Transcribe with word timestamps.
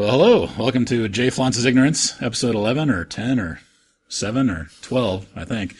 Well, 0.00 0.12
hello. 0.12 0.48
Welcome 0.58 0.86
to 0.86 1.10
Jay 1.10 1.28
Flaunce's 1.28 1.66
Ignorance, 1.66 2.14
episode 2.22 2.54
11 2.54 2.88
or 2.88 3.04
10 3.04 3.38
or 3.38 3.60
7 4.08 4.48
or 4.48 4.70
12, 4.80 5.26
I 5.36 5.44
think. 5.44 5.76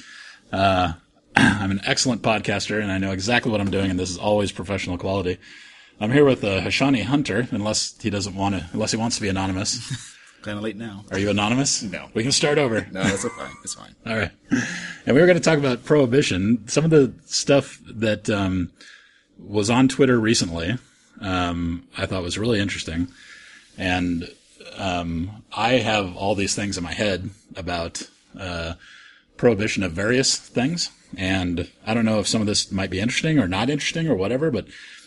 Uh, 0.52 0.92
I'm 1.36 1.70
an 1.70 1.80
excellent 1.86 2.20
podcaster 2.20 2.82
and 2.82 2.92
I 2.92 2.98
know 2.98 3.12
exactly 3.12 3.50
what 3.50 3.62
I'm 3.62 3.70
doing, 3.70 3.88
and 3.88 3.98
this 3.98 4.10
is 4.10 4.18
always 4.18 4.52
professional 4.52 4.98
quality. 4.98 5.38
I'm 6.00 6.12
here 6.12 6.26
with 6.26 6.44
uh, 6.44 6.60
Hashani 6.60 7.02
Hunter, 7.02 7.48
unless 7.50 7.98
he 7.98 8.10
doesn't 8.10 8.34
want 8.34 8.56
to, 8.56 8.66
unless 8.74 8.90
he 8.90 8.98
wants 8.98 9.16
to 9.16 9.22
be 9.22 9.30
anonymous. 9.30 10.14
kind 10.42 10.58
of 10.58 10.64
late 10.64 10.76
now. 10.76 11.02
Are 11.10 11.18
you 11.18 11.30
anonymous? 11.30 11.82
No. 11.82 12.10
We 12.12 12.22
can 12.22 12.32
start 12.32 12.58
over. 12.58 12.86
No, 12.92 13.02
that's 13.02 13.26
fine. 13.26 13.52
It's 13.64 13.74
fine. 13.74 13.96
All 14.06 14.18
right. 14.18 14.32
And 15.06 15.16
we 15.16 15.22
were 15.22 15.26
going 15.26 15.38
to 15.38 15.42
talk 15.42 15.58
about 15.58 15.86
prohibition. 15.86 16.68
Some 16.68 16.84
of 16.84 16.90
the 16.90 17.14
stuff 17.24 17.80
that 17.86 18.28
um, 18.28 18.70
was 19.38 19.70
on 19.70 19.88
Twitter 19.88 20.20
recently, 20.20 20.76
um, 21.22 21.88
I 21.96 22.04
thought 22.04 22.22
was 22.22 22.36
really 22.36 22.60
interesting. 22.60 23.08
And 23.80 24.30
um, 24.76 25.42
I 25.56 25.78
have 25.78 26.14
all 26.14 26.34
these 26.34 26.54
things 26.54 26.76
in 26.76 26.84
my 26.84 26.92
head 26.92 27.30
about 27.56 28.02
uh, 28.38 28.74
prohibition 29.38 29.82
of 29.82 29.92
various 29.92 30.36
things. 30.36 30.90
And 31.16 31.70
I 31.86 31.94
don't 31.94 32.04
know 32.04 32.20
if 32.20 32.28
some 32.28 32.42
of 32.42 32.46
this 32.46 32.70
might 32.70 32.90
be 32.90 33.00
interesting 33.00 33.38
or 33.38 33.48
not 33.48 33.70
interesting 33.70 34.06
or 34.06 34.14
whatever, 34.14 34.50
but 34.50 34.66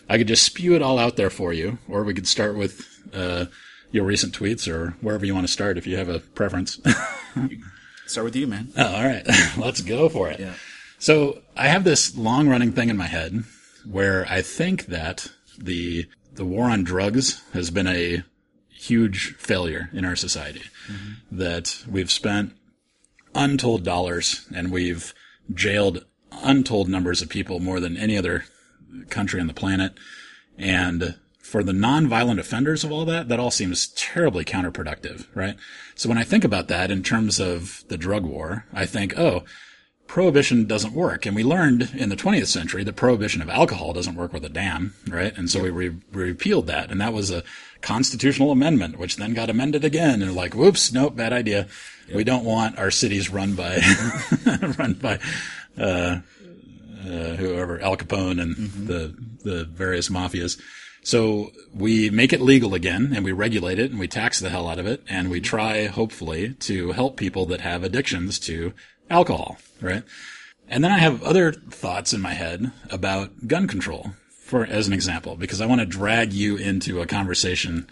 I 0.09 0.17
could 0.17 0.27
just 0.27 0.43
spew 0.43 0.73
it 0.75 0.81
all 0.81 0.97
out 0.97 1.17
there 1.17 1.29
for 1.29 1.53
you. 1.53 1.77
Or 1.87 2.03
we 2.03 2.15
could 2.15 2.27
start 2.27 2.57
with 2.57 2.87
uh, 3.13 3.45
your 3.91 4.05
recent 4.05 4.33
tweets 4.33 4.67
or 4.67 4.97
wherever 5.01 5.23
you 5.23 5.35
want 5.35 5.45
to 5.45 5.53
start 5.53 5.77
if 5.77 5.85
you 5.85 5.97
have 5.97 6.09
a 6.09 6.19
preference. 6.19 6.81
Start 8.05 8.25
with 8.25 8.35
you, 8.35 8.47
man. 8.47 8.69
Oh, 8.75 8.95
all 8.95 9.05
right. 9.05 9.25
Let's 9.57 9.81
go 9.81 10.09
for 10.09 10.29
it. 10.29 10.39
Yeah. 10.39 10.53
So 10.99 11.41
I 11.55 11.67
have 11.67 11.83
this 11.83 12.17
long 12.17 12.49
running 12.49 12.73
thing 12.73 12.89
in 12.89 12.97
my 12.97 13.07
head 13.07 13.43
where 13.89 14.25
I 14.27 14.41
think 14.41 14.87
that 14.87 15.31
the 15.57 16.07
the 16.33 16.43
war 16.43 16.65
on 16.65 16.83
drugs 16.83 17.41
has 17.53 17.69
been 17.69 17.87
a 17.87 18.23
huge 18.87 19.35
failure 19.35 19.89
in 19.93 20.05
our 20.05 20.15
society. 20.15 20.63
Mm-hmm. 20.87 21.37
That 21.37 21.83
we've 21.89 22.11
spent 22.11 22.53
untold 23.35 23.83
dollars 23.83 24.47
and 24.53 24.71
we've 24.71 25.13
jailed 25.53 26.05
untold 26.31 26.89
numbers 26.89 27.21
of 27.21 27.29
people 27.29 27.59
more 27.59 27.79
than 27.79 27.97
any 27.97 28.17
other 28.17 28.45
country 29.09 29.39
on 29.39 29.47
the 29.47 29.53
planet. 29.53 29.93
And 30.57 31.15
for 31.39 31.63
the 31.63 31.71
nonviolent 31.71 32.39
offenders 32.39 32.83
of 32.83 32.91
all 32.91 33.05
that, 33.05 33.27
that 33.27 33.39
all 33.39 33.51
seems 33.51 33.87
terribly 33.87 34.45
counterproductive, 34.45 35.27
right? 35.35 35.55
So 35.95 36.09
when 36.09 36.17
I 36.17 36.23
think 36.23 36.43
about 36.43 36.67
that 36.69 36.89
in 36.89 37.03
terms 37.03 37.39
of 37.39 37.83
the 37.89 37.97
drug 37.97 38.25
war, 38.25 38.65
I 38.73 38.85
think, 38.85 39.17
oh, 39.17 39.43
prohibition 40.07 40.65
doesn't 40.65 40.93
work. 40.93 41.25
And 41.25 41.35
we 41.35 41.43
learned 41.43 41.91
in 41.95 42.09
the 42.09 42.15
20th 42.15 42.47
century 42.47 42.83
that 42.83 42.95
prohibition 42.95 43.41
of 43.41 43.49
alcohol 43.49 43.93
doesn't 43.93 44.15
work 44.15 44.33
with 44.33 44.45
a 44.45 44.49
damn, 44.49 44.93
right? 45.07 45.35
And 45.37 45.49
so 45.49 45.63
we 45.63 45.69
re- 45.69 45.95
repealed 46.11 46.67
that. 46.67 46.91
And 46.91 47.01
that 47.01 47.13
was 47.13 47.31
a 47.31 47.43
constitutional 47.83 48.49
amendment, 48.49 48.97
which 48.97 49.17
then 49.17 49.35
got 49.35 49.49
amended 49.49 49.85
again. 49.85 50.23
And 50.23 50.33
like, 50.33 50.55
whoops, 50.55 50.91
nope, 50.91 51.15
bad 51.15 51.33
idea. 51.33 51.67
We 52.13 52.23
don't 52.23 52.45
want 52.45 52.79
our 52.79 52.89
cities 52.89 53.29
run 53.29 53.53
by, 53.53 53.79
run 54.79 54.93
by, 54.93 55.19
uh, 55.77 56.19
uh, 57.01 57.35
whoever, 57.35 57.79
Al 57.81 57.97
Capone 57.97 58.41
and 58.41 58.55
the, 58.87 59.15
the 59.43 59.65
various 59.65 60.09
mafias. 60.09 60.59
So 61.03 61.51
we 61.73 62.09
make 62.09 62.31
it 62.31 62.39
legal 62.39 62.73
again 62.73 63.11
and 63.13 63.25
we 63.25 63.33
regulate 63.33 63.77
it 63.77 63.91
and 63.91 63.99
we 63.99 64.07
tax 64.07 64.39
the 64.39 64.49
hell 64.49 64.69
out 64.69 64.79
of 64.79 64.87
it 64.87 65.03
and 65.09 65.29
we 65.29 65.41
try, 65.41 65.87
hopefully, 65.87 66.53
to 66.61 66.93
help 66.93 67.17
people 67.17 67.45
that 67.47 67.61
have 67.61 67.83
addictions 67.83 68.39
to 68.39 68.73
alcohol, 69.09 69.57
right? 69.81 70.03
And 70.69 70.83
then 70.83 70.91
I 70.91 70.99
have 70.99 71.21
other 71.23 71.51
thoughts 71.51 72.13
in 72.13 72.21
my 72.21 72.33
head 72.33 72.71
about 72.89 73.47
gun 73.47 73.67
control, 73.67 74.11
for 74.53 74.67
as 74.67 74.85
an 74.85 74.93
example, 74.93 75.35
because 75.35 75.61
I 75.61 75.65
want 75.65 75.81
to 75.81 75.85
drag 75.87 76.31
you 76.31 76.57
into 76.57 77.01
a 77.01 77.07
conversation 77.07 77.87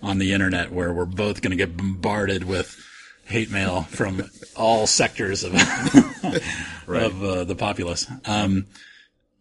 on 0.00 0.18
the 0.18 0.32
internet 0.32 0.70
where 0.70 0.92
we're 0.92 1.06
both 1.06 1.42
going 1.42 1.50
to 1.50 1.56
get 1.56 1.76
bombarded 1.76 2.44
with 2.44 2.80
hate 3.24 3.50
mail 3.50 3.82
from 3.82 4.30
all 4.54 4.86
sectors 4.86 5.42
of 5.42 5.54
of 6.86 7.24
uh, 7.24 7.42
the 7.42 7.56
populace. 7.58 8.06
Um, 8.26 8.66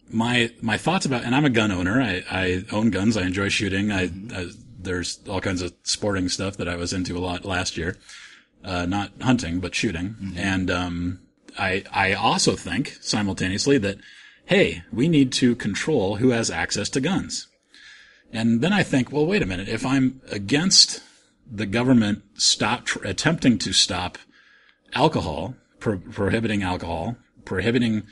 my 0.10 0.50
my 0.64 0.80
thoughts 0.80 1.06
about, 1.06 1.24
and 1.24 1.36
I'm 1.36 1.46
a 1.46 1.52
gun 1.52 1.72
owner. 1.72 2.02
I, 2.02 2.24
I 2.28 2.66
own 2.72 2.90
guns. 2.90 3.18
I 3.18 3.22
enjoy 3.22 3.50
shooting. 3.50 3.92
I, 3.92 4.10
I 4.34 4.50
there's 4.80 5.20
all 5.30 5.42
kinds 5.42 5.62
of 5.62 5.76
sporting 5.84 6.28
stuff 6.28 6.58
that 6.58 6.68
I 6.68 6.76
was 6.76 6.92
into 6.92 7.16
a 7.16 7.20
lot 7.20 7.46
last 7.46 7.78
year. 7.78 7.98
Uh, 8.64 8.88
not 8.88 9.12
hunting, 9.22 9.60
but 9.60 9.76
shooting. 9.76 10.34
And 10.38 10.72
um, 10.72 11.20
I 11.56 11.84
I 11.92 12.14
also 12.14 12.56
think 12.56 12.98
simultaneously 13.00 13.78
that 13.78 13.98
hey, 14.46 14.84
we 14.92 15.08
need 15.08 15.32
to 15.34 15.56
control 15.56 16.18
who 16.18 16.30
has 16.30 16.52
access 16.52 16.90
to 16.90 17.02
guns. 17.02 17.48
And 18.32 18.62
then 18.62 18.74
I 18.74 18.84
think, 18.84 19.12
well, 19.12 19.26
wait 19.26 19.44
a 19.44 19.46
minute. 19.46 19.70
If 19.70 19.86
I'm 19.86 20.22
against 20.32 21.02
the 21.50 21.66
government 21.66 22.24
stop 22.36 22.86
tr- 22.86 23.06
attempting 23.06 23.58
to 23.60 23.74
stop 23.74 24.18
alcohol, 24.94 25.56
pro- 25.80 26.00
prohibiting 26.00 26.64
alcohol, 26.64 27.18
prohibiting 27.46 28.04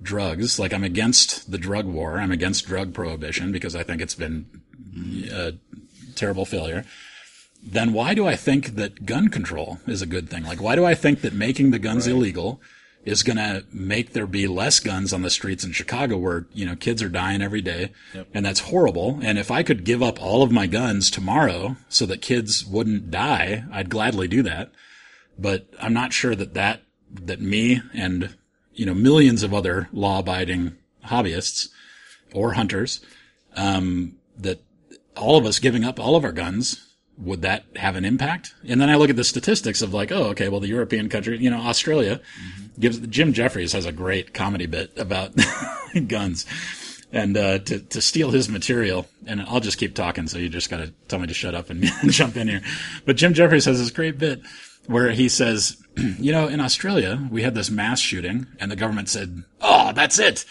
drugs, 0.00 0.58
like 0.58 0.72
I'm 0.72 0.84
against 0.84 1.50
the 1.50 1.58
drug 1.58 1.86
war, 1.86 2.18
I'm 2.18 2.32
against 2.32 2.66
drug 2.66 2.94
prohibition 2.94 3.52
because 3.52 3.74
I 3.74 3.82
think 3.82 4.00
it's 4.00 4.14
been 4.14 4.46
a 5.32 5.54
terrible 6.14 6.44
failure. 6.44 6.84
Then 7.62 7.92
why 7.92 8.14
do 8.14 8.26
I 8.26 8.36
think 8.36 8.76
that 8.76 9.06
gun 9.06 9.28
control 9.28 9.78
is 9.86 10.02
a 10.02 10.06
good 10.06 10.28
thing? 10.28 10.44
Like, 10.44 10.60
why 10.60 10.76
do 10.76 10.84
I 10.84 10.94
think 10.94 11.22
that 11.22 11.32
making 11.32 11.70
the 11.70 11.78
guns 11.78 12.06
illegal 12.06 12.60
is 13.04 13.22
going 13.22 13.36
to 13.36 13.64
make 13.70 14.12
there 14.12 14.26
be 14.26 14.46
less 14.46 14.80
guns 14.80 15.12
on 15.12 15.22
the 15.22 15.30
streets 15.30 15.64
in 15.64 15.72
Chicago 15.72 16.16
where, 16.16 16.46
you 16.54 16.64
know, 16.64 16.74
kids 16.74 17.02
are 17.02 17.08
dying 17.08 17.42
every 17.42 17.60
day. 17.60 17.92
And 18.32 18.46
that's 18.46 18.60
horrible. 18.60 19.20
And 19.22 19.38
if 19.38 19.50
I 19.50 19.62
could 19.62 19.84
give 19.84 20.02
up 20.02 20.20
all 20.22 20.42
of 20.42 20.50
my 20.50 20.66
guns 20.66 21.10
tomorrow 21.10 21.76
so 21.88 22.06
that 22.06 22.22
kids 22.22 22.64
wouldn't 22.64 23.10
die, 23.10 23.64
I'd 23.70 23.90
gladly 23.90 24.26
do 24.26 24.42
that. 24.44 24.72
But 25.38 25.68
I'm 25.80 25.92
not 25.92 26.12
sure 26.12 26.34
that 26.34 26.54
that, 26.54 26.82
that 27.10 27.40
me 27.40 27.82
and, 27.92 28.36
you 28.72 28.86
know, 28.86 28.94
millions 28.94 29.42
of 29.42 29.52
other 29.52 29.88
law 29.92 30.20
abiding 30.20 30.76
hobbyists 31.06 31.68
or 32.32 32.54
hunters, 32.54 33.00
um, 33.54 34.16
that 34.38 34.62
all 35.16 35.36
of 35.36 35.44
us 35.44 35.58
giving 35.58 35.84
up 35.84 36.00
all 36.00 36.16
of 36.16 36.24
our 36.24 36.32
guns 36.32 36.93
would 37.18 37.42
that 37.42 37.64
have 37.76 37.96
an 37.96 38.04
impact? 38.04 38.54
And 38.66 38.80
then 38.80 38.90
I 38.90 38.96
look 38.96 39.10
at 39.10 39.16
the 39.16 39.24
statistics 39.24 39.82
of 39.82 39.94
like, 39.94 40.10
oh, 40.10 40.24
okay, 40.30 40.48
well, 40.48 40.60
the 40.60 40.68
European 40.68 41.08
country, 41.08 41.38
you 41.38 41.50
know, 41.50 41.60
Australia 41.60 42.20
gives 42.78 42.98
Jim 42.98 43.32
Jeffries 43.32 43.72
has 43.72 43.86
a 43.86 43.92
great 43.92 44.34
comedy 44.34 44.66
bit 44.66 44.92
about 44.96 45.32
guns 46.08 46.44
and, 47.12 47.36
uh, 47.36 47.58
to, 47.60 47.78
to 47.78 48.00
steal 48.00 48.30
his 48.30 48.48
material. 48.48 49.06
And 49.26 49.42
I'll 49.42 49.60
just 49.60 49.78
keep 49.78 49.94
talking. 49.94 50.26
So 50.26 50.38
you 50.38 50.48
just 50.48 50.70
got 50.70 50.78
to 50.78 50.92
tell 51.08 51.20
me 51.20 51.28
to 51.28 51.34
shut 51.34 51.54
up 51.54 51.70
and 51.70 51.84
jump 52.08 52.36
in 52.36 52.48
here. 52.48 52.62
But 53.04 53.16
Jim 53.16 53.34
Jeffries 53.34 53.66
has 53.66 53.78
this 53.78 53.90
great 53.90 54.18
bit 54.18 54.42
where 54.86 55.10
he 55.10 55.28
says, 55.28 55.76
you 55.96 56.32
know, 56.32 56.48
in 56.48 56.60
Australia, 56.60 57.28
we 57.30 57.42
had 57.42 57.54
this 57.54 57.70
mass 57.70 58.00
shooting 58.00 58.46
and 58.58 58.70
the 58.70 58.76
government 58.76 59.08
said, 59.08 59.44
oh, 59.60 59.92
that's 59.92 60.18
it. 60.18 60.44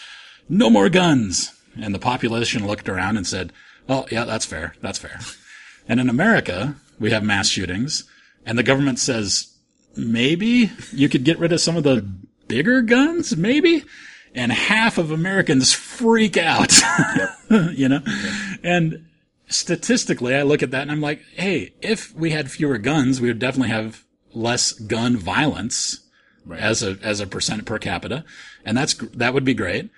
No 0.48 0.70
more 0.70 0.88
guns. 0.88 1.52
And 1.80 1.94
the 1.94 1.98
population 1.98 2.66
looked 2.66 2.88
around 2.88 3.16
and 3.16 3.26
said, 3.26 3.52
oh, 3.88 4.06
yeah, 4.10 4.24
that's 4.24 4.46
fair. 4.46 4.74
That's 4.80 4.98
fair. 4.98 5.20
And 5.88 6.00
in 6.00 6.08
America, 6.08 6.76
we 6.98 7.10
have 7.10 7.22
mass 7.22 7.48
shootings, 7.48 8.04
and 8.46 8.58
the 8.58 8.62
government 8.62 8.98
says, 8.98 9.54
maybe 9.96 10.70
you 10.92 11.08
could 11.08 11.24
get 11.24 11.38
rid 11.38 11.52
of 11.52 11.60
some 11.60 11.76
of 11.76 11.84
the 11.84 12.06
bigger 12.48 12.82
guns, 12.82 13.36
maybe? 13.36 13.84
And 14.34 14.52
half 14.52 14.98
of 14.98 15.10
Americans 15.10 15.72
freak 15.72 16.36
out, 16.36 16.72
you 17.72 17.88
know? 17.88 18.00
And 18.62 19.06
statistically, 19.48 20.34
I 20.34 20.42
look 20.42 20.62
at 20.62 20.70
that 20.72 20.82
and 20.82 20.90
I'm 20.90 21.00
like, 21.00 21.22
hey, 21.34 21.72
if 21.80 22.14
we 22.14 22.30
had 22.30 22.50
fewer 22.50 22.78
guns, 22.78 23.20
we 23.20 23.28
would 23.28 23.38
definitely 23.38 23.70
have 23.70 24.04
less 24.32 24.72
gun 24.72 25.16
violence 25.16 26.00
as 26.52 26.82
a, 26.82 26.98
as 27.02 27.20
a 27.20 27.26
percent 27.26 27.64
per 27.64 27.78
capita. 27.78 28.24
And 28.64 28.76
that's, 28.76 28.94
that 28.94 29.34
would 29.34 29.44
be 29.44 29.54
great. 29.54 29.90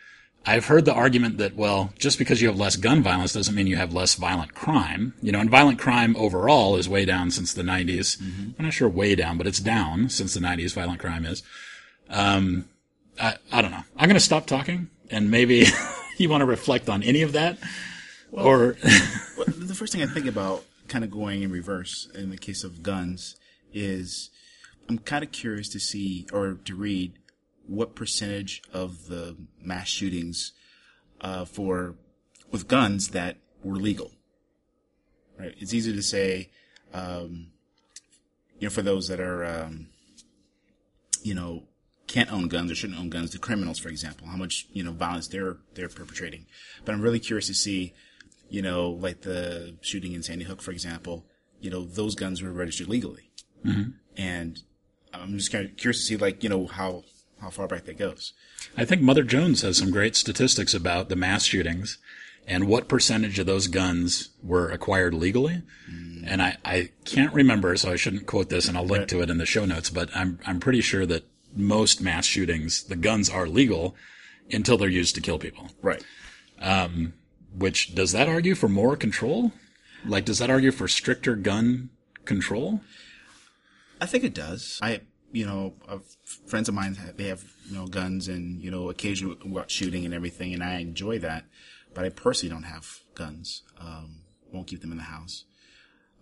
I've 0.49 0.67
heard 0.67 0.85
the 0.85 0.95
argument 0.95 1.39
that, 1.39 1.57
well, 1.57 1.93
just 1.99 2.19
because 2.19 2.41
you 2.41 2.47
have 2.47 2.57
less 2.57 2.77
gun 2.77 3.03
violence 3.03 3.33
doesn't 3.33 3.55
mean 3.55 3.67
you 3.67 3.77
have 3.77 3.93
less 3.93 4.15
violent 4.15 4.55
crime. 4.55 5.15
You 5.21 5.33
know, 5.33 5.41
and 5.41 5.51
violent 5.51 5.81
crime 5.81 6.15
overall 6.17 6.77
is 6.77 6.89
way 6.89 7.05
down 7.05 7.33
since 7.33 7.53
the 7.53 7.63
90s. 7.63 8.21
I'm 8.21 8.65
not 8.65 8.73
sure 8.73 8.89
way 8.89 9.17
down, 9.17 9.39
but 9.39 9.49
it's 9.49 9.59
down 9.59 10.09
since 10.09 10.35
the 10.35 10.41
90s, 10.41 10.73
violent 10.73 11.01
crime 11.01 11.27
is. 11.27 11.43
Um, 12.09 12.69
I, 13.21 13.37
I 13.51 13.61
don't 13.61 13.73
know. 13.73 13.83
I'm 13.97 14.09
going 14.09 14.15
to 14.15 14.21
stop 14.21 14.47
talking 14.47 14.89
and 15.11 15.31
maybe 15.33 15.67
you 16.17 16.29
want 16.29 16.43
to 16.43 16.47
reflect 16.47 16.89
on 16.89 17.03
any 17.03 17.23
of 17.23 17.33
that 17.33 17.59
or, 18.31 18.77
Well, 19.37 19.47
the 19.49 19.75
first 19.75 19.93
thing 19.93 20.03
I 20.03 20.07
think 20.07 20.27
about, 20.27 20.65
kind 20.89 21.03
of 21.03 21.11
going 21.11 21.43
in 21.43 21.51
reverse 21.51 22.09
in 22.15 22.31
the 22.31 22.37
case 22.37 22.63
of 22.63 22.83
guns, 22.83 23.37
is 23.73 24.31
I'm 24.89 24.99
kind 24.99 25.25
of 25.25 25.33
curious 25.33 25.69
to 25.71 25.81
see 25.81 26.27
or 26.33 26.55
to 26.65 26.75
read 26.77 27.15
what 27.67 27.95
percentage 27.95 28.63
of 28.73 29.09
the 29.09 29.37
mass 29.61 29.89
shootings 29.89 30.53
uh, 31.21 31.45
for 31.45 31.97
with 32.51 32.69
guns 32.69 33.09
that 33.09 33.39
were 33.63 33.77
legal. 33.77 34.13
Right? 35.39 35.55
It's 35.59 35.75
easy 35.75 35.93
to 35.93 36.03
say, 36.03 36.51
um, 36.95 37.49
you 38.59 38.69
know, 38.69 38.71
for 38.71 38.83
those 38.83 39.09
that 39.09 39.21
are, 39.21 39.45
um, 39.45 39.89
you 41.23 41.35
know, 41.35 41.65
can't 42.07 42.33
own 42.33 42.49
guns 42.49 42.71
or 42.71 42.75
shouldn't 42.75 42.99
own 42.99 43.11
guns, 43.11 43.33
the 43.33 43.39
criminals, 43.39 43.79
for 43.79 43.89
example, 43.89 44.29
how 44.29 44.37
much 44.37 44.67
you 44.73 44.83
know 44.85 44.93
violence 44.93 45.29
they're 45.29 45.57
they're 45.75 45.89
perpetrating. 45.89 46.47
But 46.85 46.95
I'm 46.95 47.03
really 47.03 47.19
curious 47.19 47.49
to 47.49 47.55
see, 47.55 47.93
you 48.49 48.63
know, 48.63 48.91
like 48.91 49.23
the 49.23 49.75
shooting 49.81 50.13
in 50.13 50.23
Sandy 50.23 50.45
Hook, 50.45 50.63
for 50.63 50.71
example. 50.71 51.27
you 51.61 51.71
know, 51.71 51.85
those 51.85 52.15
guns 52.15 52.43
were 52.43 52.53
registered 52.53 52.89
legally. 52.89 53.31
And 54.17 54.63
I'm 55.13 55.37
just 55.37 55.53
kind 55.53 55.65
of 55.65 55.77
curious 55.77 56.01
to 56.01 56.07
see, 56.07 56.17
like, 56.17 56.43
you 56.43 56.49
know, 56.49 56.67
how, 56.67 57.05
how 57.41 57.51
far 57.51 57.69
back 57.69 57.85
that 57.85 57.99
goes. 57.99 58.33
I 58.77 58.85
think 58.85 59.03
Mother 59.03 59.23
Jones 59.23 59.63
has 59.63 59.79
some 59.79 59.91
great 59.91 60.17
statistics 60.17 60.75
about 60.75 61.09
the 61.09 61.17
mass 61.17 61.45
shootings 61.45 61.99
and 62.47 62.69
what 62.69 62.89
percentage 62.89 63.39
of 63.39 63.47
those 63.47 63.67
guns 63.67 64.31
were 64.43 64.71
acquired 64.71 65.15
legally. 65.15 65.63
Mm. 65.91 66.25
And 66.27 66.43
I, 66.43 66.57
I 66.65 66.91
can't 67.05 67.35
remember, 67.35 67.77
so 67.77 67.93
I 67.93 67.97
shouldn't 67.97 68.27
quote 68.27 68.49
this, 68.49 68.69
and 68.69 68.77
I'll 68.77 68.85
link 68.85 69.09
to 69.09 69.21
it 69.21 69.31
in 69.31 69.39
the 69.39 69.47
show 69.47 69.65
notes. 69.65 69.91
But 69.91 70.11
I'm 70.15 70.39
I'm 70.47 70.61
pretty 70.61 70.81
sure 70.81 71.07
that 71.07 71.25
most 71.55 72.01
mass 72.01 72.27
shootings, 72.27 72.85
the 72.85 72.97
guns 72.97 73.31
are 73.31 73.47
legal 73.47 73.95
until 74.51 74.77
they're 74.77 74.89
used 74.89 75.15
to 75.17 75.21
kill 75.21 75.39
people. 75.39 75.71
Right. 75.83 76.05
Um, 76.61 77.15
which 77.57 77.95
does 77.95 78.13
that 78.13 78.29
argue 78.29 78.55
for 78.55 78.69
more 78.69 78.97
control? 78.97 79.53
Like, 80.05 80.25
does 80.25 80.39
that 80.39 80.51
argue 80.51 80.71
for 80.71 80.89
stricter 80.89 81.35
gun 81.35 81.91
control? 82.25 82.81
I 84.01 84.07
think 84.07 84.25
it 84.25 84.35
does. 84.35 84.79
I, 84.83 85.01
you 85.37 85.45
know, 85.45 85.75
uh, 85.87 85.99
friends 86.47 86.67
of 86.67 86.75
mine 86.75 86.95
have, 86.95 87.19
they 87.19 87.29
have 87.29 87.45
you 87.69 87.77
know 87.77 87.87
guns 87.87 88.27
and 88.27 88.59
you 88.63 88.71
know 88.71 88.89
out 88.89 89.71
shooting 89.71 90.07
and 90.07 90.15
everything, 90.15 90.55
and 90.55 90.65
I 90.65 90.79
enjoy 90.79 91.19
that. 91.19 91.45
But 91.93 92.07
I 92.07 92.09
personally 92.09 92.55
don't 92.55 92.63
have 92.63 93.01
guns. 93.15 93.63
Um, 93.79 94.23
won't 94.51 94.67
keep 94.67 94.81
them 94.81 94.93
in 94.93 94.97
the 94.97 95.05
house. 95.05 95.45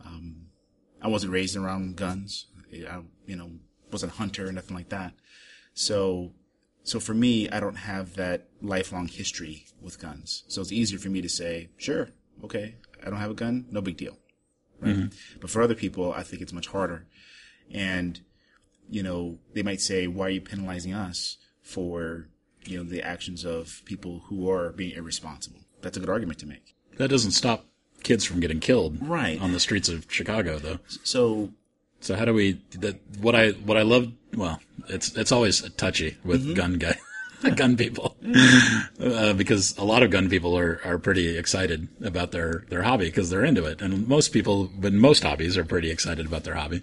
Um, 0.04 0.46
I 1.00 1.06
wasn't 1.06 1.32
raised 1.32 1.56
around 1.56 1.94
guns. 1.96 2.46
I, 2.72 3.02
you 3.26 3.36
know, 3.36 3.52
wasn't 3.92 4.12
a 4.12 4.16
hunter 4.16 4.48
or 4.48 4.52
nothing 4.52 4.76
like 4.76 4.88
that. 4.88 5.14
So, 5.74 6.32
so 6.82 6.98
for 6.98 7.14
me, 7.14 7.48
I 7.48 7.60
don't 7.60 7.76
have 7.76 8.16
that 8.16 8.48
lifelong 8.60 9.06
history 9.06 9.66
with 9.80 10.00
guns. 10.00 10.42
So 10.48 10.60
it's 10.60 10.72
easier 10.72 10.98
for 10.98 11.08
me 11.08 11.20
to 11.22 11.28
say, 11.28 11.68
sure, 11.76 12.08
okay, 12.42 12.76
I 13.04 13.10
don't 13.10 13.20
have 13.20 13.30
a 13.30 13.34
gun, 13.34 13.66
no 13.70 13.80
big 13.80 13.96
deal. 13.96 14.18
Right? 14.80 15.12
But 15.40 15.50
for 15.50 15.62
other 15.62 15.76
people, 15.76 16.12
I 16.12 16.24
think 16.24 16.42
it's 16.42 16.52
much 16.52 16.66
harder. 16.68 17.06
And, 17.72 18.20
you 18.90 19.02
know, 19.02 19.38
they 19.54 19.62
might 19.62 19.80
say, 19.80 20.06
why 20.06 20.26
are 20.26 20.30
you 20.30 20.40
penalizing 20.40 20.92
us 20.94 21.36
for, 21.62 22.28
you 22.64 22.76
know, 22.78 22.84
the 22.84 23.02
actions 23.02 23.44
of 23.44 23.82
people 23.84 24.22
who 24.28 24.50
are 24.50 24.70
being 24.70 24.92
irresponsible? 24.96 25.60
That's 25.82 25.96
a 25.96 26.00
good 26.00 26.08
argument 26.10 26.38
to 26.40 26.46
make. 26.46 26.74
That 26.96 27.08
doesn't 27.08 27.32
stop 27.32 27.66
kids 28.02 28.24
from 28.24 28.40
getting 28.40 28.60
killed 28.60 28.98
Right. 29.00 29.40
on 29.40 29.52
the 29.52 29.60
streets 29.60 29.88
of 29.88 30.06
Chicago, 30.08 30.58
though. 30.58 30.78
So, 31.02 31.50
So 32.00 32.14
how 32.16 32.24
do 32.24 32.34
we? 32.34 32.60
That 32.78 33.00
what 33.20 33.34
I 33.34 33.50
what 33.52 33.76
I 33.76 33.82
love. 33.82 34.12
Well, 34.36 34.60
it's 34.88 35.16
it's 35.16 35.32
always 35.32 35.62
touchy 35.76 36.16
with 36.24 36.54
gun 36.54 36.74
guy, 36.78 36.98
gun 37.56 37.76
people, 37.76 38.16
uh, 39.00 39.32
because 39.32 39.76
a 39.78 39.84
lot 39.84 40.02
of 40.02 40.10
gun 40.10 40.28
people 40.28 40.56
are 40.58 40.80
are 40.84 40.98
pretty 40.98 41.36
excited 41.38 41.88
about 42.02 42.30
their 42.32 42.64
their 42.68 42.82
hobby 42.82 43.06
because 43.06 43.30
they're 43.30 43.44
into 43.44 43.64
it, 43.64 43.80
and 43.80 44.06
most 44.06 44.32
people, 44.32 44.70
but 44.78 44.92
most 44.92 45.22
hobbies 45.22 45.56
are 45.56 45.64
pretty 45.64 45.90
excited 45.90 46.26
about 46.26 46.44
their 46.44 46.54
hobby. 46.56 46.82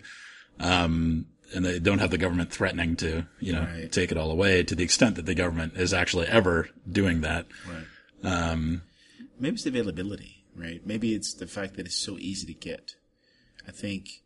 Um, 0.59 1.25
and 1.53 1.65
they 1.65 1.79
don't 1.79 1.99
have 1.99 2.11
the 2.11 2.17
government 2.17 2.51
threatening 2.51 2.95
to, 2.97 3.25
you 3.39 3.53
know, 3.53 3.63
Right. 3.63 3.91
take 3.91 4.11
it 4.11 4.17
all 4.17 4.31
away 4.31 4.63
to 4.63 4.75
the 4.75 4.83
extent 4.83 5.15
that 5.15 5.25
the 5.25 5.35
government 5.35 5.75
is 5.75 5.93
actually 5.93 6.27
ever 6.27 6.69
doing 6.89 7.21
that. 7.21 7.47
right. 7.67 8.79
maybe 9.39 9.53
it's 9.55 9.63
the 9.63 9.69
availability, 9.69 10.45
right? 10.55 10.85
Maybe 10.85 11.13
it's 11.13 11.33
the 11.33 11.47
fact 11.47 11.75
that 11.75 11.85
it's 11.85 11.95
so 11.97 12.17
easy 12.19 12.45
to 12.47 12.53
get. 12.53 12.95
I 13.67 13.71
think, 13.71 14.23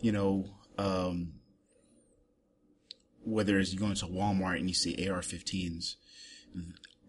you 0.00 0.12
know, 0.12 0.50
um, 0.76 1.34
whether 3.24 3.58
it's 3.58 3.72
you 3.72 3.78
go 3.78 3.86
into 3.86 4.06
Walmart 4.06 4.58
and 4.58 4.68
you 4.68 4.74
see 4.74 5.08
AR-15s, 5.08 5.96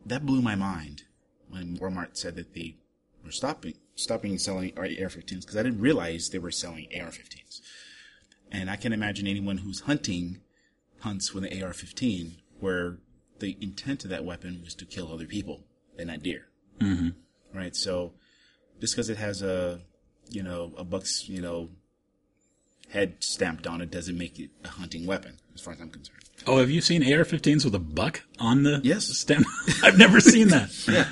that 0.06 0.26
blew 0.26 0.42
my 0.42 0.56
mind 0.56 1.04
when 1.50 1.78
Walmart 1.78 2.18
said 2.18 2.36
that 2.36 2.54
they 2.54 2.78
were 3.24 3.32
stopping 3.32 3.74
stopping 3.96 4.38
selling 4.38 4.72
AR-15s 4.78 5.42
because 5.42 5.58
I 5.58 5.64
didn't 5.64 5.82
realize 5.82 6.30
they 6.30 6.40
were 6.40 6.52
selling 6.52 6.88
AR-15s. 6.94 7.49
And 8.52 8.70
I 8.70 8.76
can 8.76 8.94
imagine 8.94 9.28
anyone 9.28 9.58
who's 9.60 9.82
hunting 9.82 10.42
hunts 11.02 11.34
with 11.34 11.44
an 11.46 11.64
AR-15 11.64 12.38
where 12.60 12.98
the 13.40 13.58
intent 13.62 14.04
of 14.04 14.10
that 14.10 14.26
weapon 14.26 14.62
was 14.64 14.74
to 14.76 14.86
kill 14.86 15.14
other 15.14 15.26
people 15.26 15.64
and 15.98 16.08
not 16.08 16.24
deer. 16.24 16.48
Mm-hmm. 16.80 17.10
Right. 17.58 17.76
So 17.76 18.14
just 18.82 18.96
because 18.96 19.10
it 19.10 19.18
has 19.18 19.42
a, 19.42 19.82
you 20.30 20.44
know, 20.44 20.74
a 20.78 20.84
buck's, 20.84 21.30
you 21.30 21.42
know, 21.42 21.70
head 22.90 23.16
stamped 23.20 23.68
on 23.68 23.82
it 23.82 23.92
doesn't 23.92 24.18
make 24.18 24.40
it 24.40 24.50
a 24.64 24.70
hunting 24.70 25.06
weapon, 25.06 25.38
as 25.54 25.62
far 25.62 25.74
as 25.74 25.80
I'm 25.80 25.90
concerned. 25.90 26.18
Oh, 26.48 26.58
have 26.58 26.70
you 26.72 26.82
seen 26.82 27.04
AR-15s 27.04 27.66
with 27.66 27.76
a 27.76 27.80
buck 27.80 28.24
on 28.40 28.64
the 28.64 28.82
Yes. 28.84 29.06
stem? 29.18 29.46
I've 29.84 29.98
never 29.98 30.20
seen 30.20 30.50
that. 30.50 30.70
Yeah. 30.90 31.08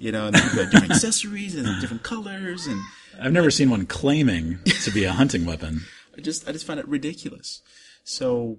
You 0.00 0.12
know, 0.12 0.28
and 0.28 0.36
you've 0.36 0.54
got 0.54 0.70
different 0.70 0.92
accessories 0.92 1.56
and 1.56 1.80
different 1.80 2.04
colors, 2.04 2.68
and 2.68 2.80
I've 3.20 3.32
never 3.32 3.50
seen 3.50 3.68
one 3.68 3.84
claiming 3.84 4.60
to 4.84 4.92
be 4.92 5.02
a 5.02 5.10
hunting 5.10 5.44
weapon. 5.44 5.80
I 6.18 6.20
just, 6.20 6.48
I 6.48 6.52
just 6.52 6.66
find 6.66 6.80
it 6.80 6.88
ridiculous. 6.88 7.62
So, 8.02 8.58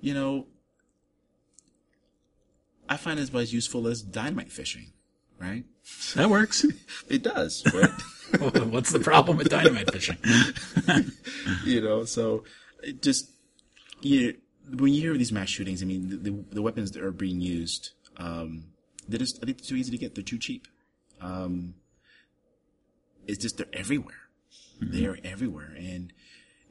you 0.00 0.14
know, 0.14 0.46
I 2.88 2.96
find 2.96 3.18
it 3.18 3.28
about 3.28 3.42
as 3.42 3.52
useful 3.52 3.86
as 3.86 4.00
dynamite 4.00 4.52
fishing, 4.52 4.92
right? 5.38 5.64
That 6.14 6.30
works. 6.30 6.64
It 7.08 7.22
does, 7.22 7.64
right? 7.72 7.90
What's 8.66 8.92
the 8.92 9.00
problem 9.00 9.38
with 9.38 9.48
dynamite 9.48 9.90
fishing? 9.90 10.18
you 11.64 11.80
know, 11.80 12.04
so 12.04 12.44
it 12.82 13.02
just 13.02 13.30
you 14.02 14.36
when 14.76 14.92
you 14.92 15.00
hear 15.00 15.16
these 15.16 15.32
mass 15.32 15.48
shootings, 15.48 15.82
I 15.82 15.86
mean, 15.86 16.10
the, 16.10 16.16
the, 16.16 16.44
the 16.56 16.62
weapons 16.62 16.90
that 16.92 17.02
are 17.02 17.12
being 17.12 17.40
used, 17.40 17.92
um, 18.18 18.64
they're 19.08 19.18
just 19.18 19.38
I 19.42 19.46
think 19.46 19.58
they're 19.58 19.68
too 19.68 19.76
easy 19.76 19.90
to 19.90 19.98
get. 19.98 20.14
They're 20.14 20.24
too 20.24 20.38
cheap. 20.38 20.68
Um, 21.20 21.74
it's 23.26 23.38
just 23.38 23.56
they're 23.56 23.66
everywhere. 23.72 24.28
They're 24.80 25.18
everywhere, 25.24 25.74
and 25.76 26.12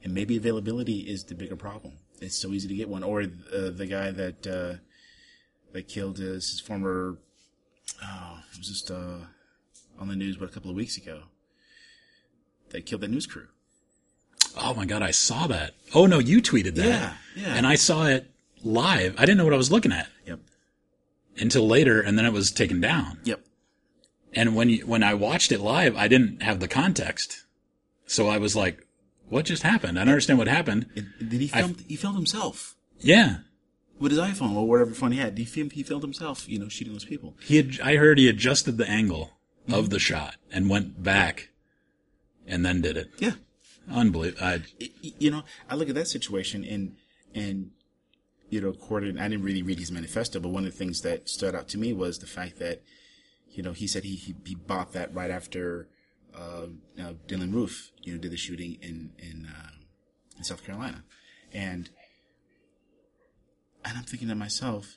and 0.08 0.14
maybe 0.14 0.38
availability 0.38 1.00
is 1.00 1.24
the 1.24 1.34
bigger 1.34 1.54
problem. 1.54 1.92
It's 2.18 2.40
so 2.40 2.48
easy 2.48 2.66
to 2.66 2.74
get 2.74 2.88
one, 2.88 3.02
or 3.02 3.20
uh, 3.20 3.68
the 3.70 3.86
guy 3.86 4.10
that 4.10 4.46
uh, 4.46 4.78
that 5.72 5.86
killed 5.86 6.16
his, 6.16 6.50
his 6.50 6.60
former. 6.60 7.18
Oh, 8.02 8.38
it 8.52 8.58
was 8.58 8.68
just 8.68 8.90
uh, 8.90 9.18
on 9.98 10.08
the 10.08 10.16
news, 10.16 10.38
but 10.38 10.48
a 10.48 10.52
couple 10.52 10.70
of 10.70 10.76
weeks 10.76 10.96
ago. 10.96 11.24
That 12.70 12.86
killed 12.86 13.02
that 13.02 13.10
news 13.10 13.26
crew. 13.26 13.48
Oh 14.56 14.72
my 14.74 14.86
god, 14.86 15.02
I 15.02 15.10
saw 15.10 15.46
that. 15.46 15.74
Oh 15.94 16.06
no, 16.06 16.18
you 16.18 16.40
tweeted 16.40 16.74
that. 16.76 16.86
Yeah, 16.86 17.12
yeah. 17.36 17.54
And 17.54 17.66
I 17.66 17.74
saw 17.74 18.06
it 18.06 18.30
live. 18.64 19.14
I 19.18 19.20
didn't 19.26 19.36
know 19.36 19.44
what 19.44 19.54
I 19.54 19.58
was 19.58 19.70
looking 19.70 19.92
at 19.92 20.08
Yep. 20.26 20.40
until 21.38 21.66
later, 21.66 22.00
and 22.00 22.18
then 22.18 22.24
it 22.24 22.32
was 22.32 22.50
taken 22.50 22.80
down. 22.80 23.20
Yep. 23.24 23.40
And 24.32 24.56
when 24.56 24.70
you, 24.70 24.86
when 24.86 25.02
I 25.02 25.12
watched 25.14 25.52
it 25.52 25.60
live, 25.60 25.96
I 25.96 26.08
didn't 26.08 26.42
have 26.42 26.60
the 26.60 26.68
context, 26.68 27.44
so 28.06 28.28
I 28.28 28.38
was 28.38 28.56
like, 28.56 28.86
"What 29.28 29.44
just 29.44 29.62
happened? 29.62 29.98
I 29.98 30.02
don't 30.04 30.12
understand 30.12 30.38
what 30.38 30.48
happened." 30.48 30.86
Did 30.94 31.40
he 31.40 31.48
filmed. 31.48 31.84
he 31.88 31.96
filmed 31.96 32.16
himself 32.16 32.76
Yeah, 33.00 33.38
with 33.98 34.12
his 34.12 34.20
iPhone 34.20 34.54
or 34.54 34.66
whatever 34.66 34.92
phone 34.92 35.12
he 35.12 35.18
had. 35.18 35.36
He 35.38 35.44
filmed. 35.44 35.72
He 35.72 35.82
filmed 35.82 36.02
himself. 36.02 36.48
You 36.48 36.58
know, 36.58 36.68
shooting 36.68 36.92
those 36.92 37.04
people. 37.04 37.36
he 37.42 37.56
had. 37.56 37.80
I 37.80 37.96
heard 37.96 38.18
he 38.18 38.28
adjusted 38.28 38.78
the 38.78 38.88
angle 38.88 39.32
of 39.70 39.90
the 39.90 39.98
shot 39.98 40.36
and 40.50 40.70
went 40.70 41.02
back, 41.02 41.50
and 42.46 42.64
then 42.64 42.80
did 42.80 42.96
it. 42.96 43.10
Yeah. 43.18 43.32
Unbelievable. 43.90 44.44
I, 44.44 44.62
you 45.00 45.30
know, 45.30 45.44
I 45.70 45.74
look 45.74 45.88
at 45.88 45.94
that 45.94 46.08
situation 46.08 46.64
and 46.64 46.96
and 47.34 47.70
you 48.50 48.60
know, 48.60 48.68
according 48.68 49.18
I 49.18 49.28
didn't 49.28 49.44
really 49.44 49.62
read 49.62 49.78
his 49.78 49.90
manifesto, 49.92 50.40
but 50.40 50.48
one 50.50 50.64
of 50.66 50.72
the 50.72 50.76
things 50.78 51.00
that 51.02 51.28
stood 51.28 51.54
out 51.54 51.68
to 51.68 51.78
me 51.78 51.92
was 51.92 52.18
the 52.18 52.26
fact 52.26 52.58
that 52.58 52.82
you 53.50 53.62
know 53.62 53.72
he 53.72 53.86
said 53.86 54.04
he 54.04 54.14
he, 54.16 54.34
he 54.44 54.54
bought 54.54 54.92
that 54.92 55.14
right 55.14 55.30
after 55.30 55.88
uh, 56.34 56.66
uh, 57.00 57.12
Dylann 57.26 57.52
Roof 57.54 57.90
you 58.08 58.14
know 58.14 58.20
did 58.20 58.32
the 58.32 58.36
shooting 58.36 58.78
in 58.80 59.10
in 59.18 59.46
uh, 59.46 59.70
in 60.38 60.44
South 60.44 60.64
Carolina, 60.64 61.04
and 61.52 61.90
and 63.84 63.98
I'm 63.98 64.04
thinking 64.04 64.28
to 64.28 64.34
myself, 64.34 64.96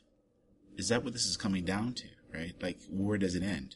is 0.78 0.88
that 0.90 1.04
what 1.04 1.14
this 1.14 1.26
is 1.26 1.36
coming 1.36 1.66
down 1.66 1.94
to? 1.96 2.08
Right? 2.34 2.56
Like, 2.62 2.80
where 2.90 3.18
does 3.18 3.36
it 3.36 3.44
end? 3.44 3.76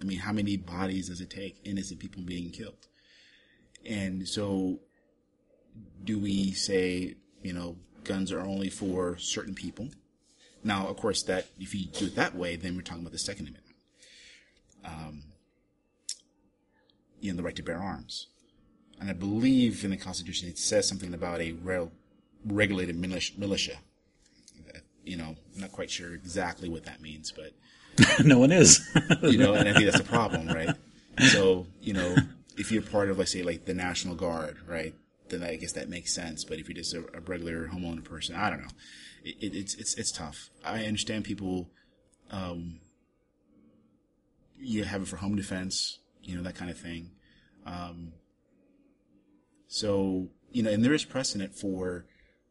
I 0.00 0.04
mean, 0.04 0.18
how 0.18 0.32
many 0.32 0.56
bodies 0.56 1.08
does 1.08 1.20
it 1.20 1.28
take? 1.28 1.60
Innocent 1.64 2.00
people 2.00 2.22
being 2.22 2.50
killed. 2.50 2.88
And 3.84 4.26
so, 4.26 4.80
do 6.02 6.18
we 6.18 6.52
say, 6.52 7.16
you 7.42 7.52
know, 7.52 7.76
guns 8.02 8.32
are 8.32 8.40
only 8.40 8.70
for 8.70 9.18
certain 9.18 9.54
people? 9.54 9.90
Now, 10.62 10.88
of 10.88 10.96
course, 10.96 11.22
that 11.24 11.48
if 11.60 11.74
you 11.74 11.84
do 11.86 12.06
it 12.06 12.16
that 12.16 12.34
way, 12.34 12.56
then 12.56 12.74
we're 12.76 12.82
talking 12.82 13.02
about 13.02 13.12
the 13.12 13.18
Second 13.18 13.48
Amendment. 13.48 13.76
Um, 14.86 15.22
you 17.24 17.32
know, 17.32 17.38
the 17.38 17.42
right 17.42 17.56
to 17.56 17.62
bear 17.62 17.78
arms. 17.78 18.26
And 19.00 19.08
I 19.08 19.14
believe 19.14 19.82
in 19.82 19.90
the 19.90 19.96
Constitution 19.96 20.46
it 20.46 20.58
says 20.58 20.86
something 20.86 21.14
about 21.14 21.40
a 21.40 21.52
rel- 21.52 21.92
regulated 22.44 22.96
militia. 22.96 23.32
militia. 23.38 23.78
You 25.04 25.16
know, 25.16 25.36
I'm 25.54 25.60
not 25.60 25.72
quite 25.72 25.90
sure 25.90 26.14
exactly 26.14 26.68
what 26.68 26.84
that 26.84 27.00
means, 27.00 27.32
but 27.32 27.52
no 28.24 28.38
one 28.38 28.52
is. 28.52 28.86
you 29.22 29.38
know, 29.38 29.54
and 29.54 29.66
I 29.66 29.72
think 29.72 29.86
that's 29.86 30.00
a 30.00 30.04
problem, 30.18 30.48
right? 30.48 30.76
So, 31.30 31.66
you 31.80 31.94
know, 31.94 32.14
if 32.58 32.70
you're 32.70 32.82
part 32.82 33.08
of, 33.08 33.18
let's 33.18 33.32
say, 33.32 33.42
like 33.42 33.64
the 33.64 33.74
National 33.74 34.14
Guard, 34.14 34.58
right, 34.66 34.94
then 35.30 35.42
I 35.42 35.56
guess 35.56 35.72
that 35.72 35.88
makes 35.88 36.14
sense. 36.14 36.44
But 36.44 36.58
if 36.58 36.68
you're 36.68 36.76
just 36.76 36.92
a, 36.92 37.04
a 37.14 37.20
regular 37.20 37.68
homeowner 37.68 38.04
person, 38.04 38.34
I 38.34 38.50
don't 38.50 38.60
know. 38.60 38.72
It, 39.24 39.36
it, 39.40 39.56
it's 39.56 39.74
it's 39.74 39.94
it's 39.94 40.12
tough. 40.12 40.50
I 40.62 40.84
understand 40.84 41.24
people, 41.24 41.70
um, 42.30 42.80
you 44.58 44.84
have 44.84 45.02
it 45.02 45.08
for 45.08 45.16
home 45.16 45.36
defense, 45.36 45.98
you 46.24 46.36
know, 46.36 46.42
that 46.42 46.54
kind 46.54 46.70
of 46.70 46.78
thing. 46.78 47.10
Um, 47.66 48.12
so 49.68 50.28
you 50.52 50.62
know, 50.62 50.70
and 50.70 50.84
there 50.84 50.94
is 50.94 51.04
precedent 51.04 51.54
for 51.54 52.06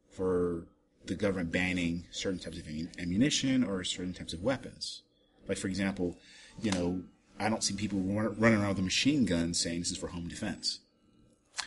for 0.09 0.67
the 1.05 1.15
government 1.15 1.51
banning 1.51 2.05
certain 2.11 2.39
types 2.39 2.57
of 2.57 2.67
ammunition 2.99 3.63
or 3.63 3.83
certain 3.83 4.13
types 4.13 4.33
of 4.33 4.41
weapons. 4.41 5.03
Like 5.47 5.57
for 5.57 5.67
example, 5.67 6.17
you 6.61 6.71
know, 6.71 7.03
I 7.39 7.49
don't 7.49 7.63
see 7.63 7.75
people 7.75 7.99
run, 7.99 8.35
running 8.39 8.59
around 8.59 8.69
with 8.69 8.79
a 8.79 8.83
machine 8.83 9.25
gun 9.25 9.53
saying 9.53 9.79
this 9.79 9.91
is 9.91 9.97
for 9.97 10.07
home 10.07 10.27
defense. 10.27 10.79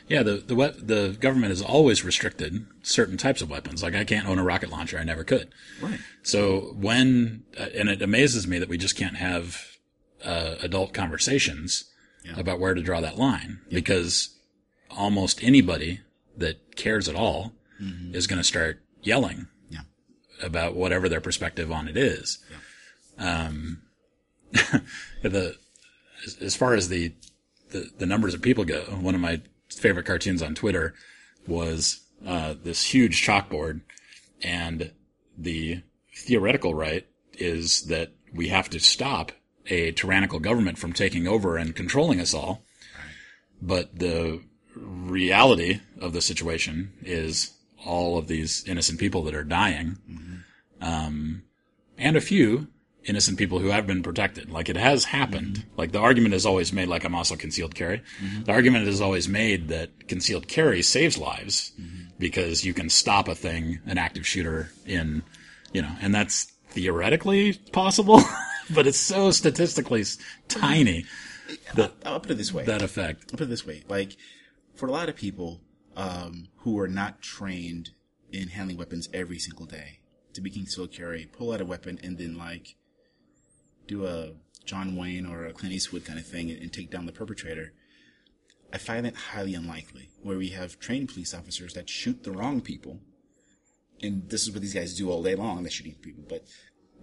Yeah, 0.09 0.23
the 0.23 0.39
the 0.39 0.55
the 0.55 1.17
government 1.21 1.51
has 1.51 1.63
always 1.63 2.05
restricted 2.05 2.67
certain 2.83 3.17
types 3.17 3.41
of 3.41 3.51
weapons. 3.51 3.83
Like 3.83 3.95
I 3.95 4.05
can't 4.05 4.29
own 4.29 4.39
a 4.39 4.45
rocket 4.45 4.71
launcher; 4.71 4.99
I 4.99 5.05
never 5.05 5.25
could. 5.25 5.53
Right. 5.81 6.01
So 6.23 6.75
when 6.77 7.45
uh, 7.59 7.67
and 7.75 7.89
it 7.89 8.03
amazes 8.03 8.47
me 8.47 8.59
that 8.59 8.69
we 8.69 8.79
just 8.79 8.97
can't 8.97 9.17
have 9.17 9.79
uh, 10.25 10.57
adult 10.61 10.93
conversations 10.93 11.91
yeah. 12.26 12.38
about 12.38 12.61
where 12.61 12.75
to 12.75 12.83
draw 12.83 13.00
that 13.00 13.18
line 13.18 13.61
yeah. 13.68 13.75
because 13.75 14.37
almost 14.90 15.42
anybody 15.42 16.00
that 16.37 16.76
cares 16.76 17.09
at 17.09 17.14
all 17.14 17.52
mm-hmm. 17.80 18.14
is 18.14 18.26
going 18.26 18.38
to 18.40 18.45
start 18.45 18.83
yelling 19.02 19.47
yeah. 19.71 19.80
about 20.42 20.75
whatever 20.75 21.09
their 21.09 21.21
perspective 21.21 21.71
on 21.71 21.88
it 21.88 21.97
is. 21.97 22.38
Um, 23.18 23.83
the 25.23 25.56
as, 26.25 26.37
as 26.40 26.56
far 26.56 26.75
as 26.75 26.88
the, 26.88 27.12
the 27.71 27.90
the 27.99 28.06
numbers 28.06 28.35
of 28.35 28.42
people 28.42 28.64
go, 28.64 28.83
one 29.00 29.14
of 29.14 29.21
my 29.21 29.40
favorite 29.71 30.06
cartoons 30.06 30.42
on 30.42 30.54
Twitter 30.54 30.95
was 31.47 32.00
uh, 32.26 32.54
this 32.62 32.85
huge 32.85 33.25
chalkboard, 33.25 33.80
and 34.42 34.92
the 35.37 35.83
theoretical 36.14 36.75
right 36.75 37.06
is 37.35 37.83
that 37.85 38.12
we 38.33 38.49
have 38.49 38.71
to 38.71 38.78
stop 38.78 39.33
a 39.69 39.93
tyrannical 39.93 40.39
government 40.39 40.79
from 40.79 40.93
taking 40.93 41.27
over 41.27 41.57
and 41.57 41.75
controlling 41.75 42.21
us 42.21 42.35
all. 42.35 42.63
But 43.61 43.99
the 43.99 44.43
reality 44.75 45.81
of 46.01 46.13
the 46.13 46.21
situation 46.21 46.93
is 47.03 47.53
all 47.85 48.19
of 48.19 48.29
these 48.29 48.65
innocent 48.67 48.99
people 48.99 49.23
that 49.25 49.35
are 49.35 49.45
dying, 49.45 49.99
mm-hmm. 50.11 50.37
um, 50.81 51.43
and 51.97 52.17
a 52.17 52.21
few 52.21 52.69
innocent 53.09 53.39
people 53.39 53.61
who 53.61 53.69
have 53.69 53.87
been 53.87 54.03
protected. 54.03 54.51
Like 54.51 54.69
it 54.69 54.77
has 54.77 55.05
happened. 55.05 55.57
Mm-hmm. 55.59 55.79
Like 55.79 55.93
the 55.93 56.01
argument 56.01 56.35
is 56.35 56.45
always 56.45 56.73
made, 56.73 56.89
like 56.89 57.05
I'm 57.05 57.15
also 57.15 57.37
concealed 57.37 57.75
carry. 57.75 58.03
Mm-hmm. 58.21 58.45
The 58.45 58.53
argument 58.53 58.89
is 58.89 59.01
always 59.01 59.29
made 59.29 59.69
that 59.69 60.09
concealed 60.09 60.49
carry 60.49 60.83
saves 60.83 61.17
lives 61.17 61.73
mm-hmm. 61.81 62.09
because 62.19 62.65
you 62.65 62.75
can 62.75 62.91
stop 62.91 63.29
a 63.29 63.35
thing, 63.35 63.81
an 63.87 63.99
active 63.99 64.27
shooter 64.27 64.71
in, 64.85 65.23
you 65.73 65.83
know, 65.83 65.93
and 66.01 66.15
that's 66.15 66.53
theoretically 66.71 67.55
possible, 67.73 68.21
but 68.75 68.87
it's 68.87 68.99
so 68.99 69.31
statistically 69.31 70.05
tiny. 70.49 71.05
That, 71.75 71.93
I'll 72.05 72.21
put 72.21 72.33
it 72.33 72.39
this 72.39 72.53
way. 72.53 72.65
That 72.65 72.83
effect. 72.83 73.31
I'll 73.33 73.39
put 73.39 73.43
it 73.43 73.51
this 73.51 73.67
way. 73.67 73.85
Like 73.89 74.17
for 74.75 74.87
a 74.87 74.93
lot 74.93 75.09
of 75.09 75.17
people, 75.17 75.61
um, 75.97 76.49
who 76.59 76.79
are 76.79 76.89
not 76.89 77.23
trained 77.23 77.91
in 78.31 78.49
handling 78.49 78.77
weapons 78.77 79.09
every 79.15 79.39
single 79.39 79.67
day, 79.67 80.01
to 80.35 80.41
be 80.41 80.51
concealed 80.51 80.93
carry, 80.93 81.27
pull 81.27 81.53
out 81.53 81.61
a 81.61 81.65
weapon 81.65 81.99
and 82.03 82.19
then 82.19 82.37
like 82.37 82.77
do 83.87 84.07
a 84.07 84.33
John 84.65 84.97
Wayne 84.97 85.27
or 85.27 85.47
a 85.47 85.53
Clint 85.53 85.75
Eastwood 85.75 86.05
kind 86.05 86.19
of 86.19 86.27
thing 86.27 86.51
and, 86.51 86.61
and 86.61 86.73
take 86.73 86.91
down 86.91 87.07
the 87.07 87.13
perpetrator. 87.13 87.73
I 88.73 88.79
find 88.79 89.07
that 89.07 89.15
highly 89.15 89.55
unlikely 89.55 90.11
where 90.23 90.37
we 90.37 90.49
have 90.49 90.79
trained 90.79 91.09
police 91.09 91.33
officers 91.33 91.75
that 91.75 91.89
shoot 91.89 92.25
the 92.25 92.33
wrong 92.33 92.61
people. 92.61 93.01
And 94.03 94.29
this 94.29 94.43
is 94.43 94.53
what 94.53 94.61
these 94.61 94.75
guys 94.75 94.95
do 94.95 95.11
all 95.11 95.23
day 95.23 95.35
long. 95.35 95.63
They're 95.63 95.71
shooting 95.71 95.95
people, 96.03 96.25
but 96.29 96.45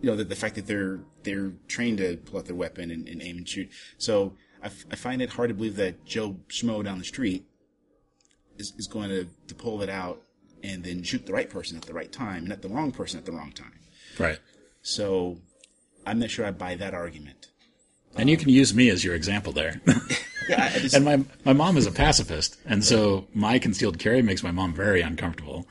you 0.03 0.09
know, 0.09 0.17
the, 0.17 0.25
the 0.25 0.35
fact 0.35 0.55
that 0.55 0.67
they're, 0.67 0.99
they're 1.23 1.53
trained 1.69 1.97
to 1.99 2.17
pull 2.17 2.39
out 2.39 2.45
their 2.45 2.55
weapon 2.55 2.91
and, 2.91 3.07
and 3.07 3.21
aim 3.21 3.37
and 3.37 3.47
shoot. 3.47 3.71
So 3.97 4.33
I, 4.61 4.65
f- 4.65 4.85
I 4.91 4.97
find 4.97 5.21
it 5.21 5.29
hard 5.29 5.47
to 5.47 5.53
believe 5.55 5.77
that 5.77 6.05
Joe 6.05 6.35
Schmo 6.49 6.83
down 6.83 6.99
the 6.99 7.05
street 7.05 7.45
is, 8.57 8.73
is 8.77 8.85
going 8.85 9.09
to, 9.09 9.29
to 9.47 9.55
pull 9.55 9.81
it 9.81 9.89
out 9.89 10.21
and 10.61 10.83
then 10.83 11.03
shoot 11.03 11.25
the 11.25 11.31
right 11.31 11.49
person 11.49 11.77
at 11.77 11.83
the 11.83 11.93
right 11.93 12.11
time, 12.11 12.39
and 12.39 12.49
not 12.49 12.61
the 12.61 12.67
wrong 12.67 12.91
person 12.91 13.17
at 13.17 13.25
the 13.25 13.31
wrong 13.31 13.53
time. 13.53 13.79
Right. 14.19 14.39
So 14.81 15.37
I'm 16.05 16.19
not 16.19 16.29
sure 16.29 16.45
I 16.45 16.51
buy 16.51 16.75
that 16.75 16.93
argument. 16.93 17.47
And 18.15 18.23
um, 18.23 18.27
you 18.29 18.37
can 18.37 18.49
use 18.49 18.73
me 18.73 18.89
as 18.89 19.05
your 19.05 19.15
example 19.15 19.53
there. 19.53 19.81
yeah, 20.49 20.77
just, 20.77 20.95
and 20.95 21.03
my 21.03 21.23
my 21.45 21.53
mom 21.53 21.77
is 21.77 21.87
a 21.87 21.91
pacifist, 21.91 22.57
and 22.65 22.83
so 22.83 23.27
my 23.33 23.57
concealed 23.57 23.99
carry 23.99 24.21
makes 24.21 24.43
my 24.43 24.51
mom 24.51 24.73
very 24.73 25.01
uncomfortable. 25.01 25.67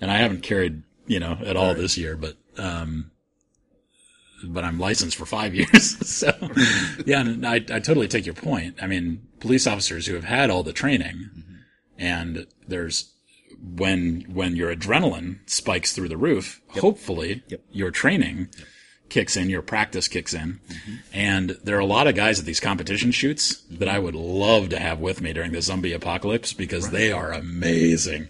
And 0.00 0.10
I 0.10 0.16
haven't 0.16 0.42
carried, 0.42 0.82
you 1.06 1.20
know, 1.20 1.38
at 1.44 1.56
all 1.56 1.68
right. 1.68 1.76
this 1.76 1.98
year, 1.98 2.16
but 2.16 2.36
um, 2.56 3.10
but 4.44 4.64
I'm 4.64 4.78
licensed 4.78 5.16
for 5.16 5.26
five 5.26 5.54
years. 5.54 5.96
so 6.06 6.32
yeah, 7.06 7.20
and 7.20 7.46
I 7.46 7.56
I 7.56 7.80
totally 7.80 8.08
take 8.08 8.26
your 8.26 8.34
point. 8.34 8.76
I 8.80 8.86
mean, 8.86 9.26
police 9.40 9.66
officers 9.66 10.06
who 10.06 10.14
have 10.14 10.24
had 10.24 10.50
all 10.50 10.62
the 10.62 10.72
training, 10.72 11.30
mm-hmm. 11.36 11.54
and 11.98 12.46
there's 12.66 13.12
when 13.60 14.22
when 14.32 14.56
your 14.56 14.74
adrenaline 14.74 15.38
spikes 15.48 15.92
through 15.92 16.08
the 16.08 16.16
roof, 16.16 16.60
yep. 16.74 16.82
hopefully 16.82 17.42
yep. 17.48 17.62
your 17.70 17.90
training. 17.90 18.48
Yep 18.56 18.66
kicks 19.08 19.36
in, 19.36 19.48
your 19.50 19.62
practice 19.62 20.08
kicks 20.08 20.34
in. 20.34 20.60
Mm-hmm. 20.68 20.94
And 21.12 21.50
there 21.62 21.76
are 21.76 21.80
a 21.80 21.86
lot 21.86 22.06
of 22.06 22.14
guys 22.14 22.38
at 22.38 22.44
these 22.44 22.60
competition 22.60 23.12
shoots 23.12 23.54
mm-hmm. 23.54 23.76
that 23.76 23.88
I 23.88 23.98
would 23.98 24.14
love 24.14 24.70
to 24.70 24.78
have 24.78 25.00
with 25.00 25.20
me 25.20 25.32
during 25.32 25.52
the 25.52 25.62
zombie 25.62 25.92
apocalypse 25.92 26.52
because 26.52 26.84
right. 26.84 26.92
they 26.92 27.12
are 27.12 27.32
amazing. 27.32 28.28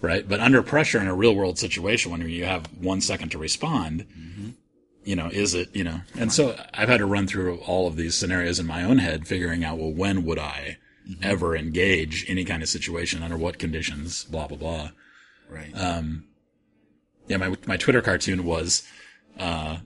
Right. 0.00 0.26
But 0.26 0.40
under 0.40 0.62
pressure 0.62 1.00
in 1.00 1.08
a 1.08 1.14
real 1.14 1.34
world 1.34 1.58
situation 1.58 2.10
when 2.10 2.26
you 2.28 2.44
have 2.44 2.66
one 2.78 3.00
second 3.00 3.30
to 3.30 3.38
respond, 3.38 4.06
mm-hmm. 4.08 4.50
You 5.04 5.16
know, 5.16 5.28
is 5.28 5.54
it, 5.54 5.74
you 5.74 5.84
know, 5.84 6.00
and 6.18 6.32
so 6.32 6.56
I've 6.74 6.88
had 6.88 6.98
to 6.98 7.06
run 7.06 7.26
through 7.26 7.58
all 7.58 7.86
of 7.86 7.96
these 7.96 8.14
scenarios 8.14 8.58
in 8.58 8.66
my 8.66 8.82
own 8.82 8.98
head, 8.98 9.26
figuring 9.26 9.64
out, 9.64 9.78
well, 9.78 9.92
when 9.92 10.24
would 10.24 10.38
I 10.38 10.78
mm-hmm. 11.08 11.22
ever 11.22 11.56
engage 11.56 12.24
any 12.28 12.44
kind 12.44 12.62
of 12.62 12.68
situation 12.68 13.22
under 13.22 13.36
what 13.36 13.58
conditions, 13.58 14.24
blah, 14.24 14.46
blah, 14.46 14.58
blah. 14.58 14.90
Right. 15.48 15.72
Um, 15.74 16.24
yeah, 17.28 17.38
my, 17.38 17.56
my 17.66 17.76
Twitter 17.76 18.02
cartoon 18.02 18.44
was, 18.44 18.86
uh, 19.38 19.78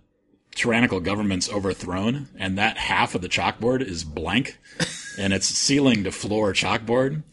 tyrannical 0.55 1.01
government's 1.01 1.51
overthrown 1.51 2.29
and 2.37 2.57
that 2.57 2.79
half 2.79 3.17
of 3.17 3.23
the 3.23 3.29
chalkboard 3.29 3.83
is 3.83 4.05
blank 4.05 4.59
and 5.19 5.33
it's 5.33 5.49
ceiling 5.49 6.05
to 6.05 6.13
floor 6.13 6.53
chalkboard 6.53 7.25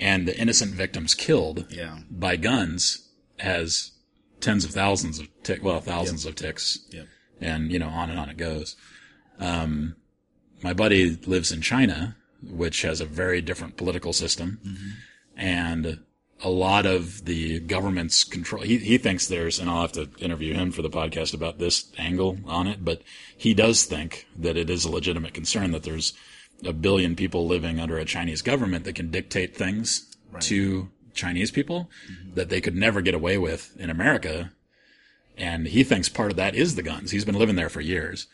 and 0.00 0.26
the 0.26 0.36
innocent 0.36 0.72
victims 0.72 1.14
killed 1.14 1.66
yeah. 1.70 1.98
by 2.10 2.34
guns 2.34 3.08
has 3.38 3.92
tens 4.40 4.64
of 4.64 4.70
thousands 4.70 5.18
of 5.18 5.28
tick, 5.42 5.62
well, 5.62 5.80
thousands 5.80 6.24
yep. 6.24 6.30
of 6.30 6.36
ticks. 6.36 6.78
Yep. 6.90 7.06
And, 7.44 7.70
you 7.70 7.78
know, 7.78 7.88
on 7.88 8.10
and 8.10 8.18
on 8.18 8.28
it 8.28 8.36
goes. 8.36 8.76
Um, 9.38 9.96
my 10.62 10.72
buddy 10.72 11.18
lives 11.26 11.52
in 11.52 11.60
China, 11.60 12.16
which 12.42 12.82
has 12.82 13.00
a 13.00 13.06
very 13.06 13.40
different 13.40 13.76
political 13.76 14.12
system. 14.12 14.60
Mm-hmm. 14.64 14.90
And 15.36 16.00
a 16.42 16.48
lot 16.48 16.86
of 16.86 17.24
the 17.24 17.60
government's 17.60 18.24
control. 18.24 18.62
He, 18.62 18.78
he 18.78 18.98
thinks 18.98 19.26
there's, 19.26 19.58
and 19.58 19.70
I'll 19.70 19.82
have 19.82 19.92
to 19.92 20.10
interview 20.18 20.54
him 20.54 20.72
for 20.72 20.82
the 20.82 20.90
podcast 20.90 21.34
about 21.34 21.58
this 21.58 21.90
angle 21.96 22.38
on 22.46 22.66
it, 22.66 22.84
but 22.84 23.02
he 23.36 23.54
does 23.54 23.84
think 23.84 24.26
that 24.36 24.56
it 24.56 24.68
is 24.68 24.84
a 24.84 24.90
legitimate 24.90 25.34
concern 25.34 25.70
that 25.72 25.84
there's 25.84 26.12
a 26.64 26.72
billion 26.72 27.16
people 27.16 27.46
living 27.46 27.80
under 27.80 27.98
a 27.98 28.04
Chinese 28.04 28.42
government 28.42 28.84
that 28.84 28.94
can 28.94 29.10
dictate 29.10 29.56
things 29.56 30.14
right. 30.30 30.42
to 30.42 30.90
Chinese 31.14 31.50
people 31.50 31.90
mm-hmm. 32.10 32.34
that 32.34 32.48
they 32.48 32.60
could 32.60 32.76
never 32.76 33.00
get 33.00 33.14
away 33.14 33.38
with 33.38 33.74
in 33.78 33.90
America. 33.90 34.52
And 35.36 35.66
he 35.66 35.82
thinks 35.82 36.08
part 36.08 36.30
of 36.30 36.36
that 36.36 36.54
is 36.54 36.76
the 36.76 36.82
guns. 36.82 37.10
He's 37.10 37.24
been 37.24 37.34
living 37.34 37.56
there 37.56 37.68
for 37.68 37.80
years. 37.80 38.26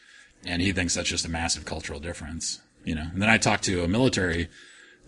And 0.45 0.63
he 0.63 0.73
thinks 0.73 0.95
that's 0.95 1.09
just 1.09 1.27
a 1.27 1.31
massive 1.31 1.65
cultural 1.65 2.01
difference, 2.01 2.61
you 2.85 2.95
know. 2.95 3.09
And 3.13 3.21
then 3.21 3.29
I 3.29 3.39
talked 3.39 3.65
to 3.65 3.85
a 3.85 3.89
military 3.89 4.49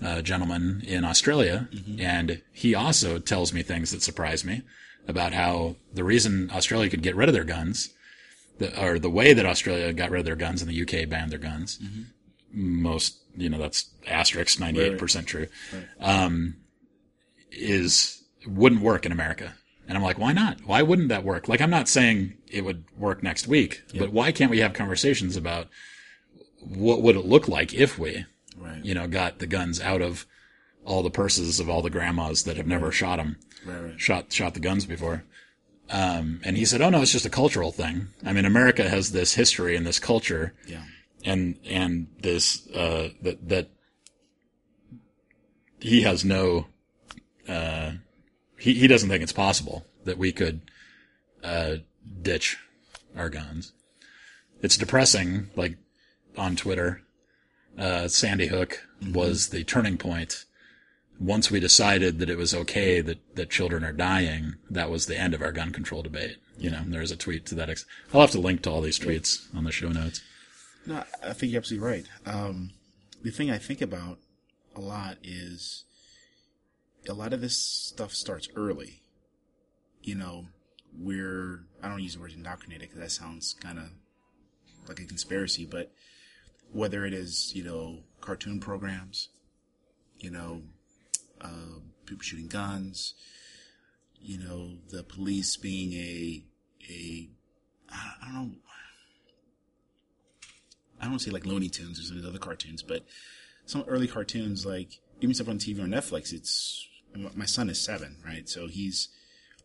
uh, 0.02 0.22
gentleman 0.22 0.82
in 0.86 1.04
Australia, 1.04 1.68
mm-hmm. 1.72 2.00
and 2.00 2.42
he 2.52 2.74
also 2.74 3.18
tells 3.18 3.52
me 3.52 3.62
things 3.62 3.90
that 3.92 4.02
surprise 4.02 4.44
me 4.44 4.62
about 5.08 5.32
how 5.32 5.76
the 5.92 6.04
reason 6.04 6.50
Australia 6.52 6.90
could 6.90 7.02
get 7.02 7.16
rid 7.16 7.28
of 7.28 7.34
their 7.34 7.44
guns, 7.44 7.90
the, 8.58 8.82
or 8.82 8.98
the 8.98 9.10
way 9.10 9.32
that 9.32 9.46
Australia 9.46 9.92
got 9.92 10.10
rid 10.10 10.20
of 10.20 10.24
their 10.26 10.36
guns 10.36 10.62
and 10.62 10.70
the 10.70 10.82
UK 10.82 11.08
banned 11.08 11.30
their 11.30 11.38
guns, 11.38 11.78
mm-hmm. 11.78 12.02
most, 12.52 13.18
you 13.36 13.48
know, 13.48 13.58
that's 13.58 13.90
asterisk 14.06 14.58
98% 14.58 15.00
right. 15.00 15.26
true, 15.26 15.46
right. 15.72 15.84
Um, 16.00 16.56
is, 17.50 18.22
wouldn't 18.46 18.82
work 18.82 19.06
in 19.06 19.12
America. 19.12 19.54
And 19.92 19.98
I'm 19.98 20.04
like, 20.04 20.18
why 20.18 20.32
not? 20.32 20.60
Why 20.64 20.82
wouldn't 20.82 21.08
that 21.08 21.24
work? 21.24 21.48
Like, 21.48 21.60
I'm 21.60 21.70
not 21.70 21.88
saying 21.88 22.34
it 22.48 22.64
would 22.64 22.84
work 22.96 23.22
next 23.22 23.46
week, 23.46 23.82
yep. 23.92 24.00
but 24.00 24.12
why 24.12 24.32
can't 24.32 24.50
we 24.50 24.60
have 24.60 24.72
conversations 24.72 25.36
about 25.36 25.68
what 26.60 27.02
would 27.02 27.16
it 27.16 27.26
look 27.26 27.46
like 27.46 27.74
if 27.74 27.98
we? 27.98 28.24
right. 28.58 28.84
you 28.84 28.94
know, 28.94 29.06
got 29.06 29.38
the 29.38 29.46
guns 29.46 29.80
out 29.80 30.02
of 30.02 30.26
all 30.84 31.02
the 31.02 31.10
purses 31.10 31.60
of 31.60 31.68
all 31.68 31.82
the 31.82 31.90
grandmas 31.90 32.44
that 32.44 32.56
have 32.56 32.66
never 32.66 32.86
right. 32.86 32.94
shot 32.94 33.16
them, 33.16 33.36
right, 33.64 34.00
shot 34.00 34.32
shot 34.32 34.54
the 34.54 34.60
guns 34.60 34.84
before. 34.84 35.24
Um, 35.90 36.40
and 36.44 36.56
he 36.56 36.64
said, 36.64 36.80
"Oh 36.80 36.90
no, 36.90 37.02
it's 37.02 37.12
just 37.12 37.26
a 37.26 37.30
cultural 37.30 37.72
thing. 37.72 38.08
I 38.24 38.32
mean, 38.32 38.44
America 38.44 38.88
has 38.88 39.12
this 39.12 39.34
history 39.34 39.76
and 39.76 39.86
this 39.86 39.98
culture, 39.98 40.54
yeah. 40.66 40.84
and 41.24 41.58
and 41.64 42.08
this 42.20 42.68
uh, 42.70 43.10
that 43.20 43.48
that 43.48 43.70
he 45.80 46.02
has 46.02 46.24
no, 46.24 46.66
uh, 47.48 47.92
he 48.62 48.74
he 48.74 48.86
doesn't 48.86 49.08
think 49.08 49.24
it's 49.24 49.32
possible 49.32 49.84
that 50.04 50.18
we 50.18 50.30
could 50.30 50.60
uh, 51.42 51.76
ditch 52.22 52.58
our 53.16 53.28
guns. 53.28 53.72
It's 54.62 54.76
depressing, 54.76 55.50
like 55.56 55.78
on 56.38 56.54
Twitter, 56.54 57.02
uh, 57.76 58.06
Sandy 58.06 58.46
Hook 58.46 58.86
was 59.12 59.48
the 59.48 59.64
turning 59.64 59.98
point. 59.98 60.44
Once 61.18 61.50
we 61.50 61.58
decided 61.58 62.20
that 62.20 62.30
it 62.30 62.38
was 62.38 62.54
okay 62.54 63.00
that, 63.00 63.18
that 63.34 63.50
children 63.50 63.84
are 63.84 63.92
dying, 63.92 64.54
that 64.70 64.90
was 64.90 65.06
the 65.06 65.18
end 65.18 65.34
of 65.34 65.42
our 65.42 65.52
gun 65.52 65.72
control 65.72 66.02
debate. 66.02 66.36
You 66.56 66.70
know, 66.70 66.82
there's 66.86 67.10
a 67.10 67.16
tweet 67.16 67.44
to 67.46 67.56
that. 67.56 67.68
Ex- 67.68 67.84
I'll 68.14 68.20
have 68.20 68.30
to 68.30 68.40
link 68.40 68.62
to 68.62 68.70
all 68.70 68.80
these 68.80 68.98
tweets 68.98 69.54
on 69.56 69.64
the 69.64 69.72
show 69.72 69.88
notes. 69.88 70.20
No, 70.86 71.02
I 71.22 71.32
think 71.32 71.50
you're 71.50 71.58
absolutely 71.58 71.88
right. 71.88 72.06
Um, 72.26 72.70
the 73.22 73.30
thing 73.32 73.50
I 73.50 73.58
think 73.58 73.82
about 73.82 74.18
a 74.76 74.80
lot 74.80 75.18
is 75.22 75.84
a 77.08 77.12
lot 77.14 77.32
of 77.32 77.40
this 77.40 77.56
stuff 77.56 78.12
starts 78.12 78.48
early. 78.56 79.02
You 80.02 80.14
know, 80.14 80.46
we're, 80.96 81.64
I 81.82 81.88
don't 81.88 82.02
use 82.02 82.14
the 82.14 82.20
word 82.20 82.32
indoctrinated 82.32 82.88
because 82.88 83.00
that 83.00 83.10
sounds 83.10 83.54
kind 83.60 83.78
of 83.78 83.90
like 84.88 85.00
a 85.00 85.04
conspiracy, 85.04 85.64
but 85.64 85.92
whether 86.72 87.04
it 87.04 87.12
is, 87.12 87.52
you 87.54 87.64
know, 87.64 88.00
cartoon 88.20 88.60
programs, 88.60 89.28
you 90.18 90.30
know, 90.30 90.62
uh, 91.40 91.80
people 92.06 92.22
shooting 92.22 92.48
guns, 92.48 93.14
you 94.20 94.38
know, 94.38 94.76
the 94.90 95.02
police 95.02 95.56
being 95.56 95.92
a, 95.92 96.44
a, 96.88 97.28
I 97.90 98.26
don't 98.26 98.34
know, 98.34 98.50
I 101.00 101.06
don't 101.06 101.18
say 101.18 101.32
like 101.32 101.46
Looney 101.46 101.68
Tunes 101.68 101.98
or 101.98 102.02
some 102.02 102.16
of 102.16 102.22
the 102.22 102.28
other 102.28 102.38
cartoons, 102.38 102.82
but 102.82 103.04
some 103.66 103.84
early 103.88 104.06
cartoons, 104.06 104.64
like 104.64 105.00
even 105.20 105.34
stuff 105.34 105.48
on 105.48 105.58
TV 105.58 105.80
or 105.80 105.86
Netflix, 105.86 106.32
it's, 106.32 106.88
my 107.14 107.46
son 107.46 107.68
is 107.68 107.80
seven, 107.80 108.16
right? 108.24 108.48
So 108.48 108.68
he's, 108.68 109.08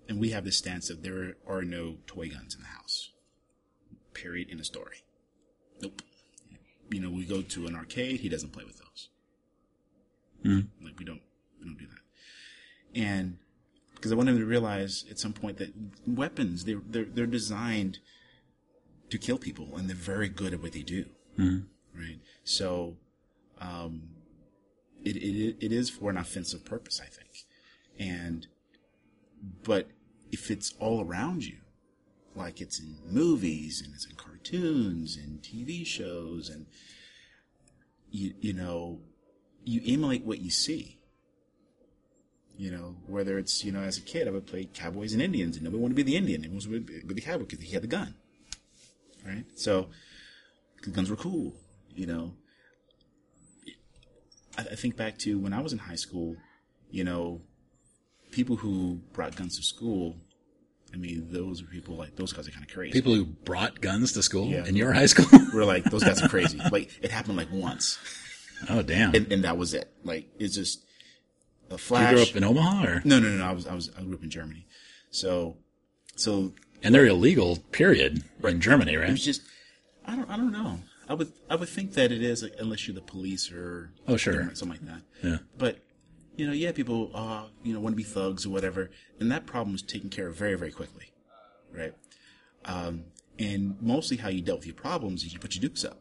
and 0.10 0.20
we 0.20 0.30
have 0.32 0.46
this 0.46 0.58
stance 0.58 0.88
that 0.88 1.04
there 1.04 1.36
are 1.48 1.62
no 1.62 1.98
toy 2.08 2.30
guns 2.30 2.56
in 2.56 2.62
the 2.62 2.68
house. 2.68 3.12
Period. 4.14 4.50
In 4.50 4.60
a 4.60 4.64
story. 4.64 5.04
Nope. 5.82 6.02
You 6.90 7.02
know, 7.02 7.10
we 7.10 7.26
go 7.26 7.42
to 7.42 7.68
an 7.68 7.76
arcade, 7.76 8.22
he 8.22 8.30
doesn't 8.30 8.52
play 8.54 8.64
with 8.64 8.78
those. 8.78 9.10
Like 10.84 10.98
we 10.98 11.06
don't, 11.06 11.22
we 11.60 11.66
don't 11.66 11.78
do 11.78 11.86
that. 11.88 13.00
And 13.00 13.38
because 13.96 14.12
I 14.12 14.16
want 14.16 14.30
him 14.30 14.40
to 14.40 14.46
realize 14.46 15.06
at 15.12 15.20
some 15.20 15.34
point 15.34 15.58
that 15.58 15.74
weapons, 16.06 16.66
they're, 16.66 16.82
they're, 16.88 17.06
they're 17.06 17.26
designed 17.26 18.00
to 19.10 19.18
kill 19.18 19.38
people 19.38 19.76
and 19.76 19.90
they're 19.90 19.96
very 19.96 20.30
good 20.30 20.54
at 20.54 20.62
what 20.62 20.72
they 20.72 20.84
do. 20.84 21.06
Right. 21.96 22.20
So, 22.44 22.98
um, 23.60 24.10
it, 25.04 25.16
it, 25.18 25.58
it 25.60 25.72
is 25.72 25.90
for 25.90 26.10
an 26.10 26.18
offensive 26.18 26.66
purpose, 26.66 27.02
I 27.02 27.08
think. 27.08 27.27
And, 28.00 28.48
but 29.64 29.90
if 30.32 30.52
it's 30.52 30.74
all 30.80 31.04
around 31.04 31.46
you, 31.46 31.58
like 32.36 32.62
it's 32.62 32.80
in 32.80 32.98
movies 33.10 33.82
and 33.84 33.94
it's 33.94 34.06
in 34.06 34.16
cartoons 34.16 35.18
and 35.18 35.42
TV 35.42 35.86
shows 35.86 36.50
and, 36.50 36.68
you, 38.12 38.34
you 38.40 38.54
know, 38.54 39.00
you 39.64 39.82
emulate 39.86 40.24
what 40.24 40.40
you 40.40 40.52
see. 40.52 41.00
You 42.56 42.72
know, 42.72 42.96
whether 43.06 43.38
it's, 43.38 43.64
you 43.64 43.72
know, 43.72 43.82
as 43.82 43.98
a 43.98 44.02
kid, 44.02 44.28
I 44.28 44.32
would 44.32 44.48
play 44.48 44.66
cowboys 44.66 45.14
and 45.14 45.22
Indians 45.22 45.58
and 45.58 45.64
nobody 45.64 45.82
wanted 45.82 45.94
to 45.98 46.04
be 46.04 46.12
the 46.12 46.18
Indian. 46.18 46.42
Wanted 46.52 46.88
to 46.88 47.06
be 47.06 47.14
the 47.14 47.22
cowboy 47.22 47.46
because 47.46 47.64
he 47.64 47.74
had 47.74 47.84
the 47.84 47.88
gun. 47.88 48.16
Right? 49.26 49.46
So, 49.56 49.90
the 50.84 50.90
guns 50.90 51.10
were 51.10 51.16
cool, 51.16 51.54
you 51.96 52.08
know. 52.08 52.34
I 54.58 54.64
think 54.64 54.96
back 54.96 55.20
to 55.20 55.38
when 55.38 55.54
I 55.54 55.62
was 55.62 55.72
in 55.72 55.80
high 55.80 55.96
school, 55.96 56.36
you 56.90 57.04
know, 57.04 57.42
people 58.38 58.56
who 58.56 59.00
brought 59.14 59.36
guns 59.36 59.58
to 59.58 59.64
school, 59.64 60.16
I 60.94 60.98
mean, 60.98 61.28
those 61.32 61.62
were 61.64 61.68
people 61.70 61.96
like, 61.96 62.16
those 62.16 62.32
guys 62.34 62.48
are 62.48 62.52
kind 62.52 62.64
of 62.64 62.72
crazy. 62.72 62.94
People 62.94 63.16
who 63.16 63.26
brought 63.26 63.82
guns 63.82 64.12
to 64.14 64.22
school 64.22 64.48
Yeah. 64.48 64.64
in 64.66 64.76
your 64.76 64.94
high 64.94 65.08
school? 65.08 65.26
were 65.54 65.66
like, 65.66 65.84
those 65.86 66.04
guys 66.04 66.22
are 66.22 66.30
crazy. 66.30 66.60
like, 66.72 66.92
it 67.02 67.10
happened 67.12 67.36
like 67.38 67.52
once, 67.52 67.98
oh, 68.70 68.84
damn. 68.84 69.16
and, 69.16 69.32
and 69.34 69.44
that 69.44 69.58
was 69.58 69.74
it. 69.74 69.92
Like, 70.04 70.30
it's 70.40 70.54
just 70.56 70.86
a 71.72 71.78
flash. 71.80 72.12
you 72.12 72.18
grew 72.18 72.24
up 72.30 72.36
in 72.36 72.44
Omaha 72.44 72.86
or? 72.86 73.02
no, 73.04 73.20
no, 73.20 73.28
no, 73.30 73.38
no. 73.38 73.46
I 73.46 73.52
was, 73.52 73.66
I 73.68 73.74
was, 73.74 73.90
I 73.98 74.04
grew 74.04 74.14
up 74.14 74.24
in 74.24 74.30
Germany. 74.30 74.68
So, 75.10 75.58
so 76.16 76.54
And 76.84 76.94
they're 76.94 77.08
illegal, 77.08 77.58
period, 77.72 78.24
in 78.44 78.62
Germany, 78.62 78.96
right? 78.96 79.02
it 79.04 79.06
right? 79.08 79.12
was 79.12 79.26
just, 79.26 79.42
I 80.06 80.16
don't, 80.16 80.30
I 80.30 80.38
don't 80.38 80.52
know. 80.52 80.80
I 81.10 81.14
would, 81.16 81.32
I 81.50 81.56
would 81.56 81.70
think 81.70 81.94
that 81.94 82.12
it 82.12 82.22
is, 82.22 82.44
unless 82.60 82.88
you're 82.88 82.96
the 82.96 83.02
police 83.02 83.52
or 83.52 83.92
Oh, 84.08 84.16
sure. 84.18 84.54
something 84.54 84.70
like 84.70 84.86
that. 84.94 85.02
Yeah. 85.24 85.38
But, 85.58 85.80
you 86.38 86.46
know, 86.46 86.54
yeah, 86.54 86.72
people, 86.72 87.12
uh, 87.14 87.46
you 87.64 87.74
know, 87.74 87.80
want 87.80 87.94
to 87.94 87.98
be 87.98 88.04
thugs 88.04 88.46
or 88.46 88.50
whatever, 88.50 88.92
and 89.20 89.32
that 89.32 89.46
problem 89.46 89.74
was 89.74 89.82
taken 89.82 90.10
care 90.10 90.28
of 90.28 90.36
very, 90.36 90.56
very 90.56 90.72
quickly, 90.72 91.12
right? 91.74 91.94
Um, 92.64 93.06
and 93.40 93.76
mostly 93.82 94.18
how 94.18 94.30
you 94.30 94.42
dealt 94.42 94.60
with 94.60 94.68
your 94.68 94.76
problems 94.76 95.24
is 95.24 95.34
you 95.34 95.40
put 95.40 95.56
your 95.56 95.62
dukes 95.62 95.84
up. 95.84 96.00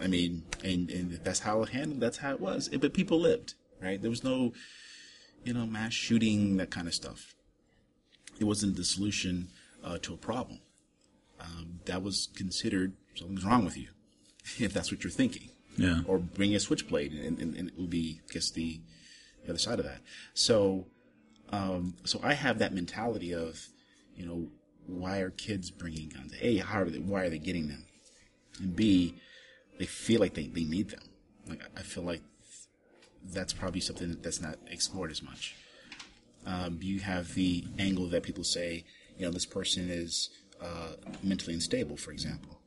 I 0.00 0.06
mean, 0.06 0.44
and 0.64 0.90
and 0.90 1.12
that's 1.22 1.40
how 1.40 1.62
it 1.62 1.68
handled. 1.68 2.00
That's 2.00 2.18
how 2.18 2.30
it 2.32 2.40
was. 2.40 2.68
But 2.68 2.94
people 2.94 3.20
lived, 3.20 3.54
right? 3.80 4.00
There 4.00 4.10
was 4.10 4.24
no, 4.24 4.52
you 5.44 5.52
know, 5.52 5.66
mass 5.66 5.92
shooting 5.92 6.56
that 6.56 6.70
kind 6.70 6.88
of 6.88 6.94
stuff. 6.94 7.34
It 8.40 8.44
wasn't 8.44 8.76
the 8.76 8.84
solution 8.84 9.48
uh, 9.84 9.98
to 10.02 10.14
a 10.14 10.16
problem. 10.16 10.60
Um, 11.38 11.80
that 11.84 12.02
was 12.02 12.30
considered 12.34 12.94
something's 13.14 13.44
wrong 13.44 13.66
with 13.66 13.76
you, 13.76 13.88
if 14.58 14.72
that's 14.72 14.90
what 14.90 15.04
you're 15.04 15.10
thinking 15.10 15.51
Yeah. 15.76 16.00
or 16.06 16.18
bring 16.18 16.54
a 16.54 16.60
switchblade, 16.60 17.12
and, 17.12 17.38
and, 17.38 17.56
and 17.56 17.68
it 17.68 17.78
would 17.78 17.90
be, 17.90 18.20
I 18.28 18.32
guess, 18.32 18.50
the, 18.50 18.80
the 19.44 19.50
other 19.50 19.58
side 19.58 19.78
of 19.78 19.84
that. 19.84 20.00
So, 20.34 20.86
um, 21.50 21.94
so 22.04 22.20
I 22.22 22.34
have 22.34 22.58
that 22.58 22.74
mentality 22.74 23.32
of, 23.32 23.68
you 24.14 24.26
know, 24.26 24.48
why 24.86 25.20
are 25.20 25.30
kids 25.30 25.70
bringing 25.70 26.10
guns? 26.10 26.34
A, 26.40 26.58
how 26.58 26.82
are 26.82 26.90
they, 26.90 26.98
why 26.98 27.22
are 27.22 27.30
they 27.30 27.38
getting 27.38 27.68
them? 27.68 27.86
And 28.58 28.76
B, 28.76 29.14
they 29.78 29.86
feel 29.86 30.20
like 30.20 30.34
they, 30.34 30.46
they 30.46 30.64
need 30.64 30.90
them. 30.90 31.02
Like 31.48 31.62
I 31.76 31.82
feel 31.82 32.02
like 32.02 32.22
that's 33.24 33.52
probably 33.52 33.80
something 33.80 34.18
that's 34.22 34.40
not 34.40 34.58
explored 34.70 35.10
as 35.10 35.22
much. 35.22 35.54
Um, 36.44 36.78
you 36.82 37.00
have 37.00 37.34
the 37.34 37.64
angle 37.78 38.08
that 38.08 38.24
people 38.24 38.44
say, 38.44 38.84
you 39.16 39.24
know, 39.24 39.32
this 39.32 39.46
person 39.46 39.88
is 39.88 40.30
uh, 40.60 40.94
mentally 41.22 41.54
unstable, 41.54 41.96
for 41.96 42.10
example 42.10 42.61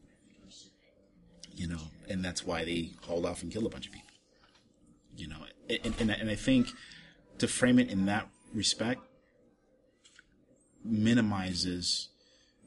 you 1.55 1.67
know, 1.67 1.79
and 2.09 2.23
that's 2.23 2.45
why 2.45 2.65
they 2.65 2.91
hauled 3.03 3.25
off 3.25 3.41
and 3.41 3.51
killed 3.51 3.65
a 3.65 3.69
bunch 3.69 3.87
of 3.87 3.93
people. 3.93 4.09
You 5.15 5.29
know, 5.29 5.37
and, 5.69 5.95
and, 5.99 6.11
and 6.11 6.29
I 6.29 6.35
think 6.35 6.67
to 7.39 7.47
frame 7.47 7.79
it 7.79 7.89
in 7.89 8.05
that 8.05 8.27
respect 8.53 9.01
minimizes 10.83 12.09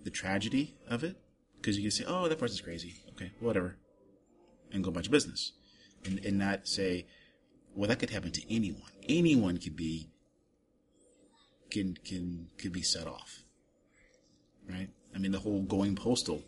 the 0.05 0.11
tragedy 0.11 0.75
of 0.89 1.05
it 1.05 1.17
because 1.61 1.77
you 1.77 1.83
can 1.83 1.91
say, 1.91 2.05
oh, 2.07 2.29
that 2.29 2.39
person's 2.39 2.61
crazy. 2.61 2.95
Okay, 3.11 3.33
whatever. 3.41 3.77
And 4.73 4.83
go 4.83 4.91
about 4.91 5.05
your 5.05 5.13
business. 5.13 5.53
And, 6.05 6.25
and 6.25 6.39
not 6.39 6.69
say, 6.69 7.07
well, 7.75 7.89
that 7.89 7.99
could 7.99 8.11
happen 8.11 8.31
to 8.33 8.55
anyone. 8.55 8.91
Anyone 9.09 9.59
could 9.59 9.77
be, 9.77 10.11
can, 11.71 11.97
can, 12.05 12.49
could 12.59 12.73
be 12.73 12.83
set 12.83 13.07
off. 13.07 13.43
Right? 14.69 14.89
I 15.15 15.19
mean, 15.19 15.33
the 15.33 15.41
whole 15.41 15.63
going 15.63 15.97
postal 15.97 16.43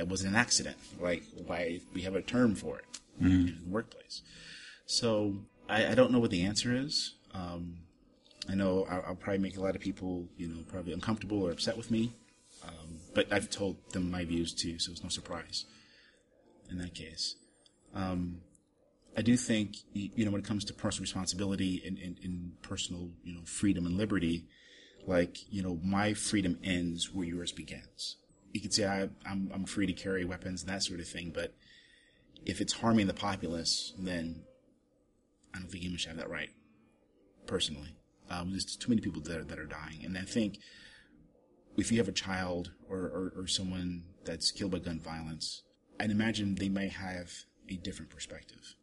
that 0.00 0.08
wasn't 0.08 0.30
an 0.30 0.36
accident. 0.36 0.78
Like 0.98 1.22
why 1.46 1.80
we 1.92 2.00
have 2.02 2.14
a 2.14 2.22
term 2.22 2.54
for 2.54 2.78
it 2.78 2.84
in 3.20 3.58
the 3.62 3.70
workplace. 3.70 4.22
So 4.86 5.36
I, 5.68 5.88
I 5.88 5.94
don't 5.94 6.10
know 6.10 6.18
what 6.18 6.30
the 6.30 6.42
answer 6.42 6.74
is. 6.74 7.16
Um, 7.34 7.80
I 8.48 8.54
know 8.54 8.86
I'll, 8.90 9.04
I'll 9.08 9.14
probably 9.14 9.42
make 9.42 9.58
a 9.58 9.60
lot 9.60 9.76
of 9.76 9.82
people, 9.82 10.26
you 10.38 10.48
know, 10.48 10.62
probably 10.70 10.94
uncomfortable 10.94 11.42
or 11.42 11.50
upset 11.50 11.76
with 11.76 11.90
me. 11.90 12.14
Um, 12.66 13.00
but 13.14 13.30
I've 13.30 13.50
told 13.50 13.76
them 13.92 14.10
my 14.10 14.24
views 14.24 14.54
too, 14.54 14.78
so 14.78 14.90
it's 14.90 15.02
no 15.02 15.10
surprise 15.10 15.66
in 16.70 16.78
that 16.78 16.94
case. 16.94 17.36
Um, 17.94 18.40
I 19.18 19.20
do 19.20 19.36
think, 19.36 19.76
you 19.92 20.24
know, 20.24 20.30
when 20.30 20.40
it 20.40 20.46
comes 20.46 20.64
to 20.64 20.72
personal 20.72 21.02
responsibility 21.02 21.82
and, 21.86 21.98
and, 21.98 22.16
and 22.24 22.62
personal, 22.62 23.10
you 23.22 23.34
know, 23.34 23.42
freedom 23.44 23.84
and 23.84 23.98
liberty, 23.98 24.46
like, 25.06 25.36
you 25.50 25.62
know, 25.62 25.78
my 25.84 26.14
freedom 26.14 26.58
ends 26.64 27.12
where 27.12 27.26
yours 27.26 27.52
begins. 27.52 28.16
You 28.52 28.60
could 28.60 28.74
say 28.74 28.86
I, 28.86 29.08
I'm, 29.28 29.50
I'm 29.54 29.64
free 29.64 29.86
to 29.86 29.92
carry 29.92 30.24
weapons 30.24 30.62
and 30.62 30.70
that 30.70 30.82
sort 30.82 31.00
of 31.00 31.08
thing, 31.08 31.30
but 31.34 31.54
if 32.44 32.60
it's 32.60 32.72
harming 32.74 33.06
the 33.06 33.14
populace, 33.14 33.92
then 33.98 34.42
I 35.54 35.58
don't 35.58 35.70
think 35.70 35.84
you 35.84 35.96
should 35.98 36.08
have 36.08 36.18
that 36.18 36.30
right, 36.30 36.50
personally. 37.46 37.96
Um, 38.28 38.50
there's 38.50 38.76
too 38.76 38.88
many 38.88 39.00
people 39.00 39.20
that 39.22 39.36
are, 39.36 39.44
that 39.44 39.58
are 39.58 39.66
dying. 39.66 40.04
And 40.04 40.16
I 40.16 40.22
think 40.22 40.58
if 41.76 41.90
you 41.92 41.98
have 41.98 42.08
a 42.08 42.12
child 42.12 42.72
or, 42.88 42.98
or, 42.98 43.32
or 43.36 43.46
someone 43.46 44.04
that's 44.24 44.50
killed 44.50 44.72
by 44.72 44.78
gun 44.78 45.00
violence, 45.00 45.62
I'd 45.98 46.10
imagine 46.10 46.54
they 46.56 46.68
may 46.68 46.88
have 46.88 47.30
a 47.68 47.74
different 47.76 48.10
perspective 48.10 48.74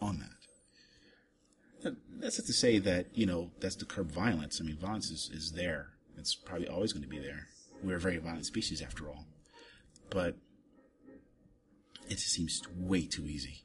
on 0.00 0.18
that. 0.18 0.30
That- 1.82 1.96
That's 2.20 2.38
not 2.38 2.46
to 2.46 2.52
say 2.52 2.78
that, 2.78 3.06
you 3.14 3.26
know, 3.26 3.50
that's 3.60 3.76
to 3.76 3.84
curb 3.84 4.10
violence. 4.10 4.60
I 4.60 4.64
mean, 4.64 4.76
violence 4.78 5.10
is, 5.10 5.30
is 5.32 5.52
there. 5.52 5.90
It's 6.16 6.34
probably 6.34 6.68
always 6.68 6.92
going 6.92 7.02
to 7.02 7.08
be 7.08 7.18
there. 7.18 7.46
We're 7.82 7.96
a 7.96 8.00
very 8.00 8.18
violent 8.18 8.46
species 8.46 8.82
after 8.82 9.08
all. 9.08 9.26
But 10.10 10.36
it 12.08 12.14
just 12.14 12.30
seems 12.32 12.62
way 12.76 13.06
too 13.06 13.26
easy. 13.26 13.64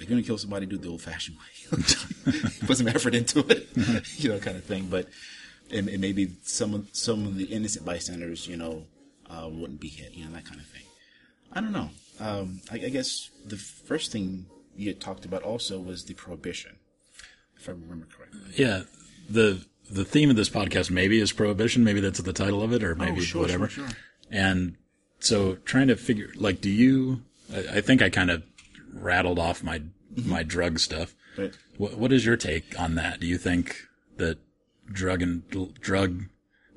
Like, 0.00 0.08
you're 0.08 0.08
going 0.08 0.22
to 0.22 0.26
kill 0.26 0.38
somebody, 0.38 0.66
do 0.66 0.76
it 0.76 0.82
the 0.82 0.88
old 0.88 1.02
fashioned 1.02 1.36
way. 1.36 1.78
Put 2.66 2.78
some 2.78 2.88
effort 2.88 3.14
into 3.14 3.40
it, 3.40 3.68
you 4.16 4.30
know, 4.30 4.38
kind 4.38 4.56
of 4.56 4.64
thing. 4.64 4.86
But, 4.90 5.08
and, 5.70 5.88
and 5.88 6.00
maybe 6.00 6.36
some 6.42 6.74
of, 6.74 6.88
some 6.92 7.26
of 7.26 7.36
the 7.36 7.44
innocent 7.44 7.84
bystanders, 7.84 8.48
you 8.48 8.56
know, 8.56 8.86
uh, 9.28 9.48
wouldn't 9.50 9.80
be 9.80 9.88
hit, 9.88 10.14
you 10.14 10.24
know, 10.24 10.32
that 10.32 10.46
kind 10.46 10.60
of 10.60 10.66
thing. 10.66 10.82
I 11.52 11.60
don't 11.60 11.72
know. 11.72 11.90
Um, 12.18 12.60
I, 12.70 12.76
I 12.76 12.88
guess 12.88 13.30
the 13.44 13.56
first 13.56 14.10
thing 14.10 14.46
you 14.74 14.92
talked 14.94 15.24
about 15.24 15.42
also 15.42 15.78
was 15.78 16.04
the 16.04 16.14
prohibition, 16.14 16.76
if 17.56 17.68
I 17.68 17.72
remember 17.72 18.06
correctly. 18.06 18.40
Yeah. 18.56 18.82
The 19.28 19.64
the 19.90 20.04
theme 20.04 20.30
of 20.30 20.36
this 20.36 20.50
podcast 20.50 20.90
maybe 20.90 21.20
is 21.20 21.32
prohibition. 21.32 21.84
Maybe 21.84 22.00
that's 22.00 22.20
the 22.20 22.32
title 22.32 22.62
of 22.62 22.72
it, 22.72 22.82
or 22.82 22.92
oh, 22.92 22.96
maybe 22.96 23.20
Oh, 23.20 23.24
sure, 23.24 23.42
whatever. 23.42 23.68
sure, 23.68 23.88
sure. 23.88 23.96
And 24.30 24.76
so 25.18 25.56
trying 25.64 25.88
to 25.88 25.96
figure, 25.96 26.30
like, 26.36 26.60
do 26.60 26.70
you? 26.70 27.22
I, 27.52 27.78
I 27.78 27.80
think 27.80 28.02
I 28.02 28.10
kind 28.10 28.30
of 28.30 28.42
rattled 28.92 29.38
off 29.38 29.62
my 29.62 29.80
mm-hmm. 29.80 30.30
my 30.30 30.42
drug 30.42 30.78
stuff. 30.78 31.14
But 31.36 31.56
What 31.76 31.96
what 31.96 32.12
is 32.12 32.24
your 32.24 32.36
take 32.36 32.78
on 32.78 32.94
that? 32.96 33.20
Do 33.20 33.26
you 33.26 33.38
think 33.38 33.76
that 34.16 34.38
drug 34.90 35.22
and 35.22 35.48
drug, 35.80 36.24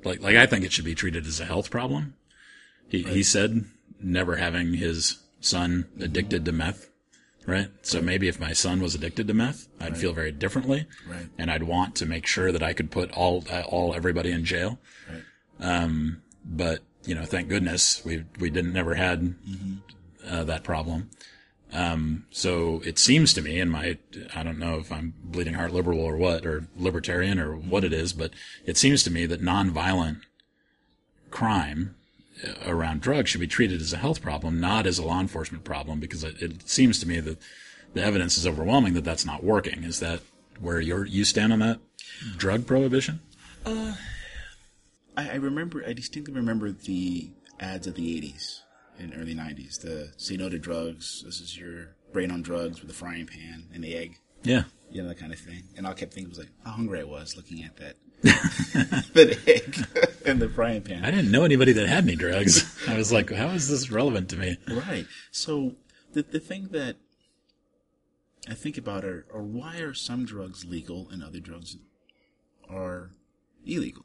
like 0.04 0.20
like 0.20 0.36
I 0.36 0.46
think 0.46 0.64
it 0.64 0.72
should 0.72 0.84
be 0.84 0.94
treated 0.94 1.26
as 1.26 1.40
a 1.40 1.44
health 1.44 1.70
problem? 1.70 2.14
He 2.88 3.02
he 3.02 3.22
said 3.22 3.64
never 4.00 4.36
having 4.36 4.74
his 4.74 5.18
son 5.40 5.86
addicted 6.00 6.44
to 6.44 6.52
meth, 6.52 6.88
right? 7.46 7.68
So 7.82 8.00
maybe 8.00 8.28
if 8.28 8.40
my 8.40 8.52
son 8.52 8.80
was 8.80 8.94
addicted 8.94 9.26
to 9.28 9.34
meth, 9.34 9.68
I'd 9.80 9.96
feel 9.98 10.12
very 10.12 10.32
differently, 10.32 10.86
Right. 11.08 11.26
and 11.38 11.50
I'd 11.50 11.64
want 11.64 11.94
to 11.96 12.06
make 12.06 12.26
sure 12.26 12.52
that 12.52 12.62
I 12.62 12.72
could 12.72 12.90
put 12.90 13.10
all 13.12 13.44
uh, 13.50 13.62
all 13.62 13.94
everybody 13.94 14.30
in 14.30 14.44
jail. 14.44 14.78
Right. 15.10 15.22
Um, 15.60 16.22
but 16.44 16.80
you 17.04 17.14
know, 17.14 17.24
thank 17.24 17.48
goodness 17.48 18.04
we 18.04 18.24
we 18.38 18.50
didn't 18.50 18.72
never 18.72 18.94
had 18.94 19.34
uh, 20.28 20.44
that 20.44 20.64
problem. 20.64 21.10
Um, 21.72 22.26
so 22.30 22.80
it 22.84 22.98
seems 23.00 23.34
to 23.34 23.42
me, 23.42 23.58
and 23.58 23.68
my, 23.70 23.98
I 24.32 24.44
don't 24.44 24.60
know 24.60 24.78
if 24.78 24.92
I'm 24.92 25.12
bleeding 25.24 25.54
heart 25.54 25.72
liberal 25.72 25.98
or 25.98 26.16
what, 26.16 26.46
or 26.46 26.68
libertarian 26.76 27.40
or 27.40 27.56
what 27.56 27.82
it 27.82 27.92
is, 27.92 28.12
but 28.12 28.30
it 28.64 28.76
seems 28.76 29.02
to 29.02 29.10
me 29.10 29.26
that 29.26 29.42
nonviolent 29.42 30.20
crime 31.32 31.96
around 32.66 33.00
drugs 33.00 33.30
should 33.30 33.40
be 33.40 33.46
treated 33.46 33.80
as 33.80 33.92
a 33.92 33.98
health 33.98 34.22
problem, 34.22 34.60
not 34.60 34.86
as 34.86 34.98
a 34.98 35.04
law 35.04 35.20
enforcement 35.20 35.64
problem, 35.64 36.00
because 36.00 36.24
it, 36.24 36.40
it 36.42 36.68
seems 36.68 36.98
to 37.00 37.08
me 37.08 37.20
that 37.20 37.38
the 37.92 38.02
evidence 38.02 38.36
is 38.36 38.46
overwhelming 38.46 38.94
that 38.94 39.04
that's 39.04 39.24
not 39.24 39.44
working. 39.44 39.84
Is 39.84 40.00
that 40.00 40.20
where 40.60 40.80
you're, 40.80 41.04
you 41.04 41.24
stand 41.24 41.52
on 41.52 41.60
that 41.60 41.80
drug 42.36 42.66
prohibition? 42.66 43.20
Uh, 43.64 43.94
I, 45.16 45.30
I 45.30 45.34
remember, 45.36 45.84
I 45.86 45.92
distinctly 45.92 46.34
remember 46.34 46.70
the 46.70 47.30
ads 47.60 47.86
of 47.86 47.94
the 47.94 48.20
80s 48.20 48.60
and 48.98 49.14
early 49.16 49.34
90s. 49.34 49.80
The 49.80 50.12
say 50.16 50.36
no 50.36 50.48
to 50.48 50.58
drugs. 50.58 51.22
This 51.24 51.40
is 51.40 51.56
your 51.58 51.94
brain 52.12 52.30
on 52.30 52.42
drugs 52.42 52.80
with 52.80 52.90
a 52.90 52.94
frying 52.94 53.26
pan 53.26 53.68
and 53.72 53.82
the 53.82 53.94
egg. 53.94 54.18
Yeah. 54.42 54.64
You 54.90 55.02
know, 55.02 55.08
that 55.08 55.18
kind 55.18 55.32
of 55.32 55.38
thing. 55.38 55.64
And 55.76 55.86
all 55.86 55.92
I 55.92 55.94
kept 55.94 56.12
thinking 56.12 56.28
was 56.28 56.38
like, 56.38 56.50
how 56.64 56.72
hungry 56.72 57.00
I 57.00 57.04
was 57.04 57.36
looking 57.36 57.64
at 57.64 57.76
that. 57.78 57.96
That 58.24 59.38
egg 59.46 59.86
and 60.26 60.40
the 60.40 60.48
frying 60.48 60.82
pan. 60.82 61.04
I 61.04 61.10
didn't 61.10 61.30
know 61.30 61.44
anybody 61.44 61.72
that 61.72 61.86
had 61.86 62.04
any 62.04 62.16
drugs. 62.16 62.78
I 62.88 62.96
was 62.96 63.12
like, 63.12 63.30
how 63.30 63.48
is 63.48 63.68
this 63.68 63.90
relevant 63.90 64.30
to 64.30 64.36
me? 64.36 64.56
Right. 64.68 65.06
So 65.30 65.76
the 66.12 66.22
the 66.22 66.40
thing 66.40 66.68
that 66.72 66.96
I 68.48 68.54
think 68.54 68.78
about 68.78 69.04
are, 69.04 69.26
are 69.32 69.42
why 69.42 69.78
are 69.78 69.94
some 69.94 70.24
drugs 70.24 70.64
legal 70.64 71.08
and 71.10 71.22
other 71.22 71.40
drugs 71.40 71.76
are 72.68 73.10
illegal? 73.64 74.04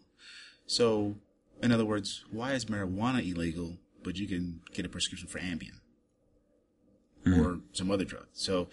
So, 0.66 1.16
in 1.62 1.72
other 1.72 1.86
words, 1.86 2.24
why 2.32 2.54
is 2.54 2.66
marijuana 2.66 3.20
illegal, 3.30 3.78
but 4.04 4.18
you 4.18 4.28
can 4.28 4.62
get 4.74 4.86
a 4.86 4.90
prescription 4.90 5.28
for 5.28 5.40
Ambien 5.40 5.80
hmm. 7.24 7.40
or 7.40 7.60
some 7.74 7.92
other 7.92 8.06
drug? 8.06 8.28
So, 8.34 8.70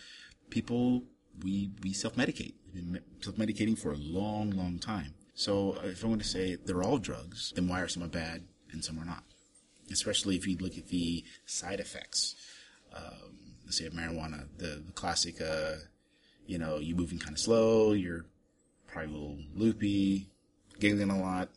people 0.51 1.05
we 1.43 1.71
we 1.83 1.93
self 1.93 2.17
medicate. 2.17 2.55
We've 2.73 2.93
been 2.93 3.03
self 3.21 3.37
medicating 3.37 3.79
for 3.79 3.93
a 3.93 3.97
long, 3.97 4.51
long 4.51 4.79
time. 4.79 5.15
So, 5.37 5.77
if 5.85 6.03
I'm 6.03 6.09
going 6.11 6.18
to 6.18 6.27
say 6.27 6.57
they're 6.57 6.83
all 6.83 6.99
drugs, 6.99 7.53
then 7.55 7.68
why 7.68 7.81
are 7.81 7.88
some 7.88 8.09
bad 8.09 8.42
and 8.72 8.85
some 8.85 8.99
are 8.99 9.05
not? 9.05 9.22
especially 9.90 10.37
if 10.37 10.46
you 10.46 10.57
look 10.59 10.77
at 10.77 10.88
the 10.88 11.25
side 11.44 11.81
effects. 11.81 12.35
Um, 12.94 13.55
let's 13.64 13.79
say 13.79 13.87
of 13.87 13.92
marijuana, 13.92 14.46
the, 14.59 14.83
the 14.85 14.92
classic, 14.92 15.40
uh, 15.40 15.75
you 16.46 16.59
know, 16.59 16.79
you're 16.79 16.96
moving 16.96 17.18
kind 17.18 17.35
of 17.35 17.38
slow, 17.38 17.92
you're 17.92 18.27
probably 18.87 19.11
a 19.11 19.14
little 19.14 19.38
loopy, 19.55 20.29
giggling 20.79 21.11
a 21.11 21.20
lot, 21.20 21.49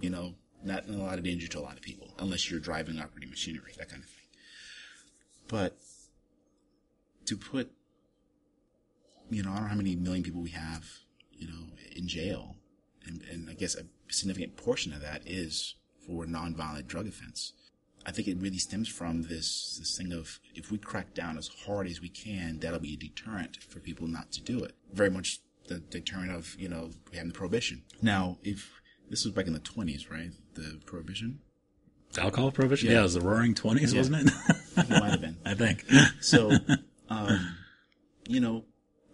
you 0.00 0.10
know, 0.10 0.34
not 0.62 0.86
in 0.86 0.94
a 0.94 1.02
lot 1.02 1.18
of 1.18 1.24
danger 1.24 1.48
to 1.48 1.58
a 1.58 1.62
lot 1.62 1.74
of 1.74 1.82
people, 1.82 2.14
unless 2.18 2.50
you're 2.50 2.60
driving 2.60 2.98
operating 2.98 3.30
machinery, 3.30 3.72
that 3.78 3.88
kind 3.88 4.02
of 4.02 4.08
thing. 4.08 4.16
But 5.48 5.78
to 7.26 7.36
put, 7.36 7.70
you 9.30 9.42
know, 9.42 9.50
I 9.50 9.54
don't 9.54 9.62
know 9.64 9.68
how 9.70 9.76
many 9.76 9.96
million 9.96 10.22
people 10.22 10.42
we 10.42 10.50
have, 10.50 10.84
you 11.32 11.48
know, 11.48 11.66
in 11.96 12.06
jail, 12.06 12.56
and, 13.10 13.22
and 13.30 13.50
I 13.50 13.54
guess 13.54 13.74
a 13.74 13.84
significant 14.08 14.56
portion 14.56 14.92
of 14.92 15.00
that 15.02 15.22
is 15.26 15.74
for 16.06 16.24
nonviolent 16.24 16.86
drug 16.86 17.06
offense. 17.06 17.52
I 18.06 18.12
think 18.12 18.28
it 18.28 18.38
really 18.38 18.58
stems 18.58 18.88
from 18.88 19.22
this 19.22 19.76
this 19.78 19.96
thing 19.96 20.12
of 20.12 20.40
if 20.54 20.70
we 20.70 20.78
crack 20.78 21.12
down 21.12 21.36
as 21.36 21.48
hard 21.66 21.86
as 21.86 22.00
we 22.00 22.08
can, 22.08 22.58
that'll 22.58 22.80
be 22.80 22.94
a 22.94 22.96
deterrent 22.96 23.62
for 23.62 23.78
people 23.78 24.06
not 24.06 24.32
to 24.32 24.40
do 24.40 24.64
it. 24.64 24.74
Very 24.92 25.10
much 25.10 25.40
the 25.68 25.80
deterrent 25.80 26.32
of 26.32 26.56
you 26.58 26.68
know 26.68 26.90
having 27.12 27.28
the 27.28 27.34
prohibition. 27.34 27.82
Now, 28.00 28.38
if 28.42 28.80
this 29.10 29.24
was 29.24 29.34
back 29.34 29.46
in 29.46 29.52
the 29.52 29.58
twenties, 29.58 30.10
right? 30.10 30.30
The 30.54 30.80
prohibition, 30.86 31.40
Alcohol 32.18 32.50
prohibition? 32.50 32.88
Yeah. 32.88 32.94
Yeah, 32.94 33.00
it 33.00 33.04
was 33.04 33.14
the 33.14 33.20
roaring 33.20 33.54
20s, 33.54 33.96
wasn't 33.96 34.28
it? 34.28 34.32
it 34.76 34.90
might 34.90 35.10
have 35.10 35.20
been. 35.20 35.36
I 35.46 35.54
think. 35.54 35.84
So, 36.20 36.50
um, 37.08 37.56
you 38.26 38.40
know, 38.40 38.64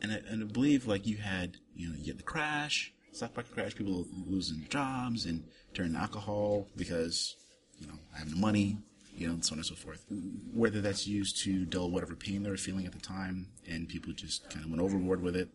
and 0.00 0.12
I, 0.12 0.16
and 0.28 0.42
I 0.42 0.46
believe 0.46 0.86
like 0.86 1.06
you 1.06 1.18
had, 1.18 1.56
you 1.74 1.90
know, 1.90 1.96
you 1.98 2.06
had 2.06 2.18
the 2.18 2.24
crash, 2.24 2.92
stock 3.16 3.34
market 3.34 3.52
crash, 3.54 3.74
people 3.74 4.06
losing 4.26 4.66
jobs 4.68 5.24
and 5.24 5.42
turning 5.74 5.94
to 5.94 5.98
alcohol 5.98 6.68
because, 6.76 7.36
you 7.78 7.86
know, 7.86 7.94
having 8.14 8.34
the 8.34 8.40
money, 8.40 8.76
you 9.16 9.26
know, 9.26 9.32
and 9.32 9.44
so 9.44 9.54
on 9.54 9.58
and 9.58 9.66
so 9.66 9.74
forth. 9.74 10.04
Whether 10.52 10.80
that's 10.80 11.06
used 11.06 11.42
to 11.44 11.64
dull 11.64 11.90
whatever 11.90 12.14
pain 12.14 12.42
they 12.42 12.50
were 12.50 12.56
feeling 12.56 12.86
at 12.86 12.92
the 12.92 13.00
time, 13.00 13.48
and 13.66 13.88
people 13.88 14.12
just 14.12 14.48
kind 14.50 14.64
of 14.64 14.70
went 14.70 14.82
overboard 14.82 15.22
with 15.22 15.34
it. 15.34 15.48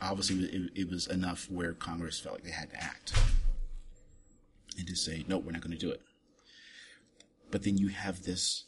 Obviously, 0.00 0.36
it, 0.44 0.70
it 0.74 0.90
was 0.90 1.06
enough 1.06 1.50
where 1.50 1.72
Congress 1.72 2.18
felt 2.18 2.36
like 2.36 2.44
they 2.44 2.50
had 2.50 2.70
to 2.70 2.82
act 2.82 3.12
and 4.78 4.86
to 4.86 4.96
say, 4.96 5.24
no, 5.28 5.38
we're 5.38 5.52
not 5.52 5.60
going 5.60 5.76
to 5.76 5.78
do 5.78 5.90
it. 5.90 6.00
But 7.50 7.62
then 7.62 7.78
you 7.78 7.88
have 7.88 8.22
this 8.22 8.64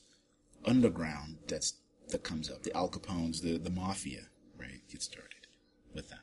underground 0.65 1.39
that's 1.49 1.75
that 2.11 2.23
comes 2.23 2.51
up. 2.51 2.63
The 2.63 2.77
Al 2.77 2.89
Capones, 2.89 3.41
the 3.41 3.59
the 3.59 3.71
mafia, 3.71 4.27
right, 4.59 4.81
get 4.91 5.03
started 5.03 5.47
with 5.93 6.09
that, 6.11 6.21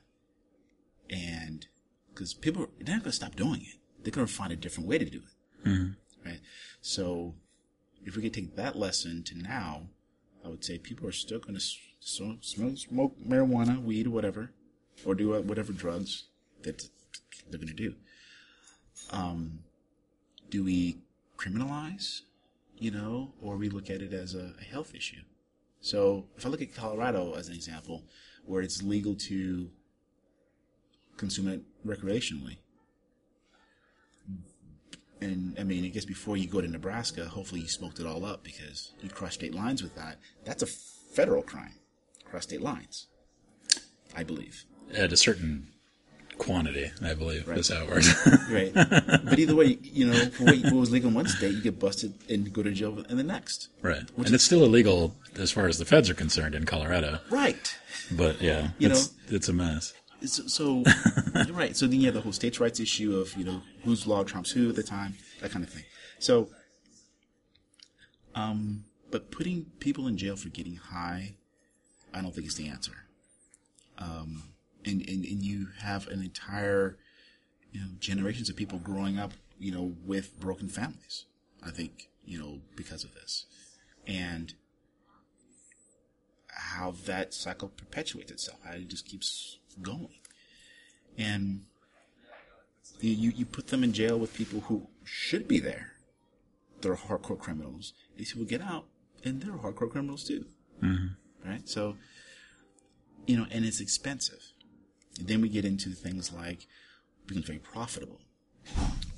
and 1.13 1.67
because 2.10 2.34
people 2.34 2.67
they're 2.80 2.95
not 2.95 3.04
going 3.04 3.12
to 3.12 3.15
stop 3.15 3.36
doing 3.36 3.62
it, 3.62 3.78
they're 4.04 4.12
going 4.12 4.28
to 4.28 4.34
find 4.34 4.52
a 4.52 4.56
different 4.56 4.89
way 4.89 4.97
to 4.97 5.06
do 5.06 5.21
it, 5.21 5.69
right? 6.26 6.39
So 6.82 7.36
if 8.06 8.15
we 8.15 8.23
could 8.23 8.34
take 8.34 8.56
that 8.56 8.76
lesson 8.76 9.23
to 9.23 9.38
now, 9.38 9.84
I 10.43 10.49
would 10.49 10.65
say 10.65 10.78
people 10.78 11.08
are 11.08 11.13
still 11.13 11.39
going 11.39 11.56
to 11.56 11.65
smoke, 11.99 12.39
smoke 12.41 13.15
marijuana, 13.26 13.82
weed, 13.82 14.08
whatever, 14.08 14.52
or 15.06 15.15
do 15.15 15.41
whatever 15.41 15.71
drugs 15.71 16.26
that 16.63 16.84
they're 17.49 17.60
going 17.60 17.67
to 17.67 17.73
do. 17.73 17.95
Um, 19.12 19.60
do 20.49 20.63
we 20.63 20.97
criminalize, 21.38 22.21
you 22.78 22.91
know, 22.91 23.34
or 23.41 23.58
we 23.58 23.69
look 23.69 23.89
at 23.89 24.02
it 24.02 24.13
as 24.13 24.36
a, 24.36 24.54
a 24.60 24.63
health 24.63 24.93
issue? 24.95 25.21
So 25.80 26.26
if 26.38 26.45
I 26.45 26.49
look 26.49 26.62
at 26.62 26.73
Colorado 26.73 27.34
as 27.34 27.49
an 27.49 27.56
example, 27.56 28.04
where 28.45 28.62
it's 28.62 28.82
legal 28.82 29.15
to 29.15 29.69
consume 31.17 31.47
it 31.47 31.62
recreationally, 31.86 32.58
and 35.21 35.56
I 35.60 35.63
mean, 35.63 35.86
I 35.86 35.88
guess 35.88 36.06
before 36.06 36.38
you 36.38 36.47
go 36.47 36.62
to 36.62 36.67
Nebraska, 36.67 37.26
hopefully 37.26 37.62
you 37.62 37.67
smoked 37.67 37.99
it 37.99 38.06
all 38.06 38.26
up 38.26 38.43
because 38.43 38.91
you 39.02 39.10
cross 39.10 39.34
state 39.36 39.56
lines 39.56 39.82
with 39.82 39.95
that. 39.95 40.17
That's 40.43 40.63
a 40.63 40.67
federal 40.67 41.41
crime, 41.43 41.76
cross 42.26 42.43
state 42.43 42.62
lines, 42.62 43.08
I 44.15 44.23
believe. 44.23 44.65
At 44.93 45.13
a 45.13 45.17
certain 45.17 45.69
quantity, 46.38 46.91
I 47.02 47.13
believe, 47.13 47.47
is 47.49 47.69
how 47.69 47.84
it 47.84 47.89
works. 47.89 48.28
Right. 48.52 48.73
but 48.76 49.39
either 49.39 49.56
way, 49.56 49.78
you 49.82 50.08
know, 50.08 50.19
what, 50.39 50.73
was 50.73 50.91
legal 50.91 51.10
in 51.10 51.15
one 51.15 51.28
state, 51.28 51.54
you 51.54 51.62
get 51.62 51.80
busted 51.80 52.13
and 52.30 52.52
go 52.52 52.62
to 52.62 52.71
jail 52.71 53.04
in 53.10 53.17
the 53.17 53.23
next. 53.23 53.69
right. 53.82 54.04
And 54.17 54.34
it's 54.34 54.43
still 54.43 54.63
illegal 54.63 55.15
as 55.38 55.52
far 55.52 55.67
as 55.67 55.78
the 55.80 55.86
feds 55.86 56.10
are 56.10 56.13
concerned 56.13 56.54
in 56.54 56.65
Colorado. 56.65 57.19
Right. 57.32 57.76
But 58.12 58.41
yeah, 58.41 58.69
You 58.78 58.89
it's, 58.89 59.13
it's 59.30 59.47
a 59.47 59.54
mess. 59.54 59.93
So, 60.25 60.47
so 60.47 60.83
you're 61.45 61.55
right. 61.55 61.75
So 61.75 61.88
then 61.88 61.99
you 61.99 62.05
have 62.05 62.13
the 62.13 62.21
whole 62.21 62.31
states' 62.31 62.59
rights 62.59 62.79
issue 62.79 63.17
of 63.17 63.36
you 63.38 63.43
know 63.43 63.62
whose 63.83 64.07
law 64.07 64.23
trumps 64.23 64.51
who 64.51 64.69
at 64.69 64.75
the 64.75 64.83
time, 64.83 65.15
that 65.41 65.51
kind 65.51 65.63
of 65.65 65.71
thing. 65.71 65.83
So, 66.19 66.49
um, 68.36 68.86
but 69.12 69.31
putting 69.31 69.65
people 69.79 70.07
in 70.07 70.17
jail 70.17 70.36
for 70.36 70.49
getting 70.49 70.75
high, 70.75 71.36
I 72.13 72.21
don't 72.21 72.33
think 72.33 72.47
is 72.47 72.55
the 72.55 72.67
answer. 72.67 72.93
Um, 73.97 74.43
and, 74.86 75.01
and 75.01 75.25
and 75.25 75.43
you 75.43 75.67
have 75.79 76.07
an 76.07 76.21
entire, 76.21 76.97
you 77.71 77.81
know, 77.81 77.88
generations 77.99 78.49
of 78.49 78.55
people 78.55 78.79
growing 78.79 79.17
up, 79.19 79.33
you 79.59 79.71
know, 79.71 79.95
with 80.05 80.39
broken 80.39 80.69
families. 80.69 81.25
I 81.65 81.71
think 81.71 82.09
you 82.25 82.39
know 82.39 82.62
because 82.75 83.03
of 83.03 83.13
this, 83.13 83.45
and 84.07 84.53
how 86.49 86.91
that 87.05 87.33
cycle 87.33 87.69
perpetuates 87.69 88.31
itself, 88.31 88.59
how 88.63 88.73
it 88.73 88.88
just 88.88 89.05
keeps 89.07 89.59
going. 89.81 90.19
And 91.17 91.62
you, 92.99 93.31
you 93.31 93.45
put 93.45 93.67
them 93.67 93.83
in 93.83 93.93
jail 93.93 94.17
with 94.17 94.33
people 94.33 94.62
who 94.62 94.88
should 95.03 95.47
be 95.47 95.59
there. 95.59 95.91
They're 96.81 96.95
hardcore 96.95 97.39
criminals. 97.39 97.93
These 98.17 98.33
people 98.33 98.45
get 98.45 98.62
out 98.62 98.86
and 99.23 99.41
they're 99.41 99.53
hardcore 99.53 99.91
criminals 99.91 100.23
too. 100.23 100.45
Mm-hmm. 100.81 101.49
Right? 101.49 101.67
So, 101.67 101.97
you 103.25 103.38
know, 103.38 103.45
and 103.51 103.65
it's 103.65 103.79
expensive. 103.79 104.41
And 105.19 105.27
then 105.27 105.41
we 105.41 105.49
get 105.49 105.65
into 105.65 105.89
things 105.89 106.31
like 106.31 106.67
being 107.27 107.43
very 107.43 107.59
profitable. 107.59 108.19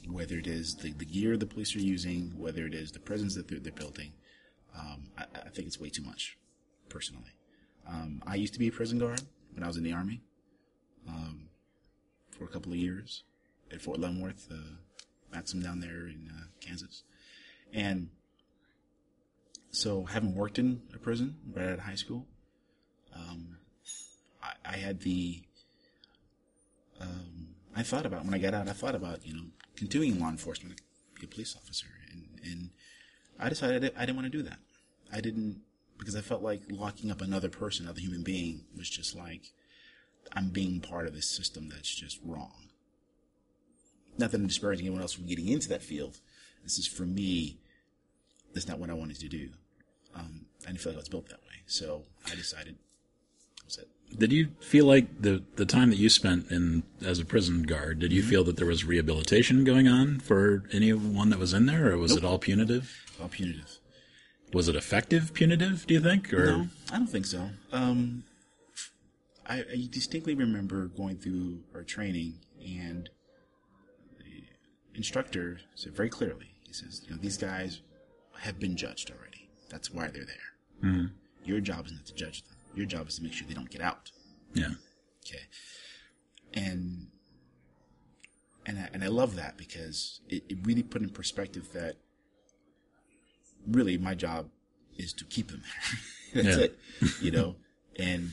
Whether 0.07 0.37
it 0.37 0.47
is 0.47 0.75
the, 0.75 0.91
the 0.91 1.05
gear 1.05 1.37
the 1.37 1.45
police 1.45 1.75
are 1.75 1.79
using, 1.79 2.33
whether 2.37 2.65
it 2.65 2.73
is 2.73 2.91
the 2.91 2.99
prisons 2.99 3.35
that 3.35 3.47
they're, 3.47 3.59
they're 3.59 3.71
building, 3.71 4.13
um, 4.77 5.09
I, 5.17 5.23
I 5.45 5.49
think 5.49 5.67
it's 5.67 5.79
way 5.79 5.89
too 5.89 6.03
much, 6.03 6.37
personally. 6.89 7.31
Um, 7.87 8.21
I 8.25 8.35
used 8.35 8.53
to 8.53 8.59
be 8.59 8.67
a 8.67 8.71
prison 8.71 8.99
guard 8.99 9.21
when 9.53 9.63
I 9.63 9.67
was 9.67 9.77
in 9.77 9.83
the 9.83 9.93
army 9.93 10.21
um, 11.07 11.49
for 12.37 12.45
a 12.45 12.47
couple 12.47 12.71
of 12.71 12.77
years 12.77 13.23
at 13.71 13.81
Fort 13.81 13.99
Leavenworth, 13.99 14.47
uh, 14.51 14.77
Maxim 15.31 15.61
down 15.61 15.79
there 15.79 16.07
in 16.07 16.29
uh, 16.31 16.45
Kansas, 16.61 17.03
and 17.73 18.09
so 19.71 20.05
having 20.05 20.33
worked 20.33 20.57
in 20.57 20.81
a 20.93 20.97
prison 20.97 21.35
right 21.53 21.67
out 21.67 21.73
of 21.73 21.79
high 21.79 21.95
school, 21.95 22.25
um, 23.13 23.57
I, 24.41 24.53
I 24.65 24.77
had 24.77 25.01
the 25.01 25.41
um, 27.01 27.55
I 27.75 27.83
thought 27.83 28.05
about 28.05 28.23
when 28.23 28.33
I 28.33 28.37
got 28.37 28.53
out. 28.53 28.69
I 28.69 28.73
thought 28.73 28.95
about 28.95 29.25
you 29.25 29.33
know 29.33 29.43
continuing 29.75 30.19
law 30.19 30.29
enforcement, 30.29 30.81
be 31.19 31.25
a 31.25 31.27
police 31.27 31.55
officer, 31.55 31.87
and 32.11 32.39
and 32.43 32.69
I 33.39 33.49
decided 33.49 33.91
I 33.97 34.05
didn't 34.05 34.15
want 34.15 34.31
to 34.31 34.37
do 34.37 34.43
that. 34.43 34.59
I 35.11 35.21
didn't 35.21 35.61
because 35.97 36.15
I 36.15 36.21
felt 36.21 36.41
like 36.41 36.61
locking 36.69 37.11
up 37.11 37.21
another 37.21 37.49
person, 37.49 37.85
another 37.85 38.01
human 38.01 38.23
being, 38.23 38.65
was 38.77 38.89
just 38.89 39.15
like 39.15 39.51
I'm 40.33 40.49
being 40.49 40.79
part 40.79 41.07
of 41.07 41.13
this 41.13 41.29
system 41.29 41.69
that's 41.69 41.93
just 41.93 42.19
wrong. 42.25 42.69
Not 44.17 44.31
that 44.31 44.39
I'm 44.39 44.47
disparaging 44.47 44.85
anyone 44.85 45.01
else 45.01 45.13
from 45.13 45.25
getting 45.25 45.49
into 45.49 45.67
that 45.69 45.83
field. 45.83 46.19
This 46.63 46.77
is 46.77 46.87
for 46.87 47.03
me. 47.03 47.57
That's 48.53 48.67
not 48.67 48.79
what 48.79 48.89
I 48.89 48.93
wanted 48.93 49.19
to 49.19 49.27
do. 49.27 49.49
Um, 50.15 50.45
I 50.63 50.67
didn't 50.67 50.79
feel 50.79 50.93
like 50.93 50.97
I 50.97 51.01
was 51.01 51.09
built 51.09 51.29
that 51.29 51.41
way, 51.43 51.61
so 51.67 52.03
I 52.25 52.35
decided. 52.35 52.75
That 53.57 53.65
was 53.65 53.77
it. 53.77 53.89
Did 54.17 54.31
you 54.31 54.49
feel 54.61 54.85
like 54.85 55.21
the 55.21 55.43
the 55.57 55.65
time 55.65 55.89
that 55.89 55.97
you 55.97 56.09
spent 56.09 56.49
in 56.49 56.83
as 57.03 57.19
a 57.19 57.25
prison 57.25 57.63
guard? 57.63 57.99
Did 57.99 58.13
you 58.13 58.23
feel 58.23 58.43
that 58.45 58.55
there 58.55 58.67
was 58.67 58.85
rehabilitation 58.85 59.63
going 59.65 59.87
on 59.87 60.19
for 60.19 60.63
anyone 60.71 61.29
that 61.31 61.39
was 61.39 61.53
in 61.53 61.65
there, 61.65 61.91
or 61.91 61.97
was 61.97 62.15
it 62.15 62.23
all 62.23 62.39
punitive? 62.39 63.03
All 63.21 63.27
punitive. 63.27 63.79
Was 64.53 64.69
it 64.69 64.75
effective 64.75 65.33
punitive? 65.33 65.85
Do 65.85 65.95
you 65.95 65.99
think? 65.99 66.33
Or 66.33 66.45
No, 66.45 66.67
I 66.91 66.97
don't 66.97 67.07
think 67.07 67.25
so. 67.25 67.49
Um, 67.73 68.23
I, 69.47 69.59
I 69.59 69.87
distinctly 69.89 70.33
remember 70.35 70.87
going 70.87 71.17
through 71.17 71.59
our 71.73 71.83
training, 71.83 72.39
and 72.65 73.09
the 74.19 74.43
instructor 74.95 75.59
said 75.75 75.95
very 75.95 76.09
clearly, 76.09 76.51
he 76.65 76.73
says, 76.73 77.01
you 77.05 77.11
know, 77.15 77.21
these 77.21 77.37
guys 77.37 77.81
have 78.41 78.59
been 78.59 78.75
judged 78.75 79.11
already. 79.11 79.49
That's 79.69 79.91
why 79.91 80.07
they're 80.07 80.25
there. 80.25 80.83
Mm-hmm. 80.91 81.05
Your 81.43 81.59
job 81.59 81.85
is 81.85 81.91
not 81.93 82.05
to 82.07 82.13
judge 82.15 82.43
them. 82.43 82.55
Your 82.75 82.85
job 82.85 83.07
is 83.07 83.15
to 83.17 83.23
make 83.23 83.33
sure 83.33 83.47
they 83.47 83.53
don't 83.53 83.69
get 83.69 83.81
out. 83.81 84.11
yeah, 84.53 84.69
Okay. 85.25 85.43
And 86.53 87.07
and 88.65 88.79
I, 88.79 88.89
and 88.93 89.03
I 89.03 89.07
love 89.07 89.35
that 89.35 89.57
because 89.57 90.21
it, 90.27 90.43
it 90.49 90.57
really 90.63 90.81
put 90.83 91.01
in 91.03 91.09
perspective 91.09 91.69
that 91.73 91.97
really 93.67 93.97
my 93.97 94.15
job 94.15 94.49
is 94.97 95.13
to 95.13 95.25
keep 95.25 95.51
them 95.51 95.61
there. 96.33 96.43
That's 96.43 96.57
Yeah. 96.57 96.63
it. 96.65 96.79
You 97.21 97.31
know, 97.31 97.55
and 97.97 98.31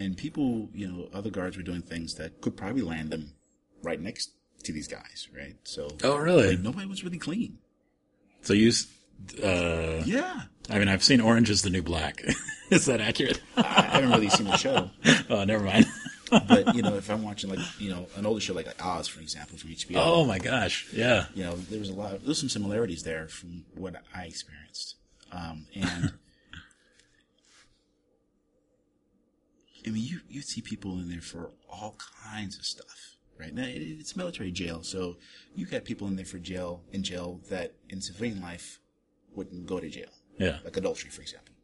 and 0.00 0.16
people, 0.16 0.68
you 0.74 0.88
know, 0.88 1.08
other 1.14 1.30
guards 1.30 1.56
were 1.56 1.62
doing 1.62 1.82
things 1.82 2.14
that 2.16 2.40
could 2.40 2.56
probably 2.56 2.82
land 2.82 3.10
them 3.10 3.34
right 3.82 4.00
next 4.00 4.30
to 4.64 4.72
these 4.72 4.88
guys, 4.88 5.28
right? 5.36 5.54
So 5.64 5.88
Oh, 6.02 6.16
really? 6.16 6.50
like, 6.50 6.60
nobody 6.60 6.86
was 6.86 7.04
really 7.04 7.18
clean. 7.18 7.58
So 8.42 8.54
you, 8.54 8.72
uh, 9.42 10.02
Yeah. 10.04 10.42
I 10.68 10.78
mean, 10.78 10.88
I've 10.88 11.04
seen 11.04 11.20
Orange 11.20 11.50
is 11.50 11.62
the 11.62 11.70
New 11.70 11.82
Black. 11.82 12.24
is 12.70 12.86
that 12.86 13.00
accurate? 13.00 13.40
I 13.56 13.82
haven't 13.82 14.10
really 14.10 14.30
seen 14.30 14.46
the 14.46 14.56
show, 14.56 14.90
oh, 15.30 15.44
never 15.44 15.64
mind. 15.64 15.86
but 16.30 16.74
you 16.76 16.82
know, 16.82 16.94
if 16.94 17.10
I'm 17.10 17.22
watching 17.22 17.50
like 17.50 17.58
you 17.80 17.90
know 17.90 18.06
an 18.16 18.24
older 18.24 18.40
show 18.40 18.54
like, 18.54 18.66
like 18.66 18.84
Oz, 18.84 19.08
for 19.08 19.20
example, 19.20 19.58
from 19.58 19.70
HBO, 19.70 19.96
oh 19.96 20.24
my 20.24 20.38
gosh, 20.38 20.86
yeah. 20.92 21.26
you 21.34 21.42
know, 21.42 21.56
there 21.56 21.80
was 21.80 21.88
a 21.88 21.92
lot. 21.92 22.14
Of, 22.14 22.24
there's 22.24 22.38
some 22.38 22.48
similarities 22.48 23.02
there 23.02 23.26
from 23.26 23.64
what 23.74 23.96
I 24.14 24.26
experienced, 24.26 24.94
um, 25.32 25.66
and 25.74 26.12
I 29.86 29.90
mean, 29.90 30.02
you 30.04 30.20
you 30.28 30.42
see 30.42 30.60
people 30.60 30.98
in 30.98 31.08
there 31.10 31.20
for 31.20 31.50
all 31.68 31.96
kinds 32.24 32.58
of 32.58 32.64
stuff, 32.64 33.16
right? 33.38 33.54
Now 33.54 33.62
it, 33.64 33.80
it's 34.00 34.14
military 34.16 34.50
jail, 34.50 34.82
so 34.82 35.16
you 35.54 35.66
got 35.66 35.84
people 35.84 36.06
in 36.08 36.16
there 36.16 36.24
for 36.26 36.38
jail 36.38 36.82
in 36.92 37.02
jail 37.02 37.40
that 37.50 37.74
in 37.88 38.00
civilian 38.00 38.40
life 38.42 38.78
wouldn't 39.34 39.66
go 39.66 39.80
to 39.80 39.88
jail, 39.88 40.10
Yeah. 40.38 40.58
like 40.64 40.76
adultery, 40.76 41.10
for 41.10 41.22
example. 41.22 41.54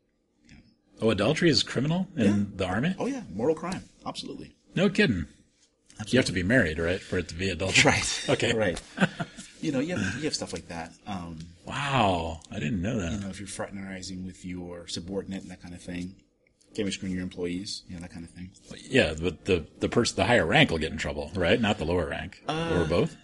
Oh, 1.00 1.11
adultery 1.11 1.50
is 1.50 1.62
criminal 1.62 2.09
in 2.16 2.57
the 2.57 2.64
army? 2.66 2.94
Oh 2.98 3.07
yeah, 3.07 3.22
moral 3.35 3.55
crime, 3.55 3.85
absolutely. 4.07 4.55
No 4.74 4.88
kidding. 4.88 5.26
You 6.09 6.18
have 6.18 6.26
to 6.26 6.33
be 6.33 6.42
married, 6.42 6.79
right, 6.79 7.00
for 7.00 7.18
it 7.18 7.29
to 7.29 7.35
be 7.35 7.48
adultery? 7.50 7.85
Right. 7.92 8.24
Okay. 8.31 8.52
Right. 8.55 8.81
you 9.61 9.72
know, 9.72 9.81
you 9.81 9.96
have 9.96 10.16
you 10.16 10.24
have 10.24 10.35
stuff 10.35 10.52
like 10.52 10.68
that. 10.68 10.92
Um, 11.07 11.38
Wow, 11.66 12.40
I 12.50 12.61
didn't 12.61 12.81
know 12.81 12.98
that. 13.00 13.12
you 13.12 13.18
know, 13.18 13.29
if 13.29 13.40
you're 13.40 13.48
fraternizing 13.48 14.24
with 14.24 14.44
your 14.44 14.87
subordinate 14.87 15.42
and 15.42 15.50
that 15.50 15.61
kind 15.61 15.74
of 15.74 15.83
thing, 15.83 16.14
can't 16.76 16.92
screen 16.92 17.12
your 17.12 17.22
employees, 17.22 17.82
you 17.88 17.94
know, 17.94 18.00
that 18.02 18.12
kind 18.12 18.24
of 18.24 18.30
thing. 18.30 18.50
Yeah, 18.88 19.14
but 19.20 19.44
the 19.46 19.66
the 19.80 19.88
person, 19.88 20.16
the 20.16 20.24
higher 20.26 20.46
rank 20.46 20.70
will 20.70 20.78
get 20.78 20.92
in 20.92 20.98
trouble, 20.98 21.30
right? 21.34 21.60
Not 21.60 21.78
the 21.78 21.84
lower 21.84 22.06
rank, 22.08 22.42
Uh, 22.48 22.78
or 22.80 22.84
both. 22.86 23.16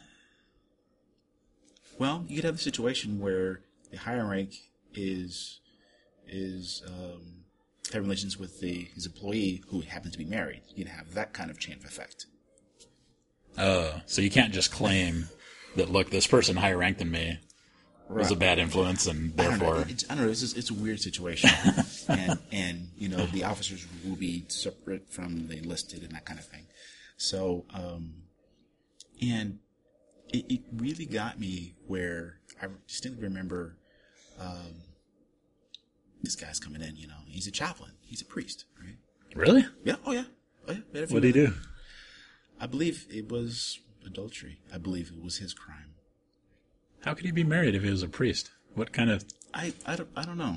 Well, 1.98 2.24
you 2.28 2.36
could 2.36 2.44
have 2.44 2.56
the 2.56 2.62
situation 2.62 3.20
where 3.20 3.60
the 3.90 3.98
higher 3.98 4.26
rank 4.26 4.54
is 4.94 5.60
is 6.26 6.82
um, 6.86 7.44
have 7.92 8.02
relations 8.02 8.38
with 8.38 8.60
the 8.60 8.88
his 8.94 9.06
employee 9.06 9.62
who 9.68 9.82
happens 9.82 10.12
to 10.12 10.18
be 10.18 10.24
married. 10.24 10.62
You 10.74 10.84
can 10.84 10.94
have 10.94 11.14
that 11.14 11.32
kind 11.32 11.50
of 11.50 11.58
chain 11.58 11.76
of 11.76 11.84
effect. 11.84 12.26
Oh, 13.58 14.00
so 14.06 14.22
you 14.22 14.30
can't 14.30 14.52
just 14.52 14.72
claim 14.72 15.28
that 15.76 15.90
look, 15.90 16.10
this 16.10 16.26
person 16.26 16.56
higher 16.56 16.78
ranked 16.78 16.98
than 17.00 17.10
me 17.10 17.38
was 18.20 18.30
a 18.30 18.36
bad 18.36 18.58
influence, 18.58 19.06
and 19.06 19.32
I 19.38 19.44
don't 19.44 19.58
know. 19.58 19.64
therefore, 19.66 19.84
It's, 19.88 20.04
I 20.10 20.14
don't 20.14 20.24
know. 20.24 20.30
It's, 20.30 20.40
just, 20.40 20.56
it's 20.56 20.70
a 20.70 20.74
weird 20.74 21.00
situation, 21.00 21.50
and 22.08 22.38
and 22.50 22.88
you 22.96 23.08
know 23.08 23.26
the 23.26 23.44
officers 23.44 23.86
will 24.04 24.16
be 24.16 24.44
separate 24.48 25.12
from 25.12 25.48
the 25.48 25.58
enlisted 25.58 26.02
and 26.02 26.12
that 26.12 26.24
kind 26.24 26.38
of 26.38 26.46
thing. 26.46 26.66
So, 27.16 27.64
um, 27.74 28.14
and 29.20 29.58
it, 30.32 30.44
it 30.48 30.60
really 30.74 31.06
got 31.06 31.38
me 31.38 31.74
where 31.86 32.40
I 32.60 32.66
distinctly 32.86 33.22
remember 33.24 33.76
um, 34.40 34.82
this 36.22 36.36
guy's 36.36 36.58
coming 36.58 36.82
in. 36.82 36.96
You 36.96 37.08
know, 37.08 37.14
he's 37.26 37.46
a 37.46 37.50
chaplain. 37.50 37.92
He's 38.00 38.22
a 38.22 38.24
priest, 38.24 38.64
right? 38.80 38.96
really, 39.34 39.64
Yeah. 39.84 39.96
Oh 40.04 40.12
yeah. 40.12 40.24
Oh 40.68 40.72
yeah. 40.72 40.78
We 40.92 40.98
had 40.98 41.04
a 41.04 41.06
few 41.06 41.14
what 41.16 41.22
did 41.22 41.34
he 41.34 41.46
do? 41.46 41.54
I 42.60 42.66
believe 42.66 43.06
it 43.10 43.30
was 43.30 43.80
adultery. 44.06 44.60
I 44.72 44.78
believe 44.78 45.10
it 45.16 45.22
was 45.22 45.38
his 45.38 45.54
crime. 45.54 45.91
How 47.04 47.14
could 47.14 47.24
he 47.24 47.32
be 47.32 47.44
married 47.44 47.74
if 47.74 47.82
he 47.82 47.90
was 47.90 48.02
a 48.02 48.08
priest? 48.08 48.50
What 48.74 48.92
kind 48.92 49.10
of, 49.10 49.24
I, 49.52 49.72
I 49.86 49.96
don't 49.96 50.08
I 50.16 50.22
don't 50.24 50.38
know. 50.38 50.56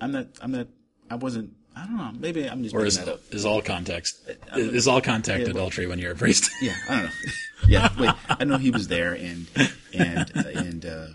I'm 0.00 0.12
not 0.12 0.26
I'm 0.40 0.52
not 0.52 0.68
I 1.10 1.16
wasn't 1.16 1.52
I 1.76 1.86
don't 1.86 1.96
know. 1.96 2.12
Maybe 2.18 2.48
I'm 2.48 2.62
just 2.62 2.74
or 2.74 2.84
is 2.84 2.98
that 2.98 3.08
up. 3.08 3.20
is 3.32 3.44
all 3.44 3.60
context 3.60 4.30
is 4.54 4.86
all 4.86 5.00
contact 5.00 5.42
Yeah, 5.42 5.50
adultery 5.50 5.86
when 5.86 5.98
you're 5.98 6.12
a 6.12 6.16
priest? 6.16 6.50
Yeah, 6.62 6.74
I 6.88 6.94
don't 6.94 7.04
know. 7.04 7.10
yeah, 7.68 7.88
wait. 7.98 8.10
I 8.28 8.44
know 8.44 8.58
he 8.58 8.70
was 8.70 8.88
there, 8.88 9.12
and 9.14 9.46
and 9.92 10.30
uh, 10.36 10.48
and 10.54 10.86
uh, 10.86 11.06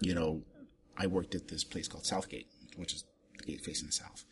you 0.00 0.14
know, 0.14 0.42
I 0.96 1.06
worked 1.06 1.34
at 1.34 1.48
this 1.48 1.62
place 1.64 1.86
called 1.86 2.04
Southgate, 2.06 2.48
which 2.76 2.94
is 2.94 3.04
the 3.38 3.44
gate 3.44 3.60
facing 3.60 3.86
the 3.86 3.92
south, 3.92 4.24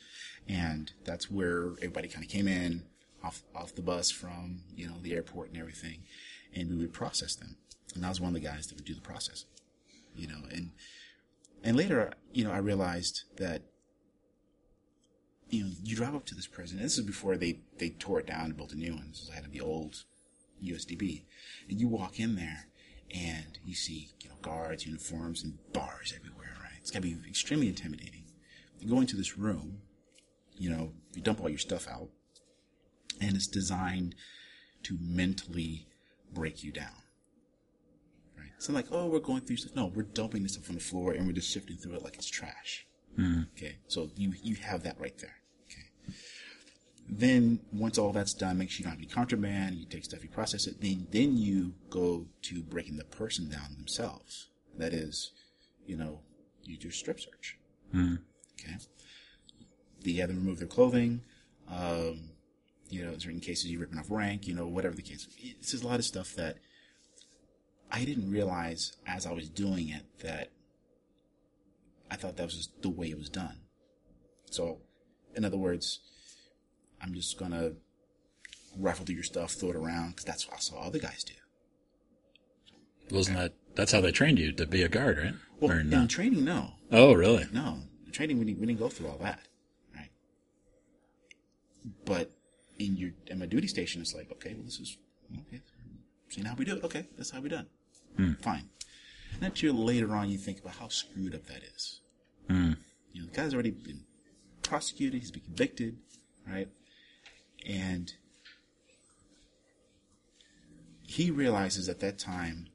and 0.49 0.91
that's 1.05 1.31
where 1.31 1.73
everybody 1.79 2.09
kind 2.09 2.25
of 2.25 2.31
came 2.31 2.49
in 2.49 2.83
off 3.23 3.43
off 3.55 3.75
the 3.75 3.83
bus 3.83 4.11
from 4.11 4.63
you 4.77 4.87
know 4.89 4.95
the 5.03 5.15
airport 5.15 5.51
and 5.51 5.59
everything, 5.59 6.03
and 6.55 6.71
we 6.71 6.77
would 6.77 6.93
process 6.93 7.35
them, 7.37 7.57
and 7.95 8.05
I 8.05 8.09
was 8.09 8.21
one 8.21 8.35
of 8.35 8.35
the 8.35 8.47
guys 8.47 8.67
that 8.67 8.77
would 8.77 8.85
do 8.85 8.95
the 8.95 9.01
processing, 9.01 9.49
you 10.15 10.27
know, 10.27 10.43
and 10.51 10.73
and 11.63 11.77
later, 11.77 12.13
you 12.33 12.45
know, 12.45 12.53
I 12.53 12.59
realized 12.59 13.23
that 13.37 13.63
you 15.49 15.65
know, 15.65 15.71
you 15.83 15.97
drive 15.97 16.15
up 16.15 16.27
to 16.27 16.35
this 16.35 16.47
prison. 16.47 16.81
This 16.81 16.99
is 16.99 17.05
before 17.05 17.37
they, 17.37 17.61
they 17.79 17.91
tore 17.91 18.21
it 18.21 18.27
down 18.27 18.47
and 18.47 18.57
built 18.57 18.73
a 18.73 18.77
new 18.77 18.95
one. 18.95 19.09
This 19.11 19.23
is 19.23 19.29
ahead 19.31 19.45
of 19.45 19.53
the 19.53 19.61
old 19.61 20.05
USDB. 20.63 21.25
And 21.69 21.81
you 21.81 21.89
walk 21.89 22.19
in 22.19 22.35
there 22.35 22.67
and 23.15 23.59
you 23.65 23.75
see, 23.75 24.11
you 24.21 24.31
know, 24.31 24.37
guards, 24.43 24.87
uniforms, 24.87 25.45
and 25.45 25.59
bars 25.73 26.13
everywhere, 26.17 26.55
right? 26.61 26.73
It's 26.81 26.91
gotta 26.91 27.03
be 27.03 27.17
extremely 27.29 27.69
intimidating. 27.69 28.25
You 28.81 28.89
go 28.89 29.01
into 29.01 29.17
this 29.17 29.39
room, 29.39 29.79
you 30.57 30.71
know, 30.71 30.93
you 31.15 31.23
dump 31.23 31.41
all 31.41 31.49
your 31.49 31.59
stuff 31.59 31.89
out, 31.89 32.09
and 33.21 33.37
it's 33.37 33.47
designed 33.47 34.15
to 34.83 34.99
mentally 35.01 35.87
break 36.33 36.63
you 36.65 36.73
down. 36.73 37.04
So 38.59 38.73
like, 38.73 38.87
oh, 38.91 39.07
we're 39.07 39.19
going 39.19 39.43
through 39.43 39.57
stuff. 39.57 39.77
No, 39.77 39.87
we're 39.87 40.03
dumping 40.03 40.43
this 40.43 40.53
stuff 40.55 40.69
on 40.69 40.77
the 40.77 40.81
floor 40.81 41.13
and 41.13 41.27
we're 41.27 41.33
just 41.33 41.51
shifting 41.51 41.77
through 41.77 41.95
it 41.95 42.03
like 42.03 42.15
it's 42.17 42.29
trash. 42.29 42.87
Okay, 43.57 43.79
so 43.87 44.11
you 44.17 44.33
you 44.43 44.57
have 44.57 44.83
that 44.83 44.99
right 44.99 45.17
there. 45.19 45.37
Okay. 45.67 46.17
Then 47.09 47.61
once 47.73 47.97
all 47.97 48.13
that's 48.13 48.35
done, 48.35 48.59
make 48.59 48.71
sure 48.71 48.79
you 48.79 48.85
don't 48.85 48.93
have 48.93 48.99
any 48.99 49.07
contraband. 49.07 49.77
You 49.77 49.87
take 49.87 50.05
stuff, 50.05 50.25
you 50.25 50.31
process 50.31 50.67
it. 50.67 50.81
Then 50.81 51.07
then 51.11 51.37
you 51.37 51.75
go 51.91 52.27
to 52.43 52.63
breaking 52.63 52.97
the 52.97 53.05
person 53.05 53.49
down 53.49 53.77
themselves. 53.77 54.49
That 54.77 54.93
is, 54.93 55.31
you 55.87 55.97
know, 55.97 56.21
you 56.65 56.77
do 56.77 56.89
a 56.89 56.93
strip 56.93 57.21
search. 57.21 57.57
Okay. 57.95 58.77
You 60.03 60.21
have 60.21 60.29
them 60.29 60.39
remove 60.39 60.59
their 60.59 60.69
clothing. 60.69 61.23
Um, 61.69 62.31
you 62.89 63.05
know, 63.05 63.13
in 63.13 63.21
certain 63.21 63.41
cases, 63.41 63.67
you 63.67 63.79
ripping 63.79 63.99
off 63.99 64.11
rank. 64.11 64.49
You 64.49 64.55
know, 64.55 64.67
whatever 64.67 64.97
the 64.97 65.03
case. 65.03 65.29
It's 65.39 65.71
just 65.71 65.85
a 65.85 65.87
lot 65.87 66.01
of 66.01 66.05
stuff 66.05 66.35
that 66.35 66.57
I 67.95 68.05
didn't 68.05 68.29
realize 68.29 68.97
as 69.07 69.25
I 69.25 69.33
was 69.33 69.49
doing 69.49 69.89
it 69.89 70.03
that 70.21 70.51
I 72.11 72.17
thought 72.17 72.37
that 72.37 72.45
was 72.45 72.57
just 72.57 72.83
the 72.83 72.89
way 72.91 73.09
it 73.09 73.17
was 73.17 73.29
done. 73.29 73.61
So, 74.51 74.79
in 75.37 75.45
other 75.45 75.57
words, 75.57 76.01
I'm 77.01 77.15
just 77.15 77.39
gonna 77.39 77.73
rifle 78.77 79.05
through 79.07 79.15
your 79.15 79.23
stuff, 79.25 79.53
throw 79.53 79.71
it 79.71 79.77
around, 79.77 80.11
because 80.11 80.25
that's 80.25 80.45
what 80.49 80.57
I 80.57 80.61
saw 80.61 80.81
other 80.81 80.99
guys 80.99 81.23
do. 81.23 81.35
Wasn't 83.15 83.37
that 83.37 83.55
that's 83.77 83.93
how 83.93 84.01
they 84.01 84.11
trained 84.11 84.41
you 84.41 84.51
to 84.53 84.67
be 84.67 84.83
a 84.83 84.89
guard, 84.89 85.19
right? 85.19 85.35
Well, 85.61 85.71
or 85.71 85.81
in 85.81 85.91
not? 85.91 86.11
training, 86.11 86.45
no, 86.45 86.73
Oh, 86.91 87.13
really? 87.13 87.47
no, 87.53 87.79
in 88.07 88.11
training 88.13 88.39
we 88.41 88.45
didn't, 88.47 88.59
we 88.61 88.67
didn't 88.67 88.81
go 88.81 88.89
through 88.89 89.09
all 89.09 89.19
that, 89.19 89.41
right? 89.95 90.11
But 92.05 92.33
in 92.81 92.97
your 92.97 93.11
in 93.29 93.39
my 93.39 93.47
duty 93.47 93.69
station, 93.69 94.01
it's 94.03 94.15
like, 94.17 94.33
okay, 94.33 94.55
well, 94.55 94.65
this 94.65 94.81
is 94.81 94.99
okay. 95.47 95.63
See 96.31 96.43
how 96.43 96.57
we 96.57 96.65
do 96.65 96.77
it, 96.77 96.83
okay, 96.85 97.07
that's 97.17 97.31
how 97.31 97.41
we 97.41 97.49
done. 97.49 97.67
Mm. 98.19 98.41
Fine. 98.41 98.69
And 99.33 99.43
then 99.43 99.53
you 99.57 99.73
later 99.73 100.15
on, 100.15 100.31
you 100.31 100.39
think 100.39 100.61
about 100.61 100.75
how 100.77 100.89
screwed 100.89 101.35
up 101.35 101.47
that 101.47 101.63
is. 101.63 102.01
Mm. 102.49 102.77
You 103.13 103.23
know, 103.23 103.29
the 103.29 103.35
guy's 103.35 103.55
already 103.55 103.71
been 103.71 104.05
prosecuted, 104.63 105.21
he's 105.21 105.31
been 105.31 105.43
convicted, 105.43 105.99
right? 106.49 106.69
And 107.67 108.13
he 111.03 111.31
realizes 111.31 111.89
at 111.89 112.01
that 112.01 112.19
time, 112.19 112.69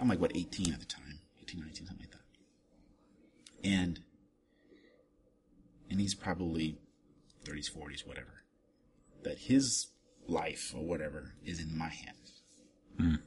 I'm 0.00 0.08
like, 0.08 0.20
what, 0.20 0.32
18 0.34 0.72
at 0.72 0.80
the 0.80 0.86
time? 0.86 1.20
18, 1.42 1.60
19, 1.60 1.86
something 1.86 2.06
like 2.06 2.10
that. 2.10 3.68
And, 3.68 4.00
and 5.90 6.00
he's 6.00 6.14
probably 6.14 6.78
30s, 7.44 7.70
40s, 7.70 8.06
whatever. 8.06 8.42
That 9.24 9.38
his 9.38 9.88
life 10.26 10.72
or 10.76 10.84
whatever 10.84 11.34
is 11.44 11.60
in 11.60 11.76
my 11.76 11.88
hands. 11.88 12.42
Right. 12.98 13.18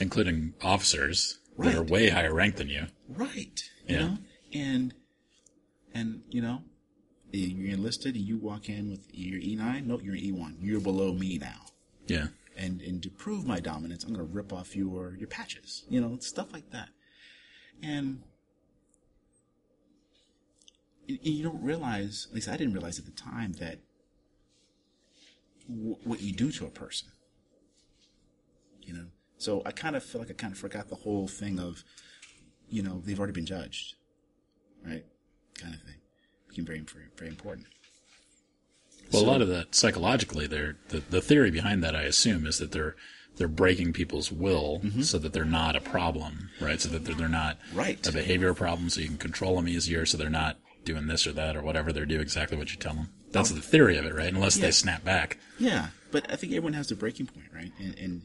Including 0.00 0.54
officers 0.62 1.38
that 1.58 1.74
are 1.74 1.82
way 1.82 2.08
higher 2.10 2.32
ranked 2.34 2.58
than 2.58 2.68
you. 2.68 2.86
Right. 3.08 3.62
You 3.86 3.96
Yeah. 3.96 4.06
know? 4.06 4.18
And 4.52 4.94
and 5.94 6.22
you 6.30 6.40
know, 6.40 6.62
you're 7.32 7.74
enlisted 7.74 8.14
and 8.14 8.24
you 8.24 8.38
walk 8.38 8.68
in 8.68 8.90
with 8.90 9.06
your 9.12 9.40
E 9.40 9.56
nine, 9.56 9.86
no, 9.88 9.98
you're 10.00 10.14
an 10.14 10.20
E 10.20 10.32
one. 10.32 10.56
You're 10.60 10.80
below 10.80 11.12
me 11.12 11.38
now. 11.38 11.66
Yeah. 12.06 12.28
And 12.56 12.80
and 12.80 13.02
to 13.02 13.10
prove 13.10 13.46
my 13.46 13.60
dominance, 13.60 14.04
I'm 14.04 14.12
gonna 14.12 14.24
rip 14.24 14.52
off 14.52 14.76
your 14.76 15.16
your 15.16 15.28
patches. 15.28 15.84
You 15.88 16.00
know, 16.00 16.18
stuff 16.20 16.52
like 16.52 16.70
that. 16.70 16.90
And 17.82 18.22
you 21.06 21.42
don't 21.42 21.62
realize, 21.62 22.26
at 22.28 22.34
least 22.34 22.48
I 22.48 22.56
didn't 22.56 22.74
realize 22.74 22.98
at 22.98 23.06
the 23.06 23.12
time, 23.12 23.52
that 23.54 23.78
w- 25.68 25.96
what 26.04 26.20
you 26.20 26.32
do 26.34 26.52
to 26.52 26.66
a 26.66 26.70
person. 26.70 27.08
You 28.82 28.92
know, 28.94 29.06
so 29.38 29.62
I 29.64 29.70
kind 29.72 29.96
of 29.96 30.02
feel 30.04 30.20
like 30.20 30.30
I 30.30 30.34
kind 30.34 30.52
of 30.52 30.58
forgot 30.58 30.88
the 30.88 30.96
whole 30.96 31.28
thing 31.28 31.58
of, 31.58 31.84
you 32.68 32.82
know, 32.82 33.00
they've 33.04 33.18
already 33.18 33.32
been 33.32 33.46
judged, 33.46 33.94
right? 34.84 35.04
Kind 35.58 35.74
of 35.74 35.80
thing 35.82 35.94
became 36.48 36.64
very 36.64 36.80
very 36.80 37.06
very 37.16 37.30
important. 37.30 37.66
Well, 39.12 39.22
So- 39.22 39.28
a 39.28 39.30
lot 39.30 39.42
of 39.42 39.48
that 39.48 39.74
psychologically, 39.74 40.46
they're 40.46 40.76
the, 40.88 41.00
the 41.00 41.20
theory 41.20 41.50
behind 41.50 41.82
that, 41.84 41.96
I 41.96 42.02
assume, 42.02 42.46
is 42.46 42.58
that 42.58 42.72
they're 42.72 42.96
they're 43.36 43.48
breaking 43.48 43.92
people's 43.92 44.32
will 44.32 44.80
mm-hmm. 44.82 45.02
so 45.02 45.16
that 45.18 45.32
they're 45.32 45.44
not 45.44 45.76
a 45.76 45.80
problem, 45.80 46.50
right? 46.60 46.80
So 46.80 46.88
that 46.88 47.04
they're, 47.04 47.14
they're 47.14 47.28
not 47.28 47.56
Right. 47.72 48.04
a 48.04 48.10
behavior 48.10 48.52
problem, 48.52 48.90
so 48.90 49.00
you 49.00 49.06
can 49.06 49.16
control 49.16 49.54
them 49.54 49.68
easier, 49.68 50.04
so 50.06 50.18
they're 50.18 50.28
not 50.28 50.58
doing 50.84 51.06
this 51.06 51.24
or 51.24 51.32
that 51.34 51.56
or 51.56 51.62
whatever. 51.62 51.92
They're 51.92 52.04
do 52.04 52.20
exactly 52.20 52.58
what 52.58 52.72
you 52.72 52.78
tell 52.78 52.94
them. 52.94 53.10
That's 53.30 53.52
oh. 53.52 53.54
the 53.54 53.60
theory 53.62 53.96
of 53.96 54.04
it, 54.04 54.12
right? 54.14 54.32
Unless 54.34 54.56
Oh. 54.56 54.60
Yeah. 54.60 54.66
they 54.66 54.70
snap 54.72 55.04
back. 55.04 55.38
Yeah, 55.58 55.88
but 56.10 56.30
I 56.32 56.34
think 56.36 56.52
everyone 56.52 56.72
has 56.72 56.88
their 56.88 56.96
breaking 56.96 57.26
point, 57.26 57.46
right? 57.54 57.72
And 57.78 57.96
and 57.98 58.22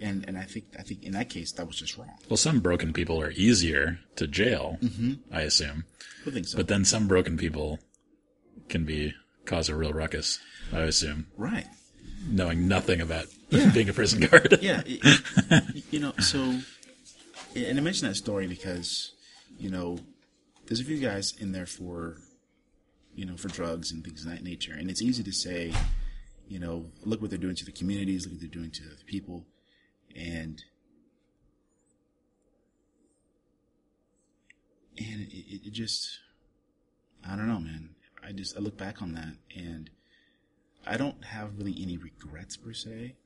and 0.00 0.24
and 0.28 0.38
I 0.38 0.42
think 0.42 0.66
I 0.78 0.82
think 0.82 1.02
in 1.02 1.12
that 1.12 1.30
case 1.30 1.52
that 1.52 1.66
was 1.66 1.76
just 1.76 1.96
wrong. 1.96 2.10
Well, 2.28 2.36
some 2.36 2.60
broken 2.60 2.92
people 2.92 3.20
are 3.20 3.30
easier 3.30 3.98
to 4.16 4.26
jail, 4.26 4.78
mm-hmm. 4.80 5.14
I 5.32 5.42
assume, 5.42 5.84
I 6.26 6.30
think 6.30 6.46
so. 6.46 6.56
but 6.56 6.68
then 6.68 6.84
some 6.84 7.08
broken 7.08 7.36
people 7.36 7.78
can 8.68 8.84
be 8.84 9.14
cause 9.44 9.68
a 9.68 9.76
real 9.76 9.92
ruckus. 9.92 10.38
I 10.72 10.80
assume, 10.80 11.26
right. 11.36 11.66
knowing 12.28 12.66
nothing 12.66 13.00
about 13.00 13.26
being 13.50 13.88
a 13.88 13.92
prison 13.92 14.20
guard. 14.20 14.58
Yeah. 14.62 14.82
you 15.90 16.00
know, 16.00 16.12
so 16.18 16.58
and 17.54 17.78
I 17.78 17.82
mention 17.82 18.08
that 18.08 18.14
story 18.14 18.46
because 18.46 19.12
you 19.58 19.70
know 19.70 19.98
there's 20.66 20.80
a 20.80 20.84
few 20.84 20.98
guys 20.98 21.34
in 21.38 21.52
there 21.52 21.66
for 21.66 22.18
you 23.14 23.24
know 23.24 23.36
for 23.36 23.48
drugs 23.48 23.92
and 23.92 24.04
things 24.04 24.24
of 24.24 24.30
that 24.30 24.42
nature, 24.42 24.72
and 24.72 24.90
it's 24.90 25.02
easy 25.02 25.22
to 25.22 25.32
say, 25.32 25.72
you 26.48 26.58
know, 26.58 26.86
look 27.04 27.20
what 27.20 27.30
they're 27.30 27.38
doing 27.38 27.54
to 27.56 27.64
the 27.64 27.72
communities, 27.72 28.24
look 28.24 28.32
what 28.32 28.40
they're 28.40 28.48
doing 28.48 28.70
to 28.70 28.82
the 28.82 29.04
people, 29.06 29.46
and 30.14 30.62
and 34.96 35.20
it, 35.20 35.66
it, 35.66 35.72
just 35.72 36.20
I 37.26 37.36
don't 37.36 37.48
know, 37.48 37.60
man. 37.60 37.90
I 38.26 38.32
just 38.32 38.56
I 38.56 38.60
look 38.60 38.76
back 38.76 39.02
on 39.02 39.12
that 39.14 39.34
and 39.56 39.90
I 40.86 40.96
don't 40.96 41.24
have 41.24 41.58
really 41.58 41.76
any 41.80 41.96
regrets 41.96 42.56
per 42.56 42.72
se, 42.72 43.16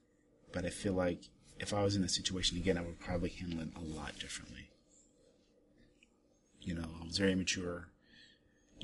but 0.53 0.65
I 0.65 0.71
feel 0.71 0.95
like 0.95 1.31
if 1.59 1.75
I 1.75 1.83
was 1.83 1.97
in 1.97 2.03
that 2.03 2.11
situation 2.11 2.57
again, 2.57 2.79
I 2.79 2.83
would 2.83 3.01
probably 3.01 3.31
handle 3.31 3.61
it 3.61 3.69
a 3.77 3.81
lot 3.81 4.19
differently. 4.19 4.71
You 6.61 6.75
know, 6.75 6.89
I 7.01 7.05
was 7.05 7.19
very 7.19 7.33
immature, 7.33 7.89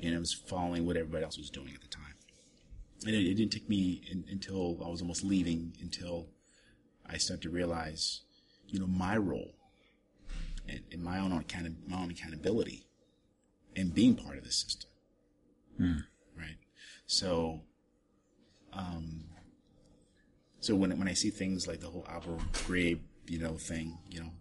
and 0.01 0.15
I 0.15 0.19
was 0.19 0.33
following 0.33 0.85
what 0.85 0.97
everybody 0.97 1.23
else 1.23 1.37
was 1.37 1.49
doing 1.49 1.73
at 1.73 1.81
the 1.81 1.87
time. 1.87 2.15
And 3.05 3.15
it, 3.15 3.25
it 3.25 3.35
didn't 3.35 3.51
take 3.51 3.69
me 3.69 4.01
in, 4.09 4.25
until 4.29 4.81
I 4.83 4.89
was 4.89 5.01
almost 5.01 5.23
leaving 5.23 5.73
until 5.81 6.27
I 7.09 7.17
start 7.17 7.41
to 7.41 7.49
realize, 7.49 8.21
you 8.67 8.79
know, 8.79 8.87
my 8.87 9.17
role 9.17 9.55
and, 10.67 10.81
and 10.91 11.03
my 11.03 11.19
own 11.19 11.31
account, 11.31 11.87
my 11.87 11.97
own 11.97 12.11
accountability, 12.11 12.87
and 13.75 13.93
being 13.93 14.15
part 14.15 14.37
of 14.37 14.43
the 14.43 14.51
system. 14.51 14.89
Right. 16.37 16.57
So, 17.05 17.61
um, 18.73 19.25
so 20.59 20.75
when 20.75 20.97
when 20.97 21.07
I 21.07 21.13
see 21.13 21.29
things 21.29 21.67
like 21.67 21.81
the 21.81 21.87
whole 21.87 22.05
Abu 22.09 22.37
Ghraib, 22.53 22.99
you 23.27 23.39
know, 23.39 23.55
thing, 23.57 23.97
you 24.09 24.21
know, 24.21 24.31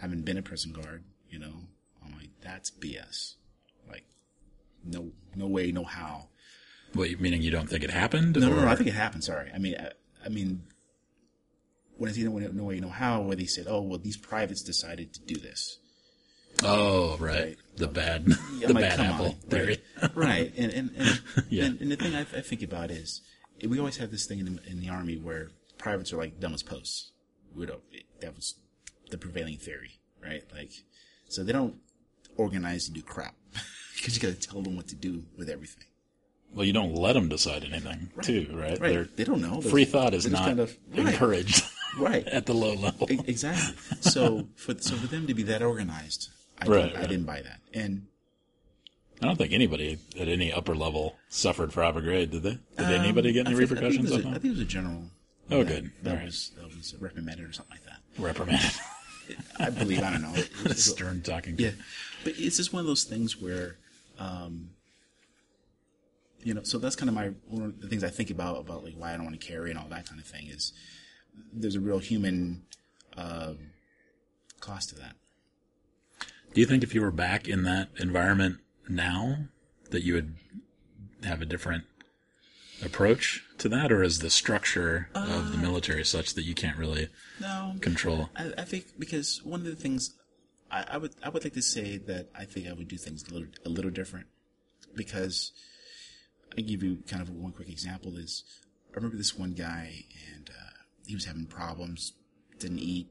having 0.00 0.22
been 0.22 0.38
a 0.38 0.42
prison 0.42 0.72
guard, 0.72 1.04
you 1.28 1.38
know, 1.38 1.54
I'm 2.04 2.12
like, 2.16 2.30
that's 2.40 2.70
BS. 2.70 3.34
Like, 3.88 4.04
no, 4.84 5.10
no 5.34 5.46
way, 5.46 5.72
no 5.72 5.84
how. 5.84 6.28
What, 6.92 7.20
meaning 7.20 7.42
you 7.42 7.50
don't 7.50 7.68
think 7.68 7.84
it 7.84 7.90
happened? 7.90 8.36
No, 8.36 8.48
no, 8.48 8.60
no. 8.62 8.68
I 8.68 8.76
think 8.76 8.88
it 8.88 8.94
happened. 8.94 9.24
Sorry. 9.24 9.50
I 9.54 9.58
mean, 9.58 9.76
I, 9.78 9.90
I 10.24 10.28
mean, 10.28 10.62
when 11.98 12.12
see 12.12 12.24
no 12.24 12.30
way, 12.30 12.74
you 12.74 12.80
know 12.80 12.88
how, 12.88 13.22
where 13.22 13.36
they 13.36 13.46
said, 13.46 13.66
oh, 13.68 13.80
well, 13.82 13.98
these 13.98 14.16
privates 14.16 14.62
decided 14.62 15.12
to 15.14 15.20
do 15.20 15.36
this. 15.36 15.78
Oh, 16.62 17.16
right. 17.18 17.40
Right. 17.40 17.56
The 17.76 17.88
bad, 17.88 18.24
Yeah, 18.58 18.68
the 18.68 18.74
like, 18.74 18.82
bad 18.84 19.00
apple 19.00 19.26
on. 19.26 19.32
theory. 19.48 19.78
Right. 20.02 20.10
right. 20.16 20.52
And, 20.56 20.72
and, 20.72 20.90
and, 20.96 21.20
Yeah. 21.50 21.64
and, 21.64 21.80
and 21.80 21.90
the 21.92 21.96
thing 21.96 22.14
I, 22.14 22.20
I 22.20 22.40
think 22.40 22.62
about 22.62 22.90
is 22.90 23.20
we 23.66 23.78
always 23.78 23.96
have 23.98 24.10
this 24.10 24.26
thing 24.26 24.38
in 24.40 24.56
the, 24.56 24.70
in 24.70 24.80
the 24.80 24.88
army 24.88 25.16
where 25.16 25.48
privates 25.78 26.12
are 26.12 26.16
like 26.16 26.40
dumb 26.40 26.54
as 26.54 26.62
posts. 26.62 27.12
We 27.54 27.66
don't, 27.66 27.80
that 28.20 28.34
was 28.34 28.54
the 29.10 29.18
prevailing 29.18 29.56
theory, 29.58 29.98
right? 30.22 30.42
Like, 30.54 30.70
so 31.28 31.42
they 31.44 31.52
don't 31.52 31.76
organize 32.36 32.86
to 32.86 32.92
do 32.92 33.02
crap 33.02 33.34
because 33.96 34.14
you 34.16 34.22
got 34.30 34.38
to 34.40 34.48
tell 34.48 34.62
them 34.62 34.76
what 34.76 34.88
to 34.88 34.94
do 34.94 35.24
with 35.36 35.48
everything. 35.50 35.84
Well, 36.54 36.64
you 36.64 36.72
don't 36.72 36.94
let 36.94 37.14
them 37.14 37.28
decide 37.28 37.64
anything, 37.64 38.10
too, 38.22 38.48
right? 38.52 38.80
Right. 38.80 38.92
They're, 38.92 39.04
they 39.04 39.24
don't 39.24 39.42
know. 39.42 39.60
They're- 39.60 39.70
free 39.70 39.84
thought 39.84 40.14
is 40.14 40.30
not 40.30 40.44
kind 40.44 40.60
of- 40.60 40.76
encouraged 40.94 41.62
Right. 41.62 41.70
at 42.04 42.46
the 42.46 42.54
low 42.54 42.74
level. 42.74 43.06
Exactly. 43.10 43.74
So 44.00 44.48
for 44.56 44.74
so 44.78 44.96
for 44.96 45.06
them 45.06 45.26
to 45.26 45.34
be 45.34 45.42
that 45.44 45.62
organized, 45.62 46.28
I, 46.60 46.66
Right, 46.66 46.82
didn't, 46.84 46.96
I 46.96 47.06
didn't 47.06 47.24
buy 47.26 47.42
that. 47.42 47.60
And 47.74 48.06
I 49.22 49.26
don't 49.26 49.36
think 49.36 49.52
anybody 49.52 49.98
at 50.20 50.28
any 50.28 50.52
upper 50.52 50.74
level 50.74 51.16
suffered 51.28 51.72
for 51.72 51.82
Abu 51.82 52.00
Ghraib, 52.02 52.30
did 52.30 52.42
they? 52.42 52.50
Did 52.50 52.60
um, 52.78 52.84
anybody 52.92 53.32
get 53.32 53.46
any 53.46 53.56
think- 53.56 53.70
I 53.72 53.74
think 53.74 53.80
repercussions? 53.92 54.10
it 54.10 54.16
was 54.16 54.24
a- 54.24 54.28
I 54.28 54.32
think 54.32 54.44
it 54.44 54.50
was 54.50 54.60
a 54.60 54.64
general. 54.64 55.02
Oh, 55.50 55.62
that- 55.64 55.66
good. 55.68 55.90
That 56.02 56.10
All 56.10 56.16
right. 56.16 56.26
was 56.26 56.50
that 56.56 56.64
was 56.76 56.94
reprimanded 57.00 57.48
or 57.48 57.52
something 57.52 57.76
like 57.76 57.84
that. 57.84 58.00
Reprimanded. 58.22 58.72
I 59.58 59.70
believe. 59.70 60.02
I 60.02 60.10
don't 60.12 60.22
know. 60.22 60.34
It- 60.34 60.50
it 60.64 60.68
was- 60.68 60.84
Stern 60.84 61.22
talking. 61.22 61.56
yeah, 61.58 61.70
but 62.24 62.34
it's 62.36 62.56
just 62.58 62.72
one 62.72 62.80
of 62.80 62.86
those 62.86 63.04
things 63.04 63.40
where, 63.40 63.76
um, 64.18 64.70
you 66.42 66.54
know. 66.54 66.62
So 66.62 66.78
that's 66.78 66.94
kind 66.96 67.08
of 67.08 67.14
my 67.14 67.28
one 67.48 67.62
of 67.64 67.80
the 67.80 67.88
things 67.88 68.04
I 68.04 68.08
think 68.10 68.30
about 68.30 68.58
about 68.60 68.84
like 68.84 68.94
why 68.96 69.12
I 69.12 69.16
don't 69.16 69.24
want 69.24 69.40
to 69.40 69.44
carry 69.46 69.70
and 69.70 69.78
all 69.78 69.88
that 69.88 70.06
kind 70.08 70.20
of 70.20 70.26
thing 70.26 70.46
is 70.48 70.72
there's 71.52 71.76
a 71.76 71.80
real 71.80 71.98
human 71.98 72.62
um 73.16 73.58
cost 74.60 74.90
to 74.90 74.94
that. 74.96 75.16
Do 76.54 76.60
you 76.60 76.66
think 76.66 76.82
if 76.82 76.94
you 76.94 77.02
were 77.02 77.10
back 77.10 77.46
in 77.48 77.62
that 77.64 77.88
environment 77.98 78.58
now, 78.88 79.48
that 79.90 80.02
you 80.02 80.14
would 80.14 80.34
have 81.24 81.42
a 81.42 81.46
different 81.46 81.84
approach 82.84 83.42
to 83.58 83.68
that, 83.68 83.90
or 83.92 84.02
is 84.02 84.18
the 84.20 84.30
structure 84.30 85.08
of 85.14 85.28
Uh, 85.28 85.50
the 85.50 85.58
military 85.58 86.04
such 86.04 86.34
that 86.34 86.44
you 86.44 86.54
can't 86.54 86.76
really 86.78 87.08
No, 87.40 87.74
control? 87.80 88.30
I, 88.36 88.52
I 88.58 88.64
think 88.64 88.98
because 88.98 89.42
one 89.44 89.60
of 89.60 89.66
the 89.66 89.76
things 89.76 90.14
I, 90.70 90.84
I 90.90 90.96
would 90.98 91.14
I 91.22 91.28
would 91.28 91.44
like 91.44 91.54
to 91.54 91.62
say 91.62 91.96
that 91.98 92.28
I 92.34 92.44
think 92.44 92.66
I 92.68 92.72
would 92.72 92.88
do 92.88 92.96
things 92.96 93.24
a 93.28 93.32
little 93.32 93.48
a 93.64 93.68
little 93.68 93.90
different 93.90 94.26
because 94.94 95.52
I 96.56 96.60
give 96.62 96.82
you 96.82 96.98
kind 97.08 97.22
of 97.22 97.30
one 97.30 97.52
quick 97.52 97.68
example 97.68 98.16
is 98.16 98.44
I 98.92 98.96
remember 98.96 99.16
this 99.16 99.36
one 99.38 99.52
guy 99.52 100.04
and 100.34 100.50
uh, 100.50 100.65
he 101.06 101.14
was 101.14 101.24
having 101.24 101.46
problems, 101.46 102.12
didn't 102.58 102.80
eat, 102.80 103.08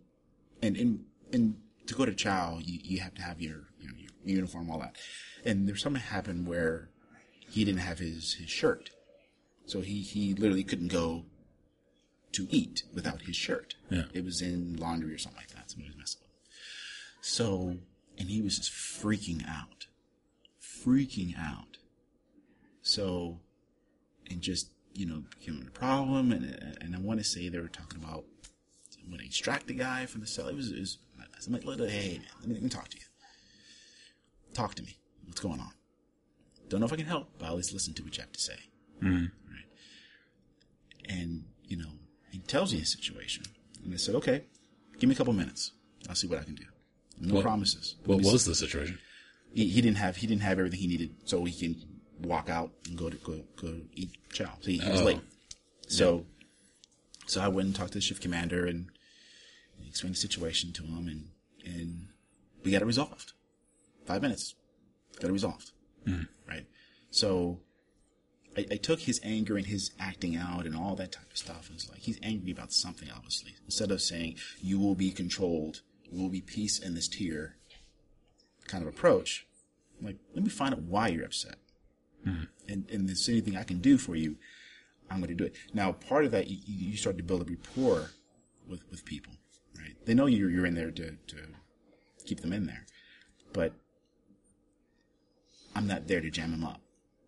and 0.61 0.75
and 0.77 1.05
and 1.31 1.55
to 1.87 1.93
go 1.93 2.05
to 2.05 2.13
chow 2.13 2.59
you, 2.61 2.79
you 2.83 2.99
have 2.99 3.15
to 3.15 3.21
have 3.21 3.41
your 3.41 3.69
you 3.79 3.87
know 3.87 3.95
your 3.97 4.09
uniform 4.23 4.69
all 4.69 4.79
that, 4.79 4.95
and 5.43 5.67
there's 5.67 5.81
something 5.81 6.01
happened 6.01 6.47
where 6.47 6.89
he 7.49 7.63
didn't 7.63 7.81
have 7.81 7.99
his 7.99 8.33
his 8.35 8.49
shirt, 8.49 8.91
so 9.65 9.81
he 9.81 10.01
he 10.01 10.33
literally 10.33 10.63
couldn't 10.63 10.89
go 10.91 11.25
to 12.35 12.47
eat 12.49 12.83
without 12.93 13.21
his 13.21 13.35
shirt. 13.35 13.75
Yeah. 13.89 14.03
It 14.13 14.25
was 14.25 14.41
in 14.41 14.75
laundry 14.75 15.13
or 15.13 15.17
something 15.17 15.39
like 15.39 15.51
that. 15.51 15.71
Somebody 15.71 15.89
was 15.89 15.97
messing 15.97 16.21
with 16.21 16.31
him. 16.31 16.37
So, 17.21 17.77
and 18.17 18.29
he 18.29 18.41
was 18.41 18.57
just 18.57 18.71
freaking 18.71 19.47
out. 19.47 19.87
Freaking 20.61 21.33
out. 21.39 21.77
So, 22.81 23.39
and 24.29 24.41
just, 24.41 24.71
you 24.95 25.05
know, 25.05 25.23
became 25.39 25.63
a 25.67 25.71
problem. 25.71 26.31
And, 26.31 26.77
and 26.81 26.95
I 26.95 26.99
want 26.99 27.19
to 27.19 27.23
say 27.23 27.49
they 27.49 27.59
were 27.59 27.67
talking 27.67 28.01
about 28.03 28.25
when 29.07 29.19
they 29.19 29.25
extract 29.25 29.67
the 29.67 29.73
guy 29.73 30.05
from 30.05 30.21
the 30.21 30.27
cell. 30.27 30.47
It 30.47 30.55
was, 30.55 30.71
it 30.71 30.79
was 30.79 30.97
I'm 31.45 31.53
like, 31.53 31.63
hey, 31.63 32.17
man, 32.17 32.27
let 32.39 32.47
me, 32.47 32.53
let 32.55 32.63
me 32.63 32.69
talk 32.69 32.87
to 32.89 32.97
you. 32.97 33.03
Talk 34.53 34.73
to 34.75 34.83
me. 34.83 34.97
What's 35.25 35.41
going 35.41 35.59
on? 35.59 35.71
Don't 36.69 36.79
know 36.79 36.85
if 36.87 36.93
I 36.93 36.95
can 36.95 37.05
help, 37.05 37.27
but 37.37 37.45
I'll 37.45 37.51
at 37.51 37.57
least 37.57 37.73
listen 37.73 37.93
to 37.95 38.03
what 38.03 38.17
you 38.17 38.21
have 38.21 38.31
to 38.31 38.41
say. 38.41 38.57
Mm. 39.03 39.31
Right. 39.47 39.65
And, 41.09 41.43
you 41.67 41.77
know, 41.77 41.89
he 42.31 42.39
tells 42.39 42.73
me 42.73 42.79
his 42.79 42.91
situation. 42.91 43.43
And 43.83 43.93
I 43.93 43.97
said, 43.97 44.15
okay, 44.15 44.45
give 44.97 45.07
me 45.09 45.13
a 45.13 45.17
couple 45.17 45.33
minutes. 45.33 45.71
I'll 46.09 46.15
see 46.15 46.27
what 46.27 46.39
I 46.39 46.43
can 46.43 46.55
do. 46.55 46.63
No 47.19 47.35
What- 47.35 47.43
promises. 47.43 47.95
What 48.05 48.23
Let 48.23 48.31
was 48.33 48.45
the 48.45 48.55
situation? 48.55 48.97
he, 49.53 49.67
he 49.67 49.81
didn't 49.81 49.97
have 49.97 50.17
he 50.17 50.27
didn't 50.27 50.41
have 50.41 50.57
everything 50.59 50.79
he 50.79 50.87
needed, 50.87 51.15
so 51.25 51.43
he 51.45 51.53
can 51.53 51.75
walk 52.21 52.49
out 52.49 52.71
and 52.87 52.97
go 52.97 53.09
to 53.09 53.17
go 53.17 53.41
go 53.55 53.81
eat 53.93 54.11
chow. 54.31 54.51
So 54.61 54.71
he, 54.71 54.77
he 54.77 54.89
was 54.89 55.01
Oh. 55.01 55.05
late. 55.05 55.21
So 55.87 56.25
so 57.27 57.41
I 57.41 57.47
went 57.47 57.67
and 57.67 57.75
talked 57.75 57.93
to 57.93 57.97
the 57.97 58.01
shift 58.01 58.21
commander 58.21 58.65
and 58.65 58.87
explained 59.87 60.15
the 60.15 60.19
situation 60.19 60.71
to 60.73 60.83
him, 60.83 61.07
and 61.07 61.29
and 61.65 62.07
we 62.63 62.71
got 62.71 62.81
it 62.81 62.85
resolved. 62.85 63.33
Five 64.05 64.21
minutes, 64.21 64.55
got 65.19 65.29
it 65.29 65.33
resolved. 65.33 65.71
Mm-hmm. 66.07 66.23
Right. 66.47 66.65
So 67.09 67.59
I, 68.55 68.65
I 68.71 68.75
took 68.77 68.99
his 69.01 69.19
anger 69.23 69.57
and 69.57 69.65
his 69.65 69.91
acting 69.99 70.35
out 70.35 70.65
and 70.65 70.75
all 70.75 70.95
that 70.95 71.11
type 71.11 71.31
of 71.31 71.37
stuff. 71.37 71.67
And 71.69 71.75
it's 71.77 71.89
like 71.89 71.99
he's 72.01 72.19
angry 72.21 72.51
about 72.51 72.71
something, 72.71 73.09
obviously. 73.15 73.55
Instead 73.65 73.89
of 73.91 74.01
saying 74.01 74.35
you 74.61 74.79
will 74.79 74.95
be 74.95 75.11
controlled, 75.11 75.81
you 76.11 76.21
will 76.21 76.29
be 76.29 76.41
peace 76.41 76.77
in 76.79 76.93
this 76.93 77.07
tier 77.07 77.55
kind 78.67 78.83
of 78.83 78.87
approach. 78.89 79.47
I'm 79.99 80.05
like, 80.07 80.17
let 80.35 80.43
me 80.43 80.49
find 80.49 80.73
out 80.73 80.83
why 80.83 81.07
you're 81.07 81.25
upset. 81.25 81.55
Mm-hmm. 82.25 82.43
And, 82.67 82.89
and 82.89 83.01
if 83.01 83.07
there's 83.07 83.29
anything 83.29 83.55
I 83.55 83.63
can 83.63 83.79
do 83.79 83.97
for 83.97 84.15
you, 84.15 84.37
I'm 85.09 85.17
going 85.17 85.29
to 85.29 85.35
do 85.35 85.43
it. 85.43 85.55
Now, 85.73 85.91
part 85.91 86.25
of 86.25 86.31
that, 86.31 86.47
you, 86.47 86.57
you 86.65 86.97
start 86.97 87.17
to 87.17 87.23
build 87.23 87.41
a 87.41 87.45
rapport 87.45 88.11
with, 88.67 88.81
with 88.89 89.05
people, 89.05 89.33
right? 89.77 89.95
They 90.05 90.13
know 90.13 90.25
you're, 90.25 90.49
you're 90.49 90.65
in 90.65 90.75
there 90.75 90.91
to, 90.91 91.11
to 91.11 91.37
keep 92.25 92.41
them 92.41 92.53
in 92.53 92.65
there, 92.65 92.85
but 93.53 93.73
I'm 95.75 95.87
not 95.87 96.07
there 96.07 96.21
to 96.21 96.31
jam 96.31 96.53
him 96.53 96.63
up. 96.63 96.81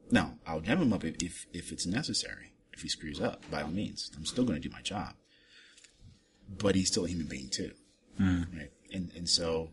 No, 0.09 0.31
I'll 0.47 0.61
jam 0.61 0.81
him 0.81 0.93
up 0.93 1.03
if, 1.03 1.15
if, 1.21 1.45
if 1.53 1.71
it's 1.71 1.85
necessary. 1.85 2.53
If 2.73 2.83
he 2.83 2.89
screws 2.89 3.19
up, 3.19 3.43
by 3.49 3.63
all 3.63 3.71
means, 3.71 4.11
I'm 4.15 4.25
still 4.25 4.45
going 4.45 4.61
to 4.61 4.67
do 4.67 4.73
my 4.73 4.81
job. 4.81 5.13
But 6.47 6.75
he's 6.75 6.87
still 6.87 7.05
a 7.05 7.09
human 7.09 7.27
being 7.27 7.49
too, 7.49 7.71
mm-hmm. 8.21 8.57
right? 8.57 8.71
And 8.93 9.11
and 9.17 9.27
so 9.27 9.71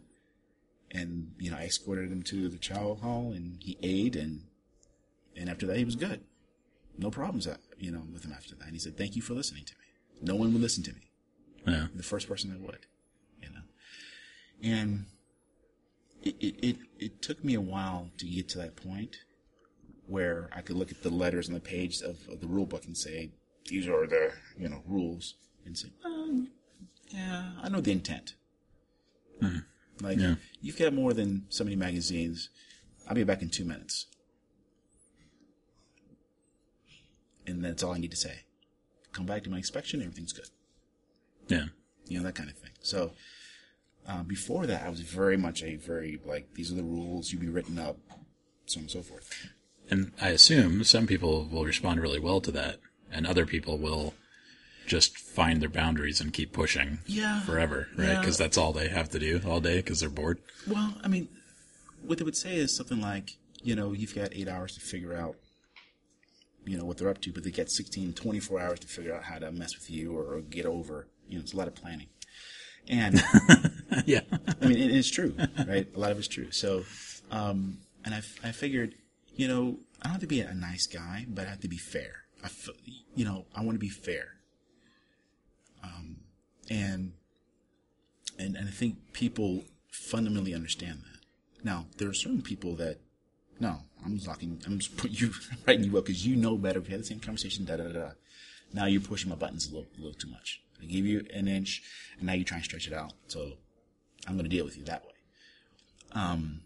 and 0.90 1.32
you 1.38 1.50
know 1.50 1.58
I 1.58 1.64
escorted 1.64 2.10
him 2.10 2.22
to 2.24 2.48
the 2.48 2.56
chow 2.56 2.94
hall, 2.94 3.32
and 3.32 3.58
he 3.60 3.78
ate, 3.82 4.16
and 4.16 4.44
and 5.36 5.48
after 5.48 5.66
that 5.66 5.76
he 5.76 5.84
was 5.84 5.96
good, 5.96 6.20
no 6.98 7.10
problems, 7.10 7.46
uh, 7.46 7.56
you 7.78 7.90
know, 7.90 8.02
with 8.12 8.24
him 8.24 8.32
after 8.32 8.54
that. 8.54 8.64
And 8.64 8.72
he 8.74 8.78
said, 8.78 8.96
"Thank 8.96 9.16
you 9.16 9.22
for 9.22 9.34
listening 9.34 9.64
to 9.64 9.74
me. 9.74 10.20
No 10.22 10.34
one 10.34 10.52
would 10.52 10.62
listen 10.62 10.82
to 10.84 10.92
me. 10.92 11.10
Yeah. 11.66 11.86
The 11.94 12.02
first 12.02 12.28
person 12.28 12.50
that 12.50 12.60
would, 12.60 12.86
you 13.42 13.48
know." 13.50 13.62
And 14.62 15.06
it 16.22 16.36
it 16.40 16.54
it, 16.68 16.76
it 16.98 17.22
took 17.22 17.44
me 17.44 17.54
a 17.54 17.60
while 17.60 18.10
to 18.18 18.26
get 18.26 18.48
to 18.50 18.58
that 18.58 18.76
point 18.76 19.16
where 20.06 20.50
I 20.52 20.60
could 20.60 20.76
look 20.76 20.90
at 20.90 21.02
the 21.02 21.10
letters 21.10 21.48
on 21.48 21.54
the 21.54 21.60
page 21.60 22.00
of, 22.02 22.16
of 22.28 22.40
the 22.40 22.46
rule 22.46 22.66
book 22.66 22.84
and 22.84 22.96
say, 22.96 23.32
"These 23.66 23.88
are 23.88 24.06
the 24.06 24.32
you 24.58 24.68
know 24.68 24.82
rules," 24.86 25.34
and 25.64 25.76
say, 25.76 25.88
um, 26.04 26.48
"Yeah, 27.10 27.52
I 27.62 27.68
know 27.68 27.80
the 27.80 27.92
intent." 27.92 28.34
Like, 30.00 30.18
Yeah. 30.18 30.34
you've 30.60 30.76
got 30.78 30.92
more 30.92 31.12
than 31.12 31.46
so 31.50 31.62
many 31.64 31.76
magazines. 31.76 32.48
I'll 33.06 33.14
be 33.14 33.22
back 33.24 33.42
in 33.42 33.48
two 33.50 33.64
minutes. 33.64 34.06
And 37.46 37.64
that's 37.64 37.82
all 37.82 37.92
I 37.92 37.98
need 37.98 38.10
to 38.10 38.16
say. 38.16 38.40
Come 39.12 39.26
back 39.26 39.44
to 39.44 39.50
my 39.50 39.58
inspection, 39.58 40.00
everything's 40.00 40.32
good. 40.32 40.48
Yeah. 41.48 41.66
You 42.08 42.18
know, 42.18 42.24
that 42.24 42.34
kind 42.34 42.50
of 42.50 42.56
thing. 42.56 42.70
So, 42.82 43.12
uh, 44.08 44.22
before 44.22 44.66
that, 44.66 44.84
I 44.84 44.88
was 44.88 45.00
very 45.00 45.36
much 45.36 45.62
a 45.62 45.76
very, 45.76 46.20
like, 46.24 46.54
these 46.54 46.70
are 46.72 46.74
the 46.74 46.82
rules, 46.82 47.32
you 47.32 47.38
be 47.38 47.48
written 47.48 47.78
up, 47.78 47.96
so 48.66 48.78
on 48.78 48.84
and 48.84 48.90
so 48.90 49.02
forth. 49.02 49.48
And 49.90 50.12
I 50.20 50.30
assume 50.30 50.84
some 50.84 51.06
people 51.06 51.46
will 51.50 51.64
respond 51.64 52.00
really 52.00 52.18
well 52.20 52.40
to 52.42 52.50
that, 52.52 52.80
and 53.10 53.26
other 53.26 53.46
people 53.46 53.78
will 53.78 54.14
just 54.86 55.16
find 55.16 55.62
their 55.62 55.68
boundaries 55.70 56.20
and 56.20 56.32
keep 56.32 56.52
pushing 56.52 56.98
Yeah. 57.06 57.40
forever, 57.42 57.88
right? 57.96 58.08
Yeah. 58.08 58.20
Because 58.20 58.36
that's 58.36 58.58
all 58.58 58.72
they 58.72 58.88
have 58.88 59.08
to 59.10 59.18
do 59.18 59.40
all 59.46 59.60
day 59.60 59.76
because 59.76 60.00
they're 60.00 60.10
bored. 60.10 60.38
Well, 60.66 60.98
I 61.02 61.08
mean, 61.08 61.28
what 62.02 62.18
they 62.18 62.24
would 62.24 62.36
say 62.36 62.56
is 62.56 62.76
something 62.76 63.00
like, 63.00 63.36
you 63.62 63.74
know, 63.74 63.92
you've 63.92 64.14
got 64.14 64.34
eight 64.34 64.48
hours 64.48 64.74
to 64.74 64.80
figure 64.80 65.14
out, 65.14 65.36
you 66.64 66.78
know, 66.78 66.84
what 66.84 66.98
they're 66.98 67.08
up 67.08 67.20
to, 67.22 67.32
but 67.32 67.44
they 67.44 67.50
get 67.50 67.70
16, 67.70 68.14
24 68.14 68.60
hours 68.60 68.80
to 68.80 68.86
figure 68.86 69.14
out 69.14 69.24
how 69.24 69.38
to 69.38 69.52
mess 69.52 69.74
with 69.74 69.90
you 69.90 70.16
or, 70.16 70.34
or 70.34 70.40
get 70.40 70.66
over. 70.66 71.06
You 71.28 71.38
know, 71.38 71.42
it's 71.42 71.52
a 71.52 71.56
lot 71.56 71.68
of 71.68 71.74
planning. 71.74 72.08
And, 72.88 73.22
yeah. 74.06 74.20
I 74.60 74.66
mean, 74.66 74.78
it 74.78 74.90
is 74.90 75.10
true, 75.10 75.34
right? 75.66 75.88
A 75.94 75.98
lot 75.98 76.10
of 76.10 76.18
it's 76.18 76.28
true. 76.28 76.50
So, 76.50 76.84
um, 77.30 77.78
and 78.04 78.14
I, 78.14 78.18
I 78.42 78.52
figured, 78.52 78.94
you 79.34 79.48
know, 79.48 79.78
I 80.02 80.04
don't 80.04 80.12
have 80.12 80.20
to 80.20 80.26
be 80.26 80.40
a 80.40 80.54
nice 80.54 80.86
guy, 80.86 81.26
but 81.28 81.46
I 81.46 81.50
have 81.50 81.60
to 81.60 81.68
be 81.68 81.78
fair. 81.78 82.24
I, 82.42 82.46
f- 82.46 82.68
you 83.14 83.24
know, 83.24 83.46
I 83.54 83.62
want 83.62 83.76
to 83.76 83.80
be 83.80 83.88
fair. 83.88 84.34
Um, 85.82 86.16
and, 86.70 87.12
and, 88.38 88.56
and 88.56 88.68
I 88.68 88.70
think 88.70 89.12
people 89.12 89.64
fundamentally 89.90 90.54
understand 90.54 91.00
that. 91.00 91.64
Now, 91.64 91.86
there 91.96 92.08
are 92.08 92.14
certain 92.14 92.42
people 92.42 92.74
that, 92.76 92.98
no, 93.60 93.78
I'm 94.04 94.14
just 94.16 94.26
locking, 94.26 94.60
I'm 94.66 94.78
just 94.78 94.96
putting 94.96 95.16
you, 95.16 95.32
writing 95.66 95.84
you 95.84 95.98
up 95.98 96.06
because 96.06 96.26
you 96.26 96.36
know 96.36 96.56
better. 96.56 96.80
We 96.80 96.88
had 96.88 97.00
the 97.00 97.04
same 97.04 97.20
conversation, 97.20 97.64
da 97.64 97.76
da 97.76 97.88
da. 97.88 98.10
Now 98.72 98.86
you're 98.86 99.00
pushing 99.00 99.30
my 99.30 99.36
buttons 99.36 99.66
a 99.66 99.74
little, 99.74 99.86
a 99.96 100.00
little 100.00 100.18
too 100.18 100.28
much. 100.28 100.60
I 100.82 100.86
give 100.86 101.06
you 101.06 101.26
an 101.32 101.48
inch, 101.48 101.82
and 102.18 102.26
now 102.26 102.32
you 102.32 102.44
try 102.44 102.56
and 102.56 102.64
stretch 102.64 102.86
it 102.86 102.92
out. 102.92 103.12
So 103.28 103.52
I'm 104.26 104.34
going 104.34 104.44
to 104.44 104.50
deal 104.50 104.64
with 104.64 104.76
you 104.76 104.84
that 104.84 105.04
way. 105.04 105.12
Um, 106.12 106.62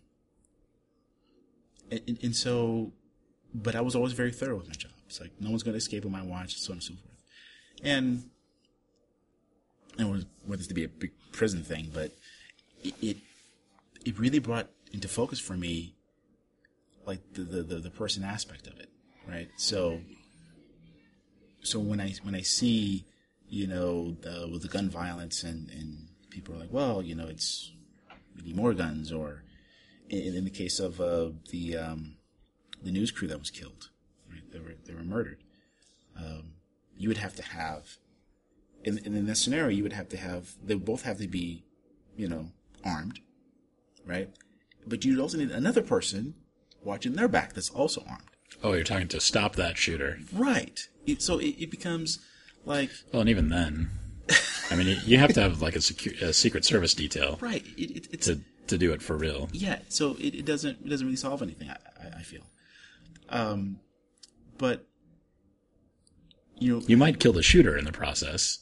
and, 1.91 2.19
and, 2.23 2.37
so, 2.37 2.93
but 3.55 3.75
I 3.75 3.81
was 3.81 3.95
always 3.95 4.13
very 4.13 4.33
thorough 4.33 4.57
with 4.57 4.69
my 4.69 4.75
job. 4.75 4.93
It's 5.07 5.21
like 5.21 5.33
no 5.41 5.51
one's 5.51 5.63
going 5.63 5.73
to 5.73 5.79
escape 5.79 6.05
on 6.05 6.13
my 6.13 6.23
watch, 6.23 6.59
so 6.59 6.73
on 6.73 6.77
and 6.77 6.83
so 6.83 6.95
forth. 6.95 7.23
And 7.83 8.31
and 9.99 10.27
whether 10.47 10.61
it's 10.61 10.69
to 10.69 10.75
be 10.75 10.85
a 10.85 10.89
big 10.89 11.13
prison 11.33 11.63
thing, 11.63 11.91
but 11.93 12.13
it 12.83 13.17
it 14.05 14.19
really 14.19 14.39
brought 14.39 14.69
into 14.93 15.09
focus 15.09 15.41
for 15.41 15.55
me 15.55 15.95
like 17.09 17.33
the, 17.33 17.43
the, 17.43 17.63
the, 17.63 17.77
the 17.77 17.91
person 17.91 18.23
aspect 18.23 18.67
of 18.67 18.79
it, 18.79 18.91
right? 19.27 19.49
So 19.57 20.01
so 21.63 21.81
when 21.81 22.01
I 22.01 22.15
when 22.23 22.35
I 22.35 22.43
see 22.43 23.05
you 23.49 23.67
know 23.67 24.13
the, 24.21 24.49
with 24.53 24.63
the 24.63 24.69
gun 24.69 24.89
violence 24.89 25.43
and 25.43 25.69
and 25.71 26.09
people 26.31 26.55
are 26.55 26.59
like, 26.59 26.73
well, 26.73 27.03
you 27.03 27.15
know, 27.15 27.27
it's 27.27 27.73
we 28.37 28.43
need 28.43 28.57
more 28.57 28.75
guns, 28.75 29.11
or 29.11 29.43
in, 30.09 30.35
in 30.35 30.45
the 30.45 30.51
case 30.51 30.79
of 30.79 31.01
uh, 31.01 31.31
the 31.51 31.77
um, 31.77 32.17
the 32.83 32.93
news 32.93 33.11
crew 33.11 33.27
that 33.29 33.39
was 33.39 33.51
killed, 33.51 33.91
right? 34.31 34.43
They 34.53 34.61
were 34.61 34.75
they 34.87 34.95
were 34.95 35.03
murdered. 35.03 35.43
Um, 36.17 36.53
you 36.97 37.09
would 37.09 37.19
have 37.19 37.35
to 37.37 37.43
have 37.43 37.99
in, 38.85 38.99
in 38.99 39.27
this 39.27 39.43
scenario, 39.43 39.69
you 39.77 39.83
would 39.83 39.93
have 39.93 40.09
to 40.11 40.17
have 40.17 40.55
they 40.63 40.75
both 40.75 41.03
have 41.03 41.19
to 41.19 41.29
be, 41.29 41.65
you 42.17 42.29
know, 42.29 42.51
armed, 42.85 43.21
right? 44.05 44.31
But 44.87 45.05
you'd 45.05 45.21
also 45.21 45.39
need 45.39 45.51
another 45.51 45.83
person 45.83 46.35
watching 46.89 47.13
their 47.15 47.29
back 47.29 47.53
that's 47.53 47.71
also 47.71 48.03
armed, 48.09 48.23
Oh, 48.65 48.73
you're 48.73 48.83
talking 48.83 49.07
to 49.09 49.21
stop 49.21 49.55
that 49.57 49.77
shooter. 49.79 50.19
right? 50.33 50.81
It, 51.07 51.23
so 51.23 51.39
it, 51.39 51.55
it 51.63 51.71
becomes 51.71 52.19
like 52.65 52.91
Well, 53.13 53.21
and 53.21 53.31
even 53.31 53.49
then, 53.51 53.91
I 54.71 54.75
mean, 54.77 54.99
you- 55.07 55.19
have 55.19 55.33
to 55.35 55.41
have 55.43 55.63
like 55.63 55.77
a, 55.77 55.81
secu- 55.81 56.21
a 56.21 56.33
secret 56.33 56.65
service 56.65 56.95
detail 56.95 57.39
right. 57.41 57.65
It, 57.77 57.91
it, 57.97 58.09
it's 58.13 58.27
to 58.27 58.41
to 58.67 58.77
do 58.77 58.93
it 58.93 59.01
for 59.01 59.17
real. 59.17 59.49
yeah. 59.53 59.79
So 59.89 60.15
it, 60.19 60.35
it 60.35 60.45
doesn't 60.45 60.79
it 60.85 60.89
doesn't 60.91 61.07
really 61.07 61.17
solve 61.17 61.41
anything. 61.43 61.71
I, 61.71 61.77
I, 62.05 62.19
I 62.19 62.23
feel, 62.23 62.43
um, 63.31 63.79
but 64.59 64.87
you 66.59 66.75
know, 66.75 66.83
You 66.87 66.97
might 66.97 67.21
kill 67.21 67.33
the 67.33 67.43
shooter 67.43 67.77
in 67.79 67.85
the 67.85 67.93
process, 67.93 68.59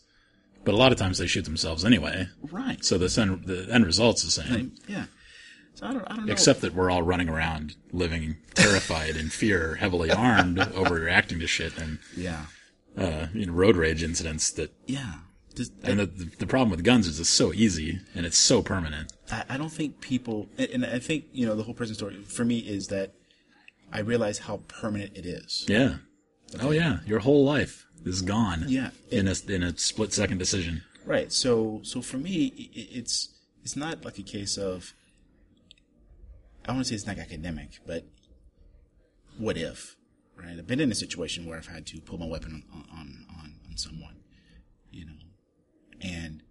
but 0.65 0.75
a 0.75 0.77
lot 0.77 0.93
of 0.93 0.99
times 0.99 1.19
they 1.19 1.27
shoot 1.27 1.45
themselves 1.47 1.85
anyway. 1.85 2.29
right? 2.53 2.85
So 2.85 2.99
the 2.99 3.21
end, 3.21 3.45
the 3.47 3.67
end 3.73 3.85
result's 3.87 4.23
the 4.23 4.31
same. 4.31 4.75
yeah. 4.87 5.07
So 5.77 5.87
I 5.87 5.93
don't, 5.93 6.05
I 6.11 6.17
don't 6.17 6.27
know. 6.27 6.33
Except 6.33 6.61
that 6.63 6.75
we're 6.75 6.91
all 6.91 7.03
running 7.03 7.29
around 7.29 7.77
living 7.93 8.37
terrified 8.55 9.15
in 9.17 9.29
fear, 9.29 9.77
heavily 9.77 10.11
armed, 10.11 10.57
overreacting 10.83 11.39
to 11.41 11.47
shit 11.47 11.77
and 11.79 11.99
yeah, 12.17 12.47
uh, 12.97 13.27
you 13.35 13.47
know, 13.47 13.53
road 13.53 13.77
rage 13.77 14.03
incidents 14.03 14.51
that 14.53 14.73
yeah. 14.87 15.13
Just, 15.55 15.73
and 15.85 16.01
the, 16.01 16.07
the 16.39 16.47
problem 16.47 16.69
with 16.71 16.85
guns 16.85 17.07
is 17.07 17.19
it's 17.19 17.31
so 17.31 17.51
easy 17.55 17.99
and 18.15 18.27
it's 18.27 18.37
so 18.37 18.63
permanent. 18.63 19.11
I, 19.33 19.45
I 19.51 19.57
don't 19.57 19.71
think 19.73 20.03
people, 20.03 20.49
and, 20.59 20.69
and 20.71 20.85
I 20.87 20.99
think 20.99 21.25
you 21.33 21.47
know 21.47 21.55
the 21.55 21.63
whole 21.63 21.73
prison 21.75 21.95
story 21.95 22.17
for 22.25 22.45
me 22.45 22.59
is 22.59 22.89
that 22.89 23.13
I 23.93 24.01
realize 24.01 24.39
how 24.41 24.61
permanent 24.69 25.17
it 25.17 25.25
is. 25.25 25.65
Yeah. 25.69 25.97
Oh 26.61 26.73
yeah, 26.73 26.99
your 27.07 27.21
whole 27.21 27.45
life 27.45 27.87
is 28.05 28.21
gone. 28.23 28.65
Yeah. 28.69 28.91
In 29.11 29.29
a 29.29 29.35
in 29.49 29.63
a 29.63 29.77
split 29.79 30.13
second 30.13 30.39
decision. 30.39 30.83
Right. 31.07 31.33
So 31.33 31.81
so 31.85 32.01
for 32.03 32.19
me, 32.19 32.53
i- 32.59 32.79
i- 32.79 32.89
it's 32.99 33.29
it's 33.63 33.77
not 33.77 34.05
like 34.07 34.19
a 34.19 34.23
case 34.23 34.57
of. 34.59 34.93
I 36.67 36.73
want 36.73 36.85
to 36.85 36.89
say 36.89 36.95
it's 36.97 37.07
not 37.07 37.19
academic, 37.19 37.81
but 37.87 38.05
what 39.39 39.57
if? 39.57 39.97
Right. 40.37 40.57
I've 40.59 40.67
been 40.67 40.81
in 40.81 40.91
a 40.93 40.95
situation 40.95 41.47
where 41.47 41.57
I've 41.57 41.69
had 41.69 41.87
to 41.87 42.01
pull 42.01 42.19
my 42.19 42.27
weapon 42.27 42.63
on 42.73 42.85
on 42.93 43.27
on, 43.39 43.55
on 43.71 43.77
someone, 43.77 44.17
you 44.91 45.07
know, 45.07 45.13
and 46.01 46.43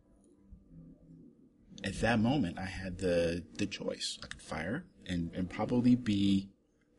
at 1.84 2.00
that 2.02 2.20
moment 2.20 2.58
I 2.58 2.66
had 2.66 2.98
the 2.98 3.44
the 3.58 3.68
choice. 3.68 4.18
I 4.24 4.28
could 4.28 4.42
fire 4.42 4.86
and 5.06 5.32
and 5.36 5.50
probably 5.50 5.96
be 5.96 6.50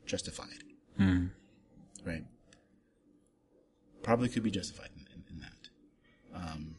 justified. 0.05 0.63
Right. 2.05 2.25
Probably 4.05 4.29
could 4.29 4.45
be 4.45 4.53
justified 4.53 4.91
in, 4.97 5.07
in, 5.13 5.25
in 5.35 5.41
that. 5.41 6.41
Um, 6.53 6.77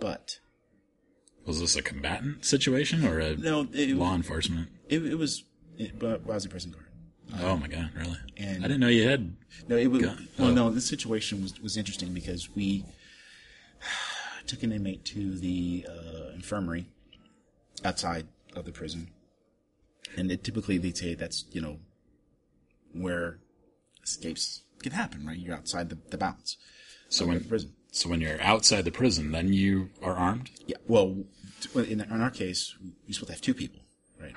but 0.00 0.40
Was 1.46 1.60
this 1.60 1.76
a 1.76 1.82
combatant 1.82 2.44
situation 2.44 3.06
or 3.06 3.20
a 3.20 3.36
no, 3.36 3.68
it, 3.72 3.96
law 3.96 4.14
enforcement? 4.16 4.70
it, 4.88 5.06
it 5.06 5.14
was. 5.14 5.44
It, 5.78 5.98
but 5.98 6.22
I 6.28 6.34
was 6.34 6.44
a 6.44 6.48
prison 6.48 6.72
guard. 6.72 6.86
oh 7.42 7.56
my 7.56 7.68
god, 7.68 7.90
really? 7.96 8.18
and- 8.36 8.64
I 8.64 8.68
didn't 8.68 8.80
know 8.80 8.88
you 8.88 9.08
had. 9.08 9.36
No, 9.68 9.76
it 9.76 9.88
was. 9.88 10.02
Gun- 10.02 10.28
Well, 10.38 10.48
oh. 10.48 10.54
no, 10.54 10.70
this 10.70 10.86
situation 10.86 11.42
was 11.42 11.60
was 11.60 11.76
interesting 11.76 12.12
because 12.14 12.54
we 12.54 12.84
took 14.46 14.62
an 14.62 14.72
inmate 14.72 15.04
to 15.06 15.36
the 15.38 15.86
uh, 15.88 16.30
infirmary 16.34 16.86
outside 17.84 18.26
of 18.54 18.64
the 18.64 18.72
prison, 18.72 19.08
and 20.16 20.30
it, 20.30 20.44
typically 20.44 20.78
they 20.78 20.92
say 20.92 21.14
that's 21.14 21.44
you 21.52 21.60
know 21.60 21.78
where 22.92 23.38
escapes 24.02 24.62
can 24.82 24.92
happen. 24.92 25.26
Right, 25.26 25.38
you're 25.38 25.54
outside 25.56 25.88
the, 25.90 25.98
the 26.10 26.18
bounds 26.18 26.56
So 27.08 27.26
when 27.26 27.44
prison. 27.44 27.72
so 27.90 28.08
when 28.08 28.20
you're 28.20 28.40
outside 28.40 28.84
the 28.84 28.92
prison, 28.92 29.32
then 29.32 29.52
you 29.52 29.90
are 30.02 30.14
armed. 30.14 30.50
Yeah. 30.66 30.76
Well, 30.86 31.24
in, 31.74 32.00
in 32.00 32.20
our 32.22 32.30
case, 32.30 32.76
we're 33.06 33.12
supposed 33.14 33.26
to 33.28 33.32
have 33.32 33.40
two 33.42 33.54
people? 33.54 33.80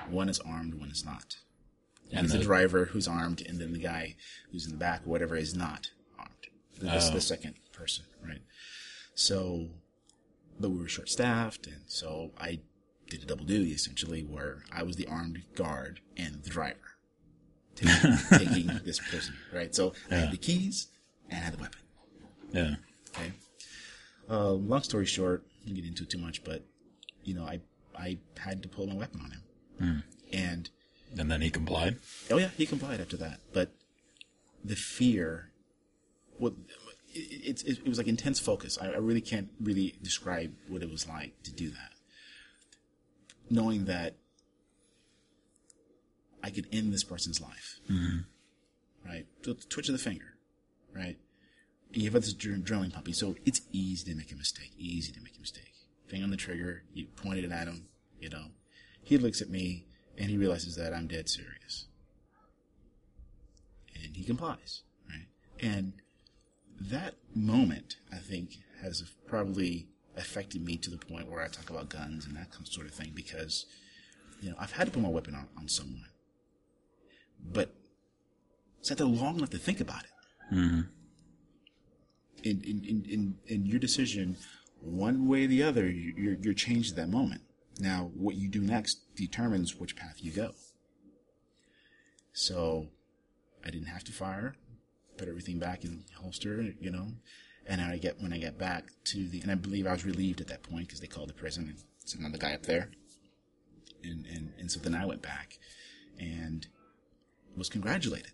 One 0.08 0.28
is 0.28 0.40
armed, 0.40 0.74
one 0.74 0.90
is 0.90 1.04
not. 1.04 1.36
And 2.12 2.28
the, 2.28 2.38
the- 2.38 2.44
driver 2.44 2.86
who's 2.86 3.06
armed, 3.08 3.42
and 3.46 3.60
then 3.60 3.72
the 3.72 3.78
guy 3.78 4.16
who's 4.50 4.64
in 4.66 4.72
the 4.72 4.78
back 4.78 5.06
whatever 5.06 5.36
is 5.36 5.54
not 5.54 5.90
armed. 6.18 6.30
This 6.78 7.08
Oh. 7.10 7.14
the 7.14 7.20
second 7.20 7.54
person, 7.72 8.04
right? 8.26 8.42
So, 9.14 9.68
but 10.58 10.70
we 10.70 10.78
were 10.78 10.88
short 10.88 11.08
staffed, 11.08 11.66
and 11.66 11.82
so 11.86 12.32
I 12.38 12.60
did 13.08 13.22
a 13.22 13.26
double 13.26 13.44
duty 13.44 13.72
essentially, 13.72 14.22
where 14.22 14.64
I 14.72 14.82
was 14.82 14.96
the 14.96 15.06
armed 15.06 15.42
guard 15.54 16.00
and 16.16 16.42
the 16.42 16.50
driver 16.50 16.78
taking, 17.74 18.16
taking 18.38 18.66
this 18.84 18.98
prisoner, 18.98 19.36
right? 19.52 19.74
So 19.74 19.92
I 20.10 20.14
had 20.16 20.30
the 20.32 20.36
keys 20.36 20.88
and 21.28 21.40
I 21.40 21.44
had 21.44 21.54
the 21.54 21.58
weapon. 21.62 21.80
Yeah. 22.52 22.74
Okay. 23.16 23.32
Uh, 24.28 24.52
long 24.52 24.82
story 24.82 25.06
short, 25.06 25.44
I 25.62 25.66
don't 25.66 25.74
get 25.74 25.84
into 25.84 26.04
it 26.04 26.10
too 26.10 26.18
much, 26.18 26.44
but 26.44 26.64
you 27.24 27.34
know, 27.34 27.44
I 27.44 27.60
I 27.98 28.18
had 28.38 28.62
to 28.62 28.68
pull 28.68 28.86
my 28.86 28.94
weapon 28.94 29.20
on 29.24 29.30
him, 29.32 29.42
and 30.32 30.70
And 31.16 31.30
then 31.30 31.40
he 31.40 31.50
complied. 31.50 31.96
oh 32.30 32.38
yeah, 32.38 32.50
he 32.56 32.66
complied 32.66 33.00
after 33.00 33.16
that. 33.16 33.40
But 33.52 33.72
the 34.64 34.76
fear, 34.76 35.50
what 36.38 36.54
it, 37.12 37.62
it, 37.66 37.78
it 37.78 37.88
was 37.88 37.98
like 37.98 38.06
intense 38.06 38.38
focus. 38.38 38.78
I, 38.80 38.86
I 38.88 38.98
really 38.98 39.20
can't 39.20 39.48
really 39.60 39.96
describe 40.02 40.54
what 40.68 40.82
it 40.82 40.90
was 40.90 41.08
like 41.08 41.42
to 41.42 41.52
do 41.52 41.70
that, 41.70 41.92
knowing 43.48 43.86
that 43.86 44.16
I 46.42 46.50
could 46.50 46.66
end 46.72 46.92
this 46.92 47.04
person's 47.04 47.40
life, 47.40 47.80
mm-hmm. 47.90 48.18
right? 49.06 49.26
So 49.42 49.54
the 49.54 49.64
twitch 49.64 49.88
of 49.88 49.92
the 49.92 49.98
finger, 49.98 50.36
right? 50.94 51.18
you 51.92 52.10
have 52.10 52.22
this 52.22 52.34
adrenaline 52.34 52.92
pumping, 52.92 53.14
so 53.14 53.34
it's 53.44 53.62
easy 53.72 54.10
to 54.10 54.16
make 54.16 54.30
a 54.32 54.36
mistake. 54.36 54.72
Easy 54.78 55.12
to 55.12 55.20
make 55.20 55.36
a 55.36 55.40
mistake. 55.40 55.72
Finger 56.06 56.24
on 56.24 56.30
the 56.30 56.36
trigger, 56.36 56.84
you 56.92 57.06
pointed 57.16 57.44
it 57.44 57.52
at 57.52 57.66
him, 57.66 57.86
you 58.20 58.28
know. 58.28 58.46
He 59.02 59.18
looks 59.18 59.40
at 59.40 59.50
me 59.50 59.86
and 60.16 60.30
he 60.30 60.36
realizes 60.36 60.76
that 60.76 60.92
I'm 60.92 61.06
dead 61.06 61.28
serious. 61.28 61.86
And 63.94 64.16
he 64.16 64.24
complies, 64.24 64.82
right? 65.08 65.26
And 65.60 65.94
that 66.80 67.14
moment, 67.34 67.96
I 68.12 68.16
think, 68.18 68.56
has 68.82 69.02
probably 69.26 69.88
affected 70.16 70.64
me 70.64 70.76
to 70.78 70.90
the 70.90 70.96
point 70.96 71.30
where 71.30 71.42
I 71.42 71.48
talk 71.48 71.70
about 71.70 71.88
guns 71.88 72.26
and 72.26 72.36
that 72.36 72.48
sort 72.64 72.86
of 72.86 72.94
thing 72.94 73.12
because, 73.14 73.66
you 74.40 74.50
know, 74.50 74.56
I've 74.58 74.72
had 74.72 74.86
to 74.86 74.92
put 74.92 75.02
my 75.02 75.08
weapon 75.08 75.34
on, 75.34 75.48
on 75.58 75.68
someone. 75.68 76.06
But 77.42 77.74
sat 78.82 78.98
there 78.98 79.06
long 79.06 79.36
enough 79.38 79.50
to 79.50 79.58
think 79.58 79.80
about 79.80 80.04
it 80.04 80.54
mm-hmm. 80.54 80.80
in, 82.42 82.60
in, 82.62 82.84
in, 82.84 83.04
in, 83.08 83.34
in 83.46 83.66
your 83.66 83.78
decision, 83.78 84.36
one 84.80 85.28
way 85.28 85.44
or 85.44 85.48
the 85.48 85.62
other, 85.62 85.88
you- 85.88 86.14
you're, 86.16 86.36
you're 86.40 86.54
changed 86.54 86.90
at 86.92 86.96
that 86.96 87.08
moment. 87.08 87.42
Now, 87.80 88.10
what 88.14 88.34
you 88.34 88.48
do 88.48 88.60
next 88.60 89.14
determines 89.16 89.76
which 89.76 89.96
path 89.96 90.16
you 90.18 90.32
go. 90.32 90.52
So, 92.32 92.88
I 93.64 93.70
didn't 93.70 93.88
have 93.88 94.04
to 94.04 94.12
fire, 94.12 94.54
put 95.16 95.28
everything 95.28 95.58
back 95.58 95.84
in 95.84 96.04
holster, 96.20 96.74
you 96.80 96.90
know, 96.90 97.08
and 97.66 97.80
I 97.80 97.98
get 97.98 98.20
when 98.20 98.32
I 98.32 98.38
get 98.38 98.58
back 98.58 98.84
to 99.04 99.28
the, 99.28 99.40
and 99.40 99.50
I 99.50 99.54
believe 99.54 99.86
I 99.86 99.92
was 99.92 100.04
relieved 100.04 100.40
at 100.40 100.48
that 100.48 100.62
point 100.62 100.86
because 100.86 101.00
they 101.00 101.06
called 101.06 101.28
the 101.28 101.34
prison 101.34 101.68
and 101.68 101.78
sent 102.04 102.20
another 102.20 102.38
guy 102.38 102.54
up 102.54 102.64
there, 102.64 102.90
and 104.02 104.26
and 104.26 104.52
and 104.58 104.70
so 104.70 104.80
then 104.80 104.94
I 104.94 105.06
went 105.06 105.22
back, 105.22 105.58
and 106.18 106.66
was 107.56 107.68
congratulated. 107.68 108.32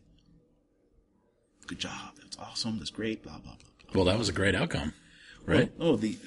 Good 1.67 1.81
job. 1.81 2.15
That's 2.21 2.39
awesome. 2.39 2.79
That's 2.79 2.91
great. 2.91 3.23
Blah 3.23 3.39
blah 3.39 3.57
blah. 3.57 3.71
blah. 3.83 3.95
Well, 3.95 4.05
that 4.05 4.19
was 4.19 4.29
a 4.29 4.33
great 4.33 4.55
outcome, 4.55 4.95
right? 5.45 5.73
Oh, 5.81 5.91
oh, 5.91 5.97
the 5.97 6.19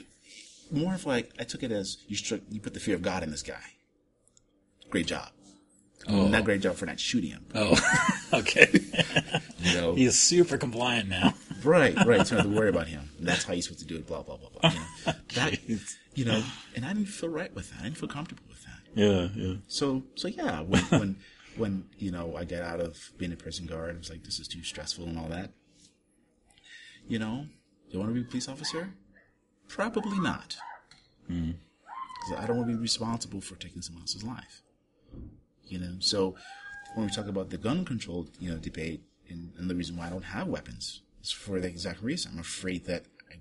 more 0.72 0.94
of 0.94 1.06
like 1.06 1.32
I 1.40 1.44
took 1.44 1.64
it 1.64 1.72
as 1.72 1.98
you 2.08 2.16
struck, 2.16 2.42
you 2.50 2.60
put 2.60 2.74
the 2.74 2.80
fear 2.80 2.96
of 2.96 3.02
God 3.02 3.24
in 3.24 3.32
this 3.32 3.44
guy. 3.44 3.62
Great 4.90 5.08
job. 5.08 5.30
Oh. 6.08 6.28
Not 6.28 6.46
great 6.46 6.62
job 6.62 6.76
for 6.76 6.86
not 6.86 7.00
shooting 7.00 7.32
him. 7.32 7.46
Oh, 7.54 7.78
okay. 8.34 8.68
You 9.62 9.74
know? 9.74 9.94
He 9.94 10.06
is 10.06 10.18
super 10.18 10.58
compliant 10.58 11.10
now. 11.10 11.34
right, 11.66 11.94
right. 12.06 12.26
So 12.26 12.38
don't 12.38 12.46
have 12.46 12.54
to 12.54 12.58
worry 12.58 12.70
about 12.70 12.88
him. 12.88 13.10
That's 13.20 13.44
how 13.44 13.52
you're 13.52 13.62
supposed 13.62 13.82
to 13.82 13.86
do 13.86 13.98
it. 13.98 14.08
Blah 14.08 14.24
blah 14.24 14.38
blah 14.38 14.50
blah. 14.50 14.70
You 14.72 14.80
know, 14.80 15.14
that, 15.36 15.60
you 16.16 16.24
know, 16.24 16.42
and 16.78 16.86
I 16.86 16.94
didn't 16.94 17.10
feel 17.10 17.28
right 17.28 17.54
with 17.54 17.70
that. 17.72 17.82
I 17.82 17.84
didn't 17.84 17.98
feel 17.98 18.08
comfortable 18.08 18.44
with 18.48 18.64
that. 18.64 18.80
Yeah, 18.96 19.28
yeah. 19.36 19.56
So 19.68 20.04
so 20.16 20.30
yeah, 20.30 20.62
when 20.62 20.82
when 20.84 21.16
when 21.58 21.84
you 21.98 22.12
know 22.12 22.38
I 22.38 22.46
got 22.46 22.62
out 22.62 22.80
of 22.80 23.12
being 23.18 23.34
a 23.34 23.36
prison 23.36 23.66
guard, 23.66 23.96
I 23.96 23.98
was 23.98 24.10
like, 24.10 24.24
this 24.24 24.40
is 24.40 24.48
too 24.48 24.64
stressful 24.64 25.06
and 25.06 25.20
all 25.20 25.28
that. 25.28 25.52
You 27.08 27.20
know, 27.20 27.48
do 27.90 27.98
you 27.98 28.00
want 28.00 28.12
to 28.12 28.16
be 28.16 28.22
a 28.22 28.30
police 28.30 28.48
officer? 28.48 28.94
Probably 29.70 30.20
not. 30.20 30.58
'Cause 31.30 32.38
I 32.38 32.46
don't 32.48 32.58
want 32.58 32.70
to 32.70 32.76
be 32.76 32.82
responsible 32.82 33.40
for 33.40 33.56
taking 33.56 33.82
someone 33.82 34.04
else's 34.04 34.24
life. 34.24 34.62
You 35.66 35.80
know, 35.80 35.96
so 36.00 36.36
when 36.96 37.06
we 37.06 37.12
talk 37.14 37.28
about 37.28 37.50
the 37.50 37.58
gun 37.58 37.86
control, 37.86 38.28
you 38.40 38.50
know, 38.52 38.58
debate, 38.58 39.04
and, 39.30 39.54
and 39.58 39.70
the 39.70 39.76
reason 39.76 39.96
why 39.96 40.08
I 40.08 40.10
don't 40.10 40.24
have 40.26 40.48
weapons 40.48 41.02
is 41.22 41.32
for 41.32 41.60
the 41.62 41.68
exact 41.68 42.02
reason. 42.02 42.32
I'm 42.34 42.40
afraid 42.40 42.86
that 42.86 43.06
I, 43.32 43.36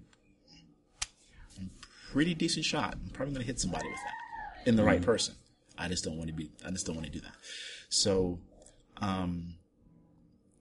I'm 1.59 1.71
a 1.83 2.13
pretty 2.13 2.35
decent 2.35 2.65
shot. 2.67 2.95
I'm 3.03 3.11
probably 3.11 3.35
going 3.35 3.43
to 3.43 3.47
hit 3.47 3.59
somebody 3.59 3.89
with 3.89 3.97
that 4.05 4.69
in 4.69 4.77
the 4.77 4.85
right 4.85 5.01
person. 5.03 5.35
I 5.79 5.89
just 5.89 6.05
don't 6.05 6.17
want 6.19 6.29
to 6.29 6.35
be. 6.35 6.51
I 6.65 6.71
just 6.71 6.87
don't 6.87 6.95
want 6.97 7.07
to 7.07 7.13
do 7.13 7.21
that. 7.21 7.35
So, 7.89 8.39
um, 8.99 9.55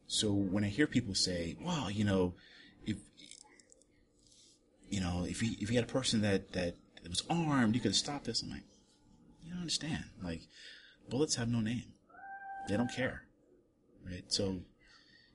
so 0.08 0.32
when 0.32 0.64
I 0.64 0.68
hear 0.70 0.88
people 0.88 1.14
say, 1.16 1.58
"Well, 1.62 1.92
you 1.92 2.06
know, 2.06 2.36
you 4.90 5.00
know, 5.00 5.26
if 5.28 5.42
you 5.42 5.56
if 5.60 5.70
you 5.70 5.76
had 5.76 5.86
a 5.86 5.92
person 5.92 6.22
that 6.22 6.54
that 6.54 6.76
was 7.08 7.24
armed, 7.30 7.76
you 7.76 7.82
could 7.82 7.92
have 7.92 7.96
stopped 7.96 8.26
this," 8.26 8.42
I'm 8.42 8.50
like, 8.50 8.64
you 9.44 9.52
don't 9.52 9.62
understand. 9.62 10.06
Like, 10.22 10.42
bullets 11.10 11.36
have 11.36 11.50
no 11.50 11.60
name. 11.60 11.94
They 12.68 12.76
don't 12.76 12.92
care, 12.92 13.24
right? 14.06 14.24
So, 14.28 14.62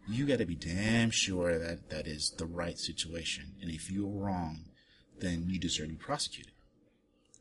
you 0.09 0.27
got 0.27 0.39
to 0.39 0.47
be 0.47 0.55
damn 0.55 1.11
sure 1.11 1.59
that 1.59 1.91
that 1.91 2.07
is 2.07 2.31
the 2.37 2.47
right 2.47 2.79
situation. 2.79 3.55
And 3.63 3.71
if 3.71 3.91
you're 3.91 4.09
wrong, 4.09 4.67
then 5.21 5.47
you 5.49 5.59
deserve 5.59 5.87
to 5.87 5.93
be 5.93 5.99
prosecuted. 5.99 6.53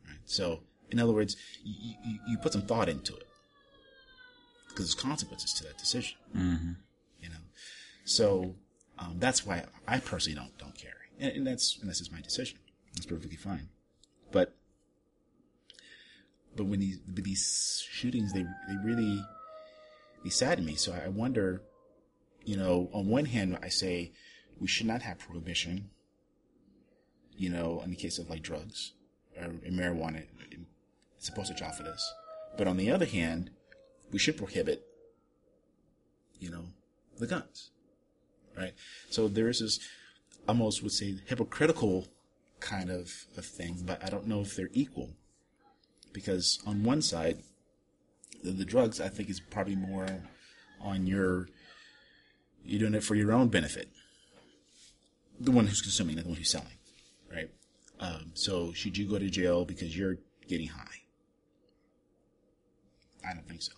Right? 0.07 0.19
So, 0.25 0.61
in 0.89 0.99
other 0.99 1.13
words, 1.13 1.35
you, 1.63 1.95
you, 2.05 2.19
you 2.27 2.37
put 2.37 2.53
some 2.53 2.61
thought 2.61 2.87
into 2.87 3.15
it 3.15 3.27
because 4.69 4.85
there's 4.85 5.03
consequences 5.03 5.53
to 5.53 5.63
that 5.63 5.77
decision. 5.77 6.17
Mm-hmm. 6.35 6.71
You 7.21 7.29
know, 7.29 7.35
so 8.05 8.55
um, 8.97 9.15
that's 9.19 9.45
why 9.45 9.65
I 9.87 9.99
personally 9.99 10.35
don't 10.35 10.57
don't 10.57 10.75
carry, 10.75 10.93
and, 11.21 11.31
and 11.37 11.47
that's 11.47 11.77
and 11.79 11.87
that's 11.87 11.99
just 11.99 12.11
my 12.11 12.21
decision. 12.21 12.57
That's 12.93 13.05
perfectly 13.05 13.37
fine. 13.37 13.69
But 14.31 14.55
but 16.55 16.65
when 16.65 16.79
these 16.79 16.99
but 16.99 17.23
these 17.23 17.85
shootings, 17.89 18.33
they 18.33 18.43
they 18.43 18.75
really 18.83 19.23
they 20.23 20.29
sadden 20.29 20.65
me. 20.65 20.75
So 20.75 20.93
I 20.93 21.07
wonder, 21.07 21.61
you 22.43 22.57
know, 22.57 22.89
on 22.93 23.07
one 23.07 23.25
hand, 23.25 23.57
I 23.61 23.69
say 23.69 24.11
we 24.59 24.67
should 24.67 24.87
not 24.87 25.03
have 25.03 25.19
prohibition. 25.19 25.91
You 27.37 27.49
know, 27.49 27.81
in 27.83 27.91
the 27.91 27.95
case 27.95 28.19
of 28.19 28.29
like 28.29 28.41
drugs 28.41 28.93
or 29.39 29.47
marijuana, 29.47 30.25
it's 31.17 31.25
supposed 31.25 31.47
to 31.47 31.55
job 31.55 31.73
for 31.75 31.83
this. 31.83 32.13
But 32.57 32.67
on 32.67 32.77
the 32.77 32.91
other 32.91 33.05
hand, 33.05 33.51
we 34.11 34.19
should 34.19 34.37
prohibit, 34.37 34.85
you 36.39 36.49
know, 36.51 36.65
the 37.17 37.27
guns, 37.27 37.71
right? 38.57 38.73
So 39.09 39.27
there 39.27 39.47
is 39.47 39.59
this, 39.59 39.79
almost 40.51 40.83
would 40.83 40.91
say 40.91 41.15
hypocritical 41.27 42.07
kind 42.59 42.89
of, 42.89 43.09
of 43.37 43.45
thing, 43.45 43.77
but 43.85 44.03
I 44.03 44.09
don't 44.09 44.27
know 44.27 44.41
if 44.41 44.53
they're 44.53 44.69
equal. 44.73 45.11
Because 46.11 46.59
on 46.67 46.83
one 46.83 47.01
side, 47.01 47.41
the, 48.43 48.51
the 48.51 48.65
drugs, 48.65 48.99
I 48.99 49.07
think, 49.07 49.29
is 49.29 49.39
probably 49.39 49.77
more 49.77 50.07
on 50.81 51.07
your, 51.07 51.47
you're 52.65 52.79
doing 52.81 52.95
it 52.95 53.03
for 53.03 53.15
your 53.15 53.31
own 53.31 53.47
benefit. 53.47 53.87
The 55.39 55.51
one 55.51 55.67
who's 55.67 55.81
consuming, 55.81 56.17
not 56.17 56.25
the 56.25 56.31
one 56.31 56.37
who's 56.37 56.51
selling, 56.51 56.67
right? 57.33 57.49
Um, 58.01 58.31
so 58.33 58.73
should 58.73 58.97
you 58.97 59.07
go 59.07 59.17
to 59.17 59.29
jail 59.29 59.63
because 59.63 59.97
you're 59.97 60.17
getting 60.49 60.67
high? 60.67 60.99
I 63.25 63.33
don't 63.33 63.47
think 63.47 63.61
so. 63.61 63.71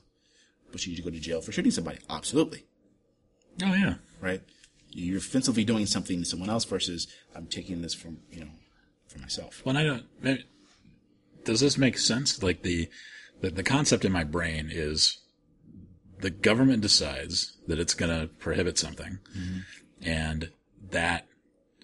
But 0.72 0.82
should 0.82 0.98
you 0.98 1.04
go 1.04 1.12
to 1.12 1.20
jail 1.20 1.40
for 1.40 1.52
shooting 1.52 1.72
somebody? 1.72 2.00
Absolutely. 2.10 2.64
Oh 3.62 3.76
yeah. 3.76 3.96
Right? 4.20 4.42
You're 4.96 5.18
offensively 5.18 5.64
doing 5.64 5.86
something 5.86 6.20
to 6.20 6.26
someone 6.26 6.50
else 6.50 6.66
versus 6.66 7.08
I'm 7.36 7.48
taking 7.48 7.82
this 7.82 7.94
from, 7.94 8.20
you 8.32 8.42
know, 8.42 8.52
for 9.08 9.20
myself. 9.20 9.62
Well, 9.66 9.78
I 9.78 9.84
don't. 9.84 10.06
maybe- 10.22 10.46
Does 11.46 11.60
this 11.62 11.78
make 11.78 11.98
sense? 11.98 12.42
Like 12.44 12.62
the, 12.64 12.90
the 13.42 13.50
the 13.50 13.64
concept 13.64 14.06
in 14.06 14.12
my 14.12 14.24
brain 14.24 14.70
is 14.72 15.18
the 16.20 16.30
government 16.30 16.82
decides 16.82 17.58
that 17.68 17.80
it's 17.80 17.94
going 17.96 18.12
to 18.22 18.28
prohibit 18.36 18.78
something, 18.78 19.20
and 20.02 20.50
that 20.92 21.26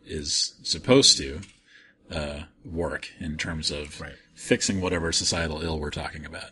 is 0.05 0.55
supposed 0.64 1.18
to 1.18 1.41
uh, 2.12 2.43
work 2.64 3.10
in 3.20 3.38
terms 3.38 3.70
of 3.72 3.99
Right. 3.99 4.14
fixing 4.34 4.82
whatever 4.82 5.12
societal 5.12 5.62
ill 5.62 5.80
we're 5.80 5.89
talking 5.91 6.26
about. 6.26 6.51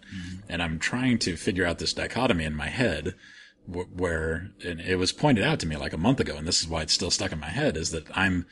And 0.50 0.62
I'm 0.62 0.80
trying 0.80 1.18
to 1.20 1.36
figure 1.38 1.66
out 1.66 1.80
this 1.80 1.94
dichotomy 1.94 2.44
in 2.44 2.56
my 2.56 2.68
head 2.68 3.16
wh- 3.68 3.92
where, 4.00 4.52
and 4.66 4.80
it 4.82 4.96
was 4.98 5.12
pointed 5.12 5.44
out 5.44 5.60
to 5.62 5.68
me 5.68 5.76
like 5.76 5.94
a 5.94 5.98
month 5.98 6.20
ago, 6.20 6.36
and 6.38 6.48
this 6.48 6.62
is 6.62 6.68
why 6.68 6.82
it's 6.82 6.94
still 6.94 7.12
stuck 7.12 7.32
in 7.32 7.40
my 7.40 7.50
head, 7.50 7.78
is 7.78 7.92
that 7.92 8.06
I'm, 8.18 8.46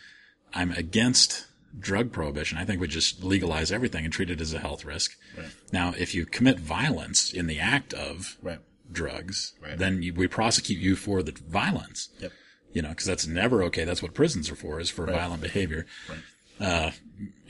I'm 0.53 0.72
against 0.72 1.47
drug 1.78 2.11
prohibition. 2.11 2.57
I 2.57 2.66
think 2.66 2.80
we 2.80 2.88
just 2.88 3.24
legalize 3.24 3.72
everything 3.72 4.05
and 4.05 4.13
treat 4.13 4.30
it 4.30 4.39
as 4.41 4.53
a 4.53 4.59
health 4.59 4.86
risk. 4.86 5.11
Right. 5.38 5.47
Now, 5.74 5.93
if 5.97 6.16
you 6.16 6.26
commit 6.26 6.59
violence 6.59 7.34
in 7.34 7.47
the 7.47 7.59
act 7.59 7.93
of 7.93 8.38
Right. 8.41 8.59
drugs, 8.91 9.53
Right. 9.61 9.78
then 9.78 10.01
you, 10.01 10.13
we 10.13 10.28
prosecute 10.28 10.80
you 10.80 10.95
for 10.95 11.22
the 11.24 11.34
violence 11.47 12.09
Yep. 12.20 12.32
you 12.72 12.82
know, 12.82 12.89
because 12.89 13.05
that's 13.05 13.28
never 13.28 13.61
okay. 13.63 13.84
That's 13.84 14.01
what 14.01 14.13
prisons 14.13 14.49
are 14.49 14.55
for, 14.55 14.80
is 14.80 14.89
for 14.89 15.05
violent 15.05 15.41
behavior. 15.41 15.86
Right. 16.09 16.20
Uh, 16.57 16.91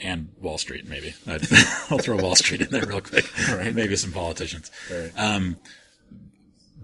and 0.01 0.29
Wall 0.41 0.57
Street, 0.57 0.87
maybe. 0.87 1.13
I'd, 1.27 1.45
I'll 1.91 1.99
throw 1.99 2.17
Wall 2.17 2.35
Street 2.35 2.61
in 2.61 2.69
there 2.71 2.85
real 2.87 3.01
quick. 3.01 3.29
Right. 3.49 3.75
Maybe 3.75 3.95
some 3.95 4.11
politicians. 4.11 4.71
Right. 4.91 5.11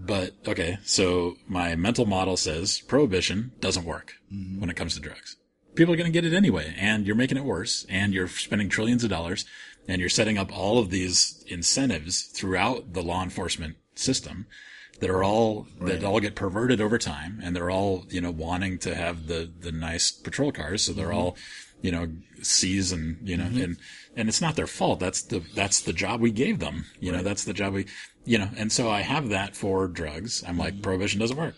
But 0.04 0.32
okay, 0.48 0.78
so 0.84 1.36
my 1.46 1.76
mental 1.76 2.06
model 2.06 2.36
says 2.36 2.80
prohibition 2.80 3.52
doesn't 3.60 3.84
work 3.84 4.14
when 4.30 4.68
it 4.68 4.74
comes 4.74 4.94
to 4.94 5.00
drugs. 5.00 5.36
People 5.76 5.94
are 5.94 5.96
going 5.96 6.10
to 6.10 6.12
get 6.12 6.24
it 6.24 6.36
anyway, 6.36 6.74
and 6.76 7.06
you're 7.06 7.16
making 7.16 7.38
it 7.38 7.44
worse, 7.44 7.86
and 7.88 8.12
you're 8.12 8.28
spending 8.28 8.68
trillions 8.68 9.04
of 9.04 9.10
dollars, 9.10 9.44
and 9.86 10.00
you're 10.00 10.10
setting 10.10 10.38
up 10.38 10.56
all 10.56 10.78
of 10.78 10.90
these 10.90 11.44
incentives 11.46 12.22
throughout 12.22 12.92
the 12.92 13.02
law 13.02 13.22
enforcement 13.22 13.76
system 13.94 14.46
that 14.98 15.08
are 15.08 15.22
all 15.22 15.66
that 15.80 16.02
all 16.02 16.20
get 16.20 16.34
perverted 16.34 16.80
over 16.80 16.98
time, 16.98 17.40
and 17.42 17.54
they're 17.54 17.70
all 17.70 18.04
you 18.08 18.20
know 18.20 18.30
wanting 18.32 18.78
to 18.78 18.94
have 18.96 19.28
the 19.28 19.50
the 19.60 19.72
nice 19.72 20.10
patrol 20.10 20.50
cars, 20.50 20.84
so 20.84 20.92
they're 20.92 21.08
mm-hmm. 21.08 21.16
all 21.18 21.36
you 21.80 21.92
know 21.92 22.08
seize 22.42 22.92
and 22.92 23.18
you 23.22 23.36
know 23.36 23.44
mm-hmm. 23.44 23.62
and 23.62 23.76
and 24.16 24.28
it's 24.28 24.40
not 24.40 24.56
their 24.56 24.66
fault. 24.66 25.00
That's 25.00 25.22
the 25.22 25.42
that's 25.54 25.80
the 25.80 25.92
job 25.92 26.20
we 26.20 26.30
gave 26.30 26.58
them. 26.58 26.86
You 27.00 27.12
know 27.12 27.22
that's 27.22 27.44
the 27.44 27.52
job 27.52 27.74
we 27.74 27.86
you 28.24 28.38
know 28.38 28.50
and 28.56 28.72
so 28.72 28.90
I 28.90 29.00
have 29.00 29.28
that 29.28 29.56
for 29.56 29.86
drugs. 29.88 30.44
I'm 30.46 30.58
like 30.58 30.74
mm-hmm. 30.74 30.82
prohibition 30.82 31.20
doesn't 31.20 31.36
work. 31.36 31.54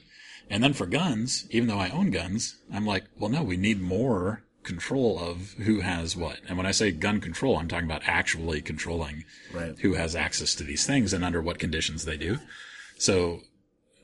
And 0.50 0.62
then 0.62 0.74
for 0.74 0.86
guns, 0.86 1.46
even 1.50 1.68
though 1.68 1.78
I 1.78 1.88
own 1.88 2.10
guns, 2.10 2.56
I'm 2.72 2.84
like, 2.84 3.04
well, 3.18 3.30
no, 3.30 3.42
we 3.42 3.56
need 3.56 3.80
more 3.80 4.42
control 4.62 5.18
of 5.18 5.52
who 5.52 5.80
has 5.80 6.16
what. 6.16 6.40
And 6.48 6.56
when 6.56 6.66
I 6.66 6.70
say 6.70 6.90
gun 6.90 7.20
control, 7.20 7.56
I'm 7.56 7.68
talking 7.68 7.86
about 7.86 8.02
actually 8.06 8.60
controlling 8.60 9.24
Right. 9.52 9.78
who 9.78 9.94
has 9.94 10.16
access 10.16 10.54
to 10.56 10.64
these 10.64 10.86
things 10.86 11.12
and 11.12 11.24
under 11.24 11.40
what 11.40 11.58
conditions 11.58 12.04
they 12.04 12.16
do. 12.16 12.38
So 12.98 13.40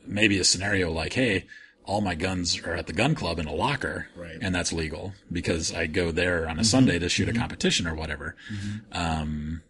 maybe 0.06 0.38
a 0.38 0.44
scenario 0.44 0.90
like, 0.90 1.14
hey, 1.14 1.46
all 1.84 2.00
my 2.00 2.14
guns 2.14 2.60
are 2.60 2.74
at 2.74 2.86
the 2.86 2.92
gun 2.92 3.14
club 3.14 3.38
in 3.38 3.46
a 3.46 3.54
locker, 3.54 4.08
Right. 4.14 4.38
and 4.40 4.54
that's 4.54 4.72
legal 4.72 5.14
because 5.32 5.74
I 5.74 5.86
go 5.86 6.12
there 6.12 6.44
on 6.44 6.50
a 6.50 6.52
mm-hmm. 6.60 6.62
Sunday 6.62 6.98
to 6.98 7.08
shoot 7.08 7.28
a 7.28 7.32
mm-hmm. 7.32 7.40
competition 7.40 7.86
or 7.86 7.94
whatever. 7.94 8.36
Um, 8.92 9.62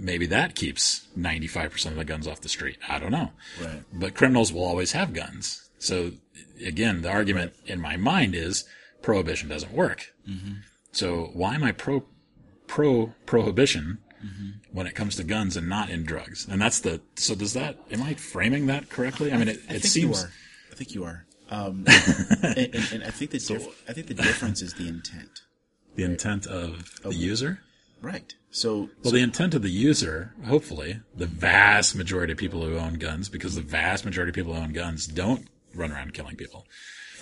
maybe 0.00 0.26
that 0.26 0.54
keeps 0.54 1.06
95% 1.18 1.86
of 1.86 1.96
the 1.96 2.04
guns 2.04 2.26
off 2.26 2.40
the 2.40 2.48
street. 2.48 2.78
I 2.88 2.98
don't 2.98 3.12
know. 3.12 3.30
Right. 3.62 3.82
But 3.92 4.14
criminals 4.14 4.52
will 4.52 4.64
always 4.64 4.92
have 4.92 5.12
guns. 5.12 5.68
So 5.78 6.12
again, 6.64 7.02
the 7.02 7.10
argument 7.10 7.52
in 7.66 7.80
my 7.80 7.96
mind 7.96 8.34
is 8.34 8.64
prohibition 9.02 9.48
doesn't 9.48 9.72
work. 9.72 10.12
So 10.92 11.30
why 11.32 11.54
am 11.54 11.64
I 11.64 11.72
pro 11.72 12.04
pro 12.66 13.14
prohibition 13.26 13.98
when 14.72 14.86
it 14.86 14.94
comes 14.94 15.16
to 15.16 15.24
guns 15.24 15.56
and 15.56 15.68
not 15.68 15.88
in 15.90 16.04
drugs? 16.04 16.46
And 16.48 16.60
that's 16.60 16.80
the 16.80 17.00
so 17.16 17.34
does 17.34 17.52
that 17.54 17.76
am 17.90 18.02
I 18.02 18.14
framing 18.14 18.66
that 18.66 18.88
correctly? 18.90 19.32
I 19.32 19.36
mean, 19.38 19.48
it, 19.48 19.60
I 19.68 19.74
it 19.74 19.84
seems 19.84 20.20
you 20.20 20.26
are. 20.26 20.32
I 20.70 20.74
think 20.74 20.94
you 20.94 21.04
are. 21.04 21.26
Um, 21.50 21.84
and, 22.42 22.58
and, 22.58 22.92
and 22.92 23.04
I 23.04 23.10
think 23.10 23.32
the 23.32 23.38
diff- 23.38 23.88
I 23.88 23.92
think 23.92 24.06
the 24.06 24.14
difference 24.14 24.62
is 24.62 24.74
the 24.74 24.86
intent. 24.88 25.40
the 25.96 26.04
intent 26.04 26.46
of 26.46 27.00
the 27.02 27.14
user. 27.14 27.60
Right. 28.02 28.34
So, 28.50 28.90
Well, 29.04 29.12
the 29.12 29.20
intent 29.22 29.54
of 29.54 29.62
the 29.62 29.70
user, 29.70 30.34
hopefully, 30.46 31.00
the 31.14 31.26
vast 31.26 31.94
majority 31.94 32.32
of 32.32 32.38
people 32.38 32.64
who 32.64 32.76
own 32.78 32.94
guns, 32.94 33.28
because 33.28 33.54
the 33.54 33.60
vast 33.62 34.04
majority 34.04 34.30
of 34.30 34.34
people 34.34 34.54
who 34.54 34.60
own 34.60 34.72
guns 34.72 35.06
don't 35.06 35.46
run 35.74 35.92
around 35.92 36.14
killing 36.14 36.34
people, 36.36 36.66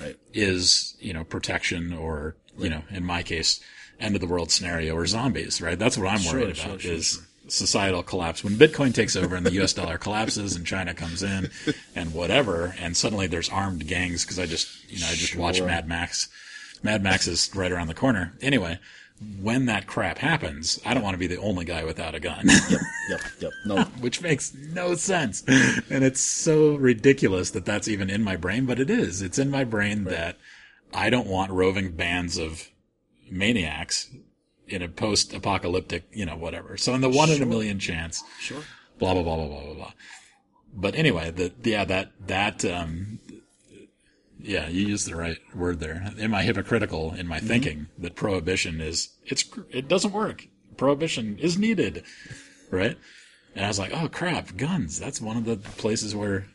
right. 0.00 0.16
is, 0.32 0.96
you 1.00 1.12
know, 1.12 1.24
protection 1.24 1.92
or, 1.92 2.34
you 2.58 2.70
know, 2.70 2.82
in 2.90 3.04
my 3.04 3.22
case, 3.22 3.60
end 4.00 4.14
of 4.14 4.20
the 4.22 4.26
world 4.26 4.50
scenario 4.50 4.94
or 4.94 5.06
zombies, 5.06 5.60
right? 5.60 5.78
That's 5.78 5.98
what 5.98 6.06
I'm 6.08 6.24
worried 6.24 6.56
Sure, 6.56 6.66
about 6.70 6.80
sure, 6.80 6.92
is 6.92 7.06
sure. 7.08 7.22
societal 7.48 8.02
collapse. 8.02 8.42
When 8.42 8.54
Bitcoin 8.54 8.94
takes 8.94 9.14
over 9.14 9.36
and 9.36 9.44
the 9.44 9.62
US 9.62 9.74
dollar 9.74 9.98
collapses 10.06 10.56
and 10.56 10.64
China 10.66 10.94
comes 10.94 11.22
in 11.22 11.50
and 11.94 12.14
whatever, 12.14 12.74
and 12.80 12.96
suddenly 12.96 13.26
there's 13.26 13.50
armed 13.50 13.86
gangs 13.86 14.24
because 14.24 14.38
I 14.38 14.46
just, 14.46 14.90
you 14.90 15.00
know, 15.00 15.06
I 15.06 15.10
just 15.14 15.32
Sure. 15.32 15.66
Mad 15.66 15.86
Max. 15.86 16.28
Mad 16.82 17.02
Max 17.02 17.26
is 17.26 17.50
right 17.54 17.72
around 17.72 17.88
the 17.88 17.94
corner. 17.94 18.32
Anyway, 18.40 18.78
when 19.40 19.66
that 19.66 19.86
crap 19.86 20.18
happens, 20.18 20.80
I 20.86 20.94
don't 20.94 21.02
want 21.02 21.14
to 21.14 21.18
be 21.18 21.26
the 21.26 21.38
only 21.40 21.64
guy 21.64 21.84
without 21.84 22.14
a 22.14 22.20
gun. 22.20 22.46
Yep. 22.46 22.80
Yep. 23.10 23.20
Yep. 23.40 23.52
No. 23.64 23.84
which 24.00 24.20
makes 24.20 24.52
no 24.54 24.94
sense. 24.94 25.42
And 25.90 26.04
it's 26.04 26.20
so 26.20 26.74
ridiculous 26.76 27.50
that 27.52 27.64
that's 27.64 27.88
even 27.88 28.10
in 28.10 28.22
my 28.22 28.36
brain, 28.36 28.66
but 28.66 28.78
it 28.78 28.90
is. 28.90 29.22
It's 29.22 29.38
in 29.38 29.50
my 29.50 29.64
brain 29.64 30.04
that 30.04 30.36
I 30.92 31.08
don't 31.08 31.26
want 31.26 31.50
roving 31.50 31.92
bands 31.92 32.36
of 32.36 32.68
maniacs 33.30 34.10
in 34.66 34.82
a 34.82 34.88
post-apocalyptic, 34.88 36.04
you 36.12 36.26
know, 36.26 36.36
whatever. 36.36 36.76
So 36.76 36.94
in 36.94 37.00
the 37.00 37.08
one 37.08 37.30
in 37.30 37.40
a 37.42 37.46
million 37.46 37.78
chance, 37.78 38.22
Sure. 38.40 38.60
blah 38.98 39.14
blah 39.14 39.22
blah 39.22 39.36
blah 39.36 39.46
blah 39.48 39.64
blah 39.64 39.74
blah. 39.74 39.92
But 40.74 40.94
anyway, 40.94 41.30
the 41.30 41.52
yeah 41.64 41.84
that 41.86 42.12
that 42.26 42.62
um 42.66 43.20
yeah, 44.40 44.68
you 44.68 44.86
used 44.86 45.08
the 45.08 45.16
right 45.16 45.38
word 45.54 45.80
there. 45.80 46.12
Am 46.18 46.34
I 46.34 46.42
hypocritical 46.42 47.14
in 47.14 47.26
my 47.26 47.40
thinking 47.40 47.88
that 47.98 48.14
prohibition 48.14 48.80
is 48.80 49.10
it's 49.24 49.44
it 49.70 49.88
doesn't 49.88 50.12
work. 50.12 50.46
Prohibition 50.76 51.38
is 51.38 51.58
needed, 51.58 52.04
right? 52.70 52.96
And 53.54 53.64
I 53.64 53.68
was 53.68 53.78
like, 53.78 53.92
oh 53.92 54.08
crap, 54.08 54.56
guns. 54.56 54.98
That's 54.98 55.20
one 55.20 55.36
of 55.36 55.44
the 55.44 55.56
places 55.56 56.14
where. 56.14 56.46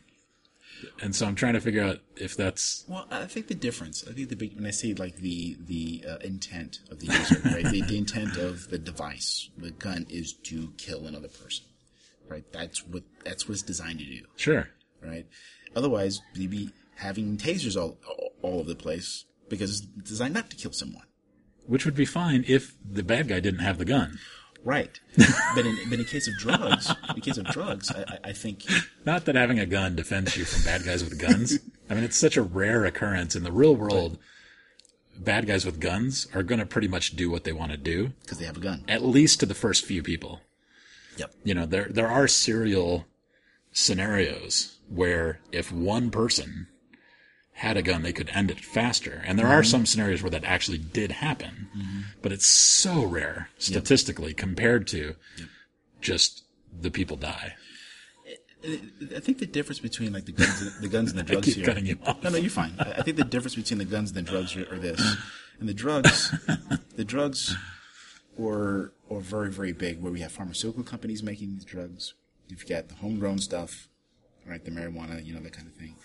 And 1.00 1.14
so 1.14 1.26
I'm 1.26 1.34
trying 1.34 1.54
to 1.54 1.60
figure 1.60 1.82
out 1.82 2.00
if 2.16 2.36
that's 2.36 2.84
Well, 2.88 3.06
I 3.10 3.24
think 3.24 3.48
the 3.48 3.54
difference. 3.54 4.04
I 4.08 4.12
think 4.12 4.28
the 4.28 4.36
big 4.36 4.54
when 4.56 4.66
I 4.66 4.70
say 4.70 4.94
like 4.94 5.16
the 5.16 5.56
the 5.60 6.04
uh, 6.08 6.16
intent 6.18 6.80
of 6.90 7.00
the 7.00 7.06
user, 7.06 7.40
right? 7.44 7.64
The, 7.64 7.82
the 7.82 7.98
intent 7.98 8.36
of 8.36 8.68
the 8.68 8.78
device, 8.78 9.50
the 9.56 9.70
gun, 9.70 10.06
is 10.08 10.32
to 10.44 10.72
kill 10.76 11.06
another 11.06 11.28
person, 11.28 11.66
right? 12.28 12.44
That's 12.52 12.86
what 12.86 13.02
that's 13.24 13.48
what 13.48 13.54
it's 13.54 13.62
designed 13.62 14.00
to 14.00 14.04
do, 14.04 14.20
sure. 14.36 14.68
right? 15.02 15.26
Otherwise, 15.76 16.20
you'd 16.34 16.50
be 16.50 16.70
having 16.96 17.36
tasers 17.36 17.76
all 17.80 17.98
all 18.42 18.60
over 18.60 18.68
the 18.68 18.74
place 18.76 19.24
because 19.48 19.70
it's 19.98 20.08
designed 20.08 20.34
not 20.34 20.50
to 20.50 20.56
kill 20.56 20.72
someone, 20.72 21.04
Which 21.66 21.84
would 21.84 21.94
be 21.94 22.04
fine 22.04 22.44
if 22.48 22.74
the 22.88 23.02
bad 23.02 23.28
guy 23.28 23.40
didn't 23.40 23.60
have 23.60 23.78
the 23.78 23.84
gun. 23.84 24.18
right? 24.64 24.98
but 25.54 25.66
in 25.66 25.76
but 25.90 25.98
in 25.98 26.04
case 26.04 26.26
of 26.28 26.34
drugs, 26.38 26.92
in 27.14 27.20
case 27.20 27.36
of 27.38 27.46
drugs, 27.46 27.90
I, 27.90 28.18
I- 28.30 28.32
think 28.32 28.64
Not 29.04 29.24
that 29.26 29.34
having 29.34 29.58
a 29.58 29.66
gun 29.66 29.94
defends 29.96 30.36
you 30.36 30.44
from 30.44 30.62
bad 30.64 30.84
guys 30.84 31.02
with 31.04 31.18
guns. 31.18 31.58
I 31.90 31.94
mean, 31.94 32.04
it's 32.04 32.16
such 32.16 32.36
a 32.36 32.42
rare 32.42 32.84
occurrence 32.86 33.36
in 33.36 33.44
the 33.44 33.52
real 33.52 33.76
world. 33.76 34.18
Bad 35.18 35.46
guys 35.46 35.64
with 35.64 35.78
guns 35.80 36.26
are 36.34 36.42
going 36.42 36.58
to 36.58 36.66
pretty 36.66 36.88
much 36.88 37.14
do 37.14 37.30
what 37.30 37.44
they 37.44 37.52
want 37.52 37.70
to 37.70 37.78
do, 37.78 38.12
because 38.22 38.38
they 38.38 38.46
have 38.46 38.56
a 38.56 38.60
gun. 38.60 38.84
at 38.88 39.04
least 39.04 39.38
to 39.40 39.46
the 39.46 39.54
first 39.54 39.84
few 39.84 40.02
people. 40.02 40.40
Yep. 41.18 41.34
You 41.44 41.54
know, 41.54 41.66
there 41.66 41.86
there 41.90 42.08
are 42.08 42.26
serial 42.26 43.04
scenarios 43.70 44.78
where 44.88 45.40
if 45.52 45.70
one 45.70 46.10
person 46.10 46.66
had 47.54 47.76
a 47.76 47.82
gun, 47.82 48.02
they 48.02 48.12
could 48.12 48.30
end 48.34 48.50
it 48.50 48.60
faster. 48.60 49.22
And 49.24 49.38
there 49.38 49.46
are 49.46 49.62
mm-hmm. 49.62 49.70
some 49.70 49.86
scenarios 49.86 50.22
where 50.22 50.30
that 50.30 50.44
actually 50.44 50.78
did 50.78 51.12
happen, 51.12 51.68
mm-hmm. 51.76 52.00
but 52.20 52.32
it's 52.32 52.46
so 52.46 53.04
rare 53.04 53.48
statistically 53.58 54.34
compared 54.34 54.86
to 54.88 55.14
just 56.00 56.44
the 56.78 56.90
people 56.90 57.16
die. 57.16 57.54
I 58.64 59.20
think 59.20 59.38
the 59.38 59.46
difference 59.46 59.78
between 59.78 60.12
like 60.12 60.24
the 60.24 60.32
guns, 60.32 60.62
and, 60.62 60.82
the 60.82 60.88
guns 60.88 61.10
and 61.10 61.18
the 61.18 61.22
drugs 61.32 61.46
keep 61.46 61.56
here. 61.56 61.66
cutting 61.66 61.86
you 61.86 61.98
off. 62.04 62.22
No, 62.22 62.30
no, 62.30 62.38
you're 62.38 62.50
fine. 62.50 62.74
I 62.78 62.94
I 62.98 63.02
think 63.02 63.18
the 63.18 63.24
difference 63.24 63.54
between 63.54 63.78
the 63.78 63.84
guns 63.84 64.10
and 64.10 64.26
the 64.26 64.30
drugs 64.30 64.56
are, 64.56 64.74
are 64.74 64.78
this, 64.78 65.16
and 65.60 65.68
the 65.68 65.74
drugs, 65.74 66.34
the 66.96 67.04
drugs, 67.04 67.54
were 68.38 68.94
are 69.10 69.20
very 69.20 69.50
very 69.50 69.72
big. 69.72 70.00
Where 70.00 70.10
we 70.10 70.20
have 70.20 70.32
pharmaceutical 70.32 70.82
companies 70.82 71.22
making 71.22 71.52
these 71.52 71.64
drugs. 71.64 72.14
You've 72.48 72.66
got 72.66 72.88
the 72.88 72.94
homegrown 72.94 73.38
stuff, 73.38 73.88
right? 74.46 74.64
The 74.64 74.70
marijuana, 74.70 75.24
you 75.24 75.34
know, 75.34 75.40
that 75.40 75.52
kind 75.52 75.68
of 75.68 75.74
thing, 75.74 75.96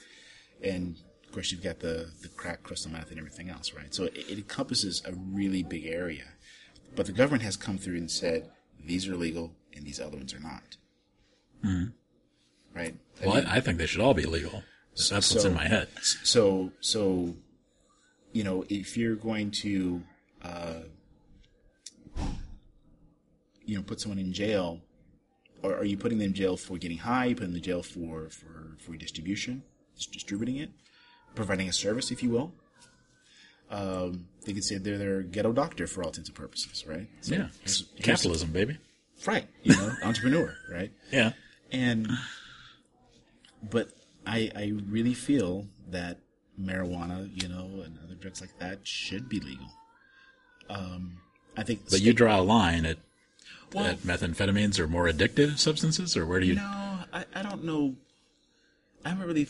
and 0.62 0.97
of 1.30 1.34
course 1.36 1.51
you've 1.51 1.61
got 1.63 1.80
the 1.80 2.09
the 2.23 2.27
crack, 2.30 2.63
crystal 2.63 2.91
meth, 2.91 3.11
and 3.11 3.19
everything 3.19 3.49
else, 3.49 3.71
right? 3.73 3.93
So 3.93 4.05
it, 4.05 4.17
it 4.17 4.38
encompasses 4.39 5.03
a 5.05 5.13
really 5.13 5.61
big 5.61 5.86
area. 5.86 6.23
But 6.95 7.05
the 7.05 7.11
government 7.11 7.43
has 7.43 7.55
come 7.55 7.77
through 7.77 7.97
and 7.97 8.09
said 8.09 8.49
these 8.84 9.07
are 9.07 9.15
legal 9.15 9.53
and 9.75 9.86
these 9.86 9.99
other 9.99 10.17
ones 10.17 10.34
are 10.34 10.39
not. 10.39 10.77
Right? 12.75 12.95
I 13.21 13.25
Well, 13.27 13.36
mean- 13.36 13.45
I, 13.45 13.57
I 13.57 13.59
think 13.59 13.77
they 13.77 13.86
should 13.86 14.01
all 14.01 14.15
be 14.15 14.23
legal. 14.25 14.63
That's 14.97 15.11
what's 15.34 15.45
in 15.45 15.53
my 15.53 15.67
head. 15.67 15.88
so 16.01 16.71
so 16.80 17.36
you 18.34 18.43
know 18.43 18.65
if 18.69 18.97
you're 18.97 19.15
going 19.15 19.51
to 19.51 20.01
uh, 20.41 20.80
you 23.65 23.75
know 23.77 23.84
put 23.84 24.01
someone 24.01 24.19
in 24.19 24.34
jail 24.34 24.82
or 25.61 25.75
are 25.75 25.86
you 25.86 25.95
putting 25.95 26.17
them 26.17 26.27
in 26.27 26.34
jail 26.34 26.57
for 26.57 26.77
getting 26.77 26.97
high 26.97 27.25
you 27.25 27.36
put 27.36 27.45
them 27.45 27.55
in 27.55 27.61
jail 27.61 27.84
for 27.84 28.30
for 28.30 28.75
for 28.80 28.95
distribution 28.97 29.63
distributing 30.11 30.57
it 30.57 30.69
providing 31.36 31.67
a 31.69 31.73
service 31.73 32.11
if 32.11 32.21
you 32.23 32.30
will 32.30 32.51
um, 33.71 34.25
they 34.45 34.53
could 34.53 34.63
say 34.63 34.77
they're 34.77 34.97
their 34.97 35.21
ghetto 35.21 35.51
doctor 35.51 35.86
for 35.88 36.01
all 36.01 36.09
intents 36.09 36.30
and 36.30 36.36
purposes 36.36 36.86
right 36.88 37.07
so 37.21 37.34
Yeah. 37.36 37.38
here's- 37.38 37.84
here's- 37.95 38.03
Capitalism, 38.03 38.51
baby. 38.51 38.77
right 39.25 39.47
you 39.63 39.75
know 39.75 39.93
entrepreneur 40.03 40.55
right 40.71 40.91
Yeah. 41.11 41.34
and 41.71 42.07
but 43.71 43.89
I 44.25 44.51
I 44.55 44.73
really 44.88 45.13
feel 45.13 45.67
that 45.89 46.17
marijuana, 46.59 47.30
you 47.41 47.47
know, 47.47 47.82
and 47.84 47.97
other 48.03 48.15
drugs 48.15 48.41
like 48.41 48.57
that 48.59 48.86
should 48.86 49.27
be 49.30 49.39
legal. 49.39 49.67
Um, 50.69 51.17
I 51.57 51.63
think. 51.63 51.89
But 51.89 52.01
you 52.01 52.13
draw 52.13 52.39
a 52.39 52.43
line 52.43 52.86
at, 52.86 52.97
Well- 53.73 53.86
at 53.86 53.99
methamphetamines 53.99 54.77
or 54.80 54.88
more 54.88 55.07
addictive 55.07 55.57
substances, 55.57 56.15
or 56.17 56.25
where 56.25 56.39
do 56.39 56.45
you? 56.47 56.55
no, 56.55 56.99
I, 57.13 57.25
I 57.34 57.41
don't 57.41 57.63
know. 57.63 57.95
I 59.05 59.09
haven't 59.09 59.25
really 59.27 59.47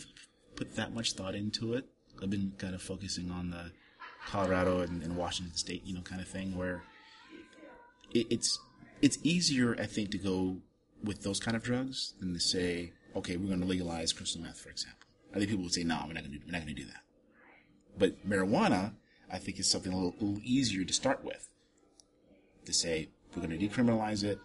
put 0.60 0.76
that 0.76 0.94
much 0.94 1.14
thought 1.14 1.34
into 1.34 1.72
it. 1.72 1.86
I've 2.22 2.28
been 2.28 2.52
kind 2.58 2.74
of 2.74 2.82
focusing 2.82 3.30
on 3.30 3.50
the 3.50 3.72
Colorado 4.26 4.80
and, 4.80 5.02
and 5.02 5.16
Washington 5.16 5.56
State, 5.56 5.86
you 5.86 5.94
know, 5.94 6.02
kind 6.02 6.20
of 6.20 6.28
thing 6.28 6.54
where 6.54 6.82
it, 8.12 8.26
it's 8.28 8.58
it's 9.00 9.16
easier, 9.22 9.74
I 9.80 9.86
think, 9.86 10.10
to 10.10 10.18
go 10.18 10.58
with 11.02 11.22
those 11.22 11.40
kind 11.40 11.56
of 11.56 11.62
drugs 11.62 12.12
than 12.20 12.34
to 12.34 12.40
say, 12.40 12.92
okay, 13.16 13.38
we're 13.38 13.48
going 13.48 13.62
to 13.62 13.66
legalize 13.66 14.12
crystal 14.12 14.42
meth, 14.42 14.60
for 14.60 14.68
example. 14.68 15.08
I 15.32 15.38
think 15.38 15.48
people 15.48 15.64
would 15.64 15.72
say, 15.72 15.82
no, 15.82 15.98
we're 16.06 16.12
not 16.12 16.24
going 16.24 16.38
to 16.38 16.44
we're 16.44 16.52
not 16.52 16.60
going 16.60 16.76
to 16.76 16.82
do 16.82 16.88
that. 16.88 17.02
But 17.98 18.28
marijuana, 18.28 18.92
I 19.32 19.38
think, 19.38 19.58
is 19.58 19.70
something 19.70 19.94
a 19.94 19.96
little, 19.96 20.14
a 20.20 20.22
little 20.22 20.42
easier 20.44 20.84
to 20.84 20.92
start 20.92 21.24
with. 21.24 21.48
To 22.66 22.74
say 22.74 23.08
we're 23.34 23.46
going 23.46 23.58
to 23.58 23.66
decriminalize 23.66 24.22
it 24.24 24.38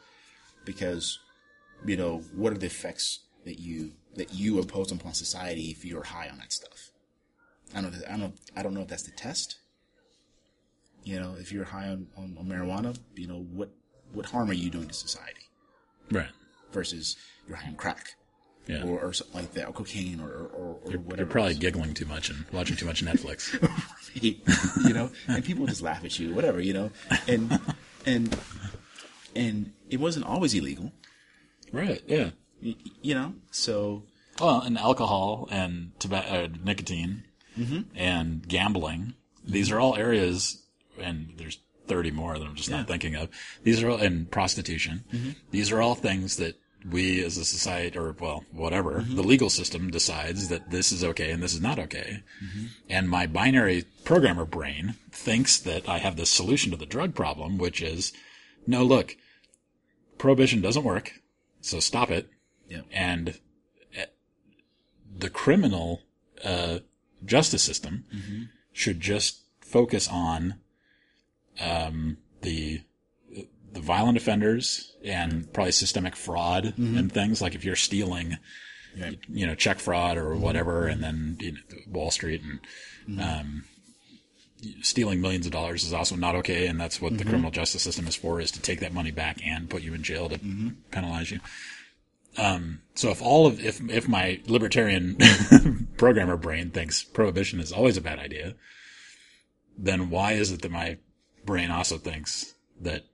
because 0.64 1.20
you 1.86 1.98
know 1.98 2.24
what 2.34 2.54
are 2.54 2.58
the 2.58 2.68
effects 2.68 3.25
that 3.46 3.60
you 3.60 3.92
that 4.16 4.34
you 4.34 4.60
impose 4.60 4.92
upon 4.92 5.14
society 5.14 5.70
if 5.72 5.86
you're 5.86 6.04
high 6.04 6.30
on 6.30 6.38
that 6.40 6.52
stuff. 6.52 6.92
I 7.76 7.82
don't 7.82 7.92
know. 7.94 8.00
I 8.10 8.18
don't. 8.18 8.36
I 8.58 8.64
don't 8.64 8.74
know 8.74 8.82
if 8.82 8.88
that's 8.88 9.04
the 9.04 9.12
test. 9.12 9.58
You 11.04 11.20
know, 11.20 11.36
if 11.40 11.52
you're 11.52 11.66
high 11.66 11.88
on, 11.90 12.08
on, 12.18 12.36
on 12.40 12.46
marijuana, 12.48 12.98
you 13.16 13.28
know 13.28 13.40
what 13.54 13.70
what 14.14 14.26
harm 14.28 14.50
are 14.50 14.54
you 14.54 14.70
doing 14.70 14.88
to 14.88 14.94
society 14.94 15.42
Right. 16.12 16.30
versus 16.72 17.18
you're 17.48 17.58
high 17.58 17.68
on 17.68 17.76
crack 17.76 18.16
Yeah. 18.68 18.84
or, 18.84 19.00
or 19.02 19.14
something 19.14 19.42
like 19.42 19.54
that, 19.54 19.68
or 19.68 19.74
cocaine, 19.74 20.20
or 20.20 20.30
or, 20.30 20.80
or 20.84 20.92
whatever. 20.98 21.18
You're 21.18 21.26
probably 21.28 21.56
giggling 21.56 21.94
too 21.94 22.06
much 22.06 22.30
and 22.30 22.46
watching 22.52 22.76
too 22.78 22.86
much 22.86 23.04
Netflix. 23.10 23.54
you 24.88 24.94
know, 24.94 25.12
and 25.28 25.44
people 25.44 25.66
just 25.68 25.82
laugh 25.82 26.04
at 26.06 26.18
you, 26.18 26.34
whatever, 26.34 26.60
you 26.62 26.74
know, 26.74 26.92
and 27.28 27.60
and 28.06 28.36
and 29.36 29.74
it 29.90 30.00
wasn't 30.00 30.26
always 30.26 30.54
illegal, 30.54 30.92
right. 31.72 32.02
Yeah. 32.08 32.30
Y- 32.64 32.76
you 33.02 33.14
know. 33.14 33.34
So 33.52 34.04
Well, 34.40 34.62
and 34.62 34.78
alcohol 34.78 35.48
and 35.52 35.92
tobacco, 36.00 36.46
uh, 36.46 36.48
nicotine, 36.64 37.24
mm-hmm. 37.58 37.82
and 37.96 38.48
gambling. 38.48 39.14
These 39.48 39.72
are 39.72 39.80
all 39.80 39.96
areas, 39.96 40.64
and 41.00 41.34
there's 41.38 41.60
30 41.88 42.12
more 42.12 42.38
that 42.38 42.46
I'm 42.46 42.56
just 42.56 42.70
not 42.70 42.88
thinking 42.88 43.16
of. 43.16 43.30
These 43.64 43.84
are 43.84 43.90
all, 43.92 43.98
and 43.98 44.30
prostitution. 44.30 45.04
Mm-hmm. 45.14 45.30
These 45.52 45.72
are 45.72 45.82
all 45.82 45.96
things 45.96 46.38
that 46.38 46.56
we 46.90 47.24
as 47.24 47.38
a 47.38 47.46
society, 47.46 47.98
or 47.98 48.16
well, 48.20 48.44
whatever, 48.52 49.02
mm-hmm. 49.02 49.16
the 49.16 49.24
legal 49.24 49.50
system 49.50 49.90
decides 49.90 50.50
that 50.50 50.70
this 50.70 50.92
is 50.92 51.04
okay 51.04 51.32
and 51.32 51.42
this 51.42 51.54
is 51.54 51.62
not 51.62 51.80
okay. 51.80 52.24
And 52.90 53.10
my 53.10 53.26
binary 53.26 53.86
programmer 54.04 54.46
brain 54.46 54.96
thinks 55.12 55.58
that 55.60 55.88
I 55.90 55.98
have 55.98 56.16
this 56.16 56.30
solution 56.30 56.72
to 56.72 56.78
the 56.78 56.86
drug 56.86 57.16
problem, 57.16 57.58
which 57.58 57.82
is, 57.82 58.14
no, 58.68 58.84
look, 58.84 59.16
prohibition 60.18 60.62
doesn't 60.62 60.84
work, 60.84 61.14
so 61.62 61.80
stop 61.80 62.12
it 62.12 62.30
yeah, 62.70 62.82
and 62.92 63.40
uh, 63.98 64.06
the 65.18 65.30
criminal 65.30 66.02
uh, 66.44 66.80
justice 67.24 67.64
system 67.64 68.06
should 68.74 69.00
just 69.00 69.42
focus 69.62 70.08
on 70.12 70.56
um, 71.60 72.18
the 72.42 72.82
the 73.72 73.82
violent 73.82 74.18
offenders 74.18 74.96
and 75.04 75.52
probably 75.52 75.72
systemic 75.72 76.16
fraud 76.16 76.74
and 76.78 77.12
things. 77.12 77.42
Like 77.42 77.56
if 77.56 77.66
you're 77.66 77.76
stealing 77.76 78.38
you 79.28 79.46
know 79.46 79.56
check 79.56 79.80
fraud 79.80 80.18
or 80.18 80.36
whatever 80.36 80.88
and 80.88 81.04
then 81.04 81.38
you 81.42 81.52
know, 81.52 81.58
Wall 81.92 82.12
Street 82.12 82.42
and 82.42 83.20
um, 83.20 83.64
stealing 84.82 85.20
millions 85.22 85.46
of 85.46 85.52
dollars 85.52 85.84
is 85.84 85.94
also 85.94 86.16
not 86.16 86.36
okay. 86.36 86.68
And 86.68 86.80
that's 86.80 87.02
what 87.02 87.18
the 87.18 87.26
criminal 87.26 87.52
justice 87.52 87.84
system 87.84 88.08
is 88.08 88.16
for 88.16 88.40
is 88.40 88.52
to 88.52 88.62
take 88.62 88.80
that 88.80 88.94
money 88.94 89.12
back 89.12 89.40
and 89.46 89.70
put 89.70 89.82
you 89.84 89.94
in 89.94 90.04
jail 90.04 90.30
to 90.30 90.40
penalize 90.92 91.32
you 91.32 91.40
Um, 92.38 92.82
so 92.96 93.10
if 93.10 93.22
all 93.22 93.48
of 93.48 93.64
if 93.64 93.82
if 93.90 94.08
my 94.08 94.42
libertarian 94.48 95.18
programmer 95.98 96.38
brain 96.38 96.72
thinks 96.72 97.04
prohibition 97.04 97.60
is 97.60 97.72
always 97.72 97.98
a 97.98 98.02
bad 98.02 98.20
idea, 98.20 98.56
then 99.78 100.10
why 100.10 100.34
is 100.34 100.52
it 100.52 100.62
that 100.62 100.72
my 100.72 100.98
brain 101.46 101.72
also 101.72 101.98
thinks 101.98 102.56
that 102.82 103.06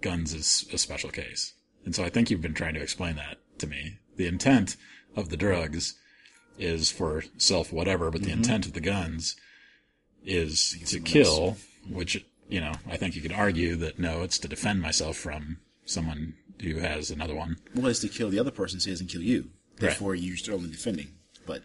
guns 0.00 0.34
is 0.34 0.66
a 0.72 0.78
special 0.78 1.10
case? 1.10 1.54
And 1.84 1.94
so 1.94 2.04
I 2.04 2.10
think 2.10 2.30
you've 2.30 2.42
been 2.42 2.54
trying 2.54 2.74
to 2.74 2.82
explain 2.82 3.16
that 3.16 3.38
to 3.58 3.66
me. 3.66 3.98
The 4.16 4.26
intent 4.26 4.76
of 5.16 5.28
the 5.28 5.36
drugs 5.36 5.94
is 6.58 6.90
for 6.90 7.24
self 7.38 7.72
whatever, 7.72 8.10
but 8.10 8.22
the 8.22 8.32
intent 8.32 8.66
of 8.66 8.74
the 8.74 8.80
guns 8.80 9.36
is 10.24 10.78
to 10.86 11.00
kill, 11.00 11.56
which 11.88 12.24
you 12.48 12.60
know, 12.60 12.72
I 12.88 12.96
think 12.96 13.14
you 13.14 13.22
could 13.22 13.32
argue 13.32 13.76
that 13.76 13.98
no, 13.98 14.22
it's 14.22 14.38
to 14.40 14.48
defend 14.48 14.82
myself 14.82 15.16
from 15.16 15.58
someone 15.86 16.34
who 16.60 16.78
has 16.78 17.10
another 17.10 17.34
one. 17.34 17.56
well, 17.74 17.86
it's 17.86 18.00
to 18.00 18.08
kill 18.08 18.30
the 18.30 18.38
other 18.38 18.50
person, 18.50 18.80
so 18.80 18.86
he 18.86 18.92
doesn't 18.92 19.08
kill 19.08 19.22
you. 19.22 19.50
Therefore, 19.76 20.14
you're 20.14 20.36
still 20.36 20.54
only 20.56 20.70
defending. 20.70 21.08
But 21.46 21.62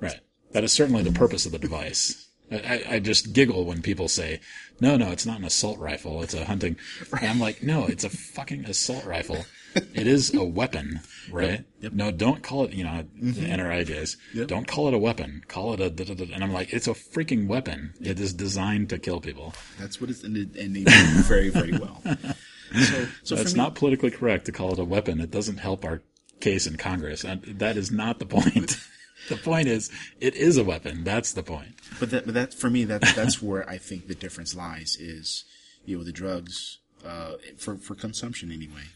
Right. 0.00 0.20
That 0.52 0.64
is 0.64 0.72
certainly 0.72 1.02
the 1.02 1.12
purpose 1.12 1.46
of 1.46 1.52
the 1.52 1.58
device. 1.58 2.28
I, 2.50 2.84
I, 2.88 2.98
just 3.00 3.32
giggle 3.32 3.64
when 3.64 3.80
people 3.80 4.06
say, 4.06 4.40
no, 4.78 4.96
no, 4.96 5.10
it's 5.10 5.24
not 5.24 5.38
an 5.38 5.44
assault 5.44 5.78
rifle. 5.78 6.22
It's 6.22 6.34
a 6.34 6.44
hunting. 6.44 6.76
And 7.18 7.28
I'm 7.28 7.40
like, 7.40 7.62
no, 7.62 7.86
it's 7.86 8.04
a 8.04 8.10
fucking 8.10 8.66
assault 8.66 9.04
rifle. 9.04 9.44
It 9.92 10.06
is 10.06 10.32
a 10.32 10.44
weapon, 10.44 11.00
right? 11.32 11.64
Yep. 11.80 11.92
No, 11.94 12.12
don't 12.12 12.44
call 12.44 12.64
it, 12.66 12.74
you 12.74 12.84
know, 12.84 13.06
mm-hmm. 13.20 13.32
the 13.32 13.48
NRA 13.48 13.84
days. 13.84 14.16
Yep. 14.32 14.46
Don't 14.46 14.68
call 14.68 14.86
it 14.86 14.94
a 14.94 14.98
weapon. 14.98 15.42
Call 15.48 15.74
it 15.74 15.80
a, 15.80 15.90
da, 15.90 16.04
da, 16.04 16.14
da. 16.14 16.32
and 16.32 16.44
I'm 16.44 16.52
like, 16.52 16.72
it's 16.72 16.86
a 16.86 16.92
freaking 16.92 17.48
weapon. 17.48 17.92
It 18.00 18.20
is 18.20 18.32
designed 18.32 18.90
to 18.90 19.00
kill 19.00 19.20
people. 19.20 19.52
that's 19.80 20.00
what 20.00 20.10
it's 20.10 20.22
and, 20.22 20.36
it, 20.36 20.54
and 20.54 20.76
they 20.76 20.84
do 20.84 21.22
very 21.22 21.48
very 21.48 21.72
well. 21.72 22.00
So, 22.72 23.06
so 23.22 23.36
me, 23.36 23.52
not 23.54 23.74
politically 23.74 24.10
correct 24.10 24.46
to 24.46 24.52
call 24.52 24.72
it 24.72 24.78
a 24.78 24.84
weapon. 24.84 25.20
It 25.20 25.30
doesn't 25.30 25.58
help 25.58 25.84
our 25.84 26.02
case 26.40 26.66
in 26.66 26.76
Congress. 26.76 27.24
And 27.24 27.42
that 27.42 27.76
is 27.76 27.90
not 27.90 28.18
the 28.18 28.26
point. 28.26 28.76
the 29.28 29.36
point 29.36 29.68
is, 29.68 29.90
it 30.20 30.34
is 30.34 30.56
a 30.56 30.64
weapon. 30.64 31.04
That's 31.04 31.32
the 31.32 31.42
point. 31.42 31.74
But 32.00 32.10
that, 32.10 32.26
but 32.26 32.34
that 32.34 32.54
for 32.54 32.70
me, 32.70 32.84
that 32.84 33.02
that's 33.14 33.42
where 33.42 33.68
I 33.68 33.78
think 33.78 34.08
the 34.08 34.14
difference 34.14 34.54
lies. 34.54 34.96
Is 34.98 35.44
you 35.84 35.98
know 35.98 36.04
the 36.04 36.12
drugs 36.12 36.78
uh, 37.04 37.34
for 37.56 37.76
for 37.76 37.94
consumption 37.94 38.50
anyway. 38.50 38.88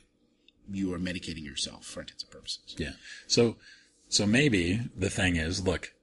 You 0.70 0.92
are 0.92 0.98
medicating 0.98 1.44
yourself 1.44 1.86
for 1.86 2.00
intents 2.00 2.24
and 2.24 2.30
purposes. 2.30 2.74
Yeah. 2.76 2.92
So, 3.26 3.56
so 4.08 4.26
maybe 4.26 4.82
the 4.94 5.08
thing 5.08 5.36
is, 5.36 5.66
look, 5.66 5.94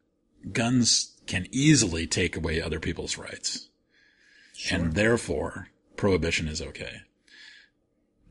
guns 0.51 1.15
can 1.27 1.45
easily 1.51 2.07
take 2.07 2.35
away 2.35 2.59
other 2.59 2.79
people's 2.79 3.15
rights. 3.15 3.69
And 4.71 4.93
therefore, 4.93 5.69
prohibition 5.97 6.47
is 6.47 6.61
okay. 6.61 7.01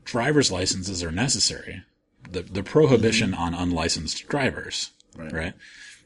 Driver's 0.05 0.51
licenses 0.51 1.03
are 1.03 1.11
necessary. 1.11 1.83
The 2.29 2.41
the 2.41 2.63
prohibition 2.63 3.31
mm-hmm. 3.31 3.41
on 3.41 3.53
unlicensed 3.53 4.27
drivers, 4.27 4.91
Right. 5.17 5.31
right, 5.33 5.53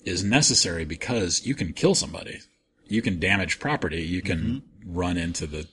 is 0.04 0.24
necessary 0.24 0.86
because 0.86 1.46
you 1.46 1.54
can 1.54 1.74
kill 1.74 1.96
somebody, 1.96 2.42
you 2.88 3.02
can 3.02 3.20
damage 3.20 3.60
property, 3.60 4.02
you 4.02 4.22
can 4.22 4.40
mm-hmm. 4.40 4.98
run 4.98 5.18
into 5.18 5.46
the 5.46 5.68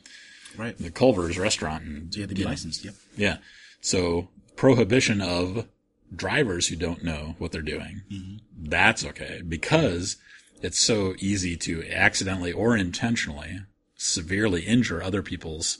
Right. 0.57 0.77
the 0.79 0.91
Culver's 0.91 1.39
restaurant 1.39 1.85
and 1.85 2.15
You 2.15 2.23
have 2.23 2.31
to 2.31 2.35
be 2.35 2.41
you 2.41 2.45
know, 2.45 2.51
licensed. 2.51 2.85
Yep. 2.85 2.95
yeah. 3.17 3.37
So 3.81 4.29
prohibition 4.57 5.21
of 5.21 5.67
drivers 6.15 6.69
who 6.69 6.77
don't 6.77 7.05
know 7.05 7.35
what 7.39 7.53
they're 7.53 7.63
doing. 7.63 8.03
Mm-hmm. 8.11 8.37
That's 8.69 9.05
okay 9.05 9.43
because 9.47 10.17
it's 10.63 10.79
so 10.79 11.15
easy 11.19 11.57
to 11.59 11.87
accidentally 11.91 12.53
or 12.53 12.77
intentionally 12.77 13.61
severely 13.97 14.63
injure 14.63 15.03
other 15.03 15.23
people's. 15.23 15.79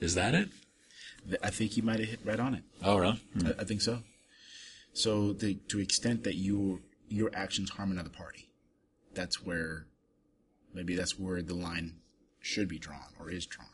Is 0.00 0.14
that 0.14 0.34
it? 0.34 0.48
I 1.42 1.50
think 1.50 1.76
you 1.76 1.82
might 1.82 2.00
have 2.00 2.08
hit 2.08 2.20
right 2.24 2.40
on 2.40 2.54
it. 2.54 2.62
Oh, 2.82 2.98
really? 2.98 3.20
Hmm. 3.38 3.46
I, 3.48 3.50
I 3.60 3.64
think 3.64 3.80
so. 3.80 4.00
So 4.92 5.32
the 5.32 5.54
to 5.68 5.76
the 5.76 5.82
extent 5.82 6.24
that 6.24 6.34
you 6.34 6.82
your 7.08 7.30
actions 7.34 7.70
harm 7.70 7.90
another 7.90 8.10
party, 8.10 8.48
that's 9.14 9.44
where 9.44 9.86
maybe 10.74 10.94
that's 10.94 11.18
where 11.18 11.42
the 11.42 11.54
line 11.54 11.96
should 12.40 12.68
be 12.68 12.78
drawn 12.78 13.12
or 13.18 13.30
is 13.30 13.46
drawn. 13.46 13.68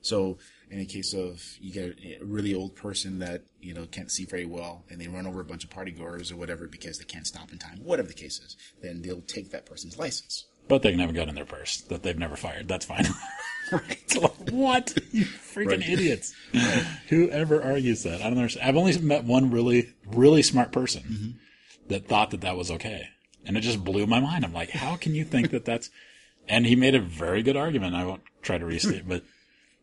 So 0.00 0.38
in 0.70 0.80
a 0.80 0.84
case 0.84 1.14
of 1.14 1.42
you 1.60 1.72
get 1.72 1.96
a 2.20 2.24
really 2.24 2.54
old 2.54 2.74
person 2.74 3.20
that 3.20 3.42
you 3.60 3.72
know 3.72 3.86
can't 3.86 4.10
see 4.10 4.24
very 4.24 4.44
well 4.44 4.84
and 4.90 5.00
they 5.00 5.06
run 5.06 5.26
over 5.26 5.40
a 5.40 5.44
bunch 5.44 5.64
of 5.64 5.70
partygoers 5.70 6.32
or 6.32 6.36
whatever 6.36 6.66
because 6.66 6.98
they 6.98 7.04
can't 7.04 7.26
stop 7.26 7.52
in 7.52 7.58
time, 7.58 7.78
whatever 7.82 8.08
the 8.08 8.14
case 8.14 8.40
is, 8.40 8.56
then 8.82 9.02
they'll 9.02 9.22
take 9.22 9.50
that 9.52 9.64
person's 9.64 9.98
license. 9.98 10.46
But 10.68 10.82
they 10.82 10.90
can 10.90 11.00
have 11.00 11.10
a 11.10 11.12
gun 11.12 11.28
in 11.28 11.34
their 11.34 11.44
purse 11.44 11.80
that 11.82 12.02
they've 12.02 12.18
never 12.18 12.36
fired. 12.36 12.68
That's 12.68 12.86
fine. 12.86 13.04
right. 13.72 14.50
what? 14.50 14.96
You 15.12 15.24
freaking 15.24 15.66
Right. 15.66 15.88
idiots. 15.88 16.34
Whoever 17.08 17.62
argues 17.62 18.02
that. 18.04 18.20
I 18.22 18.24
don't 18.30 18.38
understand. 18.38 18.66
I've 18.68 18.76
only 18.76 18.98
met 18.98 19.24
one 19.24 19.50
really, 19.50 19.92
really 20.06 20.42
smart 20.42 20.72
person 20.72 21.38
that 21.88 22.08
thought 22.08 22.30
that 22.30 22.40
that 22.40 22.56
was 22.56 22.70
okay. 22.70 23.08
And 23.44 23.56
it 23.56 23.60
just 23.60 23.84
blew 23.84 24.06
my 24.06 24.20
mind. 24.20 24.44
I'm 24.44 24.52
like, 24.54 24.70
how 24.70 24.96
can 24.96 25.14
you 25.14 25.24
think 25.24 25.50
that 25.50 25.64
that's, 25.64 25.90
and 26.48 26.64
he 26.64 26.74
made 26.76 26.94
a 26.94 27.00
very 27.00 27.42
good 27.42 27.56
argument. 27.56 27.94
I 27.94 28.04
won't 28.06 28.22
try 28.40 28.56
to 28.56 28.64
restate, 28.64 29.06
but 29.08 29.24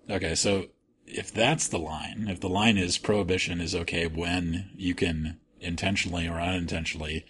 okay. 0.09 0.33
So 0.33 0.67
if 1.05 1.31
that's 1.31 1.67
the 1.67 1.77
line, 1.79 2.27
if 2.29 2.39
the 2.39 2.49
line 2.49 2.77
is 2.77 2.97
prohibition 2.97 3.61
is 3.61 3.75
okay 3.75 4.07
when 4.07 4.71
you 4.75 4.95
can 4.95 5.39
intentionally 5.59 6.27
or 6.27 6.39
unintentionally 6.39 7.25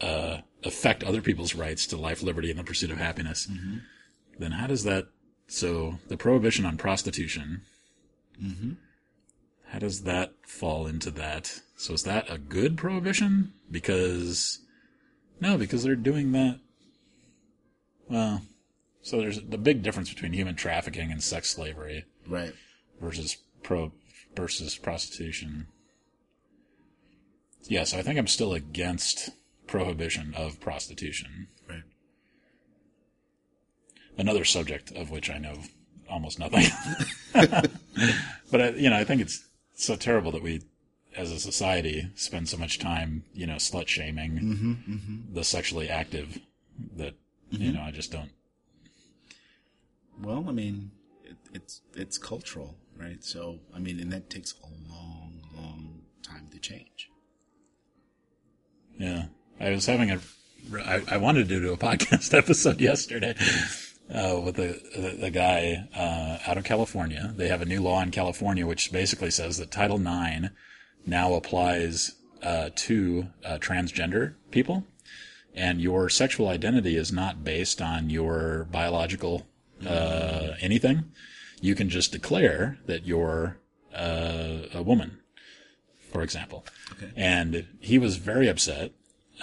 uh, 0.00 0.38
affect 0.62 1.02
other 1.04 1.20
people's 1.20 1.54
rights 1.54 1.86
to 1.88 1.96
life, 1.96 2.22
liberty, 2.22 2.50
and 2.50 2.58
the 2.58 2.64
pursuit 2.64 2.90
of 2.90 2.98
happiness, 2.98 3.48
then 4.38 4.52
how 4.52 4.66
does 4.66 4.84
that? 4.84 5.08
So 5.48 5.98
the 6.08 6.16
prohibition 6.16 6.64
on 6.64 6.76
prostitution, 6.76 7.62
mm-hmm. 8.42 8.72
how 9.68 9.78
does 9.78 10.02
that 10.02 10.32
fall 10.42 10.86
into 10.86 11.10
that? 11.12 11.60
So 11.76 11.94
is 11.94 12.02
that 12.02 12.30
a 12.30 12.38
good 12.38 12.76
prohibition? 12.76 13.52
Because 13.70 14.60
no, 15.40 15.56
because 15.56 15.82
they're 15.82 15.96
doing 15.96 16.32
that. 16.32 16.60
Well, 18.08 18.42
so 19.02 19.18
there's 19.18 19.40
the 19.40 19.58
big 19.58 19.82
difference 19.82 20.12
between 20.12 20.32
human 20.32 20.56
trafficking 20.56 21.12
and 21.12 21.22
sex 21.22 21.50
slavery 21.50 22.04
Right. 22.26 22.54
versus 23.00 23.36
pro 23.62 23.92
versus 24.34 24.76
prostitution. 24.76 25.68
Yeah, 27.68 27.84
so 27.84 27.98
I 27.98 28.02
think 28.02 28.18
I'm 28.18 28.26
still 28.26 28.52
against 28.52 29.30
prohibition 29.66 30.34
of 30.34 30.60
prostitution. 30.60 31.48
Another 34.18 34.44
subject 34.44 34.92
of 34.92 35.10
which 35.10 35.30
I 35.30 35.38
know 35.38 35.58
almost 36.08 36.38
nothing. 36.38 36.64
but 38.50 38.60
I, 38.60 38.68
you 38.70 38.90
know, 38.90 38.96
I 38.96 39.04
think 39.04 39.20
it's 39.20 39.44
so 39.74 39.96
terrible 39.96 40.32
that 40.32 40.42
we, 40.42 40.62
as 41.16 41.32
a 41.32 41.40
society, 41.40 42.10
spend 42.14 42.48
so 42.48 42.56
much 42.56 42.78
time, 42.78 43.24
you 43.34 43.46
know, 43.46 43.56
slut 43.56 43.88
shaming 43.88 44.32
mm-hmm, 44.32 44.72
mm-hmm. 44.72 45.34
the 45.34 45.44
sexually 45.44 45.88
active. 45.88 46.38
That 46.96 47.14
you 47.50 47.58
mm-hmm. 47.58 47.76
know, 47.76 47.82
I 47.82 47.90
just 47.90 48.12
don't. 48.12 48.30
Well, 50.20 50.44
I 50.48 50.52
mean, 50.52 50.90
it, 51.24 51.36
it's 51.54 51.80
it's 51.94 52.18
cultural, 52.18 52.76
right? 52.98 53.22
So, 53.24 53.60
I 53.74 53.78
mean, 53.78 53.98
and 54.00 54.12
that 54.12 54.28
takes 54.28 54.54
a 54.62 54.92
long, 54.92 55.42
long 55.54 56.02
time 56.22 56.48
to 56.52 56.58
change. 56.58 57.10
Yeah, 58.98 59.26
I 59.60 59.70
was 59.70 59.86
having 59.86 60.10
a. 60.10 60.20
I, 60.84 61.02
I 61.12 61.16
wanted 61.18 61.48
to 61.48 61.60
do 61.60 61.72
a 61.72 61.76
podcast 61.78 62.36
episode 62.36 62.80
yesterday 62.80 63.34
uh, 64.12 64.40
with 64.42 64.58
a, 64.58 64.80
a, 64.96 65.26
a 65.26 65.30
guy 65.30 65.88
uh, 65.94 66.38
out 66.48 66.58
of 66.58 66.64
California. 66.64 67.32
They 67.36 67.48
have 67.48 67.62
a 67.62 67.66
new 67.66 67.80
law 67.80 68.02
in 68.02 68.10
California 68.10 68.66
which 68.66 68.92
basically 68.92 69.30
says 69.30 69.58
that 69.58 69.70
Title 69.70 70.00
IX 70.00 70.48
now 71.04 71.34
applies 71.34 72.12
uh, 72.42 72.70
to 72.74 73.28
uh, 73.44 73.58
transgender 73.58 74.34
people, 74.50 74.84
and 75.54 75.80
your 75.80 76.08
sexual 76.08 76.48
identity 76.48 76.96
is 76.96 77.12
not 77.12 77.44
based 77.44 77.80
on 77.80 78.10
your 78.10 78.68
biological 78.70 79.46
uh, 79.86 80.52
anything. 80.60 81.04
You 81.60 81.74
can 81.74 81.88
just 81.88 82.12
declare 82.12 82.78
that 82.86 83.06
you're 83.06 83.58
uh, 83.94 84.66
a 84.74 84.82
woman, 84.82 85.18
for 86.12 86.22
example. 86.22 86.64
Okay. 86.92 87.10
And 87.16 87.66
he 87.80 87.98
was 87.98 88.16
very 88.16 88.48
upset. 88.48 88.92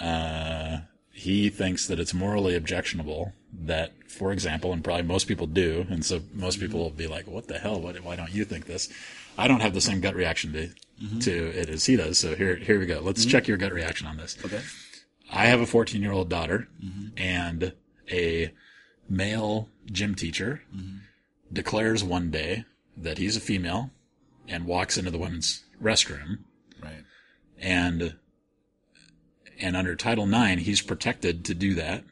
Uh, 0.00 0.78
he 1.12 1.48
thinks 1.50 1.86
that 1.86 2.00
it's 2.00 2.14
morally 2.14 2.54
objectionable 2.54 3.32
that, 3.62 3.92
for 4.08 4.32
example, 4.32 4.72
and 4.72 4.82
probably 4.82 5.04
most 5.04 5.26
people 5.26 5.46
do, 5.46 5.86
and 5.88 6.04
so 6.04 6.20
most 6.32 6.60
people 6.60 6.80
will 6.80 6.90
be 6.90 7.06
like, 7.06 7.26
"What 7.26 7.48
the 7.48 7.58
hell? 7.58 7.80
Why, 7.80 7.92
why 7.94 8.16
don't 8.16 8.34
you 8.34 8.44
think 8.44 8.66
this?" 8.66 8.88
I 9.36 9.48
don't 9.48 9.60
have 9.60 9.74
the 9.74 9.80
same 9.80 10.00
gut 10.00 10.14
reaction 10.14 10.52
to 10.52 10.68
mm-hmm. 11.02 11.18
to 11.20 11.58
it 11.58 11.68
as 11.68 11.86
he 11.86 11.96
does. 11.96 12.18
So 12.18 12.34
here 12.34 12.56
here 12.56 12.78
we 12.78 12.86
go. 12.86 13.00
Let's 13.00 13.22
mm-hmm. 13.22 13.30
check 13.30 13.48
your 13.48 13.56
gut 13.56 13.72
reaction 13.72 14.06
on 14.06 14.16
this. 14.16 14.36
Okay. 14.44 14.60
I 15.32 15.46
have 15.46 15.60
a 15.60 15.66
14 15.66 16.00
year 16.00 16.12
old 16.12 16.28
daughter 16.28 16.68
mm-hmm. 16.82 17.08
and 17.16 17.72
a 18.10 18.52
male 19.08 19.68
gym 19.90 20.14
teacher 20.14 20.62
declares 21.52 22.04
one 22.04 22.30
day 22.30 22.64
that 22.96 23.18
he's 23.18 23.36
a 23.36 23.40
female 23.40 23.90
and 24.48 24.66
walks 24.66 24.96
into 24.96 25.10
the 25.10 25.18
women's 25.18 25.64
restroom 25.82 26.38
Right. 26.82 27.04
and 27.58 28.16
and 29.60 29.76
under 29.76 29.94
Title 29.94 30.32
IX, 30.32 30.62
he's 30.62 30.82
protected 30.82 31.44
to 31.46 31.54
do 31.54 31.74
that. 31.74 32.04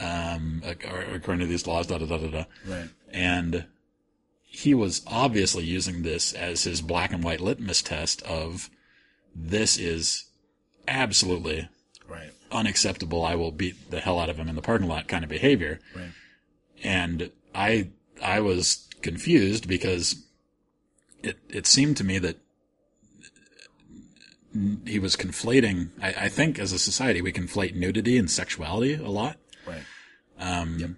Um, 0.00 0.62
according 0.64 1.40
to 1.40 1.46
these 1.46 1.66
laws, 1.66 1.86
da 1.86 1.98
da 1.98 2.06
da 2.06 2.18
da 2.18 2.26
da. 2.28 2.44
Right. 2.66 2.88
And 3.10 3.66
he 4.42 4.74
was 4.74 5.02
obviously 5.06 5.64
using 5.64 6.02
this 6.02 6.32
as 6.32 6.64
his 6.64 6.80
black 6.82 7.12
and 7.12 7.22
white 7.22 7.40
litmus 7.40 7.82
test 7.82 8.22
of 8.22 8.68
this 9.34 9.78
is 9.78 10.24
absolutely 10.88 11.68
Right. 12.08 12.30
unacceptable. 12.50 13.24
I 13.24 13.34
will 13.34 13.52
beat 13.52 13.90
the 13.90 14.00
hell 14.00 14.18
out 14.18 14.28
of 14.28 14.36
him 14.38 14.48
in 14.48 14.56
the 14.56 14.62
parking 14.62 14.88
lot 14.88 15.08
kind 15.08 15.24
of 15.24 15.30
behavior. 15.30 15.78
Right. 15.94 16.10
And 16.82 17.30
I, 17.54 17.90
I 18.22 18.40
was 18.40 18.88
confused 19.02 19.68
because 19.68 20.16
it, 21.22 21.38
it 21.48 21.66
seemed 21.66 21.96
to 21.98 22.04
me 22.04 22.18
that 22.18 22.36
he 24.86 24.98
was 24.98 25.16
conflating, 25.16 25.90
I, 26.02 26.08
I 26.24 26.28
think 26.28 26.58
as 26.58 26.72
a 26.72 26.78
society, 26.78 27.22
we 27.22 27.32
conflate 27.32 27.74
nudity 27.74 28.18
and 28.18 28.30
sexuality 28.30 28.94
a 28.94 29.08
lot. 29.08 29.38
Um, 30.42 30.78
right. 30.78 30.90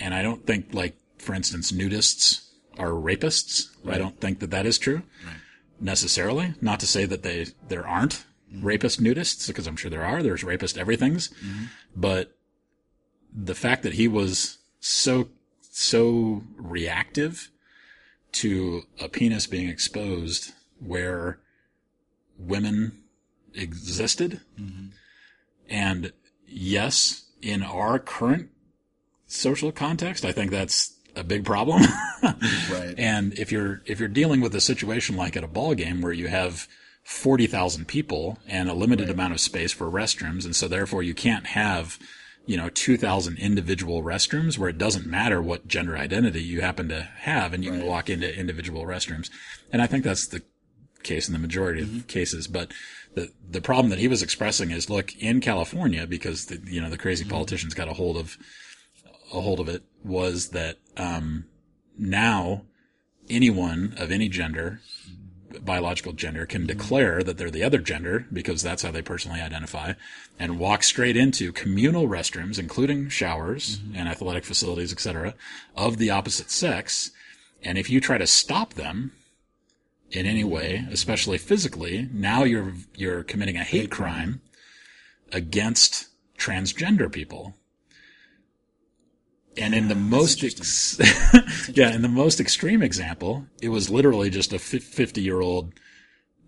And 0.00 0.14
I 0.14 0.22
don't 0.22 0.46
think 0.46 0.74
like, 0.74 0.96
for 1.18 1.34
instance, 1.34 1.72
nudists 1.72 2.48
are 2.78 2.90
rapists. 2.90 3.70
I 3.88 3.98
don't 3.98 4.20
think 4.20 4.40
that 4.40 4.50
that 4.50 4.66
is 4.66 4.78
true 4.78 5.02
Right. 5.24 5.36
necessarily. 5.80 6.54
Not 6.60 6.80
to 6.80 6.86
say 6.86 7.04
that 7.06 7.22
they, 7.22 7.46
there 7.68 7.86
aren't 7.86 8.24
mm-hmm. 8.52 8.66
rapist 8.66 9.02
nudists, 9.02 9.46
because 9.46 9.66
I'm 9.66 9.76
sure 9.76 9.90
there 9.90 10.04
are. 10.04 10.22
There's 10.22 10.44
rapist 10.44 10.76
everythings. 10.76 11.28
Mm-hmm. 11.28 11.64
But 11.94 12.36
the 13.32 13.54
fact 13.54 13.82
that 13.84 13.94
he 13.94 14.08
was 14.08 14.58
so, 14.80 15.28
so 15.60 16.42
reactive 16.56 17.50
to 18.32 18.82
a 19.00 19.08
penis 19.08 19.46
being 19.46 19.68
exposed 19.68 20.52
where 20.80 21.38
women 22.36 23.04
existed. 23.54 24.40
Mm-hmm. 24.60 24.86
And 25.70 26.12
yes, 26.46 27.23
in 27.44 27.62
our 27.62 27.98
current 27.98 28.48
social 29.26 29.70
context, 29.70 30.24
I 30.24 30.32
think 30.32 30.50
that's 30.50 30.96
a 31.14 31.22
big 31.24 31.44
problem. 31.44 31.82
Right. 32.70 32.94
And 32.96 33.38
if 33.38 33.52
you're 33.52 33.82
if 33.84 34.00
you're 34.00 34.08
dealing 34.08 34.40
with 34.40 34.54
a 34.54 34.60
situation 34.60 35.14
like 35.14 35.36
at 35.36 35.44
a 35.44 35.48
ball 35.48 35.74
game 35.74 36.00
where 36.00 36.12
you 36.12 36.28
have 36.28 36.66
forty 37.02 37.46
thousand 37.46 37.86
people 37.86 38.38
and 38.48 38.70
a 38.70 38.72
limited 38.72 39.10
amount 39.10 39.34
of 39.34 39.40
space 39.40 39.72
for 39.72 39.90
restrooms, 39.90 40.46
and 40.46 40.56
so 40.56 40.66
therefore 40.66 41.02
you 41.02 41.12
can't 41.12 41.48
have 41.48 41.98
you 42.46 42.56
know 42.56 42.70
two 42.70 42.96
thousand 42.96 43.38
individual 43.38 44.02
restrooms 44.02 44.56
where 44.56 44.70
it 44.70 44.78
doesn't 44.78 45.06
matter 45.06 45.42
what 45.42 45.68
gender 45.68 45.98
identity 45.98 46.42
you 46.42 46.62
happen 46.62 46.88
to 46.88 47.02
have, 47.02 47.52
and 47.52 47.62
you 47.62 47.72
can 47.72 47.84
walk 47.84 48.08
into 48.08 48.34
individual 48.34 48.84
restrooms. 48.84 49.28
And 49.70 49.82
I 49.82 49.86
think 49.86 50.02
that's 50.02 50.26
the 50.26 50.42
case 51.04 51.28
in 51.28 51.32
the 51.32 51.38
majority 51.38 51.82
of 51.82 51.88
mm-hmm. 51.88 52.00
cases. 52.00 52.46
But 52.48 52.72
the 53.14 53.30
the 53.48 53.60
problem 53.60 53.90
that 53.90 53.98
he 53.98 54.08
was 54.08 54.22
expressing 54.22 54.70
is, 54.70 54.90
look, 54.90 55.16
in 55.16 55.40
California, 55.40 56.06
because 56.06 56.46
the 56.46 56.60
you 56.64 56.80
know 56.80 56.90
the 56.90 56.98
crazy 56.98 57.24
mm-hmm. 57.24 57.32
politicians 57.32 57.74
got 57.74 57.88
a 57.88 57.94
hold 57.94 58.16
of 58.16 58.36
a 59.32 59.40
hold 59.40 59.60
of 59.60 59.68
it, 59.68 59.82
was 60.04 60.50
that 60.50 60.78
um, 60.96 61.46
now 61.98 62.62
anyone 63.30 63.94
of 63.98 64.10
any 64.10 64.28
gender, 64.28 64.80
biological 65.62 66.12
gender, 66.12 66.46
can 66.46 66.62
mm-hmm. 66.62 66.78
declare 66.78 67.22
that 67.22 67.38
they're 67.38 67.50
the 67.50 67.64
other 67.64 67.78
gender 67.78 68.26
because 68.32 68.62
that's 68.62 68.82
how 68.82 68.90
they 68.90 69.02
personally 69.02 69.40
identify, 69.40 69.94
and 70.38 70.58
walk 70.58 70.82
straight 70.82 71.16
into 71.16 71.52
communal 71.52 72.08
restrooms, 72.08 72.58
including 72.58 73.08
showers 73.08 73.80
and 73.94 74.08
athletic 74.08 74.44
facilities, 74.44 74.92
etc., 74.92 75.34
of 75.76 75.98
the 75.98 76.10
opposite 76.10 76.50
sex. 76.50 77.10
And 77.62 77.78
if 77.78 77.88
you 77.88 78.00
try 78.00 78.18
to 78.18 78.26
stop 78.26 78.74
them 78.74 79.12
in 80.14 80.26
any 80.26 80.44
way, 80.44 80.86
especially 80.90 81.38
physically, 81.38 82.08
now 82.12 82.44
you're 82.44 82.74
you're 82.94 83.24
committing 83.24 83.56
a 83.56 83.64
hate 83.64 83.90
crime 83.90 84.40
against 85.32 86.08
transgender 86.38 87.10
people. 87.10 87.54
And 89.56 89.74
in 89.74 89.88
the 89.88 89.94
most, 89.94 90.42
ex- 90.42 90.98
yeah, 91.74 91.94
in 91.94 92.02
the 92.02 92.08
most 92.08 92.40
extreme 92.40 92.82
example, 92.82 93.46
it 93.62 93.68
was 93.68 93.90
literally 93.90 94.30
just 94.30 94.52
a 94.52 94.58
50 94.58 95.20
year 95.20 95.40
old, 95.40 95.72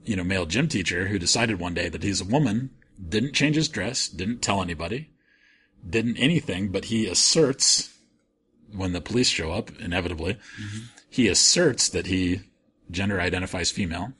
you 0.04 0.16
know, 0.16 0.24
male 0.24 0.46
gym 0.46 0.68
teacher 0.68 1.06
who 1.06 1.18
decided 1.18 1.60
one 1.60 1.74
day 1.74 1.88
that 1.88 2.02
he's 2.02 2.20
a 2.20 2.24
woman, 2.24 2.70
didn't 3.08 3.32
change 3.32 3.56
his 3.56 3.68
dress, 3.68 4.08
didn't 4.08 4.42
tell 4.42 4.60
anybody, 4.60 5.10
didn't 5.88 6.16
anything, 6.16 6.70
but 6.70 6.86
he 6.86 7.06
asserts 7.06 7.96
when 8.72 8.92
the 8.92 9.00
police 9.00 9.28
show 9.28 9.52
up, 9.52 9.70
inevitably, 9.80 10.36
he 11.08 11.28
asserts 11.28 11.88
that 11.88 12.06
he 12.06 12.40
gender 12.90 13.20
identifies 13.20 13.70
female. 13.70 14.12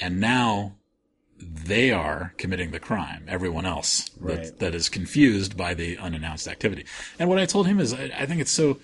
And 0.00 0.20
now 0.20 0.74
they 1.40 1.90
are 1.92 2.34
committing 2.36 2.70
the 2.72 2.80
crime. 2.80 3.24
Everyone 3.28 3.64
else 3.66 4.10
Right. 4.20 4.42
that, 4.44 4.58
that 4.58 4.74
is 4.74 4.88
confused 4.88 5.56
by 5.56 5.74
the 5.74 5.96
unannounced 5.98 6.48
activity. 6.48 6.84
And 7.18 7.28
what 7.28 7.38
I 7.38 7.46
told 7.46 7.66
him 7.66 7.78
is, 7.80 7.92
I, 7.94 8.10
I 8.16 8.26
think 8.26 8.40
it's 8.40 8.50
so. 8.50 8.78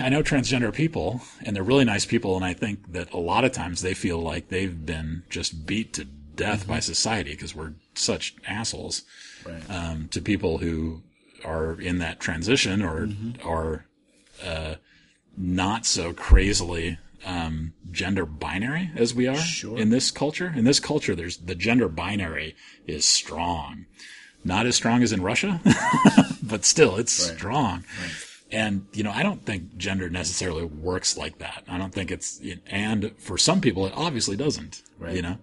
I 0.00 0.08
know 0.08 0.22
transgender 0.22 0.72
people, 0.74 1.20
and 1.44 1.54
they're 1.54 1.62
really 1.62 1.84
nice 1.84 2.04
people, 2.04 2.34
and 2.34 2.44
I 2.44 2.52
think 2.52 2.92
that 2.92 3.12
a 3.12 3.18
lot 3.18 3.44
of 3.44 3.52
times 3.52 3.80
they 3.80 3.94
feel 3.94 4.18
like 4.18 4.48
they've 4.48 4.84
been 4.84 5.22
just 5.30 5.66
beat 5.66 5.92
to 5.94 6.04
death 6.04 6.66
by 6.66 6.80
society 6.80 7.30
because 7.30 7.54
we're 7.54 7.74
such 7.94 8.34
assholes 8.46 9.02
Right. 9.46 9.62
um, 9.70 10.08
to 10.08 10.20
people 10.20 10.58
who 10.58 11.02
are 11.44 11.80
in 11.80 11.98
that 11.98 12.18
transition 12.18 12.82
or 12.82 13.08
are 13.44 13.84
uh, 14.44 14.74
not 15.36 15.86
so 15.86 16.12
crazily 16.12 16.98
um, 17.24 17.72
gender 17.90 18.24
binary 18.26 18.90
as 18.96 19.14
we 19.14 19.26
are 19.26 19.36
Sure. 19.36 19.76
in 19.78 19.90
this 19.90 20.10
culture. 20.10 20.52
In 20.54 20.64
this 20.64 20.80
culture, 20.80 21.14
there's 21.14 21.36
the 21.38 21.54
gender 21.54 21.88
binary 21.88 22.54
is 22.86 23.04
strong, 23.04 23.86
not 24.44 24.66
as 24.66 24.76
strong 24.76 25.02
as 25.02 25.12
in 25.12 25.22
Russia, 25.22 25.60
but 26.42 26.64
still 26.64 26.96
it's 26.96 27.28
Right. 27.28 27.36
strong. 27.38 27.84
And 28.50 28.86
you 28.94 29.02
know, 29.02 29.10
I 29.10 29.22
don't 29.22 29.44
think 29.44 29.76
gender 29.76 30.08
necessarily 30.08 30.64
works 30.64 31.16
like 31.18 31.38
that. 31.38 31.64
I 31.68 31.76
don't 31.76 31.92
think 31.92 32.10
it's, 32.10 32.40
and 32.66 33.12
for 33.18 33.36
some 33.36 33.60
people, 33.60 33.84
it 33.86 33.92
obviously 33.94 34.36
doesn't. 34.36 34.82
Right. 34.98 35.16
You 35.16 35.22
know, 35.22 35.38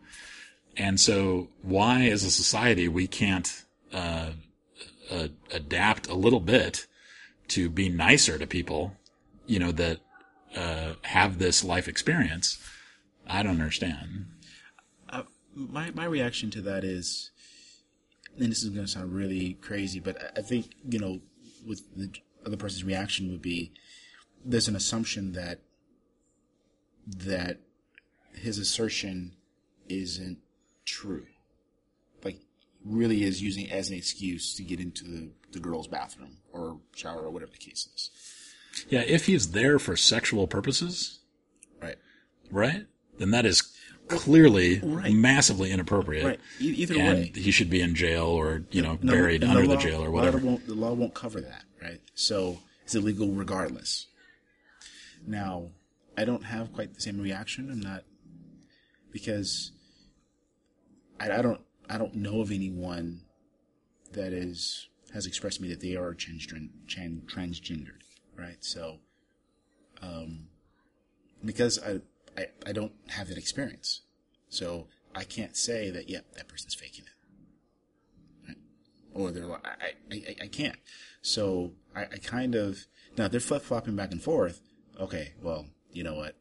and 0.77 0.99
so 0.99 1.49
why, 1.61 2.05
as 2.07 2.23
a 2.23 2.31
society, 2.31 2.87
we 2.87 3.05
can't 3.07 3.63
uh, 3.93 4.31
uh, 5.11 5.27
adapt 5.53 6.07
a 6.09 6.15
little 6.15 6.39
bit 6.39 6.87
to 7.49 7.69
be 7.69 7.89
nicer 7.89 8.39
to 8.39 8.47
people, 8.47 8.95
you 9.45 9.59
know, 9.59 9.71
that 9.71 9.99
uh, 10.55 10.93
have 11.03 11.37
this 11.39 11.63
life 11.63 11.87
experience? 11.87 12.57
I 13.27 13.43
don't 13.43 13.53
understand. 13.61 14.25
uh, 15.09 15.23
my 15.53 15.91
my 15.91 16.05
reaction 16.05 16.49
to 16.51 16.61
that 16.61 16.83
is, 16.83 17.31
and 18.37 18.51
this 18.51 18.63
is 18.63 18.69
going 18.69 18.85
to 18.85 18.91
sound 18.91 19.13
really 19.13 19.53
crazy, 19.61 19.99
but 19.99 20.17
I- 20.37 20.41
think 20.41 20.73
you 20.87 20.99
know, 20.99 21.21
with 21.65 21.81
the 21.95 22.11
other 22.45 22.57
person's 22.57 22.83
reaction 22.83 23.31
would 23.31 23.41
be, 23.41 23.71
there's 24.43 24.67
an 24.67 24.75
assumption 24.75 25.31
that 25.33 25.61
that 27.07 27.59
his 28.33 28.57
assertion 28.57 29.33
isn't 29.87 30.39
true, 30.85 31.25
like 32.23 32.39
really 32.83 33.23
is 33.23 33.41
using 33.41 33.65
it 33.67 33.71
as 33.71 33.89
an 33.89 33.95
excuse 33.95 34.53
to 34.55 34.63
get 34.63 34.79
into 34.79 35.03
the 35.05 35.31
the 35.51 35.59
girl's 35.59 35.87
bathroom 35.87 36.37
or 36.51 36.79
shower 36.95 37.21
or 37.23 37.29
whatever 37.31 37.51
the 37.51 37.57
case 37.57 37.87
is. 37.95 38.11
Yeah, 38.89 39.01
if 39.01 39.25
he's 39.25 39.51
there 39.51 39.79
for 39.79 39.95
sexual 39.95 40.47
purposes, 40.47 41.19
Right. 41.81 41.97
right, 42.51 42.85
then 43.17 43.31
that 43.31 43.45
is 43.45 43.61
clearly 44.07 44.79
Right. 44.79 45.11
massively 45.13 45.71
inappropriate. 45.71 46.25
Right. 46.25 46.39
E- 46.59 46.73
either 46.83 46.95
and 46.99 47.19
way. 47.19 47.31
he 47.35 47.51
should 47.51 47.69
be 47.69 47.81
in 47.81 47.95
jail 47.95 48.25
or 48.25 48.63
you 48.71 48.81
know 48.81 48.99
No, 49.01 49.13
buried 49.13 49.43
under 49.43 49.61
the, 49.63 49.73
law- 49.75 49.81
jail 49.81 50.03
or 50.03 50.11
whatever. 50.11 50.37
won't- 50.39 50.67
the 50.67 50.75
law 50.75 50.93
won't 50.93 51.13
cover 51.15 51.41
that, 51.41 51.63
right? 51.81 52.01
So 52.13 52.61
it's 52.83 52.93
illegal 52.95 53.31
regardless. 53.31 54.07
Now, 55.25 55.71
I 56.17 56.23
don't 56.25 56.43
have 56.43 56.71
quite 56.71 56.93
the 56.93 57.01
same 57.01 57.19
reaction. 57.19 57.71
I'm 57.71 57.79
not 57.79 58.03
because 59.11 59.71
I, 61.19 61.31
I 61.31 61.41
don't 61.41 61.61
I 61.89 61.97
don't 61.97 62.15
know 62.15 62.41
of 62.41 62.51
anyone 62.51 63.21
that 64.13 64.33
is 64.33 64.87
has 65.13 65.25
expressed 65.25 65.57
to 65.57 65.63
me 65.63 65.69
that 65.69 65.79
they 65.81 65.95
are 65.95 66.13
transgen, 66.13 66.69
tran, 66.87 67.21
transgendered, 67.23 68.01
right? 68.37 68.57
So, 68.63 68.97
um, 70.01 70.47
because 71.43 71.79
I, 71.83 72.01
I 72.39 72.47
I 72.65 72.71
don't 72.71 72.93
have 73.09 73.29
that 73.29 73.37
experience, 73.37 74.01
so 74.49 74.87
I 75.13 75.23
can't 75.23 75.55
say 75.55 75.89
that 75.91 76.09
yep 76.09 76.25
that 76.35 76.47
person's 76.47 76.75
faking 76.75 77.05
it 77.05 77.11
or 79.15 79.31
they're 79.31 79.45
like, 79.45 79.65
I, 79.65 80.13
I, 80.13 80.15
I, 80.15 80.35
I 80.43 80.47
can't. 80.47 80.75
So 81.21 81.71
I, 81.95 82.01
I 82.03 82.17
kind 82.21 82.53
of 82.53 82.85
now 83.17 83.27
they're 83.27 83.39
flip 83.39 83.63
flopping 83.63 83.95
back 83.95 84.11
and 84.11 84.21
forth. 84.21 84.61
Okay, 84.99 85.33
well, 85.41 85.65
you 85.91 86.03
know 86.03 86.13
what? 86.13 86.35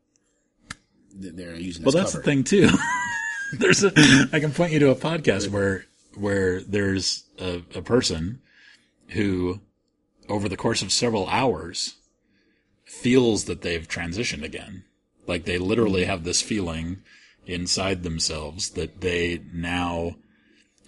They're 1.14 1.54
using 1.54 1.84
Well, 1.84 1.92
that's 1.92 2.12
cover. 2.12 2.22
the 2.22 2.24
thing 2.24 2.44
too. 2.44 2.68
there's 3.58 3.84
a, 3.84 3.92
I 4.32 4.40
can 4.40 4.52
point 4.52 4.72
you 4.72 4.80
to 4.80 4.90
a 4.90 4.96
podcast 4.96 5.48
where, 5.48 5.86
where 6.16 6.60
there's 6.60 7.24
a, 7.38 7.62
a 7.74 7.82
person 7.82 8.40
who 9.08 9.60
over 10.28 10.48
the 10.48 10.56
course 10.56 10.82
of 10.82 10.92
several 10.92 11.26
hours 11.28 11.94
feels 12.84 13.44
that 13.44 13.62
they've 13.62 13.86
transitioned 13.88 14.42
again. 14.42 14.84
Like 15.26 15.44
they 15.44 15.58
literally 15.58 16.04
have 16.04 16.24
this 16.24 16.42
feeling 16.42 16.98
inside 17.46 18.02
themselves 18.02 18.70
that 18.70 19.00
they 19.00 19.40
now, 19.52 20.16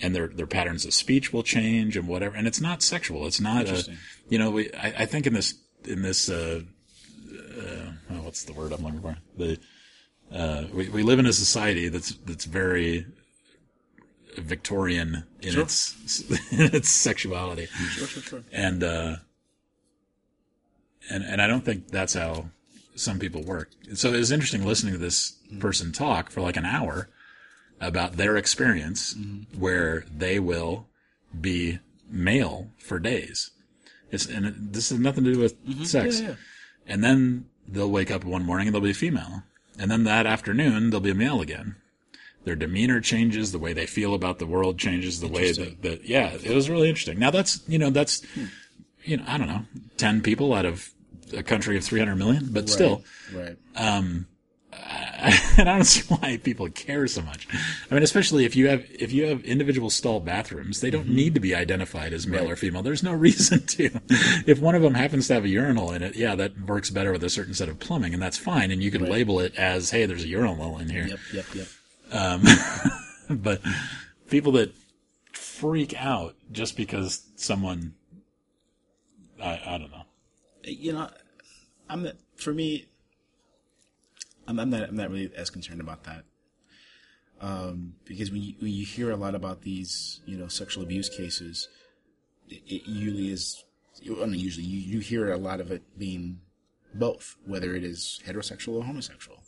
and 0.01 0.14
their, 0.14 0.28
their 0.28 0.47
patterns 0.47 0.84
of 0.84 0.95
speech 0.95 1.32
will 1.32 1.43
change 1.43 1.97
and 1.97 2.07
whatever. 2.09 2.37
And 2.37 2.47
it's 2.47 2.61
not 2.61 2.82
sexual. 2.82 3.26
It's 3.26 3.41
not 3.41 3.66
a, 3.68 3.84
you 4.28 4.39
know, 4.39 4.51
we, 4.51 4.72
I, 4.72 4.95
I 5.03 5.07
think 5.07 5.26
in 5.26 5.32
this, 5.34 5.55
in 5.84 6.03
this, 6.03 6.28
uh, 6.28 6.62
uh, 7.32 7.91
oh, 8.11 8.22
what's 8.22 8.45
the 8.45 8.53
word 8.53 8.72
I'm 8.72 8.82
looking 8.84 9.01
for? 9.01 9.16
The, 9.37 9.59
uh, 10.32 10.64
we, 10.72 10.89
we 10.89 11.03
live 11.03 11.18
in 11.18 11.26
a 11.26 11.32
society 11.32 11.89
that's 11.89 12.14
that's 12.24 12.45
very 12.47 13.07
Victorian 14.37 15.24
in 15.41 15.53
Sure. 15.53 15.62
its 15.62 16.20
in 16.53 16.74
its 16.74 16.89
sexuality, 16.89 17.66
Sure, 17.66 18.07
sure, 18.07 18.22
sure. 18.22 18.45
and 18.53 18.82
uh, 18.82 19.16
and 21.11 21.25
and 21.25 21.41
I 21.41 21.47
don't 21.47 21.65
think 21.65 21.89
that's 21.89 22.15
how 22.15 22.51
some 22.95 23.19
people 23.19 23.43
work. 23.43 23.71
So 23.95 24.13
it 24.13 24.19
was 24.19 24.33
interesting 24.33 24.65
listening 24.65 24.95
to 24.95 24.99
this 24.99 25.37
mm-hmm. 25.47 25.61
person 25.61 25.93
talk 25.93 26.31
for 26.31 26.41
like 26.41 26.57
an 26.57 26.65
hour 26.65 27.09
about 27.81 28.15
their 28.15 28.37
experience, 28.37 29.15
mm-hmm. 29.15 29.61
where 29.61 30.05
they 30.15 30.39
will 30.39 30.89
be 31.39 31.79
male 32.11 32.71
for 32.79 32.99
days. 32.99 33.51
It's 34.11 34.27
and 34.27 34.47
it, 34.47 34.73
this 34.73 34.91
has 34.91 34.99
nothing 34.99 35.25
to 35.25 35.35
do 35.35 35.41
with 35.41 35.63
mm-hmm. 35.65 35.85
sex. 35.85 36.21
Yeah, 36.21 36.29
yeah. 36.29 36.35
And 36.87 37.05
then 37.05 37.47
they'll 37.69 37.91
wake 37.91 38.11
up 38.11 38.25
one 38.25 38.45
morning 38.45 38.69
and 38.69 38.75
they'll 38.75 38.83
be 38.83 38.93
female. 38.93 39.43
And 39.79 39.91
then 39.91 40.05
that 40.05 40.27
afternoon 40.27 40.91
they'll 40.91 41.01
be 41.01 41.11
a 41.11 41.15
male 41.15 41.41
again. 41.41 41.77
Their 42.45 42.57
demeanor 42.57 43.01
changes, 43.01 43.51
the 43.51 43.59
way 43.59 43.73
they 43.73 43.87
feel 43.87 44.15
about 44.15 44.39
the 44.39 44.47
world 44.47 44.79
changes, 44.79 45.21
the 45.21 45.27
way 45.27 45.51
that, 45.51 45.83
that 45.83 46.05
yeah, 46.05 46.33
it 46.33 46.55
was 46.55 46.71
really 46.71 46.89
interesting. 46.89 47.19
Now 47.19 47.33
that's, 47.33 47.61
you 47.67 47.77
know, 47.77 47.91
that's, 47.91 48.25
hmm. 48.35 48.45
you 49.03 49.17
know, 49.17 49.25
I 49.27 49.37
don't 49.37 49.49
know, 49.49 49.65
10 49.97 50.21
people 50.21 50.55
out 50.55 50.65
of 50.65 50.93
a 51.35 51.43
country 51.43 51.77
of 51.77 51.85
300 51.85 52.16
million, 52.16 52.49
but 52.51 52.68
still, 52.68 53.03
right. 53.35 53.57
and 53.77 54.27
I 55.68 55.77
don't 55.77 55.85
see 55.85 56.03
why 56.14 56.37
people 56.37 56.68
care 56.68 57.07
so 57.07 57.22
much. 57.22 57.49
I 57.91 57.95
mean, 57.95 58.03
especially 58.03 58.45
if 58.45 58.55
you 58.55 58.68
have 58.68 58.85
if 58.91 59.11
you 59.12 59.27
have 59.27 59.43
individual 59.45 59.89
stall 59.91 60.20
bathrooms, 60.20 60.81
they 60.81 60.91
don't 60.91 61.09
need 61.09 61.35
to 61.35 61.41
be 61.41 61.55
identified 61.55 62.12
as 62.12 62.27
male 62.27 62.41
Mm-hmm. 62.41 62.45
Right. 62.47 62.53
or 62.53 62.57
female. 62.57 62.83
There's 62.83 63.03
no 63.03 63.12
reason 63.29 63.64
to. 63.66 63.91
if 64.47 64.61
one 64.61 64.74
of 64.74 64.83
them 64.83 64.95
happens 64.95 65.29
to 65.29 65.35
have 65.35 65.45
a 65.45 65.49
urinal 65.49 65.93
in 65.93 66.03
it, 66.03 66.14
yeah, 66.16 66.35
that 66.35 66.61
works 66.66 66.91
better 66.91 67.12
with 67.12 67.24
a 67.24 67.31
certain 67.31 67.55
set 67.55 67.68
of 67.68 67.79
plumbing, 67.79 68.12
and 68.12 68.22
that's 68.22 68.37
fine. 68.39 68.70
And 68.70 68.83
you 68.83 68.91
can 68.91 69.05
label 69.05 69.41
it 69.41 69.55
as, 69.57 69.91
"Hey, 69.91 70.05
there's 70.07 70.24
a 70.24 70.29
urinal 70.29 70.79
in 70.79 70.91
here." 70.91 71.07
Yep, 71.07 71.18
yep, 71.33 71.45
yep. 71.55 71.66
Um, 72.12 72.43
but 73.31 73.61
people 74.29 74.53
that 74.53 74.72
freak 75.33 75.95
out 76.01 76.35
just 76.53 76.77
because 76.77 77.22
someone, 77.37 77.95
I, 79.43 79.61
I 79.66 79.79
don't 79.79 79.91
know. 79.91 80.03
You 80.67 80.93
know, 80.93 81.09
I'm 81.89 82.03
not, 82.03 82.14
for 82.37 82.53
me. 82.53 82.87
I'm, 84.49 84.59
I'm 84.59 84.71
not. 84.71 84.89
I'm 84.89 84.97
not 84.97 85.11
really 85.11 85.31
as 85.37 85.51
concerned 85.51 85.81
about 85.81 86.05
that. 86.05 86.25
Um, 87.41 87.95
because 88.05 88.31
when 88.31 88.43
you 88.43 88.55
when 88.59 88.73
you 88.73 88.85
hear 88.85 89.11
a 89.11 89.17
lot 89.17 89.35
about 89.35 89.62
these, 89.62 90.21
you 90.27 90.37
know, 90.37 90.49
sexual 90.49 90.83
abuse 90.83 91.09
cases, 91.09 91.69
it, 92.49 92.62
it 92.67 92.83
usually 92.87 93.31
is. 93.31 93.62
Well, 94.09 94.27
not 94.27 94.39
usually, 94.39 94.67
you 94.67 94.79
you 94.79 95.01
hear 95.01 95.33
a 95.33 95.39
lot 95.39 95.61
of 95.61 95.71
it 95.71 95.83
being 95.99 96.41
both, 96.95 97.37
whether 97.47 97.75
it 97.75 97.85
is 97.85 98.21
heterosexual 98.27 98.75
or 98.75 98.85
homosexual. 98.85 99.43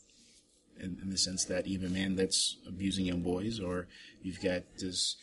In, 0.81 0.97
in 1.03 1.11
the 1.11 1.19
sense 1.19 1.45
that 1.47 1.67
even 1.67 1.89
a 1.89 1.93
man 1.93 2.15
that's 2.15 2.57
abusing 2.67 3.07
young 3.07 3.21
boys, 3.21 3.59
or 3.59 3.89
you've 4.23 4.41
got 4.41 4.63
this 4.79 5.17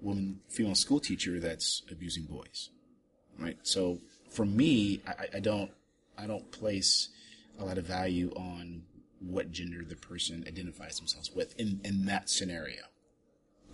woman, 0.00 0.40
female 0.48 0.74
school 0.74 0.98
teacher 0.98 1.38
that's 1.38 1.82
abusing 1.90 2.24
boys, 2.24 2.70
right? 3.38 3.58
So 3.62 4.00
for 4.32 4.44
me, 4.44 5.00
I, 5.06 5.36
I 5.36 5.40
don't, 5.40 5.70
I 6.18 6.26
don't 6.26 6.50
place 6.50 7.08
a 7.58 7.64
lot 7.64 7.78
of 7.78 7.86
value 7.86 8.32
on 8.34 8.82
what 9.20 9.52
gender 9.52 9.84
the 9.84 9.96
person 9.96 10.44
identifies 10.48 10.98
themselves 10.98 11.30
with 11.34 11.58
in, 11.58 11.80
in 11.84 12.06
that 12.06 12.28
scenario. 12.28 12.82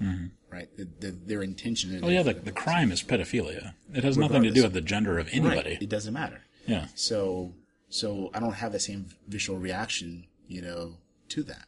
Mm-hmm. 0.02 0.26
Right? 0.50 0.68
The, 0.76 0.88
the, 1.00 1.11
their 1.11 1.42
intention. 1.42 1.98
Oh 2.02 2.09
yeah, 2.09 2.22
the, 2.22 2.34
the 2.34 2.52
crime 2.52 2.92
is 2.92 3.02
pedophilia. 3.02 3.74
It 3.92 4.04
has 4.04 4.16
nothing 4.16 4.42
to 4.44 4.50
do 4.50 4.62
with 4.62 4.72
the 4.72 4.80
gender 4.80 5.18
of 5.18 5.28
anybody. 5.32 5.70
Right. 5.70 5.82
It 5.82 5.88
doesn't 5.88 6.14
matter. 6.14 6.42
Yeah. 6.66 6.86
So, 6.94 7.54
so 7.88 8.30
I 8.34 8.40
don't 8.40 8.52
have 8.52 8.72
the 8.72 8.78
same 8.78 9.06
visual 9.26 9.59
reaction, 9.59 10.26
you 10.46 10.62
know, 10.62 10.94
to 11.30 11.42
that. 11.44 11.66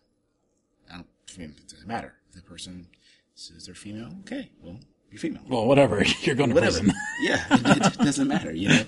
I 0.93 0.97
don't, 0.97 1.07
I 1.35 1.39
mean, 1.39 1.55
it 1.59 1.69
doesn't 1.69 1.89
matter. 1.89 2.15
If 2.29 2.37
the 2.37 2.43
person 2.43 2.87
says 3.35 3.67
they're 3.67 3.75
female, 3.75 4.13
okay, 4.21 4.51
well, 4.63 4.79
you're 5.11 5.19
female. 5.21 5.43
Well, 5.49 5.67
whatever. 5.67 6.03
You're 6.23 6.35
going 6.37 6.51
to 6.51 6.55
Whatever. 6.55 6.79
prison. 6.81 6.95
yeah, 7.23 7.45
it, 7.51 7.87
it 7.95 7.99
doesn't 7.99 8.29
matter, 8.29 8.53
you 8.53 8.69
know. 8.69 8.83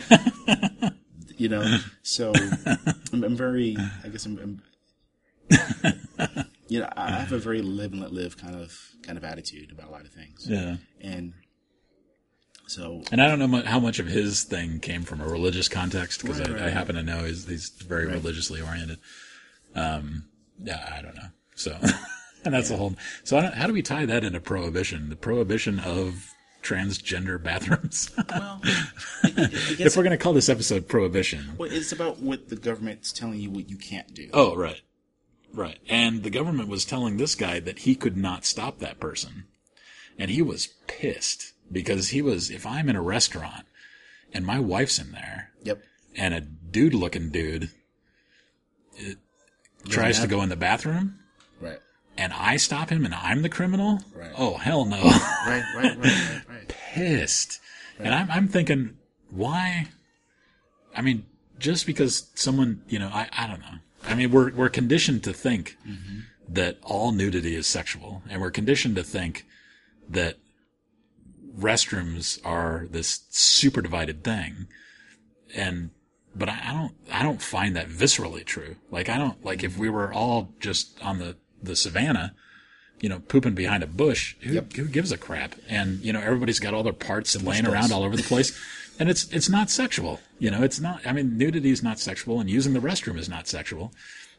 you 1.36 1.48
know, 1.48 1.78
so 2.02 2.32
I'm, 3.12 3.24
I'm 3.24 3.36
very, 3.36 3.76
I 4.04 4.08
guess 4.08 4.24
I'm, 4.26 4.38
I'm 4.38 4.62
you 6.68 6.80
know, 6.80 6.88
I 6.96 7.10
have 7.10 7.32
a 7.32 7.38
very 7.38 7.60
live 7.62 7.92
and 7.92 8.00
let 8.00 8.12
live 8.12 8.36
kind 8.38 8.54
of 8.56 8.78
kind 9.02 9.18
of 9.18 9.24
attitude 9.24 9.70
about 9.72 9.88
a 9.88 9.90
lot 9.90 10.02
of 10.02 10.10
things. 10.12 10.46
Yeah. 10.48 10.76
And 11.00 11.34
so 12.68 13.02
And 13.10 13.20
I 13.20 13.28
don't 13.28 13.38
know 13.38 13.62
how 13.62 13.80
much 13.80 13.98
of 13.98 14.06
his 14.06 14.44
thing 14.44 14.78
came 14.80 15.02
from 15.02 15.20
a 15.20 15.26
religious 15.26 15.68
context 15.68 16.22
because 16.22 16.38
Right, 16.40 16.48
I, 16.48 16.52
right, 16.52 16.62
I 16.62 16.70
happen 16.70 16.94
to 16.94 17.02
know 17.02 17.24
he's, 17.24 17.46
he's 17.46 17.68
very 17.70 18.06
Right. 18.06 18.14
religiously 18.14 18.60
oriented. 18.62 18.98
Um, 19.74 20.24
yeah, 20.62 20.94
I 20.96 21.02
don't 21.02 21.16
know. 21.16 21.28
So, 21.56 21.76
and 22.44 22.54
that's 22.54 22.70
a 22.70 22.76
whole. 22.76 22.94
So, 23.24 23.38
I 23.38 23.42
don't, 23.42 23.54
how 23.54 23.66
do 23.66 23.72
we 23.72 23.82
tie 23.82 24.06
that 24.06 24.24
into 24.24 24.40
prohibition? 24.40 25.08
The 25.08 25.16
prohibition 25.16 25.78
of 25.80 26.32
transgender 26.62 27.42
bathrooms. 27.42 28.10
well, 28.30 28.60
if 29.24 29.96
we're 29.96 30.04
going 30.04 30.16
to 30.16 30.22
call 30.22 30.32
this 30.32 30.48
episode 30.48 30.88
prohibition. 30.88 31.54
well, 31.58 31.70
it's 31.72 31.92
about 31.92 32.20
what 32.20 32.48
the 32.48 32.56
government's 32.56 33.12
telling 33.12 33.40
you 33.40 33.50
what 33.50 33.68
you 33.68 33.76
can't 33.76 34.14
do. 34.14 34.28
Oh, 34.32 34.54
right. 34.54 34.80
Right. 35.52 35.78
And 35.88 36.22
the 36.22 36.30
government 36.30 36.68
was 36.68 36.84
telling 36.84 37.16
this 37.16 37.34
guy 37.34 37.60
that 37.60 37.80
he 37.80 37.94
could 37.94 38.16
not 38.16 38.44
stop 38.44 38.78
that 38.78 39.00
person. 39.00 39.44
And 40.18 40.30
he 40.30 40.40
was 40.40 40.68
pissed 40.86 41.52
because 41.70 42.10
he 42.10 42.22
was, 42.22 42.50
if 42.50 42.64
I'm 42.64 42.88
in 42.88 42.96
a 42.96 43.02
restaurant 43.02 43.66
and 44.32 44.46
my 44.46 44.58
wife's 44.60 44.98
in 44.98 45.12
there 45.12 45.50
Yep. 45.64 45.82
and 46.16 46.32
a 46.32 46.40
dude 46.40 46.94
looking 46.94 47.30
dude 47.30 47.70
it 48.96 49.18
tries 49.88 50.20
to 50.20 50.26
go 50.26 50.42
in 50.42 50.48
the 50.48 50.56
bathroom. 50.56 51.18
And 52.16 52.32
I 52.32 52.56
stop 52.56 52.90
him 52.90 53.04
and 53.04 53.14
I'm 53.14 53.42
the 53.42 53.48
criminal, 53.48 54.00
Right. 54.14 54.32
oh 54.36 54.54
hell 54.54 54.84
no. 54.84 55.02
Right. 55.02 55.22
Right. 55.46 55.62
Right. 55.76 55.98
Right. 55.98 56.40
Right. 56.48 56.68
Pissed. 56.68 57.60
And 57.98 58.14
I'm, 58.14 58.30
I'm 58.30 58.48
thinking, 58.48 58.96
why? 59.30 59.86
I 60.96 61.02
mean, 61.02 61.24
just 61.58 61.86
because 61.86 62.30
someone, 62.34 62.82
you 62.88 62.98
know, 62.98 63.08
I, 63.12 63.28
I 63.36 63.46
don't 63.46 63.60
know. 63.60 63.78
I 64.04 64.14
mean, 64.14 64.30
we're, 64.30 64.52
we're 64.52 64.68
conditioned 64.68 65.22
to 65.24 65.32
think 65.32 65.76
mm-hmm. 65.88 66.20
that 66.48 66.78
all 66.82 67.12
nudity 67.12 67.54
is 67.54 67.66
sexual 67.66 68.22
and 68.28 68.40
we're 68.40 68.50
conditioned 68.50 68.96
to 68.96 69.02
think 69.02 69.46
that 70.08 70.36
restrooms 71.56 72.40
are 72.44 72.86
this 72.90 73.20
super 73.30 73.80
divided 73.80 74.24
thing. 74.24 74.66
And, 75.54 75.90
but 76.34 76.48
I, 76.48 76.60
I 76.64 76.72
don't, 76.72 76.94
I 77.12 77.22
don't 77.22 77.42
find 77.42 77.76
that 77.76 77.88
viscerally 77.88 78.44
true. 78.44 78.76
Like, 78.90 79.08
I 79.08 79.18
don't, 79.18 79.44
like, 79.44 79.62
if 79.62 79.78
we 79.78 79.88
were 79.90 80.12
all 80.12 80.54
just 80.60 81.00
on 81.02 81.18
the, 81.18 81.36
the 81.62 81.76
savannah, 81.76 82.34
you 83.00 83.08
know, 83.08 83.20
pooping 83.20 83.54
behind 83.54 83.82
a 83.82 83.86
bush, 83.86 84.36
who, 84.40 84.60
who 84.60 84.86
gives 84.86 85.12
a 85.12 85.18
crap? 85.18 85.54
And, 85.68 86.00
you 86.00 86.12
know, 86.12 86.20
everybody's 86.20 86.60
got 86.60 86.74
all 86.74 86.82
their 86.82 86.92
parts 86.92 87.40
laying 87.42 87.64
does. 87.64 87.72
around 87.72 87.92
all 87.92 88.02
over 88.02 88.16
the 88.16 88.22
place. 88.22 88.58
And 88.98 89.08
it's, 89.08 89.30
it's 89.32 89.48
not 89.48 89.70
sexual. 89.70 90.20
You 90.38 90.50
know, 90.50 90.62
it's 90.62 90.80
not, 90.80 91.06
I 91.06 91.12
mean, 91.12 91.36
nudity 91.36 91.70
is 91.70 91.82
not 91.82 91.98
sexual 91.98 92.40
and 92.40 92.48
using 92.48 92.72
the 92.72 92.80
restroom 92.80 93.18
is 93.18 93.28
not 93.28 93.48
sexual. 93.48 93.92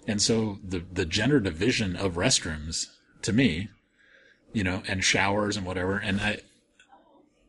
And 0.07 0.21
so 0.21 0.59
the, 0.63 0.83
the 0.91 1.05
gender 1.05 1.39
division 1.39 1.95
of 1.95 2.13
restrooms 2.13 2.87
to 3.23 3.33
me, 3.33 3.69
you 4.51 4.63
know, 4.63 4.83
and 4.87 5.03
showers 5.03 5.57
and 5.57 5.65
whatever, 5.65 5.97
and 5.97 6.21
I, 6.21 6.39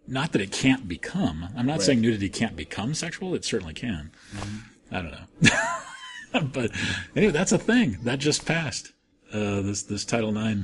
not 0.06 0.32
that 0.32 0.42
it 0.42 0.52
can't 0.52 0.86
become, 0.86 1.48
I'm 1.56 1.66
not 1.66 1.82
saying 1.82 2.00
nudity 2.00 2.28
can't 2.28 2.56
become 2.56 2.94
sexual. 2.94 3.34
It 3.34 3.44
certainly 3.44 3.74
can. 3.74 4.10
Mm-hmm. 4.34 4.94
I 4.94 5.02
don't 5.02 5.12
know. 5.12 6.40
but 6.52 6.70
anyway, 7.16 7.32
that's 7.32 7.52
a 7.52 7.58
thing 7.58 7.98
that 8.02 8.18
just 8.18 8.46
passed. 8.46 8.92
Uh, 9.34 9.60
this, 9.62 9.82
this 9.82 10.04
Title 10.04 10.36
IX 10.36 10.60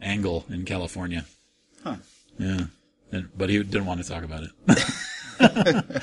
angle 0.00 0.44
in 0.48 0.64
California. 0.64 1.24
Huh. 1.82 1.96
Yeah. 2.38 2.66
And, 3.10 3.28
but 3.36 3.50
he 3.50 3.58
didn't 3.62 3.86
want 3.86 4.02
to 4.02 4.08
talk 4.08 4.22
about 4.22 4.44
it. 4.44 4.50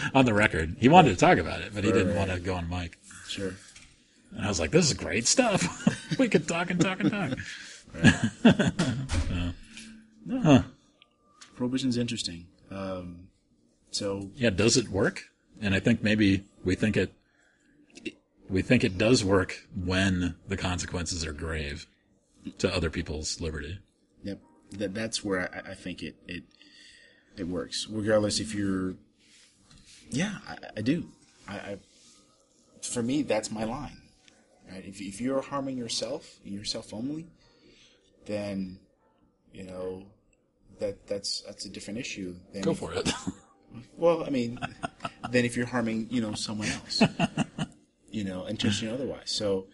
on 0.14 0.26
the 0.26 0.34
record. 0.34 0.76
He 0.80 0.90
wanted 0.90 1.12
to 1.12 1.16
talk 1.16 1.38
about 1.38 1.62
it, 1.62 1.74
but 1.74 1.84
he 1.86 1.92
didn't 1.92 2.10
Right. 2.10 2.18
want 2.18 2.32
to 2.32 2.40
go 2.40 2.56
on 2.56 2.70
mic. 2.70 2.98
Sure. 3.30 3.54
And 4.36 4.46
I 4.46 4.50
was 4.50 4.60
like, 4.60 4.72
this 4.72 4.88
is 4.88 4.94
great 4.94 5.26
stuff. 5.26 5.88
we 6.20 6.28
could 6.28 6.48
talk 6.48 6.70
and 6.70 6.80
talk 6.82 7.00
and 7.00 7.12
talk. 7.12 7.38
Prohibition's 11.56 11.98
interesting. 11.98 12.48
Um, 12.70 13.28
so 13.92 14.30
Yeah, 14.36 14.50
does 14.50 14.78
it 14.78 14.90
work? 14.90 15.24
And 15.62 15.76
I 15.76 15.80
think 15.80 16.02
maybe 16.04 16.46
we 16.64 16.76
think 16.76 16.98
it, 16.98 17.14
we 18.52 18.62
think 18.62 18.84
it 18.84 18.98
does 18.98 19.24
work 19.24 19.66
when 19.76 20.36
the 20.48 20.58
consequences 20.58 21.26
are 21.26 21.32
grave 21.34 21.88
to 22.58 22.74
other 22.74 22.90
people's 22.90 23.40
liberty. 23.40 23.80
Yep. 24.24 24.40
That 24.74 24.94
that's 24.94 25.24
where 25.24 25.50
I, 25.54 25.72
I 25.72 25.74
think 25.74 26.04
it, 26.04 26.16
it 26.28 26.44
it 27.38 27.48
works. 27.48 27.88
Regardless 27.90 28.40
if 28.40 28.54
you're 28.54 28.96
Yeah, 30.10 30.38
I, 30.48 30.58
I 30.78 30.82
do. 30.82 31.06
I, 31.48 31.54
I 31.54 31.78
for 32.82 33.02
me 33.02 33.22
that's 33.22 33.52
my 33.52 33.64
line. 33.64 33.98
Right? 34.72 34.84
If 34.86 35.02
if 35.02 35.22
you're 35.22 35.42
harming 35.42 35.78
yourself 35.78 36.40
and 36.46 36.54
yourself 36.54 36.94
only, 36.94 37.28
then 38.26 38.80
you 39.54 39.64
know 39.64 40.04
that 40.80 41.08
that's 41.08 41.42
that's 41.42 41.66
a 41.66 41.70
different 41.70 42.00
issue. 42.00 42.36
Than 42.54 42.62
Go 42.64 42.72
if- 42.72 42.80
for 42.80 42.94
it. 42.94 43.12
Well, 43.96 44.26
I 44.26 44.30
mean, 44.30 44.60
then 45.30 45.46
if 45.46 45.56
you're 45.56 45.66
harming, 45.66 46.08
you 46.12 46.20
know, 46.20 46.34
someone 46.34 46.68
else, 46.68 47.02
you 48.12 48.24
know, 48.24 48.46
intentionally 48.46 48.92
or 48.92 48.96
otherwise. 49.02 49.32
So, 49.32 49.68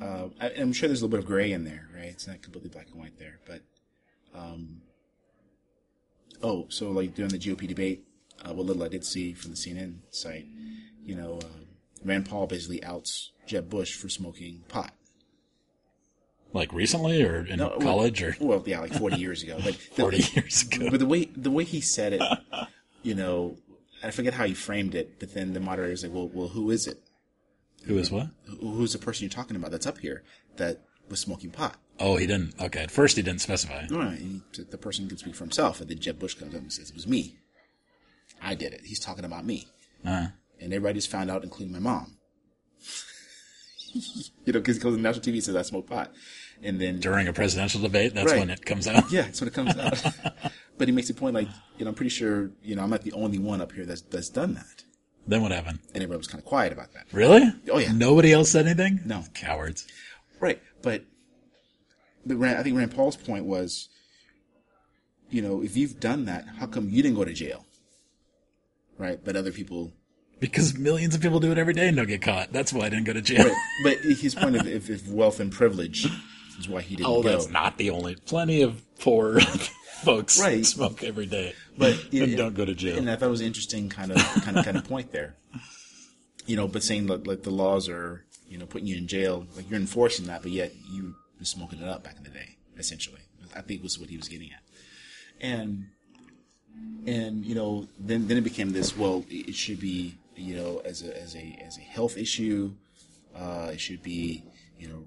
uh, 0.00 0.28
I, 0.40 0.50
I'm 0.58 0.72
sure 0.72 0.88
there's 0.88 1.02
a 1.02 1.04
little 1.04 1.16
bit 1.16 1.20
of 1.20 1.26
gray 1.26 1.52
in 1.52 1.64
there, 1.64 1.88
right? 1.94 2.06
It's 2.06 2.26
not 2.26 2.42
completely 2.42 2.70
black 2.70 2.88
and 2.90 2.98
white 2.98 3.18
there, 3.18 3.38
but, 3.46 3.60
um, 4.34 4.80
oh, 6.42 6.66
so 6.68 6.90
like 6.90 7.14
during 7.14 7.30
the 7.30 7.38
GOP 7.38 7.68
debate, 7.68 8.04
uh, 8.44 8.52
what 8.54 8.66
little 8.66 8.82
I 8.82 8.88
did 8.88 9.04
see 9.04 9.32
from 9.32 9.50
the 9.52 9.56
CNN 9.56 9.98
site, 10.10 10.46
you 11.04 11.14
know, 11.14 11.38
uh, 11.42 11.46
Rand 12.04 12.28
Paul 12.28 12.46
basically 12.46 12.82
outs 12.82 13.30
Jeb 13.46 13.68
Bush 13.70 13.94
for 13.94 14.08
smoking 14.08 14.64
pot. 14.68 14.92
like 16.52 16.72
recently 16.72 17.22
or 17.22 17.46
in 17.46 17.58
No, 17.58 17.68
well- 17.68 17.80
college 17.80 18.22
or 18.22 18.36
Well, 18.40 18.62
yeah, 18.66 18.80
like 18.80 18.92
40 18.94 19.16
years 19.16 19.42
ago, 19.42 19.58
but 19.62 19.74
the- 19.96 20.02
40 20.02 20.16
years 20.34 20.62
ago. 20.62 20.90
But 20.90 21.00
the 21.00 21.06
way 21.06 21.24
the 21.36 21.50
way 21.50 21.64
he 21.64 21.80
said 21.80 22.12
it, 22.14 22.22
you 23.02 23.14
know, 23.14 23.56
I 24.02 24.10
forget 24.10 24.34
how 24.34 24.44
he 24.46 24.54
framed 24.54 24.94
it. 24.94 25.18
But 25.20 25.32
then 25.34 25.52
the 25.52 25.60
moderator's 25.60 26.02
like, 26.02 26.12
"Well, 26.12 26.28
well, 26.32 26.48
who 26.48 26.70
is 26.70 26.86
it? 26.86 27.01
Who 27.86 27.98
is 27.98 28.10
what? 28.10 28.28
Who's 28.60 28.92
the 28.92 28.98
person 28.98 29.24
you're 29.24 29.30
talking 29.30 29.56
about 29.56 29.70
that's 29.70 29.86
up 29.86 29.98
here 29.98 30.22
that 30.56 30.82
was 31.08 31.20
smoking 31.20 31.50
pot?" 31.50 31.76
Oh, 32.00 32.16
he 32.16 32.26
didn't. 32.26 32.54
Okay. 32.60 32.82
At 32.84 32.90
first 32.90 33.16
he 33.16 33.22
didn't 33.22 33.40
specify. 33.40 33.86
No, 33.90 34.02
no, 34.02 34.10
he- 34.10 34.40
the 34.70 34.78
person 34.78 35.08
can 35.08 35.18
speak 35.18 35.34
for 35.34 35.44
himself, 35.44 35.80
and 35.80 35.88
then 35.90 35.98
Jeb 35.98 36.18
Bush 36.18 36.34
comes 36.34 36.54
up 36.54 36.60
and 36.60 36.72
says, 36.72 36.90
"It 36.90 36.94
was 36.96 37.06
me. 37.06 37.36
I 38.40 38.54
did 38.54 38.72
it. 38.72 38.82
He's 38.84 38.98
talking 39.00 39.24
about 39.24 39.44
me." 39.44 39.68
Uh, 40.04 40.28
And 40.60 40.72
everybody 40.72 40.94
just 40.98 41.10
found 41.10 41.30
out, 41.30 41.42
including 41.44 41.72
my 41.72 41.80
mom. 41.80 42.16
you 43.94 44.52
know, 44.52 44.60
because 44.60 44.76
he 44.76 44.82
goes 44.82 44.94
on 44.94 45.02
national 45.02 45.22
TV 45.24 45.34
and 45.34 45.44
says 45.44 45.56
I 45.56 45.62
smoke 45.62 45.86
pot, 45.88 46.12
and 46.62 46.80
then 46.80 47.00
during 47.00 47.28
a 47.28 47.32
presidential 47.32 47.80
debate, 47.80 48.14
that's 48.14 48.30
Right. 48.30 48.40
when 48.40 48.50
it 48.50 48.64
comes 48.64 48.86
out. 48.88 49.10
Yeah, 49.10 49.22
that's 49.22 49.40
when 49.40 49.48
it 49.48 49.54
comes 49.54 49.76
out. 49.76 50.02
but 50.78 50.88
he 50.88 50.92
makes 50.92 51.10
a 51.10 51.14
point 51.14 51.34
like, 51.34 51.48
you 51.78 51.84
know, 51.84 51.90
I'm 51.90 51.94
pretty 51.94 52.10
sure, 52.10 52.50
you 52.62 52.74
know, 52.76 52.82
I'm 52.82 52.90
not 52.90 53.02
the 53.02 53.12
only 53.12 53.38
one 53.38 53.60
up 53.60 53.72
here 53.72 53.84
that's 53.84 54.02
that's 54.02 54.28
done 54.30 54.54
that. 54.54 54.84
Then 55.26 55.42
what 55.42 55.52
happened? 55.52 55.78
And 55.94 56.02
everybody 56.02 56.18
was 56.18 56.26
kind 56.26 56.40
of 56.40 56.44
quiet 56.44 56.72
about 56.72 56.92
that. 56.94 57.06
Really? 57.12 57.42
Oh, 57.70 57.78
yeah. 57.78 57.92
Nobody 57.92 58.32
else 58.32 58.50
said 58.50 58.66
anything? 58.66 59.00
No. 59.04 59.24
Cowards. 59.34 59.86
Right. 60.40 60.60
But 60.82 61.04
I 62.28 62.62
think 62.62 62.76
Rand 62.76 62.94
Paul's 62.94 63.16
point 63.16 63.44
was, 63.44 63.88
you 65.30 65.40
know, 65.40 65.62
if 65.62 65.76
you've 65.76 66.00
done 66.00 66.24
that, 66.24 66.46
how 66.58 66.66
come 66.66 66.88
you 66.90 67.02
didn't 67.02 67.16
go 67.16 67.24
to 67.24 67.32
jail? 67.32 67.64
Right. 68.98 69.24
But 69.24 69.36
other 69.36 69.52
people. 69.52 69.92
Because 70.40 70.76
millions 70.76 71.14
of 71.14 71.20
people 71.20 71.38
do 71.38 71.52
it 71.52 71.58
every 71.58 71.72
day 71.72 71.86
and 71.86 71.96
don't 71.96 72.08
get 72.08 72.20
caught. 72.20 72.52
That's 72.52 72.72
why 72.72 72.86
I 72.86 72.88
didn't 72.88 73.04
go 73.04 73.12
to 73.12 73.22
jail. 73.22 73.46
Right. 73.46 73.56
But 73.84 73.98
his 73.98 74.34
point 74.34 74.56
of 74.56 74.66
if, 74.66 74.90
if 74.90 75.06
wealth 75.08 75.38
and 75.38 75.52
privilege 75.52 76.08
is 76.62 76.68
why 76.68 76.80
he 76.82 76.96
didn't 76.96 77.08
Oh, 77.08 77.22
go. 77.22 77.28
that's 77.30 77.48
not 77.48 77.76
the 77.78 77.90
only. 77.90 78.14
Plenty 78.16 78.62
of 78.62 78.82
poor 78.98 79.40
folks 80.04 80.40
Right. 80.40 80.64
smoke 80.64 81.02
every 81.04 81.26
day 81.26 81.54
But 81.76 81.96
and 82.12 82.36
don't 82.36 82.54
go 82.54 82.64
to 82.64 82.74
jail. 82.74 82.96
And 82.98 83.10
I 83.10 83.16
thought 83.16 83.26
it 83.26 83.30
was 83.30 83.40
an 83.40 83.46
interesting 83.46 83.88
kind 83.88 84.12
of 84.12 84.18
kind 84.42 84.56
of 84.58 84.64
kind 84.64 84.76
of 84.76 84.84
point 84.84 85.12
there. 85.12 85.36
you 86.46 86.56
know, 86.56 86.66
but 86.68 86.82
saying 86.82 87.06
that 87.06 87.26
like 87.26 87.42
the 87.42 87.50
laws 87.50 87.88
are, 87.88 88.24
you 88.48 88.58
know, 88.58 88.66
putting 88.66 88.86
you 88.86 88.96
in 88.96 89.06
jail, 89.06 89.46
like 89.56 89.68
you're 89.70 89.80
enforcing 89.80 90.26
that, 90.26 90.42
but 90.42 90.50
yet 90.50 90.72
you 90.90 91.14
were 91.38 91.44
smoking 91.44 91.80
it 91.80 91.88
up 91.88 92.02
back 92.04 92.16
in 92.16 92.22
the 92.24 92.30
day, 92.30 92.56
essentially. 92.78 93.20
I 93.54 93.60
think 93.60 93.82
was 93.82 93.98
what 93.98 94.08
he 94.10 94.16
was 94.16 94.28
getting 94.28 94.50
at. 94.52 94.62
And 95.40 95.86
and 97.06 97.44
you 97.44 97.54
know, 97.54 97.86
then 97.98 98.28
then 98.28 98.36
it 98.38 98.44
became 98.44 98.70
this. 98.72 98.96
Well, 98.96 99.24
it 99.28 99.54
should 99.54 99.80
be 99.80 100.14
you 100.36 100.56
know 100.56 100.80
as 100.84 101.02
a 101.02 101.20
as 101.20 101.34
a 101.36 101.58
as 101.66 101.76
a 101.78 101.82
health 101.82 102.16
issue. 102.16 102.72
Uh, 103.36 103.70
it 103.72 103.80
should 103.80 104.02
be 104.02 104.42
you 104.78 104.88
know. 104.88 105.04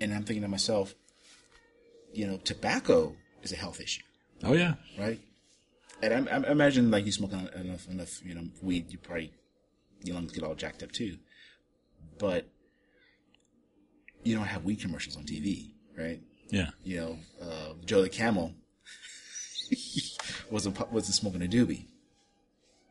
And 0.00 0.12
I'm 0.12 0.24
thinking 0.24 0.42
to 0.42 0.48
myself, 0.48 0.94
you 2.12 2.26
know, 2.26 2.36
tobacco 2.38 3.14
is 3.42 3.52
a 3.52 3.56
health 3.56 3.80
issue, 3.80 4.02
Oh 4.44 4.52
yeah. 4.52 4.74
right? 4.98 5.20
And 6.02 6.28
I, 6.28 6.36
I 6.36 6.50
imagine 6.50 6.90
like 6.90 7.06
you 7.06 7.12
smoking 7.12 7.48
enough 7.54 7.88
enough 7.88 8.22
you 8.24 8.34
know 8.34 8.48
weed, 8.62 8.90
you 8.92 8.98
probably 8.98 9.32
your 10.02 10.14
lungs 10.16 10.32
get 10.32 10.44
all 10.44 10.54
jacked 10.54 10.82
up 10.82 10.92
too. 10.92 11.16
But 12.18 12.46
you 14.22 14.34
don't 14.36 14.46
have 14.46 14.64
weed 14.64 14.80
commercials 14.80 15.16
on 15.16 15.24
TV, 15.24 15.70
right? 15.96 16.20
Yeah. 16.50 16.70
you 16.84 16.96
know, 17.00 17.18
uh, 17.42 17.72
Joe 17.84 18.02
the 18.02 18.08
Camel 18.08 18.54
wasn't 20.50 20.92
wasn't 20.92 21.14
smoking 21.14 21.42
a 21.42 21.46
doobie. 21.46 21.86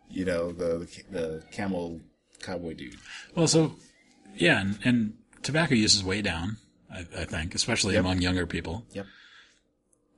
You 0.10 0.26
know, 0.26 0.52
the 0.52 0.88
the 1.10 1.44
camel 1.52 2.02
cowboy 2.42 2.74
dude. 2.74 2.98
Well, 3.36 3.48
so 3.48 3.76
yeah, 4.36 4.62
and, 4.62 4.80
and 4.84 5.14
tobacco 5.42 5.76
use 5.76 5.96
is 5.96 6.04
way 6.04 6.22
down. 6.22 6.58
I, 6.92 7.00
I 7.00 7.26
think, 7.26 7.56
especially 7.56 7.94
Yep. 7.96 8.02
among 8.02 8.22
younger 8.22 8.46
people. 8.46 8.86
Yep. 8.94 9.06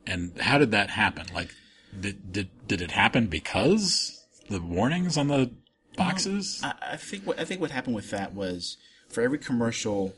And 0.06 0.38
how 0.39 0.57
did 0.57 0.72
that 0.72 0.89
happen? 0.91 1.26
Like, 1.34 1.53
did 1.99 2.31
did 2.31 2.49
did 2.68 2.81
it 2.81 2.91
happen 2.91 3.27
because 3.27 4.26
the 4.49 4.61
warnings 4.61 5.18
on 5.18 5.27
the 5.27 5.52
boxes? 5.95 6.61
I, 6.64 6.73
I 6.94 6.98
think 6.98 7.26
what 7.26 7.39
I 7.39 7.45
think 7.45 7.61
what 7.61 7.72
happened 7.72 7.95
with 7.95 8.10
that 8.11 8.34
was 8.34 8.77
for 9.10 9.22
every 9.22 9.38
commercial, 9.39 10.14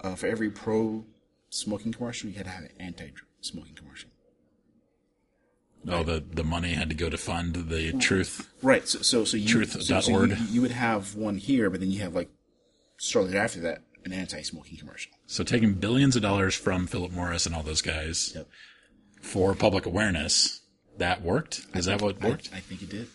uh, 0.00 0.14
for 0.14 0.26
every 0.26 0.50
pro 0.50 1.04
smoking 1.50 1.92
commercial, 1.92 2.30
you 2.30 2.36
had 2.36 2.46
to 2.46 2.50
have 2.50 2.64
an 2.64 2.72
anti 2.80 3.12
smoking 3.40 3.74
commercial. 3.74 4.10
oh, 5.88 6.02
the 6.02 6.24
the 6.32 6.44
money 6.44 6.72
had 6.72 6.88
to 6.88 6.94
go 6.94 7.08
to 7.10 7.18
fund 7.18 7.54
the 7.54 7.92
truth. 7.94 8.48
Right. 8.62 8.88
So 8.88 9.02
so 9.02 9.24
so 9.24 9.36
you 9.36 9.48
Truth 9.48 9.82
so, 9.82 10.00
so 10.00 10.24
you, 10.24 10.36
you 10.50 10.62
would 10.62 10.70
have 10.72 11.14
one 11.14 11.36
here, 11.36 11.70
but 11.70 11.80
then 11.80 11.90
you 11.90 12.00
have 12.00 12.14
like 12.14 12.30
shortly 12.96 13.36
after 13.36 13.60
that 13.60 13.82
an 14.04 14.12
anti 14.12 14.42
smoking 14.42 14.78
commercial. 14.78 15.12
So 15.26 15.44
taking 15.44 15.74
billions 15.74 16.16
of 16.16 16.22
dollars 16.22 16.54
from 16.54 16.86
Philip 16.86 17.12
Morris 17.12 17.46
and 17.46 17.54
all 17.54 17.62
those 17.62 17.82
guys 17.82 18.32
Yep. 18.34 18.48
for 19.20 19.54
public 19.54 19.86
awareness, 19.86 20.60
that 20.98 21.22
worked. 21.22 21.66
Is 21.74 21.86
that 21.86 22.02
what 22.02 22.22
I, 22.22 22.28
worked? 22.28 22.50
I 22.54 22.60
think 22.60 22.82
it 22.82 22.88
did. 22.90 23.08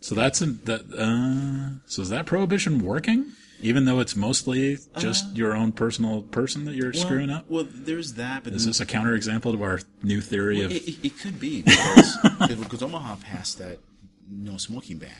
So 0.00 0.14
that's 0.14 0.40
an, 0.40 0.60
that. 0.64 0.82
Uh, 0.92 1.80
so 1.86 2.02
is 2.02 2.10
that 2.10 2.26
prohibition 2.26 2.80
working? 2.80 3.32
Even 3.62 3.86
though 3.86 4.00
it's 4.00 4.14
mostly 4.14 4.76
just 4.98 5.34
your 5.34 5.56
own 5.56 5.72
personal 5.72 6.20
person 6.20 6.66
that 6.66 6.74
you're 6.74 6.92
screwing 6.92 7.30
up. 7.30 7.44
Uh, 7.44 7.46
Well, 7.48 7.68
there's 7.70 8.12
that, 8.14 8.44
but 8.44 8.52
Is 8.52 8.66
this 8.66 8.80
a 8.80 8.86
counterexample 8.86 9.52
to 9.56 9.62
our 9.62 9.80
new 10.02 10.20
theory 10.20 10.60
of? 10.60 10.70
It, 10.72 10.86
it, 10.86 11.06
it 11.06 11.18
could 11.18 11.40
be 11.40 11.62
because, 11.62 12.18
because 12.48 12.82
Omaha 12.82 13.16
passed 13.16 13.58
that 13.58 13.78
no 14.30 14.58
smoking 14.58 14.98
ban, 14.98 15.10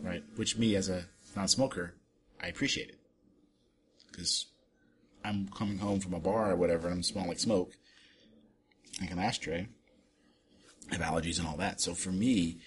right? 0.00 0.24
Which 0.36 0.56
me 0.56 0.74
as 0.74 0.88
a 0.88 1.04
non-smoker, 1.36 1.92
I 2.42 2.46
appreciate 2.46 2.88
it 2.88 2.99
because 4.20 4.46
I'm 5.24 5.48
coming 5.48 5.78
home 5.78 6.00
from 6.00 6.14
a 6.14 6.20
bar 6.20 6.50
or 6.50 6.56
whatever, 6.56 6.88
and 6.88 6.96
I'm 6.96 7.02
smelling 7.02 7.28
like 7.28 7.38
smoke, 7.38 7.72
like 9.00 9.10
an 9.10 9.18
ashtray. 9.18 9.68
I 10.90 10.96
have 10.96 11.02
allergies 11.02 11.38
and 11.38 11.48
all 11.48 11.56
that, 11.56 11.80
so 11.80 11.94
for 11.94 12.10
me, 12.10 12.58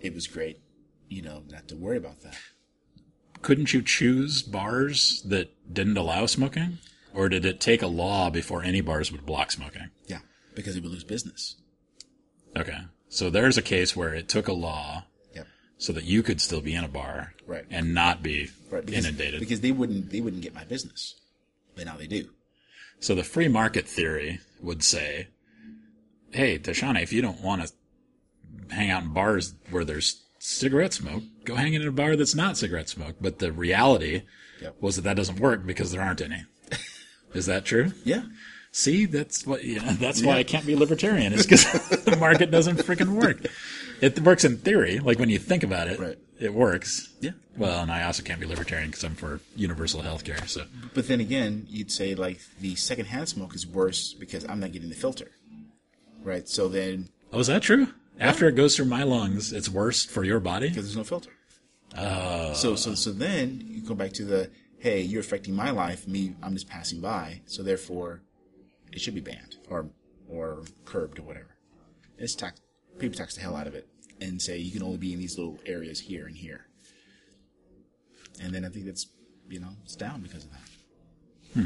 it 0.00 0.14
was 0.14 0.26
great, 0.26 0.60
you 1.08 1.22
know, 1.22 1.42
not 1.50 1.68
to 1.68 1.76
worry 1.76 1.96
about 1.96 2.20
that. 2.22 2.36
couldn't 3.42 3.74
you 3.74 3.82
choose 3.82 4.42
bars 4.42 5.22
that 5.28 5.50
didn't 5.72 5.98
allow 5.98 6.26
smoking? 6.26 6.78
Or 7.12 7.28
did 7.28 7.44
it 7.44 7.60
take 7.60 7.82
a 7.82 7.86
law 7.86 8.28
before 8.30 8.64
any 8.64 8.80
bars 8.80 9.12
would 9.12 9.24
block 9.24 9.52
smoking? 9.52 9.90
Yeah, 10.06 10.20
because 10.54 10.76
it 10.76 10.82
would 10.82 10.90
lose 10.92 11.04
business. 11.04 11.56
Okay. 12.56 12.78
So 13.08 13.30
there's 13.30 13.56
a 13.56 13.62
case 13.62 13.94
where 13.94 14.14
it 14.14 14.28
took 14.28 14.48
a 14.48 14.52
law. 14.52 15.04
So 15.84 15.92
that 15.92 16.04
you 16.04 16.22
could 16.22 16.40
still 16.40 16.60
be 16.62 16.74
in 16.74 16.82
a 16.84 16.88
bar 16.88 17.34
Right. 17.46 17.66
and 17.70 17.92
not 17.92 18.22
be 18.22 18.50
Right. 18.70 18.84
Because, 18.86 19.04
inundated. 19.04 19.40
because 19.40 19.60
they 19.60 19.70
wouldn't 19.72 20.10
they 20.10 20.20
wouldn't 20.20 20.42
get 20.42 20.54
my 20.54 20.64
business, 20.64 21.14
but 21.76 21.84
now 21.84 21.96
they 21.96 22.06
do. 22.06 22.30
so 23.00 23.14
the 23.14 23.22
free 23.24 23.48
market 23.48 23.86
theory 23.86 24.40
would 24.62 24.82
say, 24.82 25.28
hey, 26.30 26.58
Tashana, 26.58 27.02
if 27.02 27.12
you 27.12 27.20
don't 27.20 27.42
want 27.42 27.66
to 27.66 28.74
hang 28.74 28.90
out 28.90 29.02
in 29.02 29.12
bars 29.12 29.54
where 29.70 29.84
there's 29.84 30.22
cigarette 30.38 30.94
smoke, 30.94 31.22
go 31.44 31.54
hang 31.54 31.74
in 31.74 31.86
a 31.86 31.92
bar 31.92 32.16
that's 32.16 32.34
not 32.34 32.56
cigarette 32.56 32.88
smoke. 32.88 33.16
But 33.20 33.38
the 33.40 33.52
reality 33.52 34.22
Yep. 34.62 34.76
was 34.80 34.96
that 34.96 35.02
that 35.02 35.16
doesn't 35.16 35.38
work 35.40 35.66
because 35.66 35.92
there 35.92 36.00
aren't 36.00 36.22
any. 36.22 36.44
Is 37.34 37.46
that 37.46 37.64
true? 37.66 37.92
Yeah. 38.04 38.22
See, 38.72 39.04
that's 39.06 39.46
what 39.46 39.62
you 39.64 39.80
know, 39.80 39.92
that's 39.92 40.22
why 40.22 40.38
I 40.38 40.42
can't 40.44 40.64
be 40.66 40.74
libertarian. 40.76 41.32
Is 41.34 41.44
because 41.46 41.64
the 42.04 42.16
market 42.16 42.50
doesn't 42.50 42.78
freaking 42.78 43.10
work. 43.20 43.38
It 44.00 44.20
works 44.20 44.44
in 44.44 44.58
theory, 44.58 44.98
like 44.98 45.18
when 45.18 45.28
you 45.28 45.38
think 45.38 45.62
about 45.62 45.88
it, 45.88 45.98
Right. 45.98 46.18
it 46.38 46.52
works. 46.54 47.12
Yeah. 47.20 47.30
Well, 47.56 47.82
and 47.82 47.90
I 47.92 48.02
also 48.04 48.22
can't 48.22 48.40
be 48.40 48.46
libertarian 48.46 48.90
because 48.90 49.04
I'm 49.04 49.14
for 49.14 49.40
universal 49.56 50.02
health 50.02 50.24
care. 50.24 50.44
So 50.46 50.64
But 50.92 51.06
then 51.08 51.20
again, 51.20 51.66
you'd 51.68 51.90
say 51.92 52.14
like 52.14 52.40
the 52.60 52.74
secondhand 52.74 53.28
smoke 53.28 53.54
is 53.54 53.66
worse 53.66 54.12
because 54.14 54.44
I'm 54.48 54.60
not 54.60 54.72
getting 54.72 54.88
the 54.88 54.94
filter, 54.96 55.30
right? 56.22 56.48
So 56.48 56.68
then 56.68 57.08
Oh, 57.32 57.38
is 57.40 57.46
that 57.48 57.62
true? 57.62 57.88
After 58.20 58.46
it 58.48 58.52
goes 58.54 58.76
through 58.76 58.84
my 58.86 59.02
lungs, 59.02 59.52
it's 59.52 59.68
worse 59.68 60.04
for 60.04 60.22
your 60.24 60.40
body? 60.40 60.68
because 60.68 60.84
there's 60.84 60.96
no 60.96 61.04
filter. 61.04 61.30
Oh. 61.96 62.52
so 62.54 62.74
so 62.74 62.94
so 62.96 63.12
then 63.12 63.62
you 63.68 63.80
go 63.82 63.94
back 63.94 64.12
to 64.14 64.24
the 64.24 64.50
hey, 64.78 65.00
you're 65.00 65.20
affecting 65.20 65.54
my 65.54 65.70
life. 65.70 66.06
Me, 66.08 66.34
I'm 66.42 66.52
just 66.54 66.68
passing 66.68 67.00
by. 67.00 67.40
So 67.46 67.62
therefore, 67.62 68.20
it 68.92 69.00
should 69.00 69.14
be 69.14 69.20
banned 69.20 69.56
or 69.70 69.90
or 70.28 70.64
curbed 70.84 71.18
or 71.20 71.22
whatever. 71.22 71.56
It's 72.18 72.34
tax 72.34 72.60
people 72.98 73.16
tax 73.16 73.34
the 73.34 73.40
hell 73.40 73.56
out 73.56 73.66
of 73.66 73.74
it 73.74 73.88
and 74.20 74.40
say 74.40 74.58
you 74.58 74.70
can 74.72 74.82
only 74.82 74.98
be 74.98 75.12
in 75.12 75.18
these 75.18 75.36
little 75.38 75.58
areas 75.66 76.00
here 76.00 76.26
and 76.26 76.36
here. 76.36 76.66
And 78.42 78.52
then 78.54 78.64
I 78.64 78.68
think 78.68 78.86
that's 78.86 79.06
you 79.48 79.60
know 79.60 79.70
it's 79.84 79.96
down 79.96 80.20
because 80.22 80.44
of 80.44 80.50
that. 80.52 80.60
Hmm. 81.54 81.64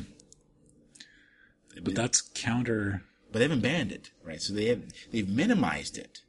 But 1.82 1.94
that's 1.94 2.20
counter. 2.34 3.02
but 3.30 3.38
they 3.38 3.44
haven't 3.44 3.60
banned 3.62 3.92
it, 3.92 4.10
right? 4.24 4.40
So 4.42 4.52
they 4.52 4.66
have 4.66 4.82
they've 5.12 5.28
minimized 5.28 5.96
it, 5.96 6.20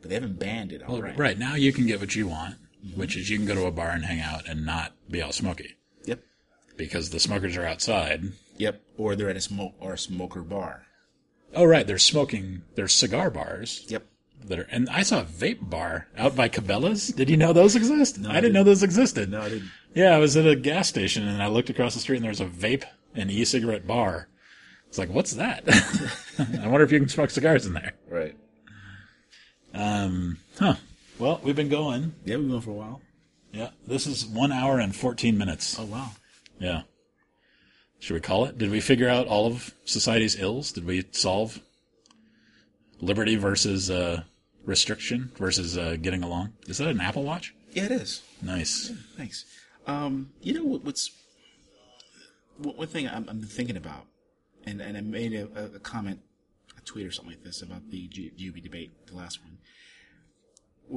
but 0.00 0.08
they 0.10 0.14
haven't 0.14 0.38
banned 0.38 0.72
it 0.72 0.82
Well, 0.86 0.98
outright. 0.98 1.18
right 1.18 1.38
now 1.38 1.54
you 1.54 1.72
can 1.72 1.86
get 1.86 2.00
what 2.00 2.14
you 2.14 2.28
want, 2.28 2.56
mm-hmm. 2.84 3.00
which 3.00 3.16
is 3.16 3.30
you 3.30 3.38
can 3.38 3.46
go 3.46 3.54
to 3.54 3.66
a 3.66 3.70
bar 3.70 3.90
and 3.90 4.04
hang 4.04 4.20
out 4.20 4.46
and 4.46 4.66
not 4.66 4.92
be 5.10 5.22
all 5.22 5.32
smoky 5.32 5.76
Yep. 6.04 6.20
because 6.76 7.10
the 7.10 7.20
smokers 7.20 7.56
are 7.56 7.64
outside. 7.64 8.24
Yep. 8.58 8.82
Or 8.98 9.16
they're 9.16 9.30
at 9.30 9.36
a 9.36 9.40
smoke 9.40 9.74
or 9.80 9.94
a 9.94 9.98
smoker 9.98 10.42
bar. 10.42 10.82
Oh, 11.54 11.64
right. 11.64 11.86
They're 11.86 11.98
smoking. 11.98 12.62
There's 12.74 12.92
cigar 12.94 13.30
bars. 13.30 13.84
Yep. 13.88 14.04
that 14.46 14.58
are, 14.58 14.68
and 14.70 14.88
I 14.90 15.02
saw 15.02 15.20
a 15.20 15.24
vape 15.24 15.68
bar 15.68 16.06
out 16.16 16.36
by 16.36 16.48
Cabela's. 16.48 17.08
Did 17.08 17.28
you 17.30 17.36
know 17.36 17.52
those 17.52 17.74
exist? 17.76 18.18
No, 18.18 18.28
I 18.28 18.32
I 18.32 18.34
didn't 18.36 18.42
didn't. 18.42 18.54
know 18.54 18.64
those 18.64 18.82
existed. 18.82 19.30
No, 19.30 19.40
I 19.42 19.48
didn't. 19.48 19.70
Yeah, 19.94 20.10
I 20.14 20.18
was 20.18 20.36
at 20.36 20.46
a 20.46 20.54
gas 20.56 20.88
station 20.88 21.26
and 21.26 21.42
I 21.42 21.48
looked 21.48 21.70
across 21.70 21.94
the 21.94 22.00
street 22.00 22.16
and 22.16 22.24
there 22.24 22.30
was 22.30 22.40
a 22.40 22.46
vape 22.46 22.84
and 23.14 23.30
e-cigarette 23.30 23.86
bar. 23.86 24.28
It's 24.88 24.98
like, 24.98 25.08
what's 25.10 25.32
that? 25.34 25.64
I 26.38 26.68
wonder 26.68 26.82
if 26.84 26.92
you 26.92 26.98
can 27.00 27.08
smoke 27.08 27.30
cigars 27.30 27.66
in 27.66 27.72
there. 27.74 27.92
Right. 28.08 28.36
Um. 29.74 30.38
Huh. 30.58 30.74
Well, 31.18 31.40
we've 31.42 31.56
been 31.56 31.68
going. 31.68 32.14
Yeah, 32.24 32.36
we 32.36 32.46
went 32.48 32.64
for 32.64 32.70
a 32.70 32.74
while. 32.74 33.00
Yeah, 33.52 33.70
this 33.86 34.06
is 34.06 34.24
one 34.26 34.52
hour 34.52 34.78
and 34.78 34.94
14 34.94 35.36
minutes. 35.36 35.78
Oh 35.78 35.84
wow. 35.84 36.10
Yeah. 36.58 36.82
Should 38.00 38.14
we 38.14 38.20
call 38.20 38.44
it? 38.44 38.58
Did 38.58 38.70
we 38.70 38.80
figure 38.80 39.08
out 39.08 39.26
all 39.26 39.46
of 39.46 39.74
society's 39.84 40.38
ills? 40.38 40.72
Did 40.72 40.84
we 40.86 41.04
solve 41.12 41.60
liberty 43.00 43.36
versus 43.36 43.90
uh, 43.90 44.22
restriction 44.64 45.32
versus 45.36 45.76
uh, 45.76 45.96
getting 46.00 46.22
along? 46.22 46.52
Is 46.66 46.78
that 46.78 46.88
an 46.88 47.00
Apple 47.00 47.24
Watch? 47.24 47.54
Yeah, 47.72 47.84
it 47.86 47.92
is. 47.92 48.22
Nice. 48.40 48.92
Thanks. 49.16 49.44
Um, 49.86 50.30
you 50.42 50.54
know 50.54 50.64
what, 50.64 50.84
what's 50.84 51.10
one 52.58 52.76
one 52.76 52.86
thing 52.88 53.08
I'm, 53.08 53.28
I'm 53.28 53.42
thinking 53.42 53.76
about, 53.76 54.06
and 54.64 54.80
and 54.80 54.96
I 54.96 55.00
made 55.00 55.32
a, 55.34 55.48
a- 55.76 55.78
comment, 55.80 56.20
a 56.76 56.80
tweet 56.82 57.06
or 57.06 57.10
something 57.10 57.34
like 57.34 57.44
this 57.44 57.62
about 57.62 57.90
the 57.90 58.08
GOP 58.08 58.62
debate, 58.62 58.92
the 59.06 59.16
last 59.16 59.40
one. 59.42 59.58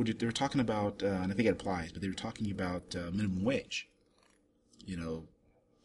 They 0.06 0.26
were 0.26 0.32
talking 0.32 0.61
about, 0.61 1.03
uh, 1.03 1.07
and 1.07 1.32
I 1.32 1.36
think 1.36 1.49
it 1.49 1.52
applies, 1.52 1.91
but 1.91 2.02
they 2.02 2.07
were 2.07 2.14
talking 2.14 2.49
about 2.52 2.95
uh, 2.95 3.11
minimum 3.11 3.44
wage. 3.44 3.88
You 4.86 4.98
know, 4.98 5.23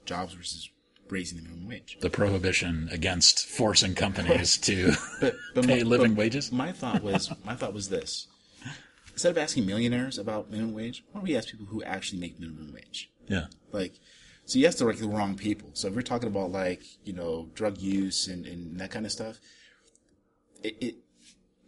jobs 0.04 0.34
versus 0.34 0.70
raising 1.10 1.38
the 1.38 1.44
minimum 1.44 1.68
wage. 1.68 1.98
The 2.00 2.10
prohibition 2.10 2.88
against 2.92 3.46
forcing 3.46 3.94
companies 3.94 4.56
to 4.68 4.92
But, 5.20 5.34
but 5.54 5.66
pay 5.66 5.82
my- 5.82 5.88
living 5.88 6.14
but 6.14 6.18
wages. 6.20 6.52
My 6.52 6.72
thought 6.72 7.02
was 7.02 7.30
my 7.44 7.54
thought 7.54 7.74
was 7.74 7.88
this: 7.88 8.28
instead 9.12 9.30
of 9.30 9.38
asking 9.38 9.66
millionaires 9.66 10.18
about 10.18 10.50
minimum 10.50 10.74
wage, 10.74 11.04
why 11.10 11.20
don't 11.20 11.28
we 11.28 11.36
ask 11.36 11.48
people 11.50 11.66
who 11.66 11.82
actually 11.82 12.20
make 12.20 12.38
minimum 12.40 12.72
wage? 12.72 13.10
Yeah. 13.28 13.46
Like, 13.72 13.94
so 14.44 14.58
you 14.58 14.66
ask 14.66 14.78
the 14.78 14.84
like 14.84 14.98
the 14.98 15.08
wrong 15.08 15.36
people. 15.36 15.70
So 15.74 15.88
if 15.88 15.94
we're 15.94 16.02
talking 16.02 16.28
about 16.28 16.50
like 16.52 16.82
you 17.04 17.12
know 17.12 17.48
drug 17.54 17.78
use 17.78 18.28
and, 18.28 18.46
and 18.46 18.78
that 18.80 18.90
kind 18.90 19.04
of 19.06 19.12
stuff, 19.12 19.38
it, 20.62 20.76
it 20.80 20.94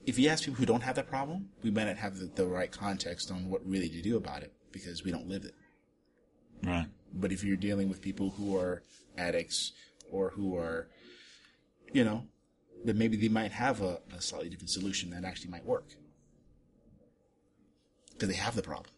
if 0.07 0.19
you 0.19 0.29
ask 0.29 0.45
people 0.45 0.59
who 0.59 0.67
don't 0.67 0.83
have 0.83 0.97
that 0.97 1.09
problem, 1.09 1.51
we 1.63 1.71
might 1.71 1.85
not 1.85 1.97
have 1.97 2.17
the, 2.19 2.27
the 2.27 2.47
right 2.47 2.73
context 2.73 3.31
on 3.31 3.51
what 3.51 3.61
really 3.69 3.89
to 3.91 4.01
do 4.01 4.17
about 4.17 4.43
it 4.43 4.53
because 4.73 5.05
we 5.05 5.11
don't 5.11 5.29
live 5.29 5.45
it. 5.45 5.55
Right. 6.65 6.87
But 7.13 7.31
if 7.33 7.45
you're 7.45 7.57
dealing 7.57 7.89
with 7.89 8.01
people 8.01 8.31
who 8.31 8.57
are 8.57 8.83
addicts 9.19 9.73
or 10.11 10.31
who 10.31 10.57
are, 10.57 10.89
you 11.93 12.05
know, 12.05 12.27
that 12.85 12.97
maybe 12.97 13.17
they 13.17 13.29
might 13.29 13.53
have 13.53 13.83
a, 13.83 14.01
a 14.17 14.21
slightly 14.21 14.49
different 14.49 14.71
solution 14.71 15.11
that 15.11 15.25
actually 15.25 15.51
might 15.51 15.65
work 15.67 15.89
because 18.13 18.29
they 18.29 18.35
have 18.37 18.55
the 18.55 18.63
problem. 18.63 18.93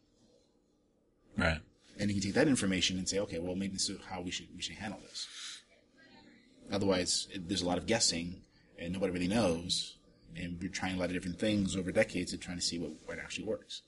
Right. 1.36 1.60
and 1.98 2.10
you 2.10 2.14
can 2.16 2.22
take 2.22 2.34
that 2.34 2.48
information 2.48 2.98
and 2.98 3.08
say, 3.08 3.18
okay, 3.20 3.38
well, 3.38 3.54
maybe 3.54 3.74
this 3.74 3.88
is 3.88 3.98
how 4.10 4.20
we 4.20 4.30
should 4.30 4.48
we 4.54 4.62
should 4.62 4.76
handle 4.76 5.00
this. 5.00 5.26
Otherwise, 6.72 7.28
it, 7.32 7.48
there's 7.48 7.62
a 7.62 7.66
lot 7.66 7.78
of 7.78 7.86
guessing, 7.86 8.42
and 8.78 8.92
nobody 8.92 9.12
really 9.12 9.28
knows, 9.28 9.96
and 10.36 10.58
we're 10.60 10.70
trying 10.70 10.96
a 10.96 10.98
lot 10.98 11.06
of 11.06 11.12
different 11.12 11.38
things 11.38 11.76
over 11.76 11.92
decades 11.92 12.32
and 12.32 12.40
trying 12.40 12.56
to 12.58 12.62
see 12.62 12.78
what, 12.78 12.92
what 13.06 13.18
actually 13.18 13.44
works. 13.44 13.82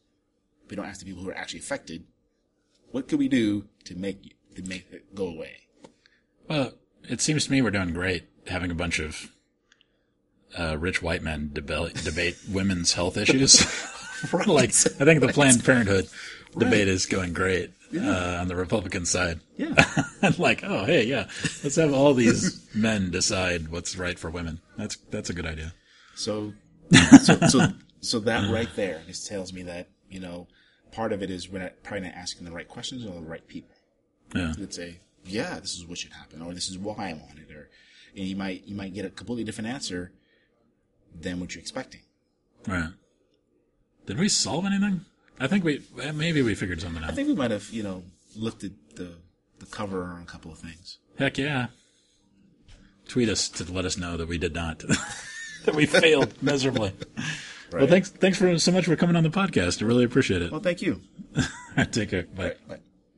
We 0.69 0.77
don't 0.77 0.87
ask 0.87 1.01
the 1.01 1.07
people 1.07 1.23
who 1.23 1.31
are 1.31 1.37
actually 1.37 1.61
affected, 1.61 2.05
what 2.91 3.09
could 3.09 3.19
we 3.19 3.29
do 3.29 3.67
to 3.85 3.95
make 3.95 4.37
to 4.55 4.63
make 4.63 4.87
it 4.93 5.15
go 5.15 5.27
away? 5.27 5.63
Well, 6.53 6.75
it 7.09 7.23
seems 7.23 7.47
to 7.47 7.51
me 7.51 7.63
we're 7.63 7.71
doing 7.71 7.95
great 7.95 8.25
having 8.47 8.71
a 8.71 8.75
bunch 8.75 8.99
of 8.99 9.33
uh, 10.59 10.77
rich 10.77 11.01
white 11.01 11.23
men 11.23 11.49
debate 11.51 11.95
debate 12.05 12.37
women's 12.51 12.93
health 12.93 13.17
issues. 13.17 13.63
like 14.47 14.69
I 14.69 15.05
think 15.05 15.23
the 15.23 15.33
Planned 15.33 15.65
Parenthood 15.65 16.09
debate 16.59 16.89
is 16.89 17.07
going 17.07 17.33
great 17.33 17.71
uh, 17.97 18.37
on 18.39 18.49
the 18.49 18.57
Republican 18.57 19.07
side. 19.07 19.41
Yeah. 19.57 19.75
Like, 20.39 20.63
oh 20.63 20.85
hey, 20.85 21.05
yeah, 21.05 21.27
let's 21.65 21.75
have 21.75 21.93
all 21.93 22.15
these 22.15 22.65
men 22.77 23.11
decide 23.11 23.73
what's 23.73 23.97
right 23.97 24.17
for 24.17 24.31
women. 24.31 24.61
That's 24.79 24.97
that's 25.11 25.31
a 25.31 25.35
good 25.35 25.47
idea. 25.47 25.75
So, 26.15 26.53
so, 27.23 27.41
so, 27.49 27.67
so 28.01 28.21
that 28.21 28.49
right 28.49 28.69
there 28.77 29.03
just 29.09 29.27
tells 29.27 29.53
me 29.53 29.65
that 29.65 29.89
you 30.09 30.21
know 30.21 30.47
part 30.93 31.13
of 31.13 31.25
it 31.25 31.29
is 31.29 31.51
we're 31.51 31.59
not 31.59 31.83
probably 31.83 32.07
not 32.07 32.15
asking 32.15 32.45
the 32.45 32.53
right 32.53 32.69
questions 32.69 33.05
or 33.05 33.15
the 33.15 33.21
right 33.27 33.45
people. 33.49 33.75
Yeah. 34.33 34.53
would 34.61 34.73
say, 34.73 35.01
yeah, 35.25 35.59
this 35.61 35.75
is 35.75 35.87
what 35.87 35.99
should 35.99 36.13
happen, 36.13 36.43
or 36.43 36.53
this 36.53 36.69
is 36.69 36.79
why 36.79 36.95
I'm 37.09 37.21
on 37.31 37.39
it, 37.39 37.55
or 37.55 37.69
and 38.17 38.25
you 38.25 38.37
might 38.37 38.67
you 38.67 38.75
might 38.75 38.95
get 38.95 39.05
a 39.05 39.11
completely 39.11 39.45
different 39.45 39.69
answer 39.69 40.13
than 41.19 41.41
what 41.41 41.55
you're 41.55 41.63
expecting. 41.63 42.01
Right. 42.67 42.91
Did 44.07 44.19
we 44.19 44.29
solve 44.29 44.65
anything? 44.67 45.03
I 45.41 45.47
think 45.47 45.65
we 45.65 45.83
maybe 46.15 46.43
we 46.43 46.55
figured 46.55 46.81
something 46.81 47.03
out. 47.03 47.11
I 47.11 47.15
think 47.15 47.29
we 47.29 47.35
might 47.35 47.51
have 47.51 47.69
you 47.71 47.83
know 47.83 48.03
looked 48.37 48.65
at 48.65 48.73
the 48.97 49.15
the 49.59 49.67
cover 49.67 50.05
on 50.05 50.23
a 50.23 50.27
couple 50.27 50.51
of 50.51 50.59
things. 50.59 50.99
Heck 51.19 51.39
yeah. 51.39 51.69
Tweet 53.09 53.29
us 53.29 53.49
to 53.49 53.71
let 53.71 53.85
us 53.85 53.97
know 53.97 54.17
that 54.17 54.29
we 54.29 54.39
did 54.39 54.55
not. 54.55 54.79
that 55.65 55.75
we 55.75 55.87
failed 55.87 56.35
miserably. 56.43 56.93
Well, 57.73 57.87
thanks 57.87 58.11
thanks 58.11 58.39
for 58.39 58.59
so 58.59 58.73
much 58.73 58.85
for 58.85 58.97
coming 58.97 59.17
on 59.17 59.23
the 59.23 59.31
podcast. 59.31 59.83
I 59.83 59.87
really 59.87 60.05
appreciate 60.05 60.43
it. 60.43 60.53
Well, 60.53 60.61
thank 60.61 60.83
you. 60.83 61.01
Take 61.91 62.11
care. 62.11 62.25
Bye. 62.25 62.43
Right, 62.45 62.57
right. 62.69 62.81